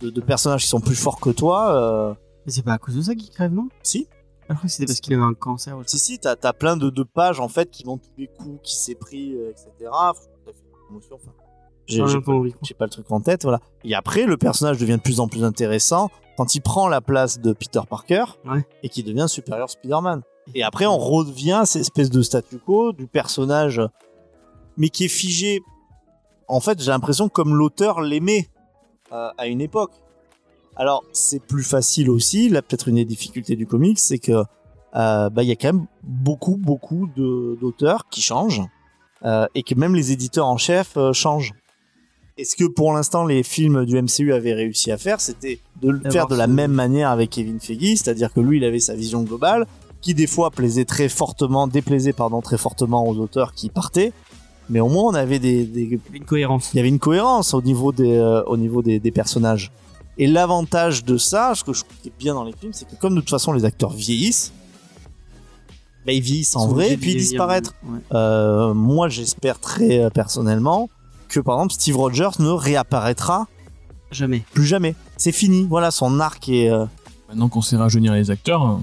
de, 0.00 0.10
de 0.10 0.20
personnages 0.20 0.62
qui 0.62 0.68
sont 0.68 0.80
plus 0.80 0.94
forts 0.94 1.20
que 1.20 1.30
toi 1.30 1.72
euh, 1.74 2.14
Mais 2.46 2.52
c'est 2.52 2.62
pas 2.62 2.74
à 2.74 2.78
cause 2.78 2.94
de 2.96 3.02
ça 3.02 3.14
qu'il 3.14 3.30
crève, 3.30 3.52
non? 3.52 3.68
Si 3.82 4.06
Ah, 4.10 4.44
Je 4.50 4.54
crois 4.54 4.62
que 4.62 4.68
c'était 4.68 4.86
parce 4.86 5.00
qu'il 5.00 5.14
avait 5.14 5.22
un 5.22 5.34
cancer. 5.34 5.76
ou 5.76 5.82
si 5.86 5.98
si 5.98 6.18
t'as 6.18 6.36
as 6.42 6.52
plein 6.52 6.76
de, 6.76 6.90
de 6.90 7.02
pages 7.02 7.40
en 7.40 7.48
fait 7.48 7.70
qui 7.70 7.84
vont 7.84 7.98
tous 7.98 8.10
les 8.16 8.26
coups 8.28 8.60
qui 8.62 8.76
s'est 8.76 8.94
pris 8.94 9.34
euh, 9.34 9.50
etc 9.50 9.90
enfin, 9.92 11.32
J'ai 11.86 12.74
pas 12.74 12.84
le 12.84 12.90
truc 12.90 13.10
en 13.10 13.20
tête, 13.20 13.42
voilà. 13.44 13.60
Et 13.84 13.94
après, 13.94 14.24
le 14.24 14.36
personnage 14.36 14.78
devient 14.78 14.96
de 14.96 15.02
plus 15.02 15.20
en 15.20 15.28
plus 15.28 15.44
intéressant 15.44 16.10
quand 16.36 16.54
il 16.54 16.60
prend 16.60 16.86
la 16.88 17.00
place 17.00 17.40
de 17.40 17.52
Peter 17.52 17.80
Parker 17.88 18.24
Ouais. 18.46 18.64
et 18.82 18.88
qu'il 18.88 19.04
devient 19.04 19.26
supérieur 19.28 19.68
Spider-Man. 19.70 20.22
Et 20.54 20.62
après, 20.62 20.86
on 20.86 20.98
revient 20.98 21.52
à 21.62 21.66
cette 21.66 21.82
espèce 21.82 22.10
de 22.10 22.22
statu 22.22 22.58
quo 22.58 22.92
du 22.92 23.06
personnage, 23.06 23.80
mais 24.76 24.88
qui 24.88 25.04
est 25.04 25.08
figé. 25.08 25.60
En 26.46 26.60
fait, 26.60 26.80
j'ai 26.80 26.90
l'impression 26.90 27.28
comme 27.28 27.54
l'auteur 27.54 28.00
l'aimait 28.00 28.48
euh, 29.12 29.30
à 29.38 29.46
une 29.46 29.60
époque. 29.60 29.92
Alors, 30.76 31.02
c'est 31.12 31.42
plus 31.42 31.64
facile 31.64 32.08
aussi. 32.10 32.48
Là, 32.48 32.62
peut-être 32.62 32.88
une 32.88 32.96
des 32.96 33.04
difficultés 33.04 33.56
du 33.56 33.66
comics, 33.66 33.98
c'est 33.98 34.18
que 34.18 34.32
euh, 34.94 35.28
bah, 35.30 35.42
il 35.42 35.48
y 35.48 35.52
a 35.52 35.56
quand 35.56 35.72
même 35.72 35.86
beaucoup, 36.04 36.56
beaucoup 36.56 37.08
de- 37.16 37.58
d'auteurs 37.60 38.08
qui 38.10 38.22
changent 38.22 38.62
euh, 39.24 39.46
et 39.54 39.62
que 39.62 39.74
même 39.74 39.94
les 39.94 40.12
éditeurs 40.12 40.46
en 40.46 40.56
chef 40.56 40.96
euh, 40.96 41.12
changent. 41.12 41.52
Et 42.36 42.44
ce 42.44 42.54
que 42.54 42.64
pour 42.64 42.92
l'instant 42.92 43.26
les 43.26 43.42
films 43.42 43.84
du 43.84 44.00
MCU 44.00 44.32
avaient 44.32 44.54
réussi 44.54 44.92
à 44.92 44.96
faire, 44.98 45.20
c'était 45.20 45.58
de 45.82 45.90
le 45.90 45.98
D'avoir 45.98 46.12
faire 46.12 46.26
de 46.28 46.36
la 46.36 46.46
même 46.46 46.70
manière 46.72 47.10
avec 47.10 47.30
Kevin 47.30 47.58
Feige, 47.58 47.96
c'est-à-dire 47.98 48.32
que 48.32 48.38
lui, 48.40 48.58
il 48.58 48.64
avait 48.64 48.78
sa 48.78 48.94
vision 48.94 49.22
globale, 49.24 49.66
qui 50.00 50.14
des 50.14 50.28
fois 50.28 50.52
plaisait 50.52 50.84
très 50.84 51.08
fortement, 51.08 51.66
déplaisait 51.66 52.12
pardon 52.12 52.40
très 52.40 52.56
fortement 52.56 53.04
aux 53.08 53.16
auteurs 53.18 53.52
qui 53.54 53.68
partaient, 53.70 54.12
mais 54.70 54.80
au 54.80 54.88
moins 54.88 55.04
on 55.04 55.14
avait 55.14 55.38
des, 55.38 55.64
des- 55.64 55.82
Il 55.82 55.90
y 55.92 56.00
avait 56.08 56.18
une 56.18 56.24
cohérence. 56.24 56.70
il 56.72 56.76
y 56.76 56.80
avait 56.80 56.88
une 56.88 56.98
cohérence 56.98 57.54
au 57.54 57.62
niveau 57.62 57.92
des, 57.92 58.16
euh, 58.16 58.42
au 58.44 58.56
niveau 58.56 58.82
des, 58.82 58.98
des 59.00 59.10
personnages. 59.10 59.70
Et 60.18 60.26
l'avantage 60.26 61.04
de 61.04 61.16
ça, 61.16 61.52
ce 61.54 61.62
que 61.64 61.72
je 61.72 61.80
trouve 61.84 61.96
qui 62.02 62.08
est 62.08 62.18
bien 62.18 62.34
dans 62.34 62.44
les 62.44 62.52
films, 62.52 62.72
c'est 62.72 62.88
que 62.88 62.96
comme 62.96 63.14
de 63.14 63.20
toute 63.20 63.30
façon 63.30 63.52
les 63.52 63.64
acteurs 63.64 63.90
vieillissent, 63.92 64.52
bah, 66.06 66.12
ils 66.12 66.20
vieillissent 66.22 66.56
en 66.56 66.68
vrai 66.68 66.92
et 66.92 66.96
puis 66.96 67.12
ils 67.12 67.40
ouais. 67.40 67.60
Euh, 68.14 68.74
moi, 68.74 69.08
j'espère 69.08 69.60
très 69.60 70.02
euh, 70.02 70.10
personnellement 70.10 70.88
que 71.28 71.38
par 71.40 71.56
exemple 71.56 71.74
Steve 71.74 71.96
Rogers 71.96 72.30
ne 72.40 72.48
réapparaîtra 72.48 73.46
Jamais. 74.10 74.42
plus 74.54 74.64
jamais. 74.64 74.94
C'est 75.18 75.32
fini. 75.32 75.66
Voilà, 75.68 75.90
son 75.90 76.18
arc 76.18 76.48
est. 76.48 76.70
euh, 76.70 76.86
Maintenant 77.28 77.48
qu'on 77.50 77.60
sait 77.60 77.76
rajeunir 77.76 78.14
les 78.14 78.30
acteurs, 78.30 78.80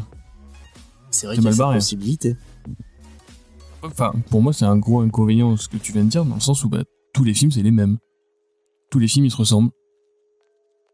C'est 1.10 1.26
vrai 1.26 1.36
qu'il 1.36 1.44
y 1.46 1.48
a 1.48 1.52
cette 1.52 1.66
possibilité. 1.74 2.36
Enfin, 3.86 4.12
pour 4.30 4.42
moi, 4.42 4.54
c'est 4.54 4.66
un 4.66 4.78
gros 4.78 5.02
inconvénient 5.02 5.56
ce 5.58 5.68
que 5.68 5.78
tu 5.78 5.92
viens 5.92 6.04
de 6.04 6.10
dire, 6.10 6.26
dans 6.26 6.36
le 6.36 6.42
sens 6.42 6.64
où 6.64 6.70
bah, 6.70 6.84
tous 7.14 7.24
les 7.24 7.34
films, 7.34 7.52
c'est 7.52 7.62
les 7.64 7.72
mêmes. 7.72 7.98
Tous 8.92 9.00
les 9.00 9.08
films, 9.08 9.26
ils 9.26 9.32
se 9.32 9.38
ressemblent. 9.38 9.72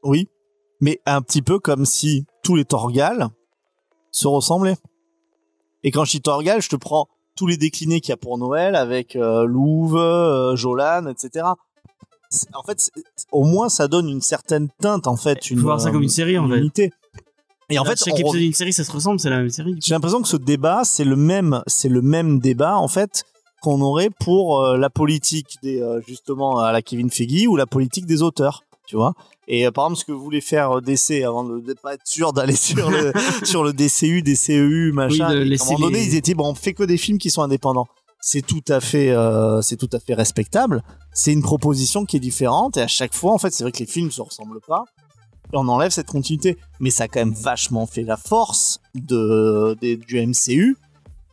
Oui, 0.04 0.28
mais 0.80 1.00
un 1.06 1.22
petit 1.22 1.42
peu 1.42 1.60
comme 1.60 1.86
si 1.86 2.26
tous 2.44 2.56
les 2.56 2.66
Torgal 2.66 3.28
se 4.12 4.28
ressemblaient. 4.28 4.78
Et 5.84 5.92
quand 5.92 6.06
je 6.06 6.12
dis 6.12 6.22
Torgal, 6.22 6.62
je 6.62 6.70
te 6.70 6.76
prends 6.76 7.08
tous 7.36 7.48
les 7.48 7.58
déclinés 7.58 8.02
qu'il 8.02 8.10
y 8.10 8.14
a 8.14 8.18
pour 8.18 8.38
Noël 8.38 8.76
avec 8.76 9.16
euh, 9.16 9.46
Louve, 9.46 9.96
euh, 9.98 10.56
Jolan, 10.56 11.08
etc. 11.08 11.46
En 12.54 12.64
fait, 12.64 12.80
c'est- 12.80 12.92
au 13.32 13.44
moins, 13.44 13.68
ça 13.70 13.88
donne 13.88 14.08
une 14.08 14.22
certaine 14.22 14.70
teinte, 14.80 15.08
en 15.08 15.16
fait. 15.18 15.46
Faut 15.48 15.56
voir 15.56 15.82
ça 15.82 15.92
comme 15.92 16.04
une 16.04 16.10
série, 16.10 16.38
en 16.38 16.48
fait. 16.50 16.58
unité. 16.58 16.92
Et 17.72 17.80
en 17.80 17.84
Là, 17.84 17.92
fait, 17.92 18.04
chaque 18.06 18.20
épisode 18.20 18.40
d'une 18.40 18.54
série, 18.54 18.74
ça 18.74 18.84
se 18.84 18.92
ressemble, 18.92 19.20
c'est 19.20 19.30
la 19.30 19.38
même 19.38 19.50
série. 19.50 19.76
j'ai 19.84 19.94
l'impression 19.94 20.22
que 20.22 20.28
ce 20.28 20.38
débat, 20.38 20.82
c'est 20.84 21.04
le 21.06 21.16
même, 21.16 21.62
c'est 21.68 21.90
le 21.90 22.02
même 22.02 22.40
débat 22.40 22.78
en 22.78 22.88
fait 22.88 23.24
qu'on 23.62 23.80
aurait 23.82 24.10
pour 24.20 24.60
euh, 24.62 24.78
la 24.78 24.90
politique 24.90 25.58
des 25.62 25.82
euh, 25.82 26.02
justement 26.08 26.60
à 26.60 26.72
la 26.72 26.82
Kevin 26.82 27.10
Feige 27.12 27.48
ou 27.48 27.56
la 27.56 27.68
politique 27.68 28.06
des 28.08 28.22
auteurs, 28.24 28.64
tu 28.88 28.96
vois. 28.96 29.14
Et 29.48 29.68
euh, 29.68 29.72
par 29.72 29.86
exemple, 29.86 30.00
ce 30.00 30.06
que 30.06 30.12
voulait 30.12 30.42
faire 30.42 30.82
DC 30.82 31.24
avant 31.24 31.44
de 31.44 31.60
ne 31.60 31.74
pas 31.74 31.94
être 31.94 32.06
sûr 32.08 32.34
d'aller 32.34 32.56
sur 32.56 32.90
le 32.90 33.14
sur 33.44 33.64
le 33.64 33.72
DCU, 33.74 34.24
DCEU, 34.24 34.92
machin. 34.94 35.30
Oui, 35.32 35.50
de 35.50 35.56
à 35.60 35.64
un 35.64 35.66
moment 35.66 35.80
donné, 35.80 36.00
les- 36.00 36.06
ils 36.08 36.16
étaient 36.16 36.34
bon, 36.34 36.50
on 36.50 36.56
fait 36.56 36.74
que 36.74 36.84
des 36.84 36.98
films 36.98 37.18
qui 37.20 37.30
sont 37.30 37.44
indépendants. 37.44 37.88
C'est 38.24 38.46
tout 38.46 38.62
à 38.68 38.80
fait, 38.82 39.12
c'est 39.64 39.78
tout 39.78 39.90
à 39.94 40.00
fait 40.00 40.14
respectable. 40.14 40.84
C'est 41.12 41.34
une 41.34 41.42
proposition 41.42 42.06
qui 42.06 42.18
est 42.18 42.20
différente 42.20 42.78
et 42.78 42.82
à 42.82 42.88
chaque 42.88 43.16
fois, 43.16 43.32
en 43.34 43.40
fait, 43.40 43.52
c'est 43.52 43.64
vrai 43.64 43.72
que 43.72 43.80
les 43.80 43.88
films 43.88 44.12
se 44.12 44.22
ressemblent 44.22 44.62
pas. 44.68 44.84
Et 45.54 45.58
on 45.58 45.68
enlève 45.68 45.92
cette 45.92 46.08
continuité, 46.08 46.58
mais 46.80 46.90
ça 46.90 47.04
a 47.06 47.08
quand 47.08 47.20
même 47.20 47.34
vachement 47.34 47.86
fait 47.86 48.04
la 48.04 48.18
force 48.18 48.80
de, 48.96 49.78
des- 49.82 49.98
du 49.98 50.20
MCU 50.26 50.78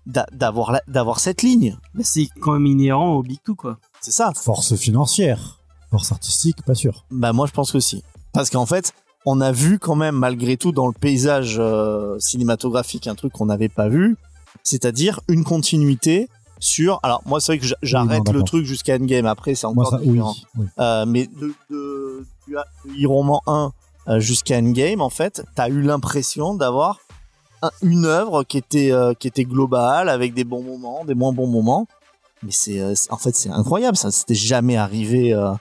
d'a- 0.06 0.26
d'avoir 0.32 0.72
la- 0.72 0.82
d'avoir 0.88 1.20
cette 1.20 1.42
ligne. 1.42 1.76
C'est 2.00 2.28
quand 2.40 2.52
même 2.52 2.66
inhérent 2.66 3.12
au 3.14 3.22
Big 3.22 3.38
Two, 3.44 3.54
quoi. 3.54 3.78
C'est 4.00 4.10
ça. 4.12 4.32
Force 4.34 4.74
financière, 4.76 5.58
force 5.90 6.12
artistique, 6.12 6.62
pas 6.62 6.74
sûr. 6.74 7.04
Bah 7.10 7.32
moi 7.32 7.46
je 7.46 7.52
pense 7.52 7.72
que 7.72 7.80
si. 7.80 8.02
Parce 8.32 8.50
qu'en 8.50 8.66
fait, 8.66 8.92
on 9.26 9.40
a 9.40 9.52
vu 9.52 9.78
quand 9.78 9.96
même 9.96 10.14
malgré 10.16 10.56
tout 10.56 10.72
dans 10.72 10.86
le 10.86 10.92
paysage 10.92 11.56
euh, 11.58 12.18
cinématographique 12.18 13.06
un 13.06 13.14
truc 13.14 13.32
qu'on 13.32 13.46
n'avait 13.46 13.68
pas 13.68 13.88
vu, 13.88 14.16
c'est-à-dire 14.62 15.20
une 15.28 15.44
continuité 15.44 16.28
sur. 16.60 17.00
Alors 17.02 17.22
moi 17.26 17.40
c'est 17.40 17.52
vrai 17.52 17.58
que 17.58 17.66
j'a- 17.66 17.76
j'arrête 17.82 18.24
non, 18.26 18.32
le 18.32 18.42
truc 18.42 18.64
jusqu'à 18.64 18.94
Endgame. 18.96 19.26
Après 19.26 19.54
c'est 19.54 19.66
Moi, 19.66 19.86
encore 19.86 19.90
ça, 19.90 20.04
oui, 20.04 20.12
différent. 20.12 20.34
oui. 20.58 20.66
Euh, 20.78 21.06
mais 21.06 21.26
de, 21.26 21.52
de, 21.70 22.26
du 22.46 22.54
du 22.84 23.00
Iron 23.02 23.24
Man 23.24 23.38
1 23.46 23.64
euh, 23.66 23.68
jusqu'à 24.18 24.58
Endgame, 24.58 25.00
en 25.00 25.10
fait, 25.10 25.42
t'as 25.54 25.68
eu 25.68 25.82
l'impression 25.82 26.54
d'avoir 26.54 26.98
un- 27.62 27.70
une 27.82 28.04
œuvre 28.06 28.44
qui 28.44 28.56
était 28.58 28.92
euh, 28.92 29.14
qui 29.14 29.26
était 29.28 29.44
globale 29.44 30.08
avec 30.08 30.32
des 30.34 30.44
bons 30.44 30.62
moments, 30.62 31.04
des 31.04 31.14
moins 31.14 31.32
bons 31.32 31.46
moments. 31.48 31.86
Mais 32.42 32.52
c'est 32.52 32.80
euh, 32.80 32.94
en 33.10 33.16
fait 33.18 33.34
c'est 33.34 33.50
incroyable, 33.50 33.96
ça 33.96 34.10
c'était 34.12 34.34
jamais 34.36 34.76
arrivé 34.76 35.34
euh, 35.34 35.52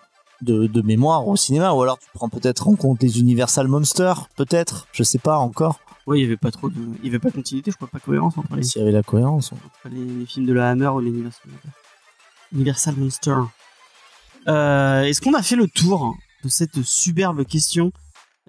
de, 0.41 0.67
de 0.67 0.81
mémoire 0.81 1.27
au 1.27 1.35
cinéma. 1.35 1.73
Ou 1.73 1.81
alors 1.81 1.97
tu 1.99 2.07
prends 2.13 2.29
peut-être 2.29 2.67
en 2.67 2.75
compte 2.75 3.01
les 3.01 3.19
Universal 3.19 3.67
Monsters, 3.67 4.27
peut-être, 4.35 4.87
je 4.93 5.03
sais 5.03 5.17
pas 5.19 5.37
encore 5.39 5.79
Ouais, 6.05 6.19
il 6.19 6.21
y 6.21 6.25
avait 6.25 6.37
pas 6.37 6.51
trop 6.51 6.69
de, 6.69 6.75
il 7.01 7.05
y 7.05 7.09
avait 7.09 7.19
pas 7.19 7.29
de 7.29 7.33
continuité, 7.35 7.69
je 7.71 7.75
crois 7.75 7.89
pas 7.89 7.97
de 7.97 8.03
cohérence 8.03 8.37
entre 8.37 8.55
les, 8.55 8.63
s'il 8.63 8.79
y 8.79 8.83
avait 8.83 8.93
la 8.93 9.03
cohérence. 9.03 9.51
entre 9.51 9.93
les, 9.93 10.05
les 10.05 10.25
films 10.25 10.45
de 10.45 10.53
la 10.53 10.69
Hammer 10.69 10.87
ou 10.87 10.99
les 11.01 11.09
Universal, 11.09 11.51
Universal 12.53 12.95
Monster. 12.95 13.35
Euh, 14.47 15.03
Est-ce 15.03 15.19
qu'on 15.21 15.33
a 15.33 15.41
fait 15.43 15.55
le 15.57 15.67
tour 15.67 16.15
de 16.43 16.49
cette 16.49 16.81
superbe 16.83 17.43
question 17.45 17.91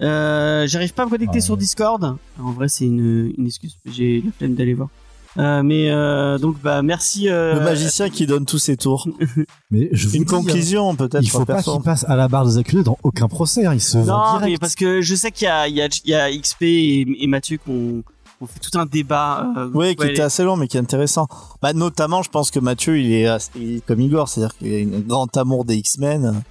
euh, 0.03 0.67
J'arrive 0.67 0.93
pas 0.95 1.03
à 1.03 1.07
me 1.07 1.11
connecter 1.11 1.37
Ouais. 1.37 1.41
sur 1.41 1.57
Discord. 1.57 2.17
En 2.41 2.53
vrai, 2.53 2.69
c'est 2.69 2.85
une, 2.85 3.33
une 3.37 3.47
excuse. 3.47 3.77
J'ai 3.87 4.23
la 4.25 4.33
flemme 4.33 4.55
d'aller 4.55 4.75
voir. 4.75 4.89
Euh, 5.37 5.63
mais 5.63 5.91
euh, 5.91 6.39
donc, 6.39 6.61
bah, 6.63 6.83
merci. 6.83 7.29
euh, 7.29 7.55
Le 7.55 7.61
magicien 7.61 8.09
qui 8.11 8.27
donne 8.27 8.45
tous 8.45 8.59
ses 8.59 8.77
tours. 8.77 9.07
Mais 9.71 9.89
je 9.93 10.09
vous 10.09 10.17
Une 10.17 10.25
dis, 10.25 10.35
hein, 10.35 10.39
conclusion 10.39 10.97
peut-être. 10.97 11.23
Il 11.23 11.31
faut 11.31 11.45
pas 11.45 11.63
qu'il 11.63 11.81
passe 11.83 12.05
à 12.09 12.17
la 12.17 12.27
barre 12.29 12.47
des 12.47 12.59
accusés 12.59 12.83
dans 12.83 12.99
aucun 13.05 13.29
procès. 13.29 13.67
hein, 13.67 13.75
Il 13.75 13.81
se 13.81 13.99
vend 13.99 14.41
Non, 14.41 14.41
mais 14.47 14.57
parce 14.59 14.75
que 14.75 15.01
je 15.01 15.15
sais 15.15 15.31
qu'il 15.31 15.45
y 15.45 15.49
a, 15.49 15.69
il 15.69 15.75
y, 15.77 15.83
a, 15.83 15.87
il 16.05 16.11
y 16.11 16.15
a 16.15 16.31
XP 16.37 16.63
et, 16.63 17.07
et 17.23 17.27
Mathieu 17.29 17.59
qui 17.59 17.71
ont, 17.71 18.03
ont 18.41 18.47
fait 18.47 18.59
tout 18.59 18.77
un 18.79 18.87
débat. 18.87 19.47
euh, 19.57 19.71
Oui, 19.75 19.95
qui 19.95 20.07
était 20.07 20.23
assez 20.23 20.43
long, 20.43 20.57
mais 20.57 20.67
qui 20.67 20.77
est 20.77 20.81
intéressant. 20.81 21.29
Bah, 21.63 21.73
notamment, 21.73 22.23
je 22.23 22.31
pense 22.31 22.51
que 22.51 22.59
Mathieu, 22.59 22.99
il 22.99 23.13
est, 23.13 23.29
il 23.55 23.77
est 23.77 23.87
comme 23.87 24.01
Igor, 24.01 24.29
c'est-à-dire 24.29 24.57
qu'il 24.57 24.93
a 24.93 24.97
un 24.97 25.01
grand 25.01 25.37
amour 25.37 25.65
des 25.67 25.77
X-Men. 25.77 26.43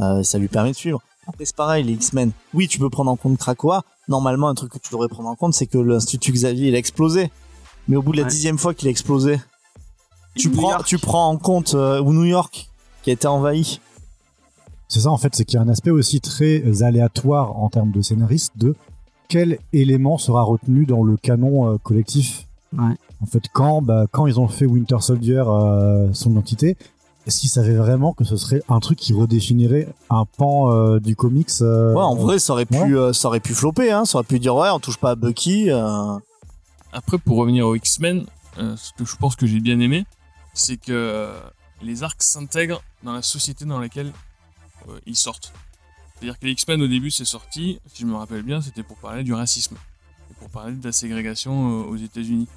Euh, 0.00 0.22
ça 0.22 0.38
lui 0.38 0.48
permet 0.48 0.72
de 0.72 0.76
suivre. 0.76 1.00
Après, 1.28 1.44
c'est 1.44 1.54
pareil, 1.56 1.84
les 1.84 1.92
X-Men. 1.92 2.32
Oui, 2.54 2.68
tu 2.68 2.78
peux 2.78 2.88
prendre 2.90 3.10
en 3.10 3.16
compte 3.16 3.36
Krakoa. 3.38 3.82
Normalement, 4.08 4.48
un 4.48 4.54
truc 4.54 4.72
que 4.72 4.78
tu 4.78 4.90
devrais 4.90 5.08
prendre 5.08 5.28
en 5.28 5.34
compte, 5.36 5.54
c'est 5.54 5.66
que 5.66 5.78
l'Institut 5.78 6.32
Xavier, 6.32 6.68
il 6.68 6.74
a 6.74 6.78
explosé. 6.78 7.30
Mais 7.86 7.96
au 7.96 8.02
bout 8.02 8.12
de 8.12 8.16
la 8.18 8.22
Ouais. 8.24 8.30
dixième 8.30 8.58
fois 8.58 8.74
qu'il 8.74 8.88
a 8.88 8.90
explosé, 8.90 9.38
tu 10.34 10.48
New 10.48 10.56
prends, 10.56 10.70
York. 10.70 10.86
tu 10.86 10.98
prends 10.98 11.28
en 11.28 11.36
compte, 11.36 11.74
euh, 11.74 12.00
ou 12.00 12.12
New 12.12 12.24
York, 12.24 12.68
qui 13.02 13.10
a 13.10 13.12
été 13.12 13.26
envahi. 13.26 13.80
C'est 14.88 15.00
ça 15.00 15.10
en 15.10 15.18
fait, 15.18 15.34
c'est 15.36 15.44
qu'il 15.44 15.56
y 15.58 15.58
a 15.58 15.62
un 15.62 15.68
aspect 15.68 15.90
aussi 15.90 16.20
très 16.22 16.82
aléatoire 16.82 17.56
en 17.58 17.68
termes 17.68 17.90
de 17.90 18.00
scénariste 18.00 18.52
de 18.56 18.74
quel 19.28 19.58
élément 19.74 20.16
sera 20.16 20.42
retenu 20.42 20.86
dans 20.86 21.04
le 21.04 21.18
canon 21.18 21.70
euh, 21.70 21.76
collectif. 21.82 22.46
Ouais. 22.72 22.94
En 23.22 23.26
fait, 23.26 23.42
quand, 23.52 23.82
bah, 23.82 24.06
quand 24.10 24.26
ils 24.26 24.40
ont 24.40 24.48
fait 24.48 24.64
Winter 24.64 24.96
Soldier 25.00 25.42
euh, 25.46 26.10
son 26.14 26.30
identité, 26.30 26.76
est-ce 27.28 27.40
qu'ils 27.40 27.50
savaient 27.50 27.76
vraiment 27.76 28.14
que 28.14 28.24
ce 28.24 28.36
serait 28.36 28.62
un 28.68 28.80
truc 28.80 28.98
qui 28.98 29.12
redéfinirait 29.12 29.88
un 30.10 30.24
pan 30.24 30.72
euh, 30.72 30.98
du 30.98 31.14
comics 31.14 31.50
euh, 31.60 31.92
Ouais, 31.92 32.00
en 32.02 32.14
vrai, 32.16 32.38
ça 32.38 32.54
aurait 32.54 32.64
pu, 32.66 32.76
ouais. 32.78 32.92
euh, 32.92 33.12
ça 33.12 33.28
aurait 33.28 33.38
pu 33.40 33.54
flopper, 33.54 33.92
hein. 33.92 34.04
Ça 34.06 34.18
aurait 34.18 34.26
pu 34.26 34.38
dire, 34.40 34.56
ouais, 34.56 34.70
on 34.70 34.80
touche 34.80 34.96
pas 34.96 35.10
à 35.10 35.14
Bucky. 35.14 35.70
euh. 35.70 36.18
Après, 36.92 37.18
pour 37.18 37.36
revenir 37.36 37.66
aux 37.66 37.74
X-Men, 37.74 38.24
euh, 38.56 38.74
ce 38.76 38.92
que 38.94 39.04
je 39.04 39.14
pense 39.16 39.36
que 39.36 39.46
j'ai 39.46 39.60
bien 39.60 39.78
aimé, 39.78 40.06
c'est 40.54 40.78
que 40.78 41.30
les 41.82 42.02
arcs 42.02 42.22
s'intègrent 42.22 42.82
dans 43.02 43.12
la 43.12 43.22
société 43.22 43.64
dans 43.66 43.78
laquelle 43.78 44.10
euh, 44.88 44.98
ils 45.06 45.14
sortent. 45.16 45.52
C'est-à-dire 46.14 46.38
que 46.40 46.46
les 46.46 46.52
X-Men, 46.52 46.80
au 46.82 46.88
début, 46.88 47.10
c'est 47.10 47.26
sorti, 47.26 47.78
si 47.92 48.02
je 48.02 48.06
me 48.06 48.16
rappelle 48.16 48.42
bien, 48.42 48.60
c'était 48.62 48.82
pour 48.82 48.96
parler 48.96 49.22
du 49.22 49.34
racisme. 49.34 49.76
Et 50.30 50.34
pour 50.34 50.48
parler 50.48 50.74
de 50.74 50.84
la 50.84 50.92
ségrégation 50.92 51.82
euh, 51.82 51.84
aux 51.84 51.96
États-Unis. 51.96 52.48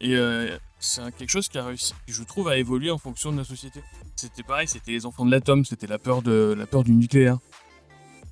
Et 0.00 0.14
euh, 0.16 0.56
c'est 0.82 1.14
quelque 1.16 1.30
chose 1.30 1.48
qui 1.48 1.58
a 1.58 1.64
réussi, 1.64 1.94
je 2.08 2.22
trouve, 2.24 2.48
à 2.48 2.58
évoluer 2.58 2.90
en 2.90 2.98
fonction 2.98 3.30
de 3.30 3.38
la 3.38 3.44
société. 3.44 3.82
C'était 4.16 4.42
pareil, 4.42 4.66
c'était 4.66 4.90
les 4.90 5.06
enfants 5.06 5.24
de 5.24 5.30
l'atome, 5.30 5.64
c'était 5.64 5.86
la 5.86 5.98
peur 5.98 6.22
de 6.22 6.54
la 6.58 6.66
peur 6.66 6.82
du 6.82 6.92
nucléaire. 6.92 7.38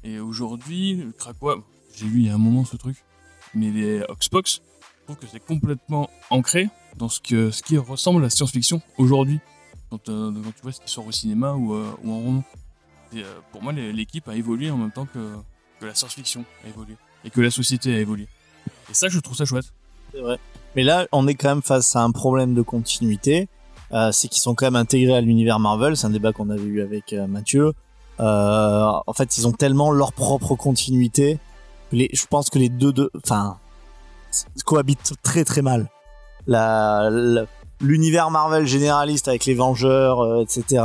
Et 0.03 0.19
aujourd'hui, 0.19 0.95
le 0.95 1.13
Krakoa, 1.13 1.63
j'ai 1.95 2.07
lu 2.07 2.21
il 2.21 2.27
y 2.27 2.29
a 2.29 2.35
un 2.35 2.39
moment 2.39 2.65
ce 2.65 2.77
truc, 2.77 3.05
mais 3.55 3.71
les 3.71 4.03
Oxbox, 4.09 4.63
je 4.83 5.05
trouve 5.05 5.17
que 5.17 5.27
c'est 5.31 5.45
complètement 5.45 6.11
ancré 6.31 6.69
dans 6.97 7.09
ce, 7.09 7.21
que, 7.21 7.53
ce 7.53 7.63
qui 7.63 7.79
ressemble 7.79 8.21
à 8.21 8.23
la 8.25 8.31
science-fiction 8.31 8.83
aujourd'hui, 8.99 9.39
quand, 9.89 10.09
euh, 10.09 10.33
quand 10.33 10.53
tu 10.53 10.63
vois 10.63 10.73
ce 10.73 10.81
qui 10.81 10.91
sort 10.91 11.07
au 11.07 11.13
cinéma 11.13 11.53
ou, 11.53 11.75
euh, 11.75 11.93
en 12.05 12.19
roman. 12.19 12.45
Euh, 13.15 13.41
pour 13.53 13.63
moi, 13.63 13.73
l'équipe 13.73 14.27
a 14.29 14.35
évolué 14.35 14.71
en 14.71 14.77
même 14.77 14.93
temps 14.93 15.07
que, 15.07 15.37
que 15.79 15.87
la 15.87 15.95
science-fiction 15.95 16.45
a 16.65 16.69
évolué, 16.69 16.97
et 17.25 17.31
que 17.31 17.41
la 17.41 17.51
société 17.51 17.95
a 17.95 18.01
évolué. 18.01 18.27
Et 18.91 18.95
ça, 18.95 19.09
je 19.09 19.21
trouve 19.21 19.37
ça 19.37 19.45
chouette. 19.45 19.73
C'est 20.13 20.21
vrai. 20.21 20.39
Mais 20.77 20.83
là, 20.85 21.07
on 21.13 21.27
est 21.27 21.35
quand 21.35 21.49
même 21.49 21.63
face 21.63 21.97
à 21.97 22.03
un 22.03 22.11
problème 22.11 22.55
de 22.55 22.63
continuité 22.63 23.49
euh, 23.93 24.11
c'est 24.13 24.29
qu'ils 24.29 24.41
sont 24.41 24.55
quand 24.55 24.67
même 24.67 24.77
intégrés 24.77 25.17
à 25.17 25.21
l'univers 25.21 25.59
Marvel. 25.59 25.97
C'est 25.97 26.07
un 26.07 26.11
débat 26.11 26.33
qu'on 26.33 26.49
avait 26.51 26.63
eu 26.63 26.81
avec 26.81 27.13
euh, 27.13 27.27
Mathieu. 27.27 27.73
Euh, 28.21 28.89
en 29.05 29.13
fait, 29.13 29.37
ils 29.37 29.49
ont 29.49 29.53
tellement 29.53 29.91
leur 29.91 30.13
propre 30.13 30.55
continuité. 30.55 31.41
Les, 31.91 32.09
je 32.13 32.25
pense 32.27 32.51
que 32.51 32.59
les 32.61 32.69
deux, 32.69 32.93
deux, 32.93 33.11
enfin, 33.17 33.57
cohabitent 34.65 35.15
très 35.23 35.45
très 35.45 35.63
mal. 35.63 35.89
La, 36.47 37.09
la- 37.11 37.47
l'univers 37.81 38.31
Marvel 38.31 38.67
généraliste 38.67 39.27
avec 39.27 39.45
les 39.47 39.55
Vengeurs, 39.55 40.21
euh, 40.21 40.43
etc., 40.43 40.85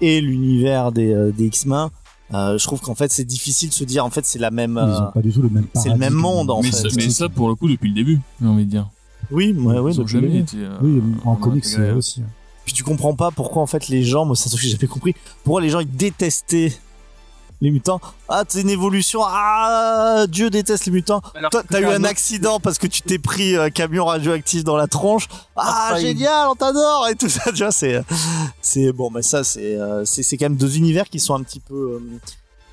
et 0.00 0.20
l'univers 0.20 0.92
des, 0.92 1.12
euh, 1.12 1.32
des 1.32 1.46
X-Men. 1.46 1.88
euh, 2.34 2.56
je 2.58 2.64
trouve 2.64 2.80
qu'en 2.80 2.94
fait, 2.94 3.10
c'est 3.10 3.24
difficile 3.24 3.70
de 3.70 3.74
se 3.74 3.84
dire. 3.84 4.04
En 4.04 4.10
fait, 4.10 4.24
c'est 4.26 4.38
la 4.38 4.50
même. 4.52 4.78
Ils 4.80 4.90
euh, 4.90 5.08
ont 5.08 5.12
pas 5.12 5.22
du 5.22 5.32
tout 5.32 5.42
le 5.42 5.48
même 5.48 5.66
c'est 5.74 5.88
le 5.88 5.96
même 5.96 6.12
monde, 6.14 6.50
en 6.50 6.62
mais, 6.62 6.70
fait. 6.70 6.88
ça, 6.88 6.94
mais 6.96 7.10
ça, 7.10 7.28
pour 7.28 7.48
le 7.48 7.54
coup, 7.56 7.68
depuis 7.68 7.88
le 7.88 7.94
début, 7.94 8.20
j'ai 8.40 8.46
envie 8.46 8.64
de 8.64 8.70
dire. 8.70 8.88
Oui, 9.30 9.52
ouais, 9.52 9.92
jamais 10.06 10.38
été. 10.38 10.56
euh, 10.58 10.76
Oui, 10.82 11.02
en 11.24 11.36
comics 11.36 11.64
euh, 11.78 11.96
aussi. 11.96 12.22
Puis 12.64 12.72
tu 12.72 12.82
comprends 12.82 13.14
pas 13.14 13.30
pourquoi 13.30 13.62
en 13.62 13.66
fait 13.66 13.88
les 13.88 14.02
gens, 14.04 14.24
moi 14.24 14.36
c'est 14.36 14.48
un 14.48 14.50
truc 14.50 14.60
que 14.62 14.66
j'ai 14.66 14.72
jamais 14.76 14.86
compris, 14.88 15.14
pourquoi 15.42 15.60
les 15.60 15.68
gens 15.70 15.80
ils 15.80 15.90
détestaient 15.90 16.72
les 17.60 17.70
mutants. 17.70 18.00
Ah, 18.28 18.42
c'est 18.48 18.60
une 18.62 18.68
évolution. 18.68 19.20
Ah, 19.24 20.26
Dieu 20.28 20.50
déteste 20.50 20.84
les 20.86 20.92
mutants. 20.92 21.22
Alors 21.34 21.50
Toi, 21.50 21.62
t'as 21.68 21.80
eu 21.80 21.86
un 21.86 22.04
accident 22.04 22.60
parce 22.60 22.78
que 22.78 22.86
tu 22.86 23.00
t'es 23.00 23.18
pris 23.18 23.56
un 23.56 23.70
camion 23.70 24.04
radioactif 24.06 24.64
dans 24.64 24.76
la 24.76 24.86
tronche. 24.86 25.28
Ah, 25.56 25.92
Ah, 25.92 26.00
génial, 26.00 26.48
on 26.50 26.54
t'adore 26.56 27.06
et 27.10 27.14
tout 27.14 27.28
ça. 27.28 27.42
Tu 27.52 27.62
vois, 27.62 27.70
c'est, 27.70 28.02
c'est 28.60 28.92
bon, 28.92 29.10
mais 29.10 29.22
ça, 29.22 29.44
c'est, 29.44 29.76
euh, 29.76 30.04
c'est, 30.04 30.22
c'est 30.22 30.36
quand 30.36 30.46
même 30.46 30.56
deux 30.56 30.76
univers 30.76 31.08
qui 31.08 31.20
sont 31.20 31.34
un 31.34 31.42
petit 31.42 31.60
peu, 31.60 31.74
euh, 32.02 32.18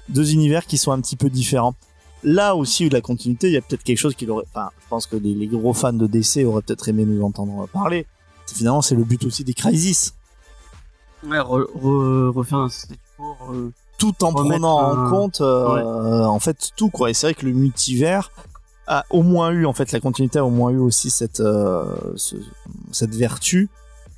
deux 0.09 0.33
univers 0.33 0.65
qui 0.65 0.77
sont 0.77 0.91
un 0.91 0.99
petit 0.99 1.15
peu 1.15 1.29
différents. 1.29 1.75
Là 2.24 2.55
aussi, 2.55 2.88
la 2.89 3.01
continuité, 3.01 3.47
il 3.47 3.53
y 3.53 3.57
a 3.57 3.61
peut-être 3.61 3.84
quelque 3.84 3.97
chose 3.97 4.15
qui 4.15 4.28
aurait, 4.30 4.45
enfin, 4.53 4.69
je 4.82 4.88
pense 4.89 5.07
que 5.07 5.15
les, 5.15 5.34
les 5.34 5.47
gros 5.47 5.74
fans 5.74 5.93
de 5.93 6.05
DC 6.07 6.45
auraient 6.45 6.61
peut-être 6.61 6.88
aimé 6.88 7.03
nous 7.05 7.24
entendre 7.24 7.67
parler. 7.69 8.05
Finalement, 8.53 8.82
c'est 8.82 8.95
le 8.95 9.03
but 9.03 9.24
aussi 9.26 9.43
des 9.43 9.53
Crisis. 9.53 10.13
Ouais, 11.26 11.38
re- 11.39 11.67
re- 11.82 12.30
refaire 12.30 12.59
un 12.59 12.67
re- 12.67 13.72
tout 13.97 14.24
en 14.24 14.34
prenant 14.34 14.78
en 14.80 15.09
compte 15.11 15.41
euh, 15.41 16.24
en 16.26 16.39
fait 16.39 16.72
tout 16.76 16.89
quoi 16.89 17.11
et 17.11 17.13
c'est 17.13 17.28
vrai 17.28 17.34
que 17.36 17.45
le 17.45 17.51
multivers 17.53 18.32
a 18.88 19.05
au 19.11 19.22
moins 19.22 19.51
eu 19.51 19.67
en 19.67 19.74
fait 19.74 19.91
la 19.91 19.99
continuité 19.99 20.39
a 20.39 20.45
au 20.45 20.49
moins 20.49 20.72
eu 20.72 20.80
aussi 20.80 21.11
cette 21.11 21.39
euh, 21.39 21.86
ce- 22.15 22.36
cette 22.91 23.13
vertu 23.13 23.69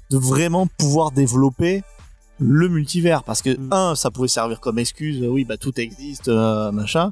de 0.09 0.17
vraiment 0.17 0.67
pouvoir 0.77 1.11
développer 1.11 1.83
le 2.39 2.69
multivers 2.69 3.23
parce 3.25 3.41
que 3.41 3.49
Mm. 3.57 3.73
un 3.73 3.95
ça 3.95 4.09
pouvait 4.09 4.29
servir 4.29 4.61
comme 4.61 4.79
excuse 4.79 5.21
oui 5.27 5.43
bah 5.43 5.57
tout 5.57 5.77
existe 5.77 6.29
euh, 6.29 6.71
machin 6.71 7.11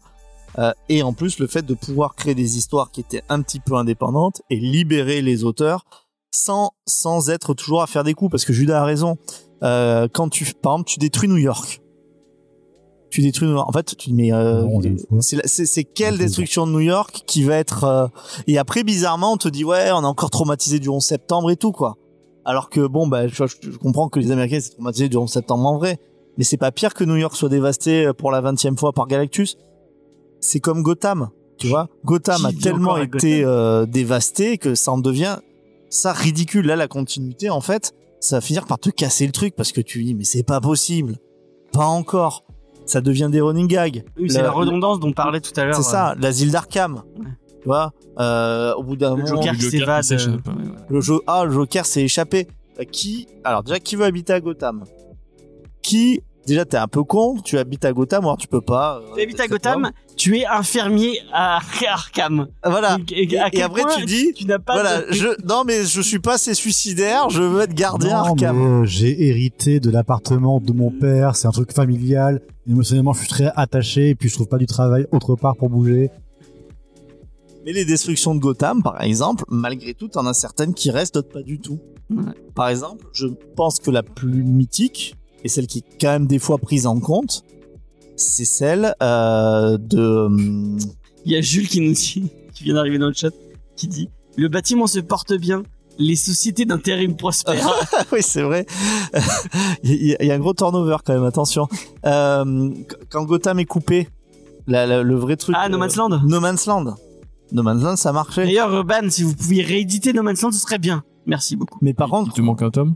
Euh, 0.60 0.72
et 0.90 1.02
en 1.04 1.14
plus 1.14 1.40
le 1.40 1.48
fait 1.48 1.66
de 1.66 1.74
pouvoir 1.74 2.16
créer 2.16 2.36
des 2.36 2.58
histoires 2.58 2.92
qui 2.92 3.00
étaient 3.02 3.24
un 3.30 3.42
petit 3.42 3.60
peu 3.60 3.76
indépendantes 3.76 4.42
et 4.50 4.58
libérer 4.58 5.22
les 5.22 5.44
auteurs 5.44 5.86
sans 6.32 6.72
sans 6.86 7.30
être 7.30 7.54
toujours 7.54 7.82
à 7.82 7.88
faire 7.88 8.04
des 8.04 8.14
coups 8.14 8.32
parce 8.32 8.44
que 8.46 8.54
Judas 8.54 8.82
a 8.82 8.86
raison 8.86 9.18
Euh, 9.64 10.08
quand 10.12 10.28
tu 10.30 10.44
par 10.62 10.74
exemple 10.74 10.90
tu 10.90 11.00
détruis 11.00 11.28
New 11.30 11.38
York 11.38 11.82
tu 13.10 13.22
détruis 13.22 13.48
New 13.48 13.56
York. 13.56 13.68
En 13.68 13.74
fait, 13.74 13.96
tu 13.98 14.14
mais 14.14 14.32
euh, 14.32 14.64
c'est 15.20 15.84
quelle 15.84 16.18
destruction 16.18 16.66
de 16.66 16.72
New 16.72 16.80
York 16.80 17.24
qui 17.28 17.44
va 17.44 17.56
être 17.58 17.84
euh, 17.84 18.08
et 18.48 18.58
après 18.58 18.84
bizarrement 18.84 19.34
on 19.34 19.38
te 19.38 19.50
dit 19.50 19.64
ouais 19.66 19.92
on 19.92 20.02
est 20.04 20.06
encore 20.06 20.30
traumatisé 20.30 20.80
du 20.80 20.90
11 20.90 21.04
septembre 21.04 21.52
et 21.52 21.58
tout 21.58 21.72
quoi. 21.74 21.98
Alors 22.46 22.70
que 22.70 22.88
bon 22.88 23.08
bah 23.08 23.28
je, 23.28 23.44
je- 23.46 23.78
comprends 23.78 24.08
que 24.10 24.20
les 24.20 24.32
Américains 24.32 24.60
sont 24.62 24.74
traumatisés 24.74 25.10
du 25.10 25.18
11 25.18 25.30
septembre 25.30 25.66
en 25.68 25.78
vrai, 25.78 26.00
mais 26.38 26.44
c'est 26.44 26.58
pas 26.58 26.72
pire 26.72 26.94
que 26.94 27.04
New 27.04 27.18
York 27.18 27.36
soit 27.36 27.50
dévasté 27.50 28.06
euh, 28.08 28.14
pour 28.14 28.32
la 28.32 28.42
20e 28.42 28.78
fois 28.78 28.94
par 28.94 29.08
Galactus. 29.08 29.58
C'est 30.42 30.60
comme 30.60 30.84
Gotham, 30.84 31.30
tu 31.58 31.68
vois. 31.68 31.88
Gotham 32.04 32.42
Qui 32.42 32.46
a 32.46 32.52
tellement 32.62 32.98
été 32.98 33.44
euh, 33.46 33.86
dévasté 33.86 34.58
que 34.58 34.76
ça 34.76 34.92
en 34.92 34.98
devient 34.98 35.38
ça 35.92 36.14
ridicule 36.14 36.66
là 36.66 36.76
la 36.76 36.88
continuité 36.88 37.50
en 37.50 37.62
fait, 37.62 37.94
ça 38.20 38.38
va 38.38 38.42
finir 38.42 38.66
par 38.66 38.80
te 38.80 38.90
casser 38.90 39.26
le 39.26 39.32
truc 39.32 39.56
parce 39.56 39.72
que 39.72 39.82
tu 39.82 40.04
dis 40.04 40.16
mais 40.16 40.24
c'est 40.24 40.44
pas 40.44 40.60
possible. 40.60 41.18
Pas 41.74 41.86
encore. 41.86 42.46
Ça 42.86 43.00
devient 43.00 43.30
des 43.32 43.40
running 43.40 43.68
gags. 43.68 44.04
Oui, 44.18 44.30
c'est 44.30 44.42
la 44.42 44.52
redondance 44.52 45.00
dont 45.00 45.10
on 45.10 45.14
parlait 45.14 45.40
tout 45.40 45.54
à 45.56 45.66
l'heure. 45.66 45.76
c'est 45.76 45.84
ça, 45.84 46.16
l'asile 46.20 46.52
d'Arkham. 46.52 47.04
Ouais. 47.18 47.28
Tu 47.62 47.68
vois, 47.68 47.94
euh, 48.20 48.74
au 48.74 48.84
bout 48.84 48.96
d'un 48.96 49.12
moment, 49.12 49.26
Joker 49.26 49.54
Le 49.54 49.60
Joker 49.60 50.04
s'évade, 50.04 50.12
ouais, 50.12 50.64
le 50.90 51.02
jeu, 51.02 51.20
ah, 51.28 51.46
le 51.46 51.52
Joker 51.52 51.86
s'est 51.86 52.02
échappé. 52.02 52.48
Euh, 52.80 52.84
Qui, 52.92 53.28
alors 53.44 53.62
déjà, 53.62 53.80
qui 53.80 53.96
veut 53.96 54.06
habiter 54.06 54.34
à 54.34 54.42
Gotham? 54.42 54.84
Qui, 55.84 56.24
déjà, 56.48 56.66
t'es 56.66 56.78
un 56.78 56.88
peu 56.88 57.04
con, 57.04 57.38
tu 57.44 57.58
habites 57.58 57.86
à 57.86 57.94
Gotham, 57.94 58.24
alors 58.24 58.38
tu 58.38 58.48
peux 58.48 58.62
pas. 58.62 58.98
euh, 59.00 59.16
Tu 59.16 59.22
habites 59.22 59.40
à 59.40 59.48
Gotham, 59.48 59.92
tu 60.18 60.38
es 60.40 60.46
infirmier 60.46 61.20
à 61.34 61.60
Arkham. 61.90 62.48
Voilà. 62.66 62.98
Et, 63.12 63.38
à 63.38 63.46
après, 63.46 63.68
point 63.84 63.96
tu 63.98 64.06
dis, 64.06 64.34
tu 64.34 64.46
n'as 64.46 64.60
pas 64.60 64.74
voilà, 64.74 65.02
de- 65.02 65.12
je, 65.14 65.28
non, 65.48 65.64
mais 65.66 65.84
je 65.84 66.02
suis 66.02 66.20
pas 66.20 66.34
assez 66.36 66.54
suicidaire, 66.54 67.30
je 67.30 67.42
veux 67.42 67.62
être 67.62 67.74
gardien 67.74 68.10
Non, 68.24 68.30
Arkham. 68.32 68.58
mais, 68.58 68.66
euh, 68.82 68.86
j'ai 68.86 69.28
hérité 69.28 69.80
de 69.80 69.90
l'appartement 69.90 70.60
de 70.60 70.74
mon 70.74 70.92
père, 70.92 71.36
c'est 71.36 71.48
un 71.48 71.52
truc 71.52 71.72
familial. 71.74 72.42
Émotionnellement, 72.70 73.14
je 73.14 73.20
suis 73.20 73.28
très 73.28 73.52
attaché 73.56 74.10
et 74.10 74.16
puis 74.16 74.30
je 74.30 74.36
trouve 74.36 74.48
pas 74.48 74.58
du 74.60 74.68
travail 74.68 75.08
autre 75.12 75.36
part 75.36 75.56
pour 75.56 75.70
bouger. 75.70 76.10
Mais 77.66 77.74
les 77.74 77.86
destructions 77.86 78.34
de 78.34 78.40
Gotham, 78.40 78.82
par 78.82 79.02
exemple, 79.02 79.44
malgré 79.50 79.94
tout, 79.94 80.08
t'en 80.08 80.26
as 80.26 80.34
certaines 80.34 80.74
qui 80.74 80.90
restent, 80.90 81.14
d'autres 81.16 81.30
pas 81.32 81.44
du 81.44 81.60
tout. 81.60 81.80
Ouais. 82.10 82.24
Par 82.56 82.70
exemple, 82.70 83.06
je 83.14 83.28
pense 83.56 83.80
que 83.80 83.92
la 83.92 84.02
plus 84.04 84.44
mythique, 84.44 85.16
et 85.44 85.50
celle 85.50 85.68
qui 85.68 85.80
est 85.80 85.84
quand 86.00 86.10
même 86.12 86.28
des 86.28 86.40
fois 86.40 86.58
prise 86.58 86.86
en 86.88 87.00
compte, 87.00 87.44
c'est 88.16 88.46
celle 88.46 88.96
euh, 89.02 89.78
de... 89.80 90.00
hum, 90.26 90.78
Il 91.26 91.32
y 91.32 91.36
a 91.36 91.42
Jules 91.42 91.68
qui 91.68 91.82
nous 91.82 91.94
dit, 91.94 92.30
qui 92.54 92.64
vient 92.64 92.76
d'arriver 92.76 92.98
dans 93.00 93.08
le 93.08 93.14
chat, 93.14 93.32
qui 93.76 93.88
dit 93.88 94.10
Le 94.38 94.48
bâtiment 94.48 94.88
se 94.88 95.00
porte 95.00 95.34
bien, 95.34 95.64
les 95.98 96.16
sociétés 96.16 96.66
d'intérim 96.66 97.16
prospèrent. 97.16 97.68
oui, 98.12 98.20
c'est 98.22 98.44
vrai. 98.44 98.66
il, 99.84 100.08
y 100.08 100.14
a, 100.16 100.18
il 100.24 100.28
y 100.28 100.32
a 100.32 100.36
un 100.36 100.40
gros 100.40 100.54
turnover 100.54 100.98
quand 101.06 101.14
même, 101.14 101.24
attention. 101.26 101.68
Euh, 102.06 102.70
quand 103.10 103.24
Gotham 103.26 103.60
est 103.60 103.66
coupé, 103.66 104.08
la- 104.68 104.86
la- 104.86 105.04
le 105.04 105.16
vrai 105.16 105.36
truc... 105.36 105.56
ah, 105.58 105.68
No 105.70 105.78
Man's 105.78 105.96
Land 105.96 106.22
No 106.28 106.40
Man's 106.40 106.66
Land. 106.66 106.96
No 107.52 107.64
Man's 107.64 107.84
Land, 107.84 107.96
ça 107.98 108.14
marchait. 108.14 108.46
D'ailleurs, 108.46 108.72
Urban, 108.74 109.10
si 109.10 109.24
vous 109.24 109.36
pouviez 109.36 109.64
rééditer 109.64 110.14
No 110.14 110.24
Man's 110.24 110.42
Land, 110.42 110.52
ce 110.52 110.60
serait 110.60 110.80
bien. 110.80 111.04
Merci 111.26 111.56
beaucoup. 111.56 111.78
Mais 111.82 111.94
par 111.94 112.08
Il 112.08 112.12
contre, 112.12 112.34
te 112.34 112.42
manque 112.42 112.62
un 112.62 112.70
tome? 112.72 112.96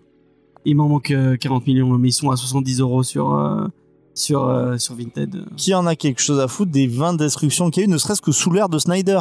Il 0.66 0.76
m'en 0.76 0.88
manque 0.90 1.12
euh, 1.12 1.38
40 1.38 1.68
millions, 1.68 1.90
mais 1.98 2.10
ils 2.10 2.14
sont 2.14 2.32
à 2.32 2.36
70 2.36 2.80
euros 2.80 3.04
sur, 3.04 3.34
euh, 3.34 3.68
sur, 4.14 4.48
euh, 4.48 4.78
sur 4.78 4.96
Vinted. 4.96 5.46
qui 5.58 5.74
en 5.76 5.86
a 5.86 5.96
quelque 5.96 6.22
chose 6.22 6.40
à 6.40 6.48
foutre 6.48 6.72
des 6.72 6.88
20 6.88 7.14
destructions 7.16 7.70
qu'il 7.70 7.84
y 7.84 7.86
a 7.86 7.90
eu, 7.90 7.92
ne 7.92 7.98
serait-ce 7.98 8.22
que 8.22 8.32
sous 8.32 8.52
l'ère 8.52 8.70
de 8.70 8.80
Snyder? 8.80 9.20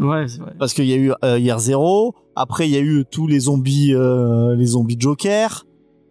Ouais, 0.00 0.26
c'est 0.26 0.40
vrai. 0.40 0.54
Parce 0.58 0.72
qu'il 0.74 0.86
y 0.86 0.92
a 0.92 0.96
eu 0.96 1.12
euh, 1.24 1.38
Year 1.38 1.58
Zero, 1.58 2.14
après 2.34 2.68
il 2.68 2.72
y 2.72 2.76
a 2.76 2.80
eu 2.80 3.04
tous 3.10 3.26
les 3.26 3.40
zombies, 3.40 3.94
euh, 3.94 4.56
les 4.56 4.66
zombies 4.66 4.96
Joker. 4.98 5.64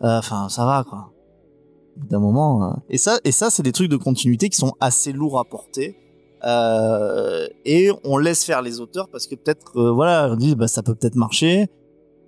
Euh, 0.04 0.20
Enfin, 0.20 0.48
ça 0.50 0.66
va 0.66 0.84
quoi. 0.88 1.12
D'un 2.10 2.20
moment. 2.20 2.64
euh. 2.70 2.74
Et 2.90 2.98
ça, 2.98 3.20
et 3.24 3.32
ça, 3.32 3.50
c'est 3.50 3.64
des 3.64 3.72
trucs 3.72 3.90
de 3.90 3.98
continuité 3.98 4.50
qui 4.50 4.58
sont 4.58 4.74
assez 4.80 5.12
lourds 5.12 5.38
à 5.40 5.44
porter. 5.44 5.96
Euh, 6.46 7.48
et 7.66 7.90
on 8.04 8.18
laisse 8.18 8.44
faire 8.44 8.62
les 8.62 8.80
auteurs 8.82 9.08
parce 9.10 9.28
que 9.28 9.36
peut-être, 9.36 9.78
euh, 9.78 9.92
voilà, 9.92 10.30
on 10.32 10.36
dit 10.36 10.56
bah 10.56 10.68
ça 10.68 10.84
peut 10.84 10.94
peut-être 10.96 11.16
marcher. 11.16 11.68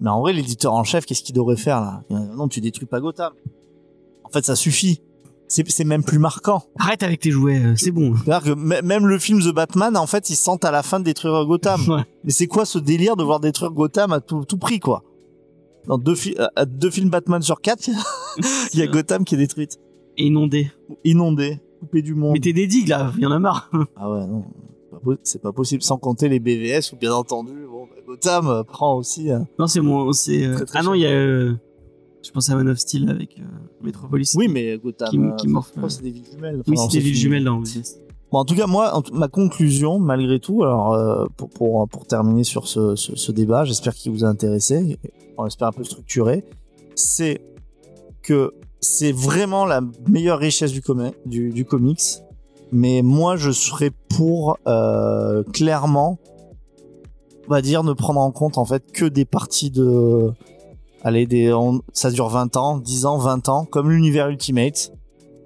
Mais 0.01 0.09
en 0.09 0.19
vrai, 0.21 0.33
l'éditeur 0.33 0.73
en 0.73 0.83
chef, 0.83 1.05
qu'est-ce 1.05 1.23
qu'il 1.23 1.35
devrait 1.35 1.55
faire 1.57 1.79
là? 1.81 2.03
Non, 2.09 2.47
tu 2.47 2.59
détruis 2.61 2.85
pas 2.85 2.99
Gotham. 2.99 3.33
En 4.23 4.29
fait, 4.29 4.45
ça 4.45 4.55
suffit. 4.55 5.01
C'est 5.47 5.83
même 5.85 6.03
plus 6.03 6.17
marquant. 6.17 6.63
Arrête 6.79 7.03
avec 7.03 7.19
tes 7.19 7.29
jouets, 7.31 7.59
euh, 7.63 7.75
c'est 7.77 7.91
bon. 7.91 8.15
C'est-à-dire 8.17 8.55
que 8.55 8.81
même 8.81 9.05
le 9.05 9.19
film 9.19 9.39
The 9.41 9.53
Batman, 9.53 9.95
en 9.95 10.07
fait, 10.07 10.29
ils 10.31 10.35
sentent 10.35 10.65
à 10.65 10.71
la 10.71 10.81
fin 10.81 10.99
de 10.99 11.05
détruire 11.05 11.45
Gotham. 11.45 11.79
Ouais. 11.87 12.01
Mais 12.23 12.31
c'est 12.31 12.47
quoi 12.47 12.65
ce 12.65 12.79
délire 12.79 13.15
de 13.15 13.23
voir 13.23 13.39
détruire 13.39 13.71
Gotham 13.71 14.11
à 14.11 14.19
tout, 14.21 14.43
tout 14.45 14.57
prix, 14.57 14.79
quoi? 14.79 15.03
Dans 15.87 15.99
deux, 15.99 16.15
fi- 16.15 16.35
euh, 16.39 16.47
à 16.55 16.65
deux 16.65 16.89
films 16.89 17.09
Batman 17.09 17.41
sur 17.43 17.61
quatre, 17.61 17.87
il 18.73 18.79
y 18.79 18.81
a 18.81 18.87
Gotham 18.91 19.23
qui 19.23 19.35
est 19.35 19.37
détruite. 19.37 19.79
Inondé. 20.17 20.71
Inondée, 21.03 21.59
coupée 21.79 22.01
du 22.01 22.15
monde. 22.15 22.33
Mettez 22.33 22.51
des 22.53 22.65
digues 22.65 22.87
là, 22.87 23.13
il 23.15 23.21
y 23.21 23.25
en 23.27 23.31
a 23.31 23.37
marre. 23.39 23.69
Ah 23.95 24.09
ouais, 24.09 24.25
non, 24.25 24.45
pas 24.99 25.11
c'est 25.23 25.41
pas 25.41 25.51
possible. 25.51 25.81
Sans 25.83 25.97
compter 25.97 26.29
les 26.29 26.39
BVS, 26.39 26.91
où 26.93 26.97
bien 26.97 27.13
entendu, 27.13 27.53
bon, 27.69 27.85
bah, 27.85 27.95
Gotham 28.05 28.47
euh, 28.47 28.63
prend 28.63 28.95
aussi... 28.97 29.31
euh, 29.31 29.39
Non, 29.59 29.67
c'est 29.67 29.81
mon. 29.81 30.11
c'est 30.13 30.45
euh, 30.45 30.57
Ah 30.73 30.83
non, 30.83 30.93
il 30.93 31.01
y 31.01 31.05
a. 31.05 31.09
euh, 31.11 31.53
Je 32.23 32.31
pense 32.31 32.49
à 32.49 32.55
Man 32.55 32.67
of 32.69 32.77
Steel 32.79 33.09
avec 33.09 33.37
Metropolis. 33.81 34.33
Oui, 34.35 34.47
mais 34.47 34.77
Gotham... 34.77 35.09
Qui- 35.09 35.35
qui 35.37 35.47
morphe, 35.47 35.71
c'est 35.89 36.01
des 36.03 36.11
villes 36.11 36.25
jumelles. 36.31 36.61
Oui, 36.67 36.77
c'est 36.77 36.97
des 36.97 37.03
villes 37.03 37.15
jumelles 37.15 37.43
dans 37.43 37.57
OBS. 37.57 37.99
Bon, 38.31 38.39
en 38.39 38.45
tout 38.45 38.55
cas, 38.55 38.65
moi, 38.67 39.01
ma 39.13 39.27
conclusion, 39.27 39.99
malgré 39.99 40.39
tout, 40.39 40.63
alors 40.63 40.93
euh, 40.93 41.25
pour, 41.37 41.49
pour, 41.49 41.87
pour 41.87 42.05
terminer 42.07 42.43
sur 42.43 42.67
ce, 42.67 42.95
ce, 42.95 43.15
ce 43.15 43.31
débat, 43.31 43.63
j'espère 43.65 43.93
qu'il 43.93 44.11
vous 44.11 44.23
a 44.25 44.27
intéressé, 44.27 44.97
on 45.37 45.45
espère 45.45 45.67
un 45.67 45.71
peu 45.71 45.83
structuré, 45.83 46.43
c'est 46.95 47.41
que 48.23 48.53
c'est 48.81 49.11
vraiment 49.11 49.65
la 49.65 49.81
meilleure 50.09 50.39
richesse 50.39 50.71
du, 50.71 50.81
du 51.51 51.65
comics, 51.65 52.01
mais 52.71 53.01
moi, 53.01 53.35
je 53.37 53.51
serais 53.51 53.91
pour 54.09 54.57
euh, 54.67 55.43
clairement, 55.53 56.17
on 57.47 57.51
va 57.51 57.61
dire, 57.61 57.83
ne 57.83 57.93
prendre 57.93 58.19
en 58.19 58.31
compte 58.31 58.57
en 58.57 58.65
fait 58.65 58.91
que 58.91 59.05
des 59.05 59.25
parties 59.25 59.71
de... 59.71 60.31
Allez, 61.03 61.27
ça 61.93 62.09
dure 62.09 62.29
20 62.29 62.57
ans, 62.57 62.77
10 62.77 63.05
ans, 63.05 63.17
20 63.17 63.49
ans, 63.49 63.65
comme 63.65 63.91
l'univers 63.91 64.27
Ultimate 64.29 64.91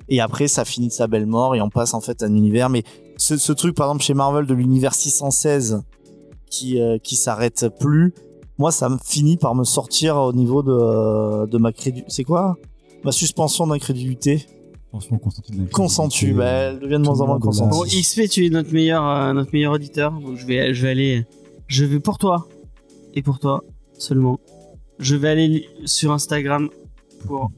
et 0.07 0.21
après 0.21 0.47
ça 0.47 0.65
finit 0.65 0.87
de 0.87 0.93
sa 0.93 1.07
belle 1.07 1.27
mort 1.27 1.53
et 1.55 1.61
on 1.61 1.69
passe 1.69 1.93
en 1.93 2.01
fait 2.01 2.23
à 2.23 2.25
un 2.25 2.33
univers 2.33 2.69
mais 2.69 2.83
ce, 3.17 3.37
ce 3.37 3.51
truc 3.51 3.75
par 3.75 3.87
exemple 3.87 4.03
chez 4.03 4.15
Marvel 4.15 4.47
de 4.47 4.55
l'univers 4.55 4.95
616 4.95 5.83
qui 6.49 6.81
euh, 6.81 6.97
qui 6.97 7.15
s'arrête 7.15 7.67
plus 7.79 8.15
moi, 8.59 8.73
ça 8.73 8.89
me 8.89 8.97
finit 9.01 9.37
par 9.37 9.55
me 9.55 9.63
sortir 9.63 10.17
au 10.17 10.33
niveau 10.33 10.61
de, 10.61 11.47
de 11.47 11.57
ma 11.57 11.71
crédulité. 11.71 12.11
C'est 12.11 12.25
quoi? 12.25 12.57
Ma 13.05 13.13
suspension 13.13 13.65
d'incrédulité. 13.65 14.45
Attention, 14.89 15.17
consentu 15.19 15.51
de 15.51 15.57
l'incrédulité. 15.57 15.73
Consentu, 15.75 16.33
bah, 16.33 16.45
elle 16.45 16.79
devient 16.79 16.93
de 16.93 16.97
moins 16.99 17.21
en 17.21 17.27
moins 17.27 17.39
Tout 17.39 17.49
le 17.51 17.55
monde 17.59 17.69
consentu. 17.69 17.95
Bon, 17.95 18.01
XP, 18.01 18.27
tu 18.29 18.45
es 18.45 18.49
notre 18.49 18.73
meilleur, 18.73 19.05
euh, 19.05 19.33
notre 19.33 19.51
meilleur 19.53 19.73
auditeur. 19.73 20.11
Donc 20.19 20.35
je 20.37 20.45
vais, 20.45 20.73
je 20.73 20.81
vais 20.83 20.89
aller, 20.89 21.25
je 21.67 21.85
vais 21.85 21.99
pour 21.99 22.17
toi 22.17 22.47
et 23.13 23.21
pour 23.21 23.39
toi 23.39 23.63
seulement. 23.97 24.39
Je 24.97 25.15
vais 25.15 25.29
aller 25.29 25.65
sur 25.85 26.11
Instagram 26.11 26.69
pour 27.25 27.51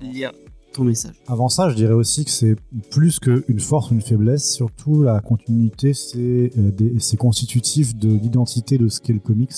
lire 0.02 0.32
ton 0.74 0.84
message. 0.84 1.14
Avant 1.26 1.48
ça, 1.48 1.70
je 1.70 1.74
dirais 1.74 1.94
aussi 1.94 2.24
que 2.26 2.30
c'est 2.30 2.54
plus 2.90 3.18
qu'une 3.18 3.58
force 3.58 3.90
ou 3.90 3.94
une 3.94 4.02
faiblesse. 4.02 4.52
Surtout, 4.52 5.02
la 5.02 5.20
continuité, 5.20 5.94
c'est 5.94 6.18
euh, 6.58 6.70
des- 6.70 6.94
c'est 7.00 7.16
constitutif 7.16 7.96
de 7.96 8.10
l'identité 8.10 8.76
de 8.78 8.88
ce 8.88 9.00
qu'est 9.00 9.14
le 9.14 9.18
comics. 9.20 9.52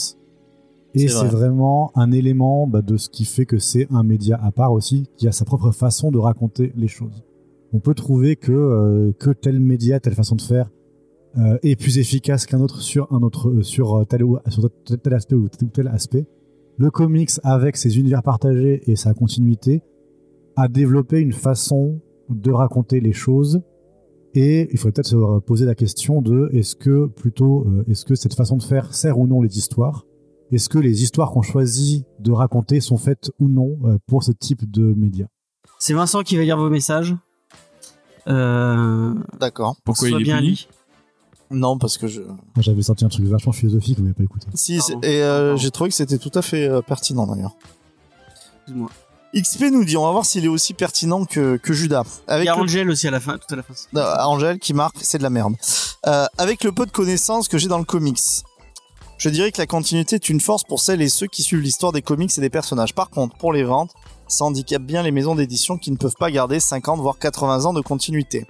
Et 0.95 1.07
C'est 1.09 1.15
vrai. 1.15 1.29
c'est 1.29 1.37
vraiment 1.37 1.93
un 1.95 2.11
élément 2.11 2.67
bah, 2.67 2.83
de 2.83 2.97
ce 2.97 3.09
qui 3.09 3.25
fait 3.25 3.47
que 3.47 3.59
c'est 3.59 3.87
un 3.91 4.03
média 4.03 4.39
à 4.43 4.51
part 4.51 4.73
aussi, 4.73 5.09
qui 5.17 5.29
a 5.29 5.33
sa 5.33 5.45
propre 5.45 5.71
façon 5.71 6.11
de 6.11 6.19
raconter 6.19 6.73
les 6.77 6.89
choses. 6.89 7.23
On 7.73 7.79
peut 7.79 7.95
trouver 7.95 8.35
que, 8.37 8.51
euh, 8.53 9.13
que 9.19 9.31
tel 9.31 9.61
média, 9.61 10.01
telle 10.01 10.15
façon 10.15 10.35
de 10.35 10.43
faire 10.43 10.69
euh, 11.39 11.59
est 11.63 11.77
plus 11.77 11.99
efficace 11.99 12.45
qu'un 12.47 12.61
autre 12.61 12.81
sur 12.81 13.13
un 13.13 13.21
autre 13.23 13.49
euh, 13.51 13.63
sur 13.63 14.05
tel, 14.09 14.25
ou- 14.25 14.39
sur 14.49 14.69
tel, 14.85 14.99
tel 14.99 15.15
aspect 15.15 15.37
ou 15.37 15.49
tel, 15.49 15.71
tel 15.71 15.87
aspect. 15.89 16.27
Le 16.77 16.91
comics, 16.91 17.31
avec 17.45 17.77
ses 17.77 17.99
univers 17.99 18.23
partagés 18.25 18.83
et 18.91 18.97
sa 18.97 19.15
continuité, 19.15 19.83
a 20.57 20.67
développé 20.67 21.21
une 21.21 21.33
façon 21.33 22.01
de 22.29 22.51
raconter 22.51 23.01
les 23.01 23.13
choses 23.13 23.61
et 24.35 24.69
il 24.73 24.79
faudrait 24.79 24.93
peut-être 24.93 25.07
se 25.09 25.39
poser 25.41 25.67
la 25.67 25.75
question 25.77 26.23
de 26.23 26.49
est-ce 26.53 26.75
que 26.75 27.07
plutôt 27.07 27.67
est-ce 27.89 28.05
que 28.05 28.15
cette 28.15 28.35
façon 28.35 28.57
de 28.57 28.63
faire 28.63 28.95
sert 28.95 29.19
ou 29.19 29.27
non 29.27 29.43
les 29.43 29.59
histoires? 29.59 30.07
Est-ce 30.53 30.69
que 30.69 30.79
les 30.79 31.03
histoires 31.03 31.31
qu'on 31.31 31.43
choisit 31.43 32.05
de 32.19 32.33
raconter 32.33 32.81
sont 32.81 32.97
faites 32.99 33.31
ou 33.39 33.49
non 33.49 33.79
euh, 33.85 33.99
pour 34.07 34.23
ce 34.25 34.33
type 34.33 34.71
de 34.71 34.83
média 34.83 35.27
C'est 35.79 35.95
Vincent 35.95 36.23
qui 36.23 36.37
va 36.37 36.43
lire 36.43 36.57
vos 36.57 36.71
messages. 36.71 37.15
Euh, 38.29 39.15
D'accord. 39.39 39.77
Pourquoi 39.85 40.09
il 40.11 40.17
est 40.21 40.23
bien 40.25 40.39
puni? 40.39 40.69
Non, 41.51 41.79
parce 41.79 41.99
que 41.99 42.07
je. 42.07 42.21
Moi, 42.23 42.37
j'avais 42.59 42.83
sorti 42.83 43.05
un 43.05 43.09
truc 43.09 43.27
vachement 43.27 43.53
philosophique 43.53 43.97
vous 43.99 44.05
m'avez 44.05 44.15
pas 44.15 44.23
écouté 44.23 44.47
Si, 44.55 44.79
et 45.03 45.23
euh, 45.23 45.57
j'ai 45.57 45.71
trouvé 45.73 45.91
que 45.91 45.97
c'était 45.97 46.19
tout 46.19 46.31
à 46.35 46.43
fait 46.43 46.69
euh, 46.69 46.81
pertinent 46.81 47.27
d'ailleurs. 47.27 47.57
Excuse-moi. 48.59 48.91
XP 49.35 49.63
nous 49.73 49.85
dit, 49.85 49.97
on 49.97 50.05
va 50.05 50.11
voir 50.13 50.25
s'il 50.27 50.45
est 50.45 50.49
aussi 50.49 50.75
pertinent 50.75 51.25
que, 51.25 51.57
que 51.57 51.73
Judas. 51.73 52.05
Il 52.29 52.33
Avec 52.33 52.47
y 52.47 52.49
a 52.49 52.57
le- 52.57 52.63
Angel 52.63 52.91
aussi 52.91 53.07
à 53.09 53.11
la 53.13 53.21
fin, 53.21 53.39
tout 53.39 53.53
à 53.53 53.57
la 53.57 53.63
fin. 53.63 53.75
Euh, 53.97 54.25
Angèle 54.25 54.59
qui 54.59 54.75
marque, 54.75 54.97
c'est 55.01 55.19
de 55.19 55.23
la 55.23 55.31
merde. 55.31 55.55
Euh, 56.07 56.27
avec 56.39 56.63
le 56.65 56.73
peu 56.73 56.85
de 56.87 56.91
connaissances 56.91 57.47
que 57.49 57.57
j'ai 57.59 57.69
dans 57.69 57.79
le 57.79 57.85
comics, 57.85 58.19
je 59.21 59.29
dirais 59.29 59.53
que 59.53 59.59
la 59.59 59.67
continuité 59.67 60.17
est 60.17 60.31
une 60.31 60.41
force 60.41 60.65
pour 60.65 60.81
celles 60.81 61.03
et 61.03 61.11
ceux 61.11 61.27
qui 61.27 61.43
suivent 61.43 61.61
l'histoire 61.61 61.93
des 61.93 62.01
comics 62.01 62.37
et 62.37 62.41
des 62.41 62.49
personnages. 62.49 62.95
Par 62.95 63.11
contre, 63.11 63.37
pour 63.37 63.53
les 63.53 63.65
ventes, 63.65 63.93
ça 64.29 64.47
handicape 64.47 64.81
bien 64.81 65.03
les 65.03 65.11
maisons 65.11 65.35
d'édition 65.35 65.77
qui 65.77 65.91
ne 65.91 65.97
peuvent 65.97 66.15
pas 66.19 66.31
garder 66.31 66.59
50 66.59 67.01
voire 67.01 67.19
80 67.19 67.67
ans 67.67 67.75
de 67.75 67.83
continuité. 67.83 68.47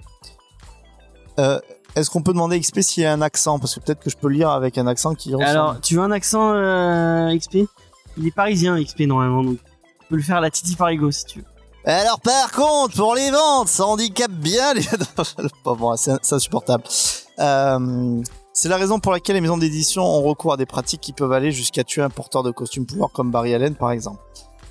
Euh, 1.39 1.59
Est-ce 1.97 2.09
qu'on 2.09 2.23
peut 2.23 2.31
demander 2.31 2.55
à 2.55 2.59
XP 2.59 2.79
s'il 2.79 3.03
y 3.03 3.05
a 3.05 3.11
un 3.11 3.21
accent? 3.21 3.59
Parce 3.59 3.75
que 3.75 3.81
peut-être 3.81 3.99
que 3.99 4.09
je 4.09 4.15
peux 4.15 4.29
lire 4.29 4.49
avec 4.49 4.77
un 4.77 4.87
accent 4.87 5.13
qui 5.13 5.35
ressemble. 5.35 5.49
Alors, 5.49 5.81
tu 5.81 5.95
veux 5.95 6.01
un 6.01 6.11
accent 6.11 6.53
euh, 6.53 7.37
XP 7.37 7.67
Il 8.17 8.27
est 8.27 8.31
parisien 8.33 8.81
XP 8.81 9.01
normalement, 9.01 9.43
donc 9.43 9.57
tu 9.57 10.07
peux 10.07 10.15
le 10.15 10.23
faire 10.23 10.37
à 10.37 10.41
la 10.41 10.51
Titi 10.51 10.77
Parigo 10.77 11.11
si 11.11 11.25
tu 11.25 11.39
veux. 11.39 11.45
Alors 11.83 12.21
par 12.21 12.51
contre, 12.51 12.95
pour 12.95 13.15
les 13.15 13.29
ventes, 13.31 13.67
ça 13.67 13.85
handicape 13.87 14.31
bien 14.31 14.73
les... 14.73 14.83
pas 15.63 15.73
bon, 15.73 15.97
c'est 15.97 16.13
c'est 16.21 16.35
insupportable. 16.35 16.83
Euh, 17.39 18.21
c'est 18.53 18.69
la 18.69 18.77
raison 18.77 18.99
pour 18.99 19.11
laquelle 19.11 19.35
les 19.35 19.41
maisons 19.41 19.57
d'édition 19.57 20.03
ont 20.03 20.21
recours 20.21 20.53
à 20.53 20.57
des 20.57 20.65
pratiques 20.65 21.01
qui 21.01 21.13
peuvent 21.13 21.31
aller 21.31 21.51
jusqu'à 21.51 21.83
tuer 21.83 22.01
un 22.01 22.09
porteur 22.09 22.43
de 22.43 22.51
costume 22.51 22.85
pouvoir 22.85 23.11
comme 23.11 23.31
Barry 23.31 23.53
Allen 23.53 23.75
par 23.75 23.91
exemple. 23.91 24.19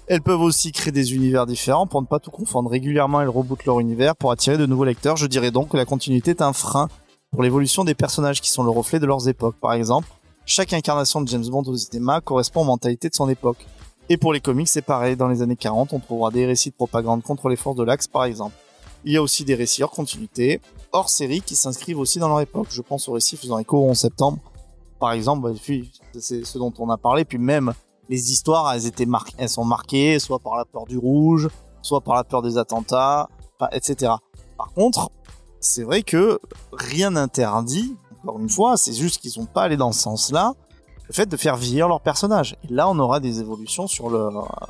Elles 0.07 0.20
peuvent 0.20 0.41
aussi 0.41 0.72
créer 0.72 0.93
des 0.93 1.14
univers 1.14 1.47
différents 1.47 1.87
pour 1.87 2.03
ne 2.03 2.07
pas 2.07 2.18
tout 2.18 2.33
confondre. 2.33 2.68
Régulièrement, 2.68 3.20
elles 3.20 3.28
rebootent 3.28 3.64
leur 3.64 3.78
univers 3.78 4.16
pour 4.16 4.33
attirer 4.33 4.59
de 4.59 4.66
nouveaux 4.66 4.85
lecteurs. 4.85 5.16
Je 5.16 5.26
dirais 5.26 5.53
donc 5.53 5.68
que 5.68 5.76
la 5.76 5.85
continuité 5.85 6.33
est 6.33 6.43
un 6.43 6.53
frein 6.53 6.89
pour 7.31 7.45
l'évolution 7.45 7.85
des 7.85 7.95
personnages 7.95 8.41
qui 8.41 8.51
sont 8.51 8.64
le 8.64 8.70
reflet 8.70 8.99
de 8.99 9.07
leurs 9.07 9.28
époques. 9.28 9.55
Par 9.61 9.72
exemple, 9.72 10.09
chaque 10.47 10.72
incarnation 10.72 11.20
de 11.20 11.28
James 11.28 11.47
Bond 11.47 11.62
au 11.62 11.76
cinéma 11.76 12.20
correspond 12.20 12.62
aux 12.62 12.64
mentalités 12.64 13.09
de 13.09 13.14
son 13.14 13.28
époque. 13.28 13.64
Et 14.09 14.16
pour 14.16 14.33
les 14.33 14.41
comics, 14.41 14.66
c'est 14.66 14.83
pareil. 14.83 15.14
Dans 15.14 15.28
les 15.28 15.43
années 15.43 15.55
40, 15.55 15.93
on 15.93 16.01
trouvera 16.01 16.33
des 16.33 16.45
récits 16.45 16.70
de 16.70 16.74
propagande 16.74 17.22
contre 17.22 17.49
les 17.49 17.55
forces 17.55 17.76
de 17.76 17.85
l'Axe, 17.85 18.09
par 18.09 18.24
exemple. 18.24 18.57
Il 19.05 19.12
y 19.12 19.16
a 19.16 19.22
aussi 19.22 19.45
des 19.45 19.55
récits 19.55 19.85
hors 19.85 19.93
continuité, 19.93 20.61
hors 20.93 21.09
série, 21.09 21.41
qui 21.41 21.57
s'inscrivent 21.57 21.99
aussi 21.99 22.18
dans 22.18 22.28
leur 22.28 22.41
époque. 22.41 22.68
Je 22.70 22.82
pense 22.82 23.09
aux 23.09 23.12
récits 23.12 23.36
faisant 23.36 23.59
écho 23.59 23.78
au 23.78 23.91
11 23.91 23.97
septembre. 23.97 24.38
Par 24.99 25.12
exemple, 25.12 25.51
bah, 25.51 25.59
c'est 26.18 26.45
ce 26.45 26.59
dont 26.59 26.72
on 26.78 26.91
a 26.91 26.97
parlé. 26.97 27.24
Puis 27.24 27.38
même, 27.38 27.72
les 28.09 28.32
histoires, 28.32 28.72
elles 28.72 28.86
étaient 28.86 29.07
marquées, 29.07 29.34
elles 29.38 29.49
sont 29.49 29.64
marquées, 29.64 30.18
soit 30.18 30.41
par 30.41 30.57
la 30.57 30.64
peur 30.64 30.86
du 30.86 30.99
rouge, 30.99 31.49
soit 31.82 32.01
par 32.01 32.14
la 32.14 32.24
peur 32.24 32.43
des 32.43 32.59
attentats, 32.59 33.28
etc. 33.72 34.12
Par 34.57 34.72
contre, 34.74 35.11
c'est 35.61 35.82
vrai 35.82 36.03
que 36.03 36.41
rien 36.72 37.11
n'interdit, 37.11 37.97
encore 38.22 38.41
une 38.41 38.49
fois, 38.49 38.76
c'est 38.76 38.93
juste 38.93 39.20
qu'ils 39.20 39.30
sont 39.30 39.47
pas 39.47 39.62
allés 39.62 39.76
dans 39.76 39.93
ce 39.93 40.01
sens-là, 40.01 40.55
le 41.09 41.14
fait 41.14 41.26
de 41.26 41.36
faire 41.36 41.57
vieillir 41.57 41.88
leur 41.88 42.01
personnage. 42.01 42.57
Et 42.68 42.72
là, 42.72 42.88
on 42.88 42.99
aura 42.99 43.20
des 43.20 43.41
évolutions 43.41 43.86
sur 43.86 44.11
le, 44.11 44.28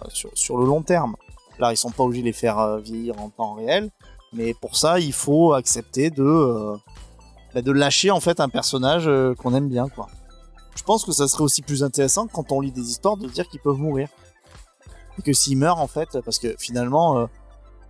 sur, 0.09 0.31
sur 0.35 0.57
le 0.57 0.67
long 0.67 0.83
terme. 0.83 1.17
Là, 1.59 1.73
ils 1.73 1.77
sont 1.77 1.91
pas 1.91 2.05
obligés 2.05 2.23
de 2.23 2.27
les 2.27 2.33
faire 2.33 2.59
euh, 2.59 2.79
vieillir 2.79 3.21
en 3.21 3.29
temps 3.29 3.55
réel, 3.55 3.91
mais 4.33 4.55
pour 4.55 4.77
ça, 4.77 4.99
il 5.01 5.13
faut 5.13 5.53
accepter 5.55 6.11
de, 6.11 6.23
euh, 6.23 6.77
bah, 7.55 7.63
de 7.63 7.73
lâcher 7.73 8.11
en 8.11 8.21
fait 8.21 8.41
un 8.41 8.49
personnage 8.49 9.05
euh, 9.09 9.35
qu'on 9.35 9.55
aime 9.55 9.69
bien, 9.69 9.89
quoi. 9.89 10.09
Je 10.77 10.83
pense 10.83 11.05
que 11.05 11.13
ça 11.13 11.27
serait 11.29 11.43
aussi 11.43 11.63
plus 11.63 11.83
intéressant 11.83 12.27
quand 12.27 12.53
on 12.53 12.61
lit 12.61 12.71
des 12.73 12.89
histoires 12.91 13.17
de 13.17 13.27
dire 13.29 13.47
qu'ils 13.49 13.61
peuvent 13.61 13.77
mourir. 13.77 14.09
Et 15.19 15.23
que 15.23 15.33
s'ils 15.33 15.59
meurent, 15.59 15.81
en 15.81 15.89
fait, 15.89 16.09
parce 16.25 16.39
que 16.39 16.55
finalement, 16.59 17.19
euh, 17.19 17.27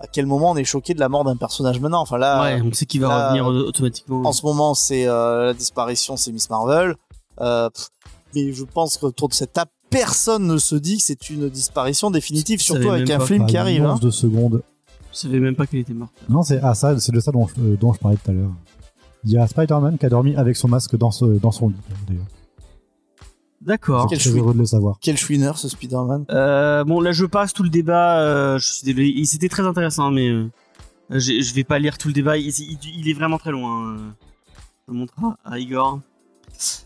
à 0.00 0.06
quel 0.06 0.26
moment 0.26 0.50
on 0.52 0.56
est 0.56 0.64
choqué 0.64 0.94
de 0.94 1.00
la 1.00 1.08
mort 1.08 1.22
d'un 1.24 1.36
personnage 1.36 1.78
maintenant? 1.78 2.00
Enfin 2.00 2.16
là, 2.18 2.42
ouais, 2.42 2.62
on 2.64 2.72
sait 2.72 2.86
qu'il 2.86 3.02
va 3.02 3.08
là, 3.08 3.26
revenir 3.28 3.46
au- 3.46 3.68
automatiquement. 3.68 4.22
en 4.26 4.32
ce 4.32 4.44
moment, 4.46 4.74
c'est 4.74 5.04
la 5.04 5.52
disparition, 5.54 6.16
c'est 6.16 6.32
Miss 6.32 6.48
Marvel. 6.50 6.96
Pff, 7.38 7.88
mais 8.34 8.52
je 8.52 8.64
pense 8.64 8.96
qu'autour 8.96 9.28
de 9.28 9.34
cette 9.34 9.52
table, 9.52 9.70
personne 9.90 10.46
ne 10.46 10.56
se 10.56 10.74
dit 10.74 10.96
que 10.96 11.02
c'est 11.02 11.28
une 11.30 11.48
disparition 11.50 12.10
définitive, 12.10 12.60
surtout 12.60 12.88
avec 12.90 13.10
un 13.10 13.18
pas. 13.18 13.26
film 13.26 13.46
qui 13.46 13.56
arrive. 13.56 13.84
hein. 13.84 13.98
de 14.00 14.10
seconde 14.10 14.62
Je 15.12 15.18
savais 15.18 15.40
même 15.40 15.56
pas 15.56 15.66
qu'elle 15.66 15.80
était 15.80 15.92
morte. 15.94 16.12
non 16.28 16.42
c'est 16.42 16.60
ah 16.62 16.74
ça 16.74 16.98
c'est 17.00 17.12
de 17.12 17.20
ça 17.20 17.32
dont 17.32 17.46
je, 17.48 17.54
euh, 17.60 17.76
dont 17.76 17.92
je 17.92 17.98
parlais 17.98 18.16
tout 18.22 18.30
à 18.30 18.34
l'heure 18.34 18.52
il 19.24 19.30
y 19.32 19.36
a 19.36 19.46
Spider-Man 19.46 19.98
qui 19.98 20.06
a 20.06 20.08
dormi 20.08 20.34
avec 20.36 20.56
son 20.56 20.68
masque 20.68 20.96
dans, 20.96 21.10
ce, 21.10 21.24
dans 21.24 21.50
son 21.50 21.68
lit 21.68 21.74
d'ailleurs 22.08 22.24
D'accord. 23.60 24.06
Quel 24.08 24.16
Je 24.18 24.22
suis 24.22 24.30
chouï. 24.30 24.40
heureux 24.40 24.54
de 24.54 24.58
le 24.60 24.64
savoir 24.66 24.96
Quel 25.02 25.18
chouineur 25.18 25.58
ce 25.58 25.68
Spider-Man? 25.68 26.24
Euh, 26.30 26.82
bon, 26.84 26.98
là, 27.00 27.12
je 27.12 27.26
passe 27.26 27.52
tout 27.52 27.62
le 27.62 27.68
débat. 27.68 28.20
euh, 28.22 28.58
je 28.58 28.66
suis 28.72 28.84
désolé. 28.86 29.08
Il- 29.14 29.26
C'était 29.26 29.50
très 29.50 29.64
intéressant, 29.66 30.10
mais 30.10 30.30
euh, 30.30 30.48
j'ai- 31.10 31.42
je 31.42 31.54
vais 31.54 31.64
pas 31.64 31.78
lire 31.78 31.98
tout 31.98 32.08
le 32.08 32.14
débat. 32.14 32.38
Il, 32.38 32.48
il- 32.48 32.78
il 33.00 33.08
est 33.08 33.12
vraiment 33.12 33.36
très 33.36 33.50
loin. 33.50 33.92
euh. 33.96 33.98
Je 34.88 34.92
le 34.94 34.98
montre 34.98 35.12
à- 35.44 35.52
à 35.52 35.58
Igor. 35.58 36.00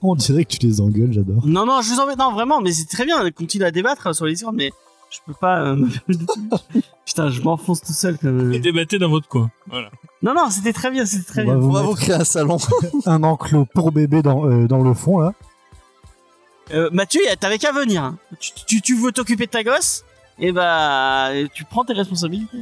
on 0.02 0.16
dirait 0.16 0.44
que 0.44 0.56
tu 0.56 0.66
les 0.66 0.80
engueules 0.80 1.12
j'adore 1.12 1.46
Non, 1.46 1.64
non, 1.64 1.80
je 1.80 1.90
vous 1.94 2.00
embête. 2.00 2.18
Non, 2.18 2.32
vraiment, 2.32 2.60
mais 2.60 2.72
c'est 2.72 2.86
très 2.86 3.04
bien. 3.04 3.30
Continue 3.30 3.62
à 3.64 3.70
débattre 3.70 4.12
sur 4.12 4.26
les 4.26 4.32
histoires, 4.32 4.52
mais 4.52 4.72
je 5.14 5.20
peux 5.26 5.38
pas. 5.38 5.60
euh, 5.60 5.86
Putain, 7.06 7.30
je 7.30 7.40
m'enfonce 7.42 7.80
tout 7.82 7.92
seul. 7.92 8.18
Quand 8.20 8.30
même. 8.30 8.52
Et 8.52 8.58
débattez 8.58 8.98
dans 8.98 9.08
votre 9.08 9.28
coin. 9.28 9.50
Voilà. 9.68 9.90
Non, 10.22 10.34
non, 10.34 10.50
c'était 10.50 10.72
très 10.72 10.90
bien. 10.90 11.04
C'était 11.06 11.24
très 11.24 11.42
On 11.42 11.46
va 11.46 11.52
bien. 11.52 11.60
vous 11.60 11.68
On 11.70 11.72
va 11.72 11.82
vous 11.82 11.94
créer 11.94 12.14
un 12.14 12.24
salon. 12.24 12.56
un 13.06 13.22
enclos 13.22 13.66
pour 13.74 13.92
bébé 13.92 14.22
dans, 14.22 14.46
euh, 14.50 14.66
dans 14.66 14.82
le 14.82 14.94
fond 14.94 15.18
là 15.20 15.32
Euh, 16.72 16.88
Mathieu, 16.92 17.20
t'avais 17.38 17.58
qu'à 17.58 17.72
venir. 17.72 18.02
hein. 18.02 18.18
Tu, 18.40 18.50
tu, 18.66 18.80
tu 18.80 18.96
veux 18.96 19.12
t'occuper 19.12 19.46
de 19.46 19.50
ta 19.50 19.62
gosse? 19.62 20.04
Et 20.38 20.50
bah, 20.50 21.30
tu 21.52 21.64
prends 21.64 21.84
tes 21.84 21.92
responsabilités. 21.92 22.58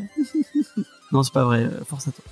non, 1.13 1.23
c'est 1.23 1.33
pas 1.33 1.45
vrai. 1.45 1.61
euh, 1.65 1.85
Force 1.89 2.09
à 2.09 2.11
toi. 2.13 2.25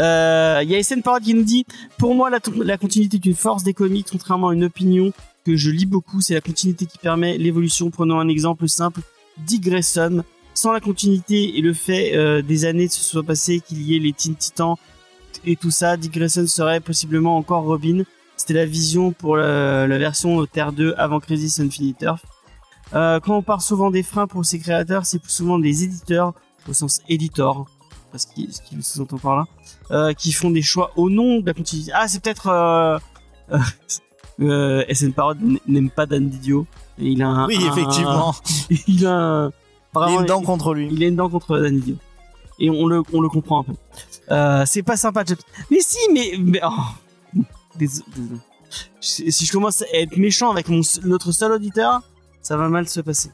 Euh, 0.00 0.60
Il 0.62 0.70
y 0.70 0.76
a 0.76 0.82
SN 0.82 1.02
Parade 1.02 1.22
qui 1.24 1.34
nous 1.34 1.42
dit 1.42 1.66
Pour 1.98 2.14
moi, 2.14 2.30
la, 2.30 2.38
la 2.64 2.78
continuité 2.78 3.16
est 3.16 3.26
une 3.26 3.34
force 3.34 3.62
des 3.62 3.74
comics, 3.74 4.06
contrairement 4.10 4.48
à 4.48 4.54
une 4.54 4.64
opinion 4.64 5.12
que 5.44 5.56
je 5.56 5.70
lis 5.70 5.86
beaucoup. 5.86 6.20
C'est 6.20 6.34
la 6.34 6.40
continuité 6.40 6.86
qui 6.86 6.98
permet 6.98 7.36
l'évolution. 7.38 7.90
Prenons 7.90 8.18
un 8.20 8.28
exemple 8.28 8.68
simple 8.68 9.00
Dick 9.38 9.62
Grayson. 9.62 10.24
Sans 10.54 10.72
la 10.72 10.80
continuité 10.80 11.58
et 11.58 11.60
le 11.60 11.74
fait 11.74 12.16
euh, 12.16 12.40
des 12.40 12.64
années 12.64 12.88
se 12.88 13.02
soient 13.02 13.22
passées, 13.22 13.60
qu'il 13.60 13.82
y 13.82 13.94
ait 13.94 13.98
les 13.98 14.12
Teen 14.12 14.34
Titans 14.34 14.76
et 15.44 15.56
tout 15.56 15.70
ça, 15.70 15.96
Dick 15.96 16.12
Grayson 16.12 16.46
serait 16.46 16.80
possiblement 16.80 17.36
encore 17.36 17.64
Robin. 17.64 18.02
C'était 18.36 18.54
la 18.54 18.66
vision 18.66 19.12
pour 19.12 19.36
la, 19.36 19.86
version 19.86 20.44
Terre 20.46 20.72
2 20.72 20.94
avant 20.98 21.20
Crisis 21.20 21.60
Infinite. 21.60 22.06
Euh, 22.94 23.20
quand 23.20 23.36
on 23.36 23.42
parle 23.42 23.60
souvent 23.60 23.90
des 23.90 24.02
freins 24.02 24.26
pour 24.26 24.44
ces 24.44 24.58
créateurs, 24.58 25.06
c'est 25.06 25.18
plus 25.18 25.32
souvent 25.32 25.58
des 25.58 25.84
éditeurs, 25.84 26.34
au 26.68 26.72
sens 26.72 27.00
éditor, 27.08 27.66
parce 28.12 28.26
qu'il 28.26 28.52
ce 28.52 28.60
qu'il 28.60 28.82
sous-entend 28.82 29.18
par 29.18 29.36
là, 29.36 29.44
euh, 29.90 30.12
qui 30.12 30.32
font 30.32 30.50
des 30.50 30.62
choix 30.62 30.92
au 30.96 31.10
nom 31.10 31.40
de 31.40 31.46
la 31.46 31.54
continuité. 31.54 31.92
Ah, 31.94 32.08
c'est 32.08 32.22
peut-être... 32.22 32.48
Euh, 32.48 32.98
euh, 34.40 34.84
SN 34.92 35.12
Parod 35.12 35.38
n'aime 35.66 35.90
pas 35.90 36.06
Dan 36.06 36.28
Didio. 36.28 36.66
Il 36.98 37.22
a 37.22 37.28
un, 37.28 37.46
oui, 37.46 37.58
un- 37.60 37.72
effectivement. 37.72 38.34
il 38.86 39.06
a. 39.06 39.50
Il 39.94 40.20
une 40.20 40.26
dent 40.26 40.42
contre 40.42 40.74
lui. 40.74 40.88
il 40.90 41.02
a 41.04 41.06
une 41.08 41.16
dent 41.16 41.28
contre 41.28 41.58
Dan 41.58 41.78
Didio. 41.78 41.96
Et 42.58 42.70
on 42.70 42.86
le, 42.86 43.02
on 43.12 43.20
le 43.20 43.28
comprend 43.28 43.60
un 43.60 43.64
peu. 43.64 43.72
Euh, 44.30 44.64
c'est 44.66 44.82
pas 44.82 44.96
sympa, 44.96 45.24
James. 45.26 45.36
Mais 45.70 45.80
si, 45.80 45.98
mais... 46.12 46.32
mais 46.38 46.60
oh. 46.64 47.40
Désolé. 47.78 48.06
si 49.00 49.30
si 49.30 49.44
je 49.44 49.52
commence 49.52 49.82
à 49.82 49.86
être 49.92 50.16
méchant 50.16 50.50
avec 50.50 50.68
mon, 50.68 50.80
notre 51.04 51.32
seul 51.32 51.52
auditeur, 51.52 52.02
ça 52.42 52.56
va 52.56 52.68
mal 52.68 52.88
se 52.88 53.00
passer. 53.00 53.30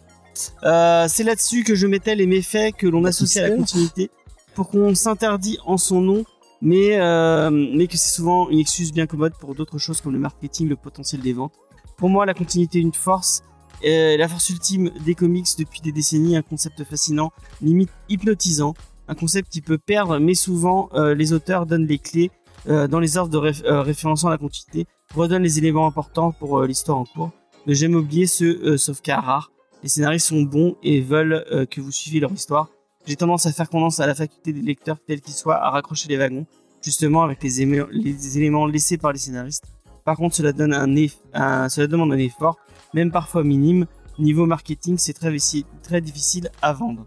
Euh, 0.65 1.07
c'est 1.09 1.25
là-dessus 1.25 1.63
que 1.63 1.75
je 1.75 1.87
mettais 1.87 2.15
les 2.15 2.27
méfaits 2.27 2.75
que 2.77 2.87
l'on 2.87 3.05
associe 3.05 3.45
à 3.45 3.49
la 3.49 3.57
continuité 3.57 4.11
pour 4.55 4.71
qu'on 4.71 4.95
s'interdit 4.95 5.59
en 5.65 5.77
son 5.77 6.01
nom, 6.01 6.25
mais, 6.61 6.99
euh, 7.01 7.51
mais 7.51 7.87
que 7.87 7.97
c'est 7.97 8.15
souvent 8.15 8.49
une 8.51 8.59
excuse 8.59 8.93
bien 8.93 9.07
commode 9.07 9.35
pour 9.39 9.55
d'autres 9.55 9.79
choses 9.79 10.01
comme 10.01 10.13
le 10.13 10.19
marketing, 10.19 10.69
le 10.69 10.77
potentiel 10.77 11.21
des 11.21 11.33
ventes. 11.33 11.55
Pour 11.97 12.09
moi, 12.09 12.27
la 12.27 12.35
continuité 12.35 12.79
est 12.79 12.83
une 12.83 12.95
force, 12.95 13.43
euh, 13.85 14.17
la 14.17 14.29
force 14.29 14.51
ultime 14.51 14.91
des 15.05 15.15
comics 15.15 15.47
depuis 15.59 15.81
des 15.81 15.93
décennies, 15.93 16.37
un 16.37 16.43
concept 16.43 16.85
fascinant, 16.85 17.33
limite 17.61 17.91
hypnotisant, 18.09 18.75
un 19.09 19.15
concept 19.15 19.51
qui 19.51 19.61
peut 19.61 19.79
perdre, 19.79 20.19
mais 20.19 20.35
souvent 20.35 20.89
euh, 20.95 21.15
les 21.15 21.33
auteurs 21.33 21.67
donnent 21.67 21.87
les 21.87 21.99
clés 21.99 22.31
euh, 22.69 22.87
dans 22.87 23.01
les 23.01 23.17
ordres 23.17 23.33
de 23.33 23.39
réf- 23.39 23.65
référençant 23.65 24.29
la 24.29 24.39
continuité, 24.39 24.87
redonnent 25.15 25.43
les 25.43 25.59
éléments 25.59 25.87
importants 25.87 26.33
pour 26.33 26.63
l'histoire 26.63 26.99
en 26.99 27.05
cours. 27.05 27.31
Ne 27.67 27.75
jamais 27.75 27.97
oublier 27.97 28.27
euh, 28.43 28.77
sauf 28.77 29.01
cas 29.01 29.21
rares. 29.21 29.51
Les 29.83 29.89
scénaristes 29.89 30.29
sont 30.29 30.43
bons 30.43 30.77
et 30.83 31.01
veulent 31.01 31.45
que 31.69 31.81
vous 31.81 31.91
suiviez 31.91 32.21
leur 32.21 32.31
histoire. 32.31 32.69
J'ai 33.05 33.17
tendance 33.17 33.47
à 33.47 33.53
faire 33.53 33.69
confiance 33.69 33.99
à 33.99 34.07
la 34.07 34.15
faculté 34.15 34.53
des 34.53 34.63
lecteurs, 34.63 34.97
tels 35.07 35.21
qu'ils 35.21 35.35
soient, 35.35 35.57
à 35.57 35.71
raccrocher 35.71 36.09
les 36.09 36.17
wagons, 36.17 36.47
justement 36.83 37.23
avec 37.23 37.43
les, 37.43 37.63
éléments 38.39 38.67
laissés 38.67 38.97
par 38.97 39.13
les 39.13 39.19
scénaristes. 39.19 39.65
Par 40.05 40.17
contre, 40.17 40.37
cela 40.37 40.53
demande 40.53 40.73
un 42.13 42.19
effort, 42.19 42.59
même 42.95 43.11
parfois 43.11 43.45
minime. 43.45 43.87
Niveau 44.19 44.47
marketing, 44.47 44.97
c'est 44.99 45.15
très, 45.15 45.31
difficile 46.01 46.51
à 46.61 46.73
vendre. 46.73 47.07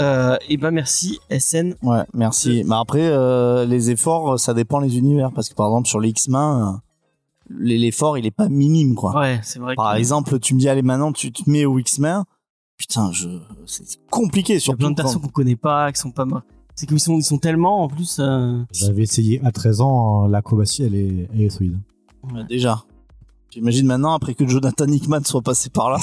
Euh, 0.00 0.36
et 0.48 0.56
ben 0.56 0.70
merci 0.70 1.18
SN. 1.30 1.74
Ouais, 1.82 2.02
merci. 2.14 2.64
Mais 2.66 2.76
après, 2.76 3.06
euh, 3.08 3.64
les 3.66 3.90
efforts, 3.90 4.38
ça 4.40 4.54
dépend 4.54 4.78
les 4.80 4.96
univers. 4.96 5.30
Parce 5.32 5.48
que 5.48 5.54
par 5.54 5.66
exemple, 5.68 5.88
sur 5.88 6.00
les 6.00 6.08
X-Men, 6.10 6.40
euh, 6.40 6.72
l'effort, 7.58 8.16
il 8.18 8.26
est 8.26 8.30
pas 8.30 8.48
minime, 8.48 8.94
quoi. 8.94 9.14
Ouais, 9.18 9.40
c'est 9.42 9.58
vrai. 9.58 9.74
Par 9.74 9.94
que- 9.94 9.98
exemple, 9.98 10.38
tu 10.38 10.54
me 10.54 10.60
dis, 10.60 10.68
allez, 10.68 10.82
maintenant, 10.82 11.12
tu 11.12 11.32
te 11.32 11.48
mets 11.50 11.64
au 11.64 11.78
X-Men. 11.78 12.24
Putain, 12.78 13.12
je, 13.12 13.28
c'est 13.66 13.84
compliqué, 14.10 14.56
il 14.56 14.66
y 14.66 14.70
a 14.70 14.76
plein 14.76 14.90
de 14.90 14.96
personnes 14.96 15.20
qu'on 15.22 15.28
connaît 15.28 15.56
pas, 15.56 15.92
qui 15.92 16.00
sont 16.00 16.10
pas 16.10 16.24
mar- 16.24 16.42
C'est 16.74 16.86
qu'ils 16.86 16.98
sont, 16.98 17.16
ils 17.16 17.22
sont 17.22 17.38
tellement 17.38 17.84
en 17.84 17.88
plus. 17.88 18.16
euh, 18.18 18.62
J'avais 18.72 19.02
essayé 19.02 19.40
à 19.44 19.52
13 19.52 19.80
ans, 19.82 20.26
l'acrobatie, 20.26 20.82
elle 20.82 20.94
est, 20.94 21.28
elle 21.32 21.42
est 21.42 21.50
solide. 21.50 21.78
Ouais, 22.32 22.44
déjà. 22.48 22.82
J'imagine 23.52 23.86
maintenant, 23.86 24.14
après 24.14 24.32
que 24.32 24.46
Jonathan 24.48 24.86
Hickman 24.86 25.24
soit 25.24 25.42
passé 25.42 25.68
par 25.68 25.90
là. 25.90 25.98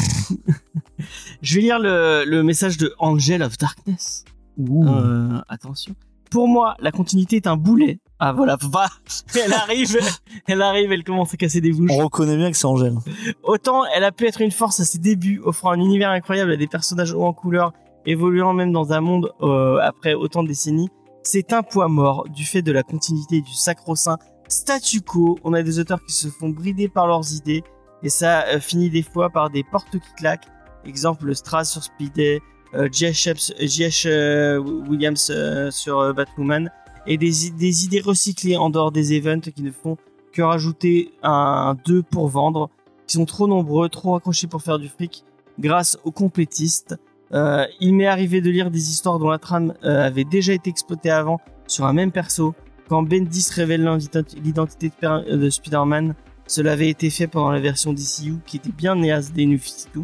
Je 1.42 1.56
vais 1.56 1.62
lire 1.62 1.80
le, 1.80 2.24
le 2.24 2.44
message 2.44 2.78
de 2.78 2.94
Angel 3.00 3.42
of 3.42 3.58
Darkness. 3.58 4.24
Euh, 4.60 5.42
attention. 5.50 5.96
Pour 6.30 6.48
moi, 6.48 6.76
la 6.80 6.92
continuité 6.92 7.38
est 7.38 7.48
un 7.48 7.58
boulet. 7.58 8.02
Ah 8.20 8.34
voilà, 8.34 8.56
pas. 8.72 8.90
Elle 9.34 9.54
arrive, 9.54 9.98
elle 10.46 10.62
arrive, 10.62 10.92
elle 10.92 11.04
commence 11.04 11.34
à 11.34 11.38
casser 11.38 11.60
des 11.60 11.72
bouches. 11.72 11.90
On 11.92 12.04
reconnaît 12.04 12.38
bien 12.38 12.52
que 12.52 12.58
c'est 12.58 12.68
Angèle. 12.68 12.98
Autant 13.42 13.84
elle 13.96 14.04
a 14.04 14.12
pu 14.12 14.28
être 14.28 14.42
une 14.42 14.52
force 14.52 14.80
à 14.80 14.86
ses 14.86 15.00
débuts, 15.00 15.42
offrant 15.44 15.72
un 15.72 15.80
univers 15.80 16.12
incroyable 16.12 16.52
à 16.52 16.56
des 16.56 16.68
personnages 16.68 17.14
hauts 17.14 17.26
en 17.26 17.34
couleur, 17.34 17.74
évoluant 18.06 18.54
même 18.54 18.72
dans 18.72 18.94
un 18.94 19.02
monde 19.02 19.34
euh, 19.42 19.80
après 19.82 20.14
autant 20.14 20.44
de 20.44 20.50
décennies. 20.50 20.90
C'est 21.24 21.52
un 21.52 21.64
poids 21.64 21.88
mort 21.88 22.30
du 22.30 22.46
fait 22.46 22.62
de 22.62 22.72
la 22.72 22.84
continuité 22.84 23.38
et 23.38 23.42
du 23.42 23.56
sacro-saint 23.56 24.20
statu 24.50 25.02
quo. 25.02 25.38
On 25.44 25.54
a 25.54 25.64
des 25.64 25.80
auteurs 25.80 26.04
qui 26.04 26.14
se 26.14 26.28
font 26.28 26.50
brider 26.50 26.90
par 26.90 27.08
leurs 27.08 27.34
idées 27.34 27.64
et 28.04 28.10
ça 28.10 28.46
euh, 28.48 28.60
finit 28.60 28.90
des 28.90 29.04
fois 29.04 29.30
par 29.30 29.50
des 29.50 29.64
portes 29.64 29.92
qui 29.92 30.14
claquent. 30.18 30.48
Exemple 30.86 31.34
Strass 31.36 31.72
sur 31.72 31.84
Speedy, 31.84 32.40
euh, 32.74 32.90
J.H. 32.92 33.54
J.H. 33.60 34.08
euh, 34.08 34.58
Williams 34.58 35.32
euh, 35.34 35.72
sur 35.72 36.00
euh, 36.00 36.14
Batwoman 36.14 36.72
et 37.08 37.18
des, 37.18 37.86
idées 37.86 38.02
recyclées 38.02 38.58
en 38.58 38.70
dehors 38.70 38.92
des 38.92 39.14
events 39.18 39.52
qui 39.54 39.64
ne 39.64 39.72
font 39.72 39.98
que 40.32 40.42
rajouter 40.42 41.12
un 41.24 41.76
2 41.86 42.04
pour 42.04 42.28
vendre, 42.28 42.70
qui 43.08 43.18
sont 43.18 43.26
trop 43.26 43.48
nombreux, 43.48 43.90
trop 43.90 44.16
accrochés 44.16 44.48
pour 44.48 44.62
faire 44.62 44.78
du 44.78 44.88
fric 44.88 45.24
grâce 45.60 45.98
aux 46.04 46.12
complétistes. 46.12 46.96
Euh, 47.34 47.66
il 47.80 47.96
m'est 47.96 48.08
arrivé 48.08 48.42
de 48.42 48.50
lire 48.50 48.72
des 48.72 48.90
histoires 48.90 49.20
dont 49.20 49.30
la 49.30 49.40
trame 49.40 49.74
euh, 49.84 50.06
avait 50.06 50.24
déjà 50.24 50.54
été 50.54 50.70
exploitée 50.70 51.10
avant 51.12 51.40
sur 51.68 51.86
un 51.86 51.94
même 51.94 52.12
perso. 52.12 52.54
Quand 52.90 53.04
Bendis 53.04 53.48
révèle 53.54 53.86
l'identi- 53.86 54.40
l'identité 54.44 54.92
de, 55.02 55.08
euh, 55.08 55.38
de 55.38 55.50
Spider-Man, 55.50 56.16
cela 56.48 56.72
avait 56.72 56.90
été 56.90 57.12
fait 57.12 57.28
pendant 57.28 57.52
la 57.52 57.60
version 57.60 57.94
DCU 57.94 58.38
qui 58.48 58.58
était 58.58 58.72
bien 58.72 58.96
néas 58.96 59.30
des 59.34 59.46
Nufistu. 59.46 60.00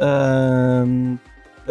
Euh, 0.00 1.14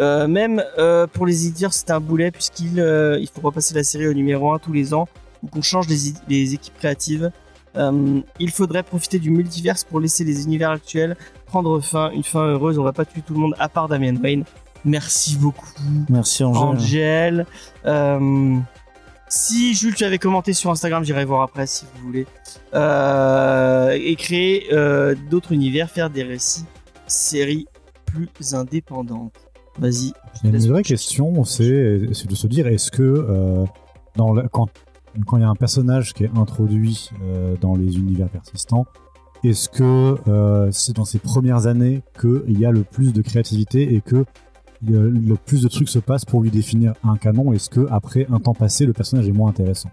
euh, 0.00 0.26
même 0.26 0.62
euh, 0.78 1.06
pour 1.06 1.26
les 1.26 1.46
éditeurs, 1.46 1.72
c'est 1.72 1.90
un 1.90 2.00
boulet 2.00 2.30
puisqu'il 2.32 2.80
euh, 2.80 3.18
il 3.20 3.28
faut 3.28 3.40
repasser 3.40 3.74
la 3.74 3.84
série 3.84 4.08
au 4.08 4.12
numéro 4.14 4.52
1 4.52 4.58
tous 4.58 4.72
les 4.72 4.92
ans 4.94 5.06
ou 5.42 5.46
qu'on 5.46 5.62
change 5.62 5.86
les, 5.88 6.54
équipes 6.54 6.76
créatives. 6.78 7.30
Il 7.76 8.50
faudrait 8.50 8.82
profiter 8.82 9.20
du 9.20 9.30
multiverse 9.30 9.84
pour 9.84 10.00
laisser 10.00 10.24
les 10.24 10.44
univers 10.44 10.70
actuels 10.70 11.16
prendre 11.46 11.80
fin, 11.80 12.10
une 12.10 12.24
fin 12.24 12.44
heureuse. 12.44 12.76
On 12.78 12.82
va 12.82 12.92
pas 12.92 13.04
tuer 13.04 13.22
tout 13.24 13.34
le 13.34 13.40
monde 13.40 13.54
à 13.60 13.68
part 13.68 13.86
Damian 13.86 14.16
Wayne. 14.16 14.44
Merci 14.84 15.36
beaucoup, 15.36 15.68
Merci 16.08 16.42
Angèle. 16.42 17.46
Angèle. 17.84 18.64
Si 19.28 19.74
Jules, 19.74 19.94
tu 19.94 20.04
avais 20.04 20.18
commenté 20.18 20.54
sur 20.54 20.70
Instagram, 20.70 21.04
j'irai 21.04 21.24
voir 21.24 21.42
après 21.42 21.66
si 21.66 21.84
vous 21.84 22.06
voulez. 22.06 22.26
Euh, 22.74 23.90
et 24.00 24.16
créer 24.16 24.68
euh, 24.72 25.14
d'autres 25.30 25.52
univers, 25.52 25.90
faire 25.90 26.08
des 26.08 26.22
récits, 26.22 26.64
séries 27.06 27.66
plus 28.06 28.54
indépendantes. 28.54 29.34
Vas-y. 29.78 30.12
Une 30.44 30.58
vraie 30.58 30.82
question, 30.82 31.44
c'est 31.44 32.00
c'est 32.12 32.28
de 32.28 32.34
se 32.34 32.46
dire 32.46 32.66
est-ce 32.66 32.90
que 32.90 33.02
euh, 33.02 33.64
dans 34.16 34.34
quand 34.48 34.68
quand 35.26 35.36
il 35.36 35.40
y 35.40 35.44
a 35.44 35.48
un 35.48 35.54
personnage 35.54 36.14
qui 36.14 36.24
est 36.24 36.30
introduit 36.36 37.10
euh, 37.22 37.54
dans 37.60 37.76
les 37.76 37.96
univers 37.96 38.28
persistants, 38.28 38.86
est-ce 39.44 39.68
que 39.68 40.16
c'est 40.72 40.96
dans 40.96 41.04
ces 41.04 41.18
premières 41.18 41.66
années 41.66 42.02
qu'il 42.20 42.58
y 42.58 42.64
a 42.64 42.72
le 42.72 42.82
plus 42.82 43.12
de 43.12 43.22
créativité 43.22 43.94
et 43.94 44.00
que 44.00 44.24
le, 44.86 45.10
le 45.10 45.34
plus 45.36 45.62
de 45.62 45.68
trucs 45.68 45.88
se 45.88 45.98
passent 45.98 46.24
pour 46.24 46.42
lui 46.42 46.50
définir 46.50 46.94
un 47.04 47.16
canon 47.16 47.52
Est-ce 47.52 47.70
que 47.70 47.86
après 47.90 48.26
un 48.30 48.38
temps 48.38 48.54
passé, 48.54 48.86
le 48.86 48.92
personnage 48.92 49.28
est 49.28 49.32
moins 49.32 49.50
intéressant 49.50 49.90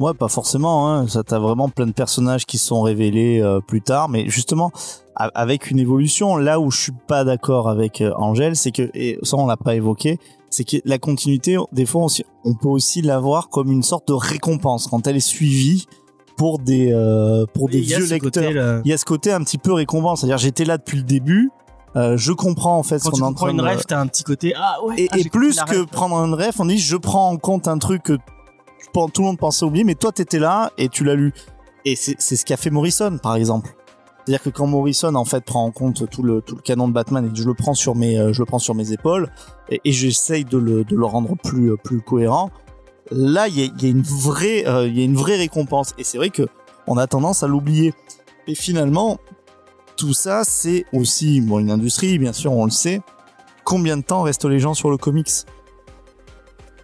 Ouais, 0.00 0.14
pas 0.14 0.28
forcément. 0.28 0.88
Hein. 0.88 1.06
Ça, 1.08 1.22
t'as 1.22 1.38
vraiment 1.38 1.68
plein 1.68 1.86
de 1.86 1.92
personnages 1.92 2.46
qui 2.46 2.56
sont 2.56 2.80
révélés 2.80 3.42
euh, 3.42 3.60
plus 3.60 3.82
tard, 3.82 4.08
mais 4.08 4.30
justement 4.30 4.72
a- 5.14 5.30
avec 5.34 5.70
une 5.70 5.78
évolution. 5.78 6.36
Là 6.38 6.58
où 6.58 6.70
je 6.70 6.80
suis 6.80 6.92
pas 7.06 7.22
d'accord 7.22 7.68
avec 7.68 8.00
euh, 8.00 8.12
Angèle, 8.16 8.56
c'est 8.56 8.70
que 8.70 8.90
et 8.94 9.18
ça 9.22 9.36
on 9.36 9.46
l'a 9.46 9.58
pas 9.58 9.74
évoqué, 9.74 10.18
c'est 10.48 10.64
que 10.64 10.78
la 10.86 10.98
continuité, 10.98 11.58
des 11.72 11.84
fois, 11.84 12.06
on, 12.44 12.54
peut 12.54 12.68
aussi 12.68 13.02
l'avoir 13.02 13.50
comme 13.50 13.70
une 13.70 13.82
sorte 13.82 14.08
de 14.08 14.14
récompense 14.14 14.86
quand 14.86 15.06
elle 15.06 15.16
est 15.16 15.20
suivie 15.20 15.86
pour 16.38 16.58
des 16.58 16.92
euh, 16.94 17.44
pour 17.52 17.68
des 17.68 17.80
vieux 17.80 18.06
lecteurs. 18.06 18.80
Il 18.86 18.90
y 18.90 18.94
a 18.94 18.96
ce 18.96 19.04
côté 19.04 19.30
un 19.32 19.42
petit 19.44 19.58
peu 19.58 19.74
récompense, 19.74 20.20
c'est-à-dire 20.20 20.38
j'étais 20.38 20.64
là 20.64 20.78
depuis 20.78 20.96
le 20.96 21.04
début. 21.04 21.50
Euh, 21.96 22.16
je 22.16 22.32
comprends 22.32 22.76
en 22.76 22.82
fait 22.82 22.98
ce 22.98 23.10
qu'on 23.10 23.18
est 23.18 23.22
en 23.22 23.34
train 23.34 23.50
une 23.50 23.60
rêve, 23.60 23.82
t'as 23.86 24.00
un 24.00 24.06
petit 24.06 24.22
côté. 24.22 24.54
Ah 24.56 24.78
ouais. 24.84 24.94
et, 25.02 25.08
ah, 25.10 25.18
et 25.18 25.24
plus 25.24 25.60
que 25.60 25.80
ref. 25.80 25.86
prendre 25.90 26.16
un 26.16 26.34
ref, 26.34 26.60
on 26.60 26.66
dit 26.66 26.78
je 26.78 26.96
prends 26.96 27.30
en 27.30 27.36
compte 27.36 27.66
un 27.68 27.78
truc 27.78 28.02
que 28.04 28.18
tout 28.92 29.22
le 29.22 29.24
monde 29.24 29.38
pensait 29.38 29.64
oublier, 29.64 29.84
mais 29.84 29.94
toi 29.94 30.12
t'étais 30.12 30.38
là 30.38 30.70
et 30.78 30.88
tu 30.88 31.04
l'as 31.04 31.14
lu. 31.14 31.32
Et 31.84 31.96
c'est 31.96 32.18
ce 32.20 32.44
qu'a 32.44 32.56
fait 32.56 32.70
Morrison 32.70 33.18
par 33.18 33.36
exemple. 33.36 33.74
C'est-à-dire 34.24 34.42
que 34.42 34.50
quand 34.50 34.66
Morrison 34.66 35.14
en 35.14 35.24
fait 35.24 35.44
prend 35.44 35.64
en 35.64 35.70
compte 35.70 36.08
tout 36.08 36.22
le 36.22 36.42
tout 36.42 36.54
le 36.54 36.60
canon 36.60 36.88
de 36.88 36.92
Batman 36.92 37.26
et 37.26 37.30
que 37.30 37.36
je 37.36 37.44
le 37.44 37.54
prends 37.54 37.74
sur 37.74 37.94
mes 37.96 38.18
euh, 38.18 38.32
je 38.32 38.40
le 38.40 38.46
prends 38.46 38.58
sur 38.58 38.74
mes 38.74 38.92
épaules 38.92 39.30
et, 39.70 39.80
et 39.84 39.92
j'essaye 39.92 40.44
de 40.44 40.58
le 40.58 40.84
de 40.84 40.94
le 40.94 41.06
rendre 41.06 41.36
plus 41.42 41.72
euh, 41.72 41.76
plus 41.76 42.00
cohérent. 42.00 42.50
Là 43.10 43.48
il 43.48 43.58
y 43.58 43.62
a, 43.62 43.64
il 43.64 43.82
y 43.82 43.86
a 43.86 43.88
une 43.88 44.02
vraie 44.02 44.66
euh, 44.68 44.86
il 44.86 44.96
y 44.96 45.00
a 45.00 45.04
une 45.04 45.16
vraie 45.16 45.36
récompense 45.36 45.94
et 45.98 46.04
c'est 46.04 46.18
vrai 46.18 46.30
que 46.30 46.46
on 46.86 46.96
a 46.96 47.06
tendance 47.06 47.42
à 47.42 47.48
l'oublier. 47.48 47.94
Et 48.46 48.54
finalement 48.54 49.18
tout 50.00 50.14
ça 50.14 50.44
c'est 50.44 50.86
aussi 50.94 51.42
bon 51.42 51.58
une 51.58 51.70
industrie 51.70 52.18
bien 52.18 52.32
sûr 52.32 52.52
on 52.52 52.64
le 52.64 52.70
sait. 52.70 53.02
Combien 53.64 53.98
de 53.98 54.02
temps 54.02 54.22
restent 54.22 54.46
les 54.46 54.58
gens 54.58 54.72
sur 54.72 54.90
le 54.90 54.96
comics? 54.96 55.28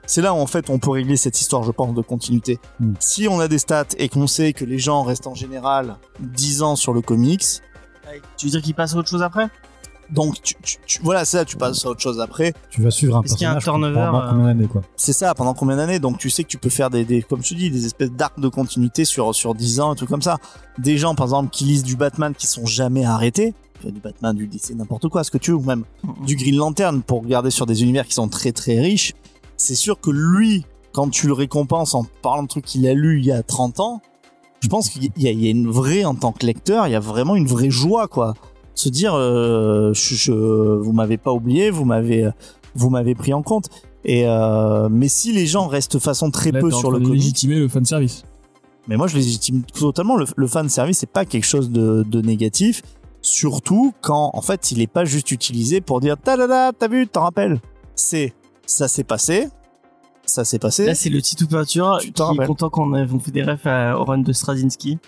C'est 0.07 0.21
là 0.21 0.35
où 0.35 0.37
en 0.37 0.47
fait 0.47 0.69
on 0.69 0.79
peut 0.79 0.91
régler 0.91 1.17
cette 1.17 1.41
histoire, 1.41 1.63
je 1.63 1.73
pense, 1.73 1.95
de 1.95 2.03
continuité. 2.03 2.61
Mm. 2.79 2.93
Si 3.01 3.27
on 3.27 3.41
a 3.41 3.49
des 3.49 3.59
stats 3.59 3.87
et 3.97 4.11
qu'on 4.11 4.27
sait 4.27 4.53
que 4.53 4.67
les 4.67 4.79
gens 4.79 5.03
restent 5.03 5.27
en 5.27 5.35
général 5.35 5.97
10 6.21 6.63
ans 6.63 6.77
sur 6.77 6.93
le 6.93 7.01
comics, 7.01 7.63
Tu 8.37 8.47
veux 8.47 8.51
dire 8.51 8.63
qu'il 8.63 8.75
passe 8.75 8.95
à 8.95 8.99
autre 8.99 9.09
chose 9.09 9.23
après? 9.23 9.49
Donc 10.11 10.41
tu, 10.43 10.55
tu- 10.63 10.77
tu- 10.87 11.01
voilà, 11.03 11.25
c'est 11.25 11.39
ça, 11.39 11.45
tu 11.45 11.57
passes 11.57 11.85
à 11.85 11.89
autre 11.91 12.01
chose 12.01 12.21
après. 12.21 12.53
Tu 12.71 12.81
vas 12.83 12.91
suivre 12.91 13.17
un 13.17 13.23
Est-ce 13.23 13.35
qu'il 13.35 13.43
y 13.43 13.47
a 13.47 13.51
un 13.51 13.55
personnage 13.55 13.83
turnover, 13.93 14.07
pendant 14.07 14.25
euh, 14.25 14.31
combien 14.31 14.45
d'années 14.47 14.67
quoi 14.69 14.83
C'est 14.97 15.13
ça, 15.13 15.35
pendant 15.35 15.55
combien 15.55 15.77
d'années? 15.77 15.99
Donc 15.99 16.19
tu 16.19 16.31
sais 16.31 16.43
que 16.45 16.49
tu 16.49 16.59
peux 16.59 16.71
faire 16.71 16.91
des, 16.91 17.05
des 17.05 17.23
comme 17.23 17.41
tu 17.41 17.55
dis, 17.55 17.71
des 17.71 17.87
espèces 17.87 18.11
d'arcs 18.13 18.39
de 18.41 18.49
continuité 18.49 19.05
sur, 19.05 19.35
sur 19.35 19.55
10 19.55 19.81
ans, 19.81 19.91
un 19.91 19.95
truc 19.95 20.09
comme 20.09 20.23
ça. 20.23 20.39
Des 20.79 20.97
gens, 20.99 21.15
par 21.15 21.27
exemple, 21.27 21.51
qui 21.51 21.65
lisent 21.65 21.83
du 21.85 21.97
Batman 21.97 22.35
qui 22.37 22.47
sont 22.47 22.67
jamais 22.67 23.05
arrêtés, 23.05 23.55
du 23.85 24.01
Batman, 24.01 24.35
du 24.35 24.47
DC, 24.47 24.71
n'importe 24.75 25.09
quoi, 25.09 25.23
ce 25.25 25.31
que 25.31 25.39
tu 25.39 25.51
veux, 25.53 25.57
ou 25.59 25.63
même 25.63 25.85
du 26.25 26.35
Green 26.37 26.57
Lantern 26.57 27.03
pour 27.03 27.23
regarder 27.23 27.51
sur 27.51 27.67
des 27.67 27.83
univers 27.83 28.07
qui 28.07 28.15
sont 28.15 28.29
très 28.29 28.53
très 28.53 28.81
riches, 28.81 29.13
c'est 29.57 29.75
sûr 29.75 30.01
que 30.01 30.11
lui, 30.11 30.65
quand 30.93 31.09
tu 31.11 31.27
le 31.27 31.33
récompenses 31.35 31.95
en 31.95 32.05
parlant 32.23 32.43
de 32.43 32.49
trucs 32.49 32.65
qu'il 32.65 32.87
a 32.89 32.95
lu 32.95 33.19
il 33.21 33.27
y 33.27 33.33
a 33.33 33.43
30 33.43 33.81
ans, 33.81 34.03
je 34.61 34.69
pense 34.69 34.89
qu'il 34.89 35.05
y, 35.05 35.29
a- 35.29 35.31
il 35.31 35.41
y 35.43 35.47
a 35.47 35.51
une 35.51 35.69
vraie, 35.71 36.05
en 36.05 36.15
tant 36.15 36.33
que 36.33 36.45
lecteur, 36.47 36.87
il 36.89 36.93
y 36.93 36.95
a 36.97 37.01
vraiment 37.01 37.37
une 37.37 37.47
vraie 37.47 37.71
joie, 37.71 38.09
quoi. 38.09 38.35
Se 38.77 38.89
dire, 38.89 39.15
euh, 39.15 39.93
je, 39.95 40.15
je- 40.15 40.33
vous 40.33 40.93
m'avez 40.93 41.17
pas 41.17 41.33
oublié, 41.33 41.71
vous 41.71 41.85
m'avez, 41.85 42.31
vous 42.77 42.91
m'avez 42.91 43.15
pris 43.17 43.33
en 43.33 43.43
compte. 43.43 43.69
Et 44.05 44.29
euh, 44.29 44.89
mais 44.89 45.09
si 45.09 45.33
les 45.33 45.47
gens 45.47 45.67
restent 45.67 45.95
de 45.95 45.99
façon 45.99 46.31
très 46.31 46.53
Là, 46.53 46.61
peu 46.61 46.71
sur 46.71 46.91
le 46.93 46.99
légitimer 47.15 47.59
le 47.59 47.67
fanservice. 47.69 48.23
Mais 48.87 48.97
moi, 48.97 49.09
je 49.09 49.17
légitime 49.17 49.63
totalement. 49.65 50.17
Le, 50.17 50.27
le 50.37 50.47
fan 50.47 50.69
service, 50.69 50.99
c'est 50.99 51.11
pas 51.11 51.25
quelque 51.25 51.45
chose 51.47 51.71
de, 51.71 52.05
de 52.09 52.21
négatif. 52.21 52.83
Surtout 53.21 53.93
quand, 54.01 54.31
en 54.35 54.41
fait, 54.43 54.71
il 54.71 54.81
est 54.81 54.87
pas 54.87 55.05
juste 55.05 55.33
utilisé 55.33 55.81
pour 55.81 56.01
dire 56.01 56.17
ta 56.17 56.37
da 56.37 56.47
da, 56.47 56.73
t'as 56.79 56.87
vu, 56.87 57.09
t'en 57.09 57.23
rappelles. 57.23 57.59
C'est 57.97 58.33
ça 58.67 58.87
s'est 58.87 59.03
passé, 59.03 59.49
ça 60.27 60.45
s'est 60.45 60.61
passé. 60.61 60.87
Là, 60.87 60.95
c'est 60.95 61.09
le 61.11 61.21
Titou 61.21 61.49
Peinture 61.49 61.99
Tu 62.01 62.13
qui 62.13 62.23
est 62.23 62.47
content 62.47 62.71
qu'on 62.71 62.95
ait- 62.95 63.07
on 63.13 63.19
fait 63.19 63.33
des 63.33 63.43
refs 63.43 63.67
à, 63.67 63.99
au 63.99 64.05
run 64.05 64.19
de 64.19 64.33
Straczynski. 64.33 64.99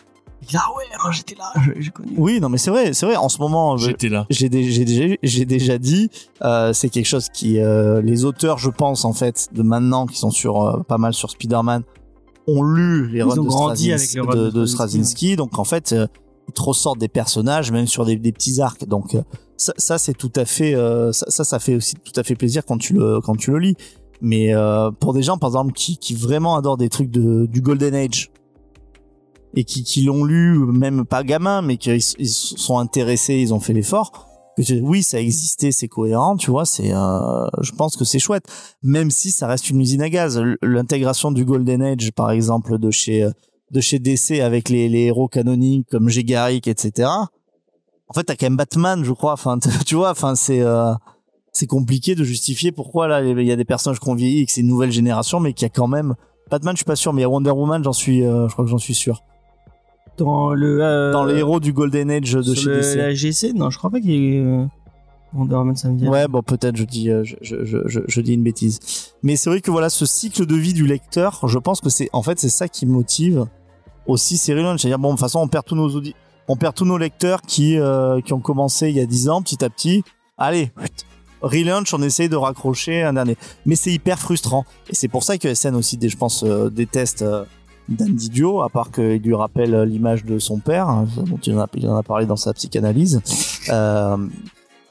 Il 0.43 0.48
dit, 0.48 0.56
ah 0.56 0.69
ouais, 0.77 0.85
hein, 1.05 1.10
j'étais 1.10 1.35
là, 1.35 1.52
je- 1.65 1.81
j'ai 1.81 1.90
connu. 1.90 2.12
Oui, 2.16 2.40
non, 2.40 2.48
mais 2.48 2.59
c'est 2.59 2.70
vrai, 2.70 2.93
c'est 2.93 3.06
vrai. 3.06 3.16
En 3.16 3.28
ce 3.28 3.39
moment, 3.39 3.77
je- 3.77 3.89
J'étais 3.90 4.09
là. 4.09 4.27
j'ai 4.31 4.48
dé- 4.48 4.70
j'ai 4.70 5.44
déjà, 5.44 5.78
dit, 5.78 6.10
euh, 6.43 6.73
c'est 6.73 6.89
quelque 6.90 7.06
chose 7.06 7.28
qui, 7.32 7.59
euh, 7.60 8.01
les 8.02 8.24
auteurs, 8.24 8.59
je 8.59 8.70
pense, 8.70 9.05
en 9.05 9.12
fait, 9.12 9.48
de 9.52 9.62
maintenant, 9.62 10.06
qui 10.06 10.16
sont 10.16 10.31
sur 10.31 10.62
euh, 10.62 10.81
pas 10.86 10.97
mal 10.98 11.12
sur 11.12 11.31
Spider-Man, 11.31 11.82
ont 12.47 12.62
lu 12.62 13.09
les 13.09 13.23
runs 13.23 13.35
ont 13.40 13.44
de, 13.44 13.48
avec 13.94 14.12
les 14.15 14.20
runs 14.20 14.35
de, 14.35 14.44
de 14.47 14.51
de 14.60 14.66
Straczynski. 14.66 15.36
Donc, 15.36 15.59
en 15.59 15.65
fait, 15.65 15.93
euh, 15.93 16.06
ils 16.48 16.55
te 16.55 16.62
ressortent 16.62 16.98
des 17.01 17.09
personnages, 17.09 17.70
même 17.73 17.86
sur 17.86 18.06
des, 18.06 18.16
des 18.16 18.32
petits 18.32 18.60
arcs. 18.60 18.86
Donc, 18.86 19.15
euh, 19.15 19.23
ça, 19.56 19.73
ça 19.77 19.98
c'est 19.98 20.15
tout 20.15 20.32
à 20.36 20.44
fait, 20.44 20.74
euh, 20.74 21.12
ça, 21.12 21.27
ça, 21.28 21.44
ça 21.44 21.59
fait 21.59 21.74
aussi 21.74 21.94
tout 21.97 22.19
à 22.19 22.23
fait 22.23 22.36
plaisir 22.36 22.65
quand 22.65 22.78
tu 22.78 22.94
le, 22.94 23.20
quand 23.20 23.36
tu 23.36 23.51
le 23.51 23.59
lis. 23.59 23.74
Mais 24.23 24.55
euh, 24.55 24.90
pour 24.93 25.12
des 25.15 25.23
gens, 25.23 25.36
par 25.36 25.51
exemple, 25.51 25.73
qui, 25.73 25.98
qui 25.98 26.15
vraiment 26.15 26.56
adorent 26.56 26.77
des 26.78 26.89
trucs 26.89 27.10
de, 27.10 27.47
du 27.47 27.60
Golden 27.60 27.94
Age 27.94 28.31
et 29.54 29.64
qui, 29.64 29.82
qui 29.82 30.02
l'ont 30.02 30.24
lu, 30.24 30.58
même 30.58 31.04
pas 31.04 31.24
gamin, 31.24 31.62
mais 31.62 31.76
qui 31.76 31.90
ils 31.90 32.28
sont 32.28 32.78
intéressés, 32.78 33.34
ils 33.36 33.54
ont 33.54 33.60
fait 33.60 33.72
l'effort. 33.72 34.26
Oui, 34.82 35.04
ça 35.04 35.20
existait, 35.20 35.70
c'est 35.70 35.86
cohérent, 35.86 36.36
tu 36.36 36.50
vois. 36.50 36.66
C'est, 36.66 36.92
euh, 36.92 37.46
je 37.60 37.70
pense 37.72 37.96
que 37.96 38.04
c'est 38.04 38.18
chouette, 38.18 38.44
même 38.82 39.10
si 39.10 39.30
ça 39.30 39.46
reste 39.46 39.70
une 39.70 39.80
usine 39.80 40.02
à 40.02 40.10
gaz. 40.10 40.42
L'intégration 40.62 41.30
du 41.30 41.44
Golden 41.44 41.80
Age, 41.80 42.10
par 42.10 42.32
exemple, 42.32 42.78
de 42.78 42.90
chez 42.90 43.22
euh, 43.22 43.30
de 43.70 43.80
chez 43.80 43.98
DC 43.98 44.40
avec 44.40 44.68
les, 44.68 44.88
les 44.88 45.04
héros 45.04 45.28
canoniques 45.28 45.86
comme 45.90 46.08
Gegaric, 46.08 46.66
etc. 46.66 47.08
En 48.08 48.14
fait, 48.14 48.24
t'as 48.24 48.34
quand 48.34 48.46
même 48.46 48.56
Batman, 48.56 49.04
je 49.04 49.12
crois. 49.12 49.32
Enfin, 49.32 49.58
tu 49.86 49.94
vois, 49.94 50.10
enfin, 50.10 50.34
c'est 50.34 50.60
euh, 50.60 50.92
c'est 51.52 51.66
compliqué 51.66 52.14
de 52.16 52.24
justifier 52.24 52.72
pourquoi 52.72 53.06
là 53.06 53.22
il 53.22 53.46
y 53.46 53.52
a 53.52 53.56
des 53.56 53.64
personnages 53.64 54.00
qui 54.00 54.08
ont 54.08 54.14
vieilli 54.14 54.40
et 54.40 54.46
que 54.46 54.52
c'est 54.52 54.62
une 54.62 54.68
nouvelle 54.68 54.92
génération, 54.92 55.38
mais 55.38 55.52
qu'il 55.52 55.66
y 55.66 55.70
a 55.70 55.72
quand 55.74 55.88
même 55.88 56.14
Batman, 56.50 56.74
je 56.74 56.78
suis 56.78 56.84
pas 56.84 56.96
sûr, 56.96 57.12
mais 57.12 57.20
il 57.20 57.24
y 57.24 57.26
a 57.26 57.28
Wonder 57.28 57.50
Woman, 57.50 57.84
j'en 57.84 57.92
suis, 57.92 58.24
euh, 58.24 58.48
je 58.48 58.52
crois 58.52 58.64
que 58.64 58.70
j'en 58.70 58.78
suis 58.78 58.94
sûr. 58.94 59.22
Dans 60.19 60.53
le. 60.53 60.82
euh, 60.82 61.12
Dans 61.12 61.24
les 61.24 61.36
héros 61.39 61.61
du 61.61 61.73
Golden 61.73 62.11
Age 62.11 62.32
de 62.32 62.55
chez 62.55 62.65
le- 62.69 62.77
DC. 62.81 62.97
la 62.97 63.15
GC, 63.15 63.53
non, 63.55 63.70
je 63.70 63.78
crois 63.78 63.90
pas 63.90 64.01
qu'il 64.01 64.11
y 64.11 64.36
ait. 64.36 64.40
euh, 64.40 64.65
Wonder 65.35 65.55
Woman, 65.57 65.77
ça 65.77 65.89
me 65.90 65.97
dit. 65.99 66.09
Ouais, 66.09 66.27
bon, 66.27 66.43
peut-être 66.43 66.77
je 66.77 66.85
dis, 66.85 67.11
euh, 67.11 67.23
je, 67.24 67.36
je, 67.65 68.01
je, 68.07 68.20
dis 68.20 68.32
une 68.35 68.43
bêtise. 68.43 68.81
Mais 69.23 69.36
c'est 69.36 69.51
vrai 69.51 69.61
que 69.61 69.70
voilà, 69.70 69.90
ce 69.90 70.07
cycle 70.07 70.47
de 70.47 70.55
vie 70.55 70.73
du 70.73 70.86
lecteur, 70.86 71.40
je 71.47 71.59
pense 71.59 71.81
que 71.81 71.90
c'est, 71.90 72.09
en 72.12 72.23
fait, 72.23 72.39
c'est 72.39 72.49
ça 72.49 72.66
qui 72.69 72.86
motive 72.86 73.47
aussi 74.07 74.39
ces 74.39 74.55
relaunchs. 74.55 74.81
C'est-à-dire, 74.81 74.99
bon, 74.99 75.09
de 75.09 75.12
toute 75.15 75.20
façon, 75.20 75.40
on 75.40 75.49
perd 75.49 75.65
tous 75.66 75.74
nos 75.77 75.89
audi- 75.90 76.15
on 76.49 76.57
perd 76.57 76.74
tous 76.74 76.86
nos 76.86 76.97
lecteurs 76.97 77.43
qui, 77.43 77.78
euh, 77.78 78.23
qui 78.23 78.32
ont 78.32 78.40
commencé 78.40 78.89
il 78.89 78.97
y 78.97 79.01
a 79.01 79.07
10 79.07 79.28
ans, 79.28 79.43
petit 79.43 79.62
à 79.62 79.69
petit. 79.69 80.03
Allez, 80.39 80.70
relaunch, 81.43 81.93
on 81.93 82.01
essaye 82.03 82.31
de 82.31 82.36
raccrocher 82.36 83.03
un 83.03 83.12
dernier. 83.12 83.36
Mais 83.66 83.77
c'est 83.77 83.93
hyper 83.93 84.19
frustrant. 84.19 84.65
Et 84.89 84.95
c'est 84.95 85.09
pour 85.09 85.24
ça 85.24 85.36
que 85.36 85.53
SN 85.55 85.74
aussi, 85.74 85.99
je 86.03 86.16
pense, 86.16 86.43
déteste 86.73 87.23
euh, 87.90 87.94
Dan 87.94 88.15
Didio, 88.15 88.62
à 88.62 88.69
part 88.69 88.90
qu'il 88.90 89.23
lui 89.23 89.35
rappelle 89.35 89.82
l'image 89.82 90.24
de 90.24 90.39
son 90.39 90.59
père, 90.59 90.89
hein, 90.89 91.06
dont 91.16 91.39
il 91.39 91.55
en, 91.56 91.60
a, 91.60 91.66
il 91.74 91.89
en 91.89 91.97
a 91.97 92.02
parlé 92.02 92.27
dans 92.27 92.36
sa 92.36 92.52
psychanalyse. 92.55 93.20
Euh, 93.69 94.16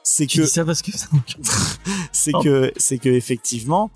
c'est 0.03 0.25
que 0.27 0.45
ça 0.45 0.63
parce 0.63 0.81
que 0.81 0.91
c'est 2.11 2.31
que 2.31 2.71
c'est 2.77 2.97
que 2.97 3.09
effectivement 3.09 3.91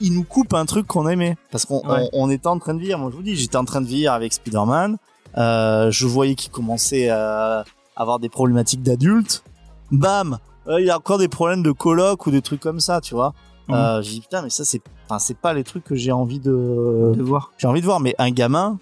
il 0.00 0.12
nous 0.12 0.24
coupe 0.24 0.52
un 0.54 0.64
truc 0.66 0.86
qu'on 0.86 1.08
aimait 1.08 1.36
parce 1.50 1.64
qu'on 1.64 1.78
Ouais. 1.88 2.08
on, 2.12 2.24
on 2.26 2.30
était 2.30 2.46
en 2.48 2.58
train 2.58 2.74
de 2.74 2.80
vivre 2.80 2.98
moi 2.98 3.10
je 3.10 3.16
vous 3.16 3.22
dis 3.22 3.36
j'étais 3.36 3.56
en 3.56 3.64
train 3.64 3.80
de 3.80 3.86
vivre 3.86 4.12
avec 4.12 4.32
Spider-Man 4.32 4.96
euh, 5.36 5.90
je 5.92 6.06
voyais 6.06 6.34
qu'il 6.34 6.50
commençait 6.50 7.08
à 7.08 7.64
avoir 7.94 8.18
des 8.18 8.28
problématiques 8.28 8.82
d'adultes 8.82 9.44
bam 9.92 10.38
euh, 10.66 10.80
il 10.80 10.86
y 10.86 10.90
a 10.90 10.96
encore 10.96 11.18
des 11.18 11.28
problèmes 11.28 11.62
de 11.62 11.72
coloc 11.72 12.26
ou 12.26 12.30
des 12.32 12.42
trucs 12.42 12.60
comme 12.60 12.80
ça 12.80 13.00
tu 13.00 13.14
vois 13.14 13.32
Mhm. 13.68 13.74
euh, 13.74 14.02
j'ai 14.02 14.12
dit 14.12 14.20
putain 14.22 14.42
mais 14.42 14.50
ça 14.50 14.64
c'est 14.64 14.80
enfin 15.06 15.18
c'est 15.18 15.36
pas 15.38 15.52
les 15.54 15.64
trucs 15.64 15.84
que 15.84 15.94
j'ai 15.94 16.12
envie 16.12 16.40
de 16.40 17.12
de 17.14 17.22
voir. 17.22 17.52
j'ai 17.58 17.66
envie 17.68 17.80
de 17.80 17.86
voir 17.86 18.00
mais 18.00 18.14
un 18.18 18.30
gamin 18.30 18.78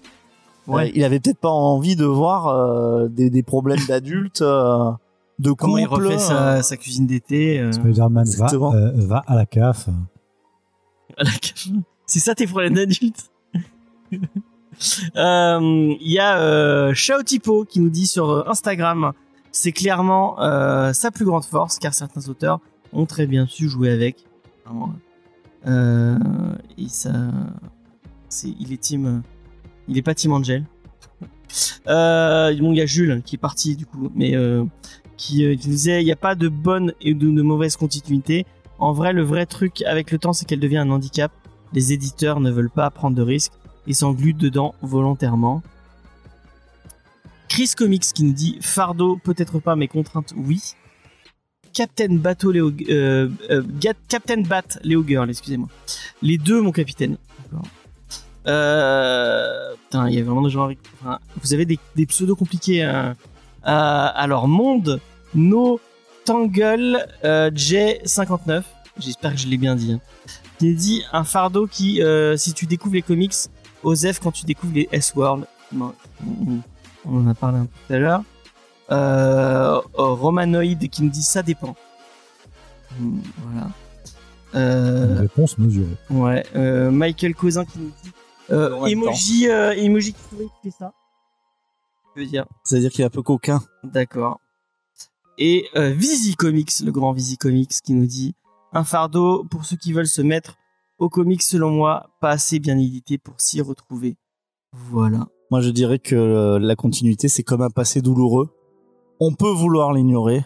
Ouais. 0.67 0.87
euh, 0.87 0.91
il 0.95 1.03
avait 1.05 1.19
peut-être 1.21 1.39
pas 1.39 1.49
envie 1.49 1.95
de 1.95 2.03
voir 2.05 2.47
euh, 2.47 3.07
des, 3.07 3.29
des 3.29 3.41
problèmes 3.43 3.79
d'adultes 3.87 4.41
euh, 4.41 4.91
de 5.39 5.51
couple 5.51 5.61
Comment 5.61 5.77
il 5.77 5.85
refait 5.87 6.15
euh, 6.15 6.17
sa, 6.17 6.61
sa 6.63 6.75
cuisine 6.77 7.05
d'été. 7.07 7.59
euh, 7.59 7.71
Spider-Man 7.71 8.25
va, 8.37 8.47
euh, 8.53 8.91
va 8.95 9.23
à 9.27 9.35
la 9.35 9.45
CAF. 9.45 9.87
à 11.17 11.23
la 11.23 11.31
cave. 11.31 11.73
C'est 12.05 12.19
ça 12.19 12.35
tes 12.35 12.47
problèmes 12.47 12.73
d'adulte 12.73 13.29
Euh, 15.15 15.95
Il 15.99 16.11
y 16.11 16.19
a 16.19 16.39
euh, 16.39 16.93
Shao 16.93 17.23
Tipo 17.23 17.65
qui 17.65 17.79
nous 17.79 17.89
dit 17.89 18.05
sur 18.07 18.47
Instagram, 18.49 19.13
c'est 19.51 19.71
clairement 19.71 20.39
euh, 20.41 20.93
sa 20.93 21.09
plus 21.11 21.25
grande 21.25 21.43
force 21.45 21.79
car 21.79 21.93
certains 21.93 22.27
auteurs 22.29 22.59
ont 22.93 23.05
très 23.05 23.25
bien 23.25 23.47
su 23.47 23.69
jouer 23.69 23.89
avec. 23.91 24.25
Euh, 25.65 26.17
et 26.77 26.87
ça, 26.87 27.11
c'est, 28.29 28.53
il 28.59 28.73
est 28.73 28.81
team, 28.81 29.21
il 29.87 29.97
est 29.97 30.01
pas 30.01 30.15
team 30.15 30.33
Angel. 30.33 30.65
Euh, 31.87 32.53
il 32.53 32.75
y 32.75 32.81
a 32.81 32.85
Jules 32.85 33.21
qui 33.25 33.35
est 33.35 33.39
parti 33.39 33.77
du 33.77 33.85
coup, 33.85 34.11
mais 34.13 34.35
euh, 34.35 34.65
qui, 35.15 35.45
euh, 35.45 35.55
disait 35.55 36.01
il 36.01 36.05
n'y 36.05 36.11
a 36.11 36.17
pas 36.17 36.35
de 36.35 36.49
bonne 36.49 36.93
et 36.99 37.13
de, 37.13 37.41
mauvaise 37.41 37.77
continuité. 37.77 38.45
En 38.79 38.91
vrai, 38.91 39.13
le 39.13 39.23
vrai 39.23 39.45
truc 39.45 39.81
avec 39.83 40.11
le 40.11 40.17
temps, 40.17 40.33
c'est 40.33 40.43
qu'elle 40.43 40.59
devient 40.59 40.79
un 40.79 40.89
handicap. 40.89 41.31
Les 41.71 41.93
éditeurs 41.93 42.41
ne 42.41 42.51
veulent 42.51 42.69
pas 42.69 42.89
prendre 42.89 43.15
de 43.15 43.21
risques 43.21 43.53
et 43.87 43.93
s'engluent 43.93 44.33
dedans 44.33 44.75
volontairement. 44.81 45.63
Chris 47.47 47.71
Comics 47.75 48.03
qui 48.13 48.25
nous 48.25 48.33
dit 48.33 48.57
fardeau, 48.59 49.17
peut-être 49.23 49.59
pas, 49.59 49.77
mais 49.77 49.87
contrainte, 49.87 50.33
oui. 50.35 50.73
Captain 51.77 52.15
Bateau 52.15 52.49
Léo, 52.51 52.71
euh, 52.89 53.29
euh, 53.51 53.61
Captain 54.09 54.41
Bat 54.41 54.79
Girl, 54.83 55.29
excusez-moi. 55.29 55.69
Les 56.23 56.39
deux, 56.39 56.59
mon 56.59 56.71
capitaine. 56.71 57.17
Euh, 58.47 59.75
putain, 59.83 60.09
il 60.09 60.15
y 60.15 60.19
a 60.19 60.23
vraiment 60.23 60.41
des 60.41 60.49
gens 60.49 60.63
avec. 60.63 60.79
enfin, 60.99 61.19
vous 61.39 61.53
avez 61.53 61.65
des, 61.67 62.05
pseudos 62.07 62.35
compliqués. 62.35 62.81
hein. 62.81 63.15
Alors, 63.61 64.47
Monde, 64.47 64.99
No 65.35 65.79
Tangle 66.25 67.05
euh, 67.23 67.51
J59. 67.51 68.63
J'espère 68.97 69.33
que 69.33 69.37
je 69.37 69.47
l'ai 69.47 69.57
bien 69.57 69.75
dit. 69.75 69.93
hein. 69.93 69.99
Qui 70.57 70.73
dit 70.73 71.03
un 71.13 71.23
fardeau 71.23 71.67
qui, 71.67 72.01
si 72.37 72.53
tu 72.53 72.65
découvres 72.65 72.95
les 72.95 73.03
comics, 73.03 73.35
Osef 73.83 74.19
quand 74.19 74.31
tu 74.31 74.45
découvres 74.45 74.73
les 74.73 74.89
S-World. 74.91 75.45
On 75.79 75.93
en 77.05 77.27
a 77.27 77.35
parlé 77.35 77.59
un 77.59 77.65
peu 77.65 77.71
tout 77.87 77.93
à 77.93 77.99
l'heure. 77.99 78.23
Euh, 78.91 79.75
euh, 79.75 79.81
Romanoid 79.97 80.87
qui 80.91 81.03
nous 81.03 81.09
dit 81.09 81.23
ça 81.23 81.43
dépend. 81.43 81.75
Hmm, 82.99 83.19
Voilà. 83.43 83.67
Une 84.53 84.59
Euh, 84.59 85.19
réponse 85.19 85.57
mesurée. 85.57 85.97
ouais. 86.09 86.45
euh, 86.55 86.89
Michael 86.89 87.35
Cousin 87.35 87.65
qui 87.65 87.79
nous 87.79 87.91
dit 88.03 88.11
euh, 88.49 88.85
emoji, 88.85 89.49
euh, 89.49 89.73
emoji 89.75 90.13
qui 90.13 90.19
fait 90.63 90.71
ça. 90.71 90.93
Je 92.15 92.21
veux 92.21 92.27
dire. 92.27 92.45
c'est 92.63 92.77
à 92.77 92.79
dire 92.79 92.89
qu'il 92.91 93.01
est 93.01 93.05
un 93.05 93.09
peu 93.09 93.21
coquin 93.21 93.61
D'accord. 93.83 94.39
Et 95.37 95.67
euh, 95.75 95.89
Visi 95.91 96.35
Comics, 96.35 96.71
le 96.83 96.91
grand 96.91 97.11
Visi 97.11 97.37
Comics, 97.37 97.69
qui 97.83 97.93
nous 97.93 98.07
dit 98.07 98.33
un 98.73 98.83
fardeau 98.85 99.43
pour 99.43 99.65
ceux 99.65 99.75
qui 99.75 99.91
veulent 99.93 100.07
se 100.07 100.21
mettre 100.21 100.55
au 100.97 101.09
comics, 101.09 101.43
selon 101.43 101.69
moi, 101.69 102.09
pas 102.21 102.31
assez 102.31 102.57
bien 102.57 102.77
édité 102.77 103.17
pour 103.19 103.35
s'y 103.39 103.61
retrouver. 103.61 104.15
Voilà. 104.71 105.27
Moi, 105.51 105.61
je 105.61 105.69
dirais 105.69 105.99
que 105.99 106.15
euh, 106.15 106.57
la 106.57 106.75
continuité, 106.75 107.27
c'est 107.27 107.43
comme 107.43 107.61
un 107.61 107.69
passé 107.69 108.01
douloureux. 108.01 108.49
On 109.19 109.33
peut 109.33 109.49
vouloir 109.51 109.93
l'ignorer, 109.93 110.45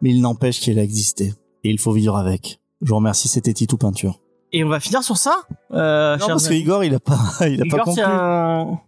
mais 0.00 0.10
il 0.10 0.20
n'empêche 0.20 0.60
qu'elle 0.60 0.78
a 0.78 0.82
existé. 0.82 1.34
Et 1.64 1.70
il 1.70 1.78
faut 1.78 1.92
vivre 1.92 2.16
avec. 2.16 2.60
Je 2.80 2.88
vous 2.88 2.96
remercie, 2.96 3.28
c'était 3.28 3.52
Titou 3.52 3.76
Peinture. 3.76 4.18
Et 4.52 4.64
on 4.64 4.68
va 4.68 4.80
finir 4.80 5.02
sur 5.02 5.16
ça 5.16 5.42
euh, 5.72 6.16
non, 6.18 6.26
parce 6.26 6.48
que. 6.48 6.54
Igor, 6.54 6.84
il 6.84 6.94
a 6.94 7.00
pas, 7.00 7.18
il 7.42 7.62
a 7.62 7.66
Igor, 7.66 7.78
pas 7.78 7.84
conclu. 7.84 8.02
un- 8.04 8.80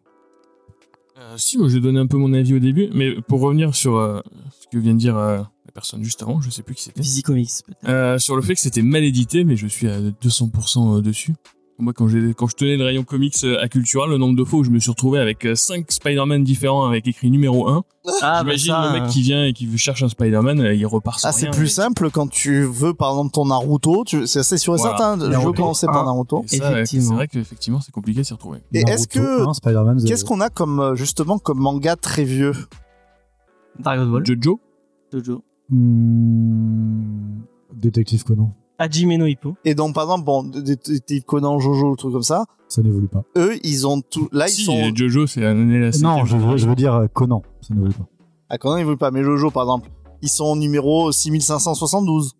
Euh, 1.16 1.34
si, 1.36 1.58
moi 1.58 1.68
j'ai 1.68 1.80
donné 1.80 2.00
un 2.00 2.06
peu 2.08 2.16
mon 2.16 2.32
avis 2.32 2.54
au 2.54 2.58
début, 2.58 2.90
mais 2.92 3.14
pour 3.22 3.40
revenir 3.40 3.74
sur 3.74 3.96
euh, 3.96 4.20
ce 4.60 4.66
que 4.66 4.78
vient 4.78 4.94
de 4.94 4.98
dire 4.98 5.16
euh, 5.16 5.38
la 5.38 5.72
personne 5.72 6.02
juste 6.02 6.20
avant, 6.22 6.40
je 6.40 6.50
sais 6.50 6.62
plus 6.64 6.74
qui 6.74 6.82
c'était. 6.82 7.00
Visi 7.00 7.22
Comics, 7.22 7.50
peut-être. 7.64 7.88
Euh, 7.88 8.18
sur 8.18 8.34
le 8.36 8.42
fait 8.42 8.54
que 8.54 8.60
c'était 8.60 8.82
mal 8.82 9.04
édité, 9.04 9.44
mais 9.44 9.56
je 9.56 9.66
suis 9.68 9.88
à 9.88 10.00
200% 10.00 11.00
dessus. 11.02 11.34
Moi, 11.80 11.92
quand, 11.92 12.06
j'ai, 12.06 12.34
quand 12.34 12.46
je 12.46 12.54
tenais 12.54 12.76
le 12.76 12.84
rayon 12.84 13.02
comics 13.02 13.34
euh, 13.42 13.60
à 13.60 13.68
Cultura, 13.68 14.06
le 14.06 14.16
nombre 14.16 14.36
de 14.36 14.44
fois 14.44 14.60
où 14.60 14.64
je 14.64 14.70
me 14.70 14.78
suis 14.78 14.90
retrouvé 14.92 15.18
avec 15.18 15.44
5 15.54 15.90
Spider-Man 15.90 16.44
différents 16.44 16.86
avec 16.86 17.08
écrit 17.08 17.32
numéro 17.32 17.68
1, 17.68 17.82
Ah, 18.22 18.38
j'imagine 18.42 18.72
bah 18.72 18.82
ça, 18.84 18.94
le 18.94 19.00
mec 19.00 19.10
qui 19.10 19.22
vient 19.22 19.44
et 19.44 19.52
qui 19.52 19.66
veut 19.66 19.76
chercher 19.76 20.04
un 20.04 20.08
Spider-Man, 20.08 20.60
euh, 20.60 20.72
il 20.74 20.86
repart 20.86 21.18
sans 21.18 21.28
Ah, 21.28 21.32
c'est 21.32 21.50
plus 21.50 21.66
simple 21.66 22.10
quand 22.12 22.28
tu 22.28 22.62
veux, 22.62 22.94
par 22.94 23.10
exemple, 23.10 23.32
ton 23.32 23.46
Naruto. 23.46 24.04
Tu... 24.04 24.24
C'est 24.28 24.38
assez 24.38 24.56
sûr 24.56 24.74
et 24.74 24.78
Voilà. 24.78 24.96
certain. 24.96 25.18
Je 25.18 25.24
veux 25.24 25.30
Naruto 25.32 25.52
commencer 25.54 25.86
par. 25.88 26.04
Naruto. 26.06 26.44
Et 26.52 26.58
ça, 26.58 26.64
ouais, 26.68 26.72
Effectivement. 26.74 27.08
c'est 27.08 27.14
vrai 27.14 27.26
qu'effectivement, 27.28 27.80
c'est 27.80 27.92
compliqué 27.92 28.20
de 28.20 28.24
s'y 28.26 28.32
retrouver. 28.34 28.60
Et 28.72 28.80
est-ce 28.88 29.08
que- 29.08 29.48
1, 29.48 29.52
Spider-Man 29.54 29.98
0. 29.98 30.08
Qu'est-ce 30.08 30.24
qu'on 30.24 30.40
a 30.40 30.50
comme, 30.50 30.78
euh, 30.78 30.94
justement, 30.94 31.38
comme 31.38 31.58
manga 31.58 31.96
très 31.96 32.22
vieux? 32.22 32.52
Dragon 33.80 34.06
Ball, 34.06 34.24
Jojo? 34.24 34.60
Jojo. 35.12 35.42
Hmm, 35.70 37.40
Détective 37.74 38.22
Conan. 38.22 38.54
Hajime 38.78 39.16
no 39.16 39.26
Hippo. 39.26 39.54
Et 39.64 39.74
donc, 39.74 39.94
par 39.94 40.04
exemple, 40.04 40.24
bon, 40.24 40.42
des 40.44 40.62
détectives 40.62 41.22
Conan, 41.24 41.58
Jojo, 41.60 41.94
trucs 41.96 42.12
comme 42.12 42.22
ça, 42.22 42.44
Ça 42.68 42.82
n'évolue 42.82 43.08
pas. 43.08 43.22
eux, 43.38 43.56
ils 43.62 43.86
ont 43.86 44.00
tout. 44.00 44.28
Là, 44.32 44.48
ils 44.48 44.52
si, 44.52 44.64
sont. 44.64 44.94
Jojo, 44.94 45.26
c'est 45.26 45.40
l'année 45.40 45.78
la 45.78 45.90
Non, 46.02 46.24
je 46.24 46.36
veux, 46.36 46.56
je 46.56 46.68
veux 46.68 46.74
dire 46.74 46.94
euh, 46.94 47.06
Conan. 47.06 47.42
Ça 47.60 47.72
n'évolue 47.74 47.94
pas. 47.94 48.06
Ah, 48.50 48.58
Conan, 48.58 48.76
ils 48.78 48.84
veulent 48.84 48.98
pas. 48.98 49.10
Mais 49.10 49.22
Jojo, 49.22 49.50
par 49.50 49.62
exemple, 49.64 49.88
ils 50.22 50.28
sont 50.28 50.44
au 50.46 50.56
numéro 50.56 51.10
6572. 51.12 52.32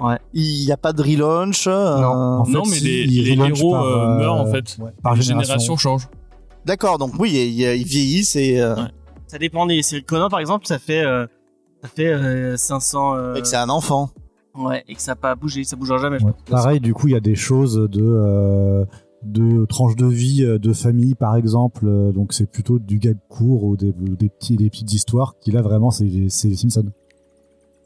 Ouais. 0.00 0.18
Il 0.32 0.64
n'y 0.64 0.72
a 0.72 0.76
pas 0.76 0.92
de 0.92 1.02
relaunch. 1.02 1.66
euh, 1.66 2.02
En 2.02 2.46
Non, 2.48 2.62
mais 2.66 2.76
si, 2.76 2.84
les- 2.84 3.02
ils 3.04 3.24
les 3.36 3.44
héros, 3.46 3.72
par, 3.72 3.84
euh, 3.84 4.18
meurent, 4.18 4.34
en 4.40 4.46
fait. 4.50 4.76
ouais, 4.80 4.90
par 5.02 5.14
Les 5.14 5.22
génération. 5.22 5.52
générations 5.54 5.76
changent. 5.76 6.08
D'accord, 6.64 6.98
donc 6.98 7.12
oui, 7.18 7.30
ils, 7.32 7.60
ils 7.60 7.84
vieillissent 7.86 8.36
et. 8.36 8.60
euh, 8.60 8.74
Ouais. 8.76 8.82
Ça 9.26 9.38
dépend 9.38 9.66
des. 9.66 9.80
Conan, 10.06 10.28
par 10.28 10.40
exemple, 10.40 10.66
ça 10.66 10.78
fait, 10.78 11.04
euh, 11.04 11.26
ça 11.82 11.88
fait 11.88 12.06
euh, 12.12 12.56
500. 12.56 13.14
euh, 13.16 13.34
et 13.34 13.42
que 13.42 13.46
c'est 13.46 13.56
un 13.56 13.68
enfant. 13.68 14.10
Ouais, 14.54 14.84
et 14.88 14.94
que 14.94 15.00
ça 15.02 15.12
n'a 15.12 15.16
pas 15.16 15.34
bougé, 15.34 15.64
ça 15.64 15.76
bougera 15.76 15.98
jamais. 15.98 16.18
je 16.18 16.24
Ouais. 16.24 16.32
pense. 16.32 16.50
Pareil, 16.50 16.80
du 16.80 16.94
coup, 16.94 17.08
il 17.08 17.12
y 17.12 17.16
a 17.16 17.20
des 17.20 17.34
choses 17.34 17.74
de, 17.90 18.02
euh, 18.02 18.84
de 19.22 19.64
tranches 19.66 19.96
de 19.96 20.06
vie, 20.06 20.44
euh, 20.44 20.58
de 20.58 20.72
famille, 20.72 21.14
par 21.14 21.36
exemple. 21.36 21.86
euh, 21.86 22.12
donc, 22.12 22.32
c'est 22.32 22.46
plutôt 22.50 22.78
du 22.78 22.98
gag 22.98 23.16
court 23.28 23.64
ou 23.64 23.76
des, 23.76 23.92
des, 23.92 24.28
petits, 24.28 24.56
des 24.56 24.70
petites 24.70 24.92
histoires 24.92 25.34
qui, 25.40 25.50
là, 25.50 25.62
vraiment, 25.62 25.90
c'est 25.90 26.08
c'est 26.28 26.48
les 26.48 26.56
Simpsons. 26.56 26.90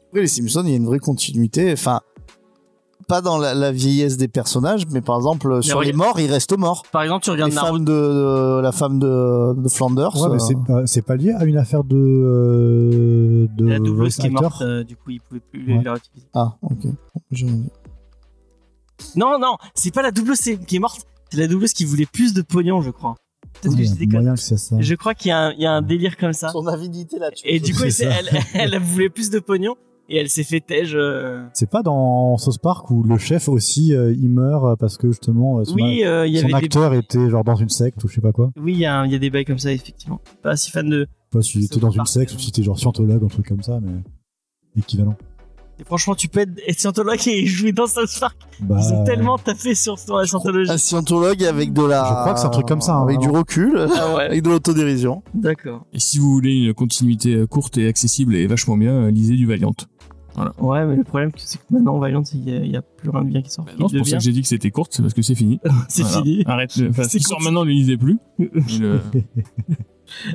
Après, 0.09 0.21
les 0.21 0.27
Simpsons, 0.27 0.63
il 0.65 0.69
y 0.71 0.73
a 0.73 0.77
une 0.77 0.85
vraie 0.85 0.99
continuité. 0.99 1.71
Enfin, 1.71 2.01
pas 3.09 3.21
dans 3.21 3.37
la, 3.37 3.53
la 3.53 3.71
vieillesse 3.73 4.15
des 4.17 4.27
personnages, 4.29 4.83
mais 4.91 5.01
par 5.01 5.17
exemple, 5.17 5.61
sur 5.63 5.81
les 5.81 5.91
morts, 5.93 6.19
ils 6.19 6.31
restent 6.31 6.57
morts. 6.57 6.83
Par 6.91 7.01
exemple, 7.03 7.23
tu 7.25 7.29
Les 7.31 7.43
regardes 7.43 7.53
Naruto. 7.53 7.75
femmes 7.75 7.85
de, 7.85 7.91
de- 7.91 8.61
la 8.61 8.71
femme 8.71 8.99
de, 8.99 9.61
de 9.61 9.67
Flanders. 9.69 10.15
Ouais, 10.15 10.29
mais 10.29 10.35
euh, 10.35 10.39
c'est 10.39 10.55
pas, 10.65 10.87
c'est 10.87 11.01
pas 11.01 11.15
lié 11.17 11.33
à 11.33 11.43
une 11.43 11.57
affaire 11.57 11.83
de, 11.83 11.95
euh, 11.97 13.47
de 13.57 13.65
La 13.67 13.79
doubleuse 13.79 14.15
qui 14.15 14.27
est 14.27 14.29
morte, 14.29 14.61
euh, 14.61 14.83
du 14.83 14.95
coup, 14.95 15.09
il 15.09 15.19
pouvait 15.19 15.41
plus 15.41 15.65
Ouais. 15.75 15.83
la 15.83 15.93
réutiliser. 15.93 16.27
Ah, 16.33 16.55
ok. 16.61 16.85
Je- 17.31 17.45
Non, 19.15 19.39
non, 19.39 19.57
c'est 19.75 19.93
pas 19.93 20.01
la 20.01 20.11
doubleuse 20.11 20.39
qui 20.39 20.75
est 20.75 20.79
morte, 20.79 21.01
c'est 21.31 21.39
la 21.39 21.47
doubleuse 21.47 21.73
qui 21.73 21.85
voulait 21.85 22.05
plus 22.05 22.33
de 22.33 22.41
pognon, 22.41 22.81
je 22.81 22.91
crois. 22.91 23.15
Que 23.61 23.69
c'est 24.37 24.57
ça. 24.57 24.75
Je 24.79 24.95
crois 24.95 25.13
qu'il 25.15 25.29
y, 25.29 25.31
a 25.31 25.39
un- 25.47 25.51
il 25.53 25.61
y 25.61 25.65
a 25.65 25.71
un 25.71 25.81
délire 25.81 26.15
comme 26.17 26.31
ça. 26.33 26.49
Son 26.49 26.67
avidité 26.67 27.17
là-dessus. 27.19 27.45
Et 27.45 27.59
du 27.59 27.73
coup, 27.73 27.83
elle, 27.83 28.29
elle, 28.53 28.73
elle 28.73 28.79
voulait 28.81 29.09
plus 29.09 29.29
de 29.29 29.39
pognon 29.39 29.75
et 30.09 30.17
elle 30.17 30.29
s'est 30.29 30.43
fait 30.43 30.59
tège. 30.59 30.93
euh, 30.95 31.43
C'est 31.53 31.69
pas 31.69 31.83
dans 31.83 32.37
South 32.37 32.59
Park 32.61 32.89
où 32.91 33.03
le 33.03 33.17
chef 33.17 33.47
aussi 33.47 33.93
euh, 33.93 34.11
il 34.13 34.29
meurt 34.29 34.77
parce 34.79 34.97
que 34.97 35.07
justement 35.07 35.59
euh, 35.59 35.65
son, 35.65 35.75
Oui, 35.75 36.03
euh, 36.03 36.25
il 36.27 36.33
y 36.33 36.39
son 36.39 36.45
avait 36.45 36.59
des... 36.59 36.65
acteur 36.65 36.93
était 36.93 37.29
genre 37.29 37.43
dans 37.43 37.55
une 37.55 37.69
secte 37.69 38.03
ou 38.03 38.07
je 38.07 38.15
sais 38.15 38.21
pas 38.21 38.31
quoi. 38.31 38.51
Oui, 38.59 38.73
il 38.73 38.79
y, 38.79 38.85
a 38.85 39.05
y 39.05 39.19
des 39.19 39.29
bails 39.29 39.45
comme 39.45 39.59
ça, 39.59 39.71
effectivement. 39.71 40.19
Pas 40.41 40.55
si 40.57 40.71
fan 40.71 40.89
de. 40.89 41.07
Pas 41.31 41.41
si 41.41 41.63
était 41.63 41.79
dans 41.79 41.91
une 41.91 42.05
secte 42.05 42.33
ou 42.33 42.39
si 42.39 42.49
était 42.49 42.63
genre 42.63 42.79
scientologue 42.79 43.23
un 43.23 43.27
truc 43.27 43.47
comme 43.47 43.61
ça 43.63 43.79
mais 43.81 44.01
équivalent. 44.77 45.15
Et 45.81 45.85
franchement, 45.85 46.13
tu 46.13 46.27
peux 46.27 46.41
être, 46.41 46.59
scientologue 46.77 47.25
et 47.27 47.45
jouer 47.45 47.71
dans 47.71 47.87
South 47.87 48.09
Park. 48.19 48.37
Bah, 48.59 48.75
Ils 48.81 48.93
ont 48.93 49.03
tellement 49.05 49.37
taffé 49.37 49.75
sur, 49.75 49.97
sur 49.97 50.17
la 50.17 50.25
scientologie. 50.25 50.69
Un 50.69 50.77
scientologue 50.77 51.41
avec 51.45 51.71
de 51.71 51.83
la. 51.83 52.03
Je 52.03 52.09
crois 52.09 52.33
que 52.33 52.39
c'est 52.41 52.47
un 52.47 52.49
truc 52.49 52.67
comme 52.67 52.81
ça, 52.81 52.95
hein, 52.95 53.03
avec 53.03 53.17
du 53.19 53.29
recul, 53.29 53.87
Ah 53.95 54.13
ouais, 54.17 54.23
avec 54.25 54.41
de 54.43 54.49
l'autodérision. 54.49 55.23
d'accord. 55.33 55.85
Et 55.93 55.99
si 55.99 56.17
vous 56.19 56.31
voulez 56.33 56.51
une 56.65 56.73
continuité 56.73 57.45
courte 57.49 57.77
et 57.77 57.87
accessible 57.87 58.35
et 58.35 58.45
vachement 58.45 58.75
bien, 58.75 59.09
lisez 59.09 59.35
du 59.37 59.45
Valiant. 59.45 59.71
Ouais, 60.59 60.85
mais 60.85 60.95
le 60.95 61.03
problème, 61.03 61.31
c'est 61.37 61.57
que 61.59 61.63
maintenant, 61.71 61.97
Valiant, 61.99 62.23
il 62.33 62.67
y, 62.67 62.75
a- 62.75 62.79
a 62.79 62.81
plus 62.81 63.09
rien 63.09 63.21
de 63.23 63.27
bien 63.29 63.41
qui 63.41 63.49
sort. 63.49 63.65
Bah 63.65 63.71
non, 63.77 63.87
c'est 63.87 63.97
pour 63.97 64.07
ça 64.07 64.17
que 64.17 64.23
j'ai 64.23 64.31
dit 64.31 64.41
que 64.41 64.47
c'était 64.47 64.71
courte, 64.71 64.93
c'est 64.93 65.01
parce 65.01 65.13
que 65.13 65.21
c'est 65.21 65.35
fini. 65.35 65.59
C'est 65.89 66.03
Voilà. 66.03 66.17
fini. 66.23 66.43
Arrête. 66.45 66.75
le- 66.77 66.89
Enfin, 66.89 67.03
qui 67.03 67.19
sort 67.19 67.37
court. 67.37 67.43
maintenant, 67.45 67.61
ne 67.61 67.67
le 67.69 67.73
lisez 67.73 67.97
plus. 67.97 68.17
Le- 68.39 69.01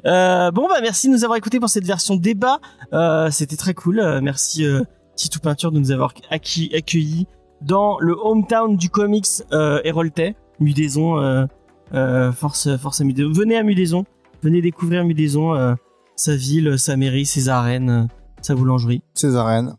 Euh, 0.07 0.53
bon 0.53 0.69
bah 0.69 0.77
merci 0.81 1.09
de 1.09 1.13
nous 1.15 1.25
avoir 1.25 1.37
écoutés 1.37 1.59
pour 1.59 1.69
cette 1.69 1.85
version 1.85 2.15
débat. 2.15 2.61
Euh, 2.93 3.31
C'était 3.33 3.57
très 3.57 3.75
cool. 3.75 3.99
Euh, 3.99 4.21
merci 4.23 4.65
euh, 4.65 4.83
Titou 5.17 5.41
Peinture 5.41 5.73
de 5.73 5.81
nous 5.81 5.91
avoir 5.91 6.15
accueillis 6.31 7.27
dans 7.61 7.99
le 7.99 8.15
hometown 8.17 8.77
du 8.77 8.89
comics 8.89 9.27
euh, 9.53 9.81
Héroltais, 9.83 10.37
Mudaison. 10.61 11.19
Euh, 11.19 11.47
euh, 11.93 12.31
force, 12.33 12.77
force 12.77 13.01
à 13.01 13.05
Mudaison. 13.05 13.33
Venez 13.33 13.57
à 13.57 13.63
Mudaison. 13.65 14.05
Venez 14.43 14.63
découvrir 14.63 15.05
Mudaison, 15.05 15.55
euh, 15.55 15.75
sa 16.17 16.37
ville, 16.37 16.79
sa 16.79 16.97
mairie, 16.97 17.27
ses 17.27 17.49
arènes, 17.49 17.91
euh, 17.91 18.05
sa 18.43 18.55
boulangerie 18.55 19.03
Césarène. 19.15 19.75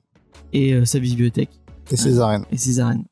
Et 0.55 0.73
euh, 0.73 0.85
sa 0.85 0.99
bibliothèque 0.99 1.49
Et 1.91 1.95
Césarène. 1.97 2.45
et 2.51 2.57
ses 2.57 2.79
arènes. 2.79 3.03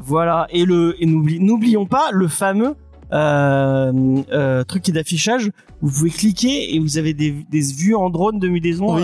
Voilà. 0.00 0.46
Et 0.50 0.64
le 0.64 0.96
et 1.02 1.06
n'oublions 1.06 1.86
pas 1.86 2.10
le 2.12 2.26
fameux 2.28 2.74
euh, 3.12 3.92
euh, 4.32 4.64
truc 4.64 4.82
qui 4.82 4.90
est 4.90 4.94
d'affichage. 4.94 5.50
Vous 5.80 5.90
pouvez 5.90 6.10
cliquer 6.10 6.74
et 6.74 6.78
vous 6.78 6.98
avez 6.98 7.14
des, 7.14 7.30
des 7.50 7.60
vues 7.60 7.94
en 7.94 8.10
drone 8.10 8.38
de 8.38 8.48
Mudaison. 8.48 8.96
Oui. 8.96 9.02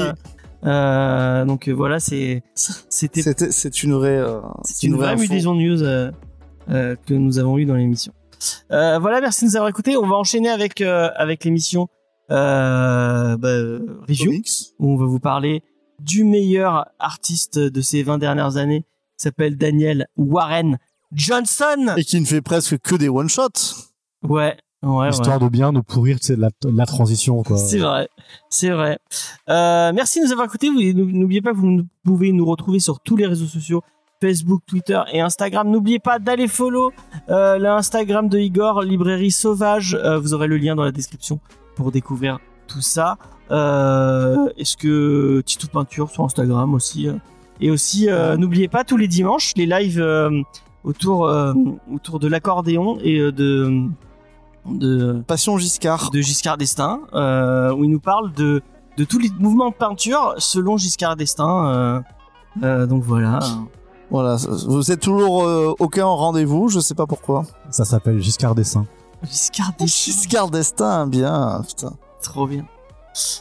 euh, 0.65 1.45
donc 1.45 1.69
voilà, 1.69 2.01
c'est 2.01 2.43
c'était 2.55 3.23
C'est 3.51 3.83
une 3.83 3.93
vraie. 3.93 4.21
c'est 4.65 4.87
une 4.87 4.97
vraie 4.97 5.13
info. 5.13 5.23
Mudaison 5.23 5.55
news 5.55 5.79
que 6.69 7.15
nous 7.15 7.39
avons 7.39 7.59
eu 7.59 7.65
dans 7.67 7.75
l'émission. 7.77 8.13
Voilà, 8.71 9.21
merci 9.21 9.45
de 9.45 9.51
nous 9.51 9.57
avoir 9.57 9.69
écoutés. 9.69 9.97
On 9.97 10.07
va 10.09 10.17
enchaîner 10.17 10.49
avec 10.49 10.81
avec 10.81 11.45
l'émission 11.45 11.89
bah, 12.31 13.37
review 14.09 14.27
Comics. 14.27 14.51
où 14.79 14.93
on 14.93 14.97
va 14.97 15.07
vous 15.07 15.21
parler 15.21 15.63
du 16.01 16.25
meilleur 16.25 16.87
artiste 16.99 17.59
de 17.59 17.81
ces 17.81 18.03
20 18.03 18.19
dernières 18.19 18.57
années, 18.57 18.83
qui 18.83 19.25
s'appelle 19.25 19.57
Daniel 19.57 20.09
Warren 20.17 20.79
Johnson. 21.13 21.95
Et 21.97 22.05
qui 22.05 22.21
ne 22.21 22.27
fait 22.27 22.43
presque 22.43 22.79
que 22.79 22.95
des 22.95 23.09
one-shots. 23.09 23.89
Ouais, 24.23 24.57
ouais, 24.83 24.89
ouais. 24.89 25.11
Histoire 25.11 25.39
de 25.39 25.49
bien 25.49 25.73
nous 25.73 25.83
pourrir 25.83 26.19
sais, 26.21 26.37
la, 26.37 26.51
la 26.65 26.87
transition 26.87 27.43
quoi. 27.43 27.57
C'est 27.57 27.79
vrai, 27.79 28.09
c'est 28.51 28.71
vrai. 28.71 28.99
Euh, 29.49 29.93
merci 29.95 30.21
de 30.21 30.27
nous 30.27 30.33
avoir 30.33 30.47
écoutés. 30.47 30.71
N'oubliez 30.71 31.41
pas 31.41 31.53
que 31.53 31.57
vous 31.57 31.83
pouvez 32.05 32.33
nous 32.33 32.45
retrouver 32.45 32.81
sur 32.81 33.01
tous 33.01 33.17
les 33.17 33.27
réseaux 33.27 33.47
sociaux. 33.47 33.83
Facebook, 34.21 34.63
Twitter 34.67 35.01
et 35.13 35.21
Instagram. 35.21 35.71
N'oubliez 35.71 36.01
pas 36.01 36.19
d'aller 36.19 36.49
follow 36.49 36.93
euh, 37.29 37.59
l'Instagram 37.59 38.29
de 38.29 38.39
Igor, 38.39 38.83
Librairie 38.83 39.31
Sauvage. 39.31 39.95
Euh, 39.95 40.19
vous 40.19 40.35
aurez 40.35 40.49
le 40.49 40.57
lien 40.57 40.75
dans 40.75 40.83
la 40.83 40.91
description 40.91 41.39
pour 41.77 41.93
découvrir 41.93 42.41
tout 42.67 42.81
ça. 42.81 43.17
Euh, 43.51 44.49
Est-ce 44.57 44.77
que 44.77 45.41
Tito 45.45 45.67
Peinture 45.69 46.11
sur 46.11 46.25
Instagram 46.25 46.75
aussi 46.75 47.09
euh. 47.09 47.15
Et 47.61 47.71
aussi, 47.71 48.09
euh, 48.09 48.37
n'oubliez 48.37 48.69
pas 48.69 48.85
tous 48.85 48.97
les 48.97 49.09
dimanches 49.09 49.53
les 49.57 49.67
lives 49.67 50.01
euh, 50.01 50.31
autour 50.85 51.27
euh, 51.27 51.53
autour 51.93 52.21
de 52.21 52.29
l'accordéon 52.29 52.99
et 53.03 53.19
euh, 53.19 53.33
de 53.33 53.83
de 54.67 55.23
Passion 55.27 55.57
Giscard. 55.59 56.11
de 56.11 56.21
Giscard 56.21 56.57
d'Estaing, 56.59 57.01
euh, 57.15 57.73
où 57.73 57.85
il 57.85 57.91
nous 57.91 58.01
parle 58.01 58.33
de, 58.35 58.61
de 58.99 59.05
tous 59.05 59.19
les 59.19 59.31
mouvements 59.39 59.71
de 59.71 59.75
peinture 59.75 60.35
selon 60.39 60.77
Giscard 60.77 61.17
d'Estaing. 61.17 61.67
euh, 61.75 62.01
euh, 62.63 62.87
donc 62.87 63.03
voilà. 63.03 63.39
Voilà. 64.11 64.37
Vous 64.67 64.91
êtes 64.93 65.01
toujours 65.01 65.45
euh, 65.45 65.75
aucun 65.79 66.07
rendez-vous, 66.07 66.69
je 66.69 66.81
sais 66.81 66.95
pas 66.95 67.07
pourquoi. 67.07 67.45
Ça 67.71 67.85
s'appelle 67.85 68.21
Giscard 68.21 68.55
d'Estaing. 68.55 68.87
Giscard 69.25 69.73
d'Estaing, 69.79 69.87
Giscard 70.13 70.51
d'Estaing, 70.51 71.07
bien. 71.09 71.63
Putain. 71.67 71.93
trop 72.23 72.47
bien. 72.47 72.65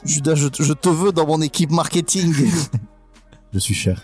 Judas, 0.05 0.35
je, 0.35 0.47
je 0.59 0.73
te 0.73 0.89
veux 0.89 1.11
dans 1.11 1.25
mon 1.27 1.41
équipe 1.41 1.71
marketing. 1.71 2.33
Je 3.53 3.59
suis 3.59 3.73
cher. 3.73 4.01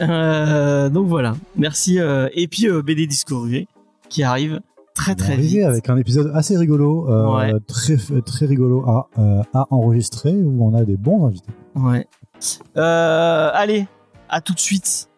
Euh, 0.00 0.88
donc 0.88 1.06
voilà. 1.06 1.36
Merci. 1.54 2.00
euh, 2.00 2.28
et 2.32 2.48
puis 2.48 2.66
euh, 2.68 2.80
BD 2.82 3.06
Discovery 3.06 3.68
qui 4.08 4.22
arrive 4.22 4.60
très 4.94 5.12
On 5.12 5.16
très 5.16 5.36
vite. 5.36 5.62
avec 5.64 5.88
un 5.90 5.98
épisode 5.98 6.32
assez 6.34 6.56
rigolo, 6.56 7.06
euh, 7.10 7.36
Ouais. 7.36 7.52
très 7.68 7.96
très 8.24 8.46
rigolo 8.46 8.84
à, 8.88 9.08
euh, 9.18 9.42
à 9.52 9.66
enregistrer 9.70 10.32
où 10.32 10.64
on 10.66 10.74
a 10.74 10.82
des 10.84 10.96
bons 10.96 11.26
invités. 11.26 11.52
Ouais. 11.74 12.08
Euh, 12.78 13.50
allez, 13.52 13.86
à 14.30 14.40
tout 14.40 14.54
de 14.54 14.60
suite 14.60 15.08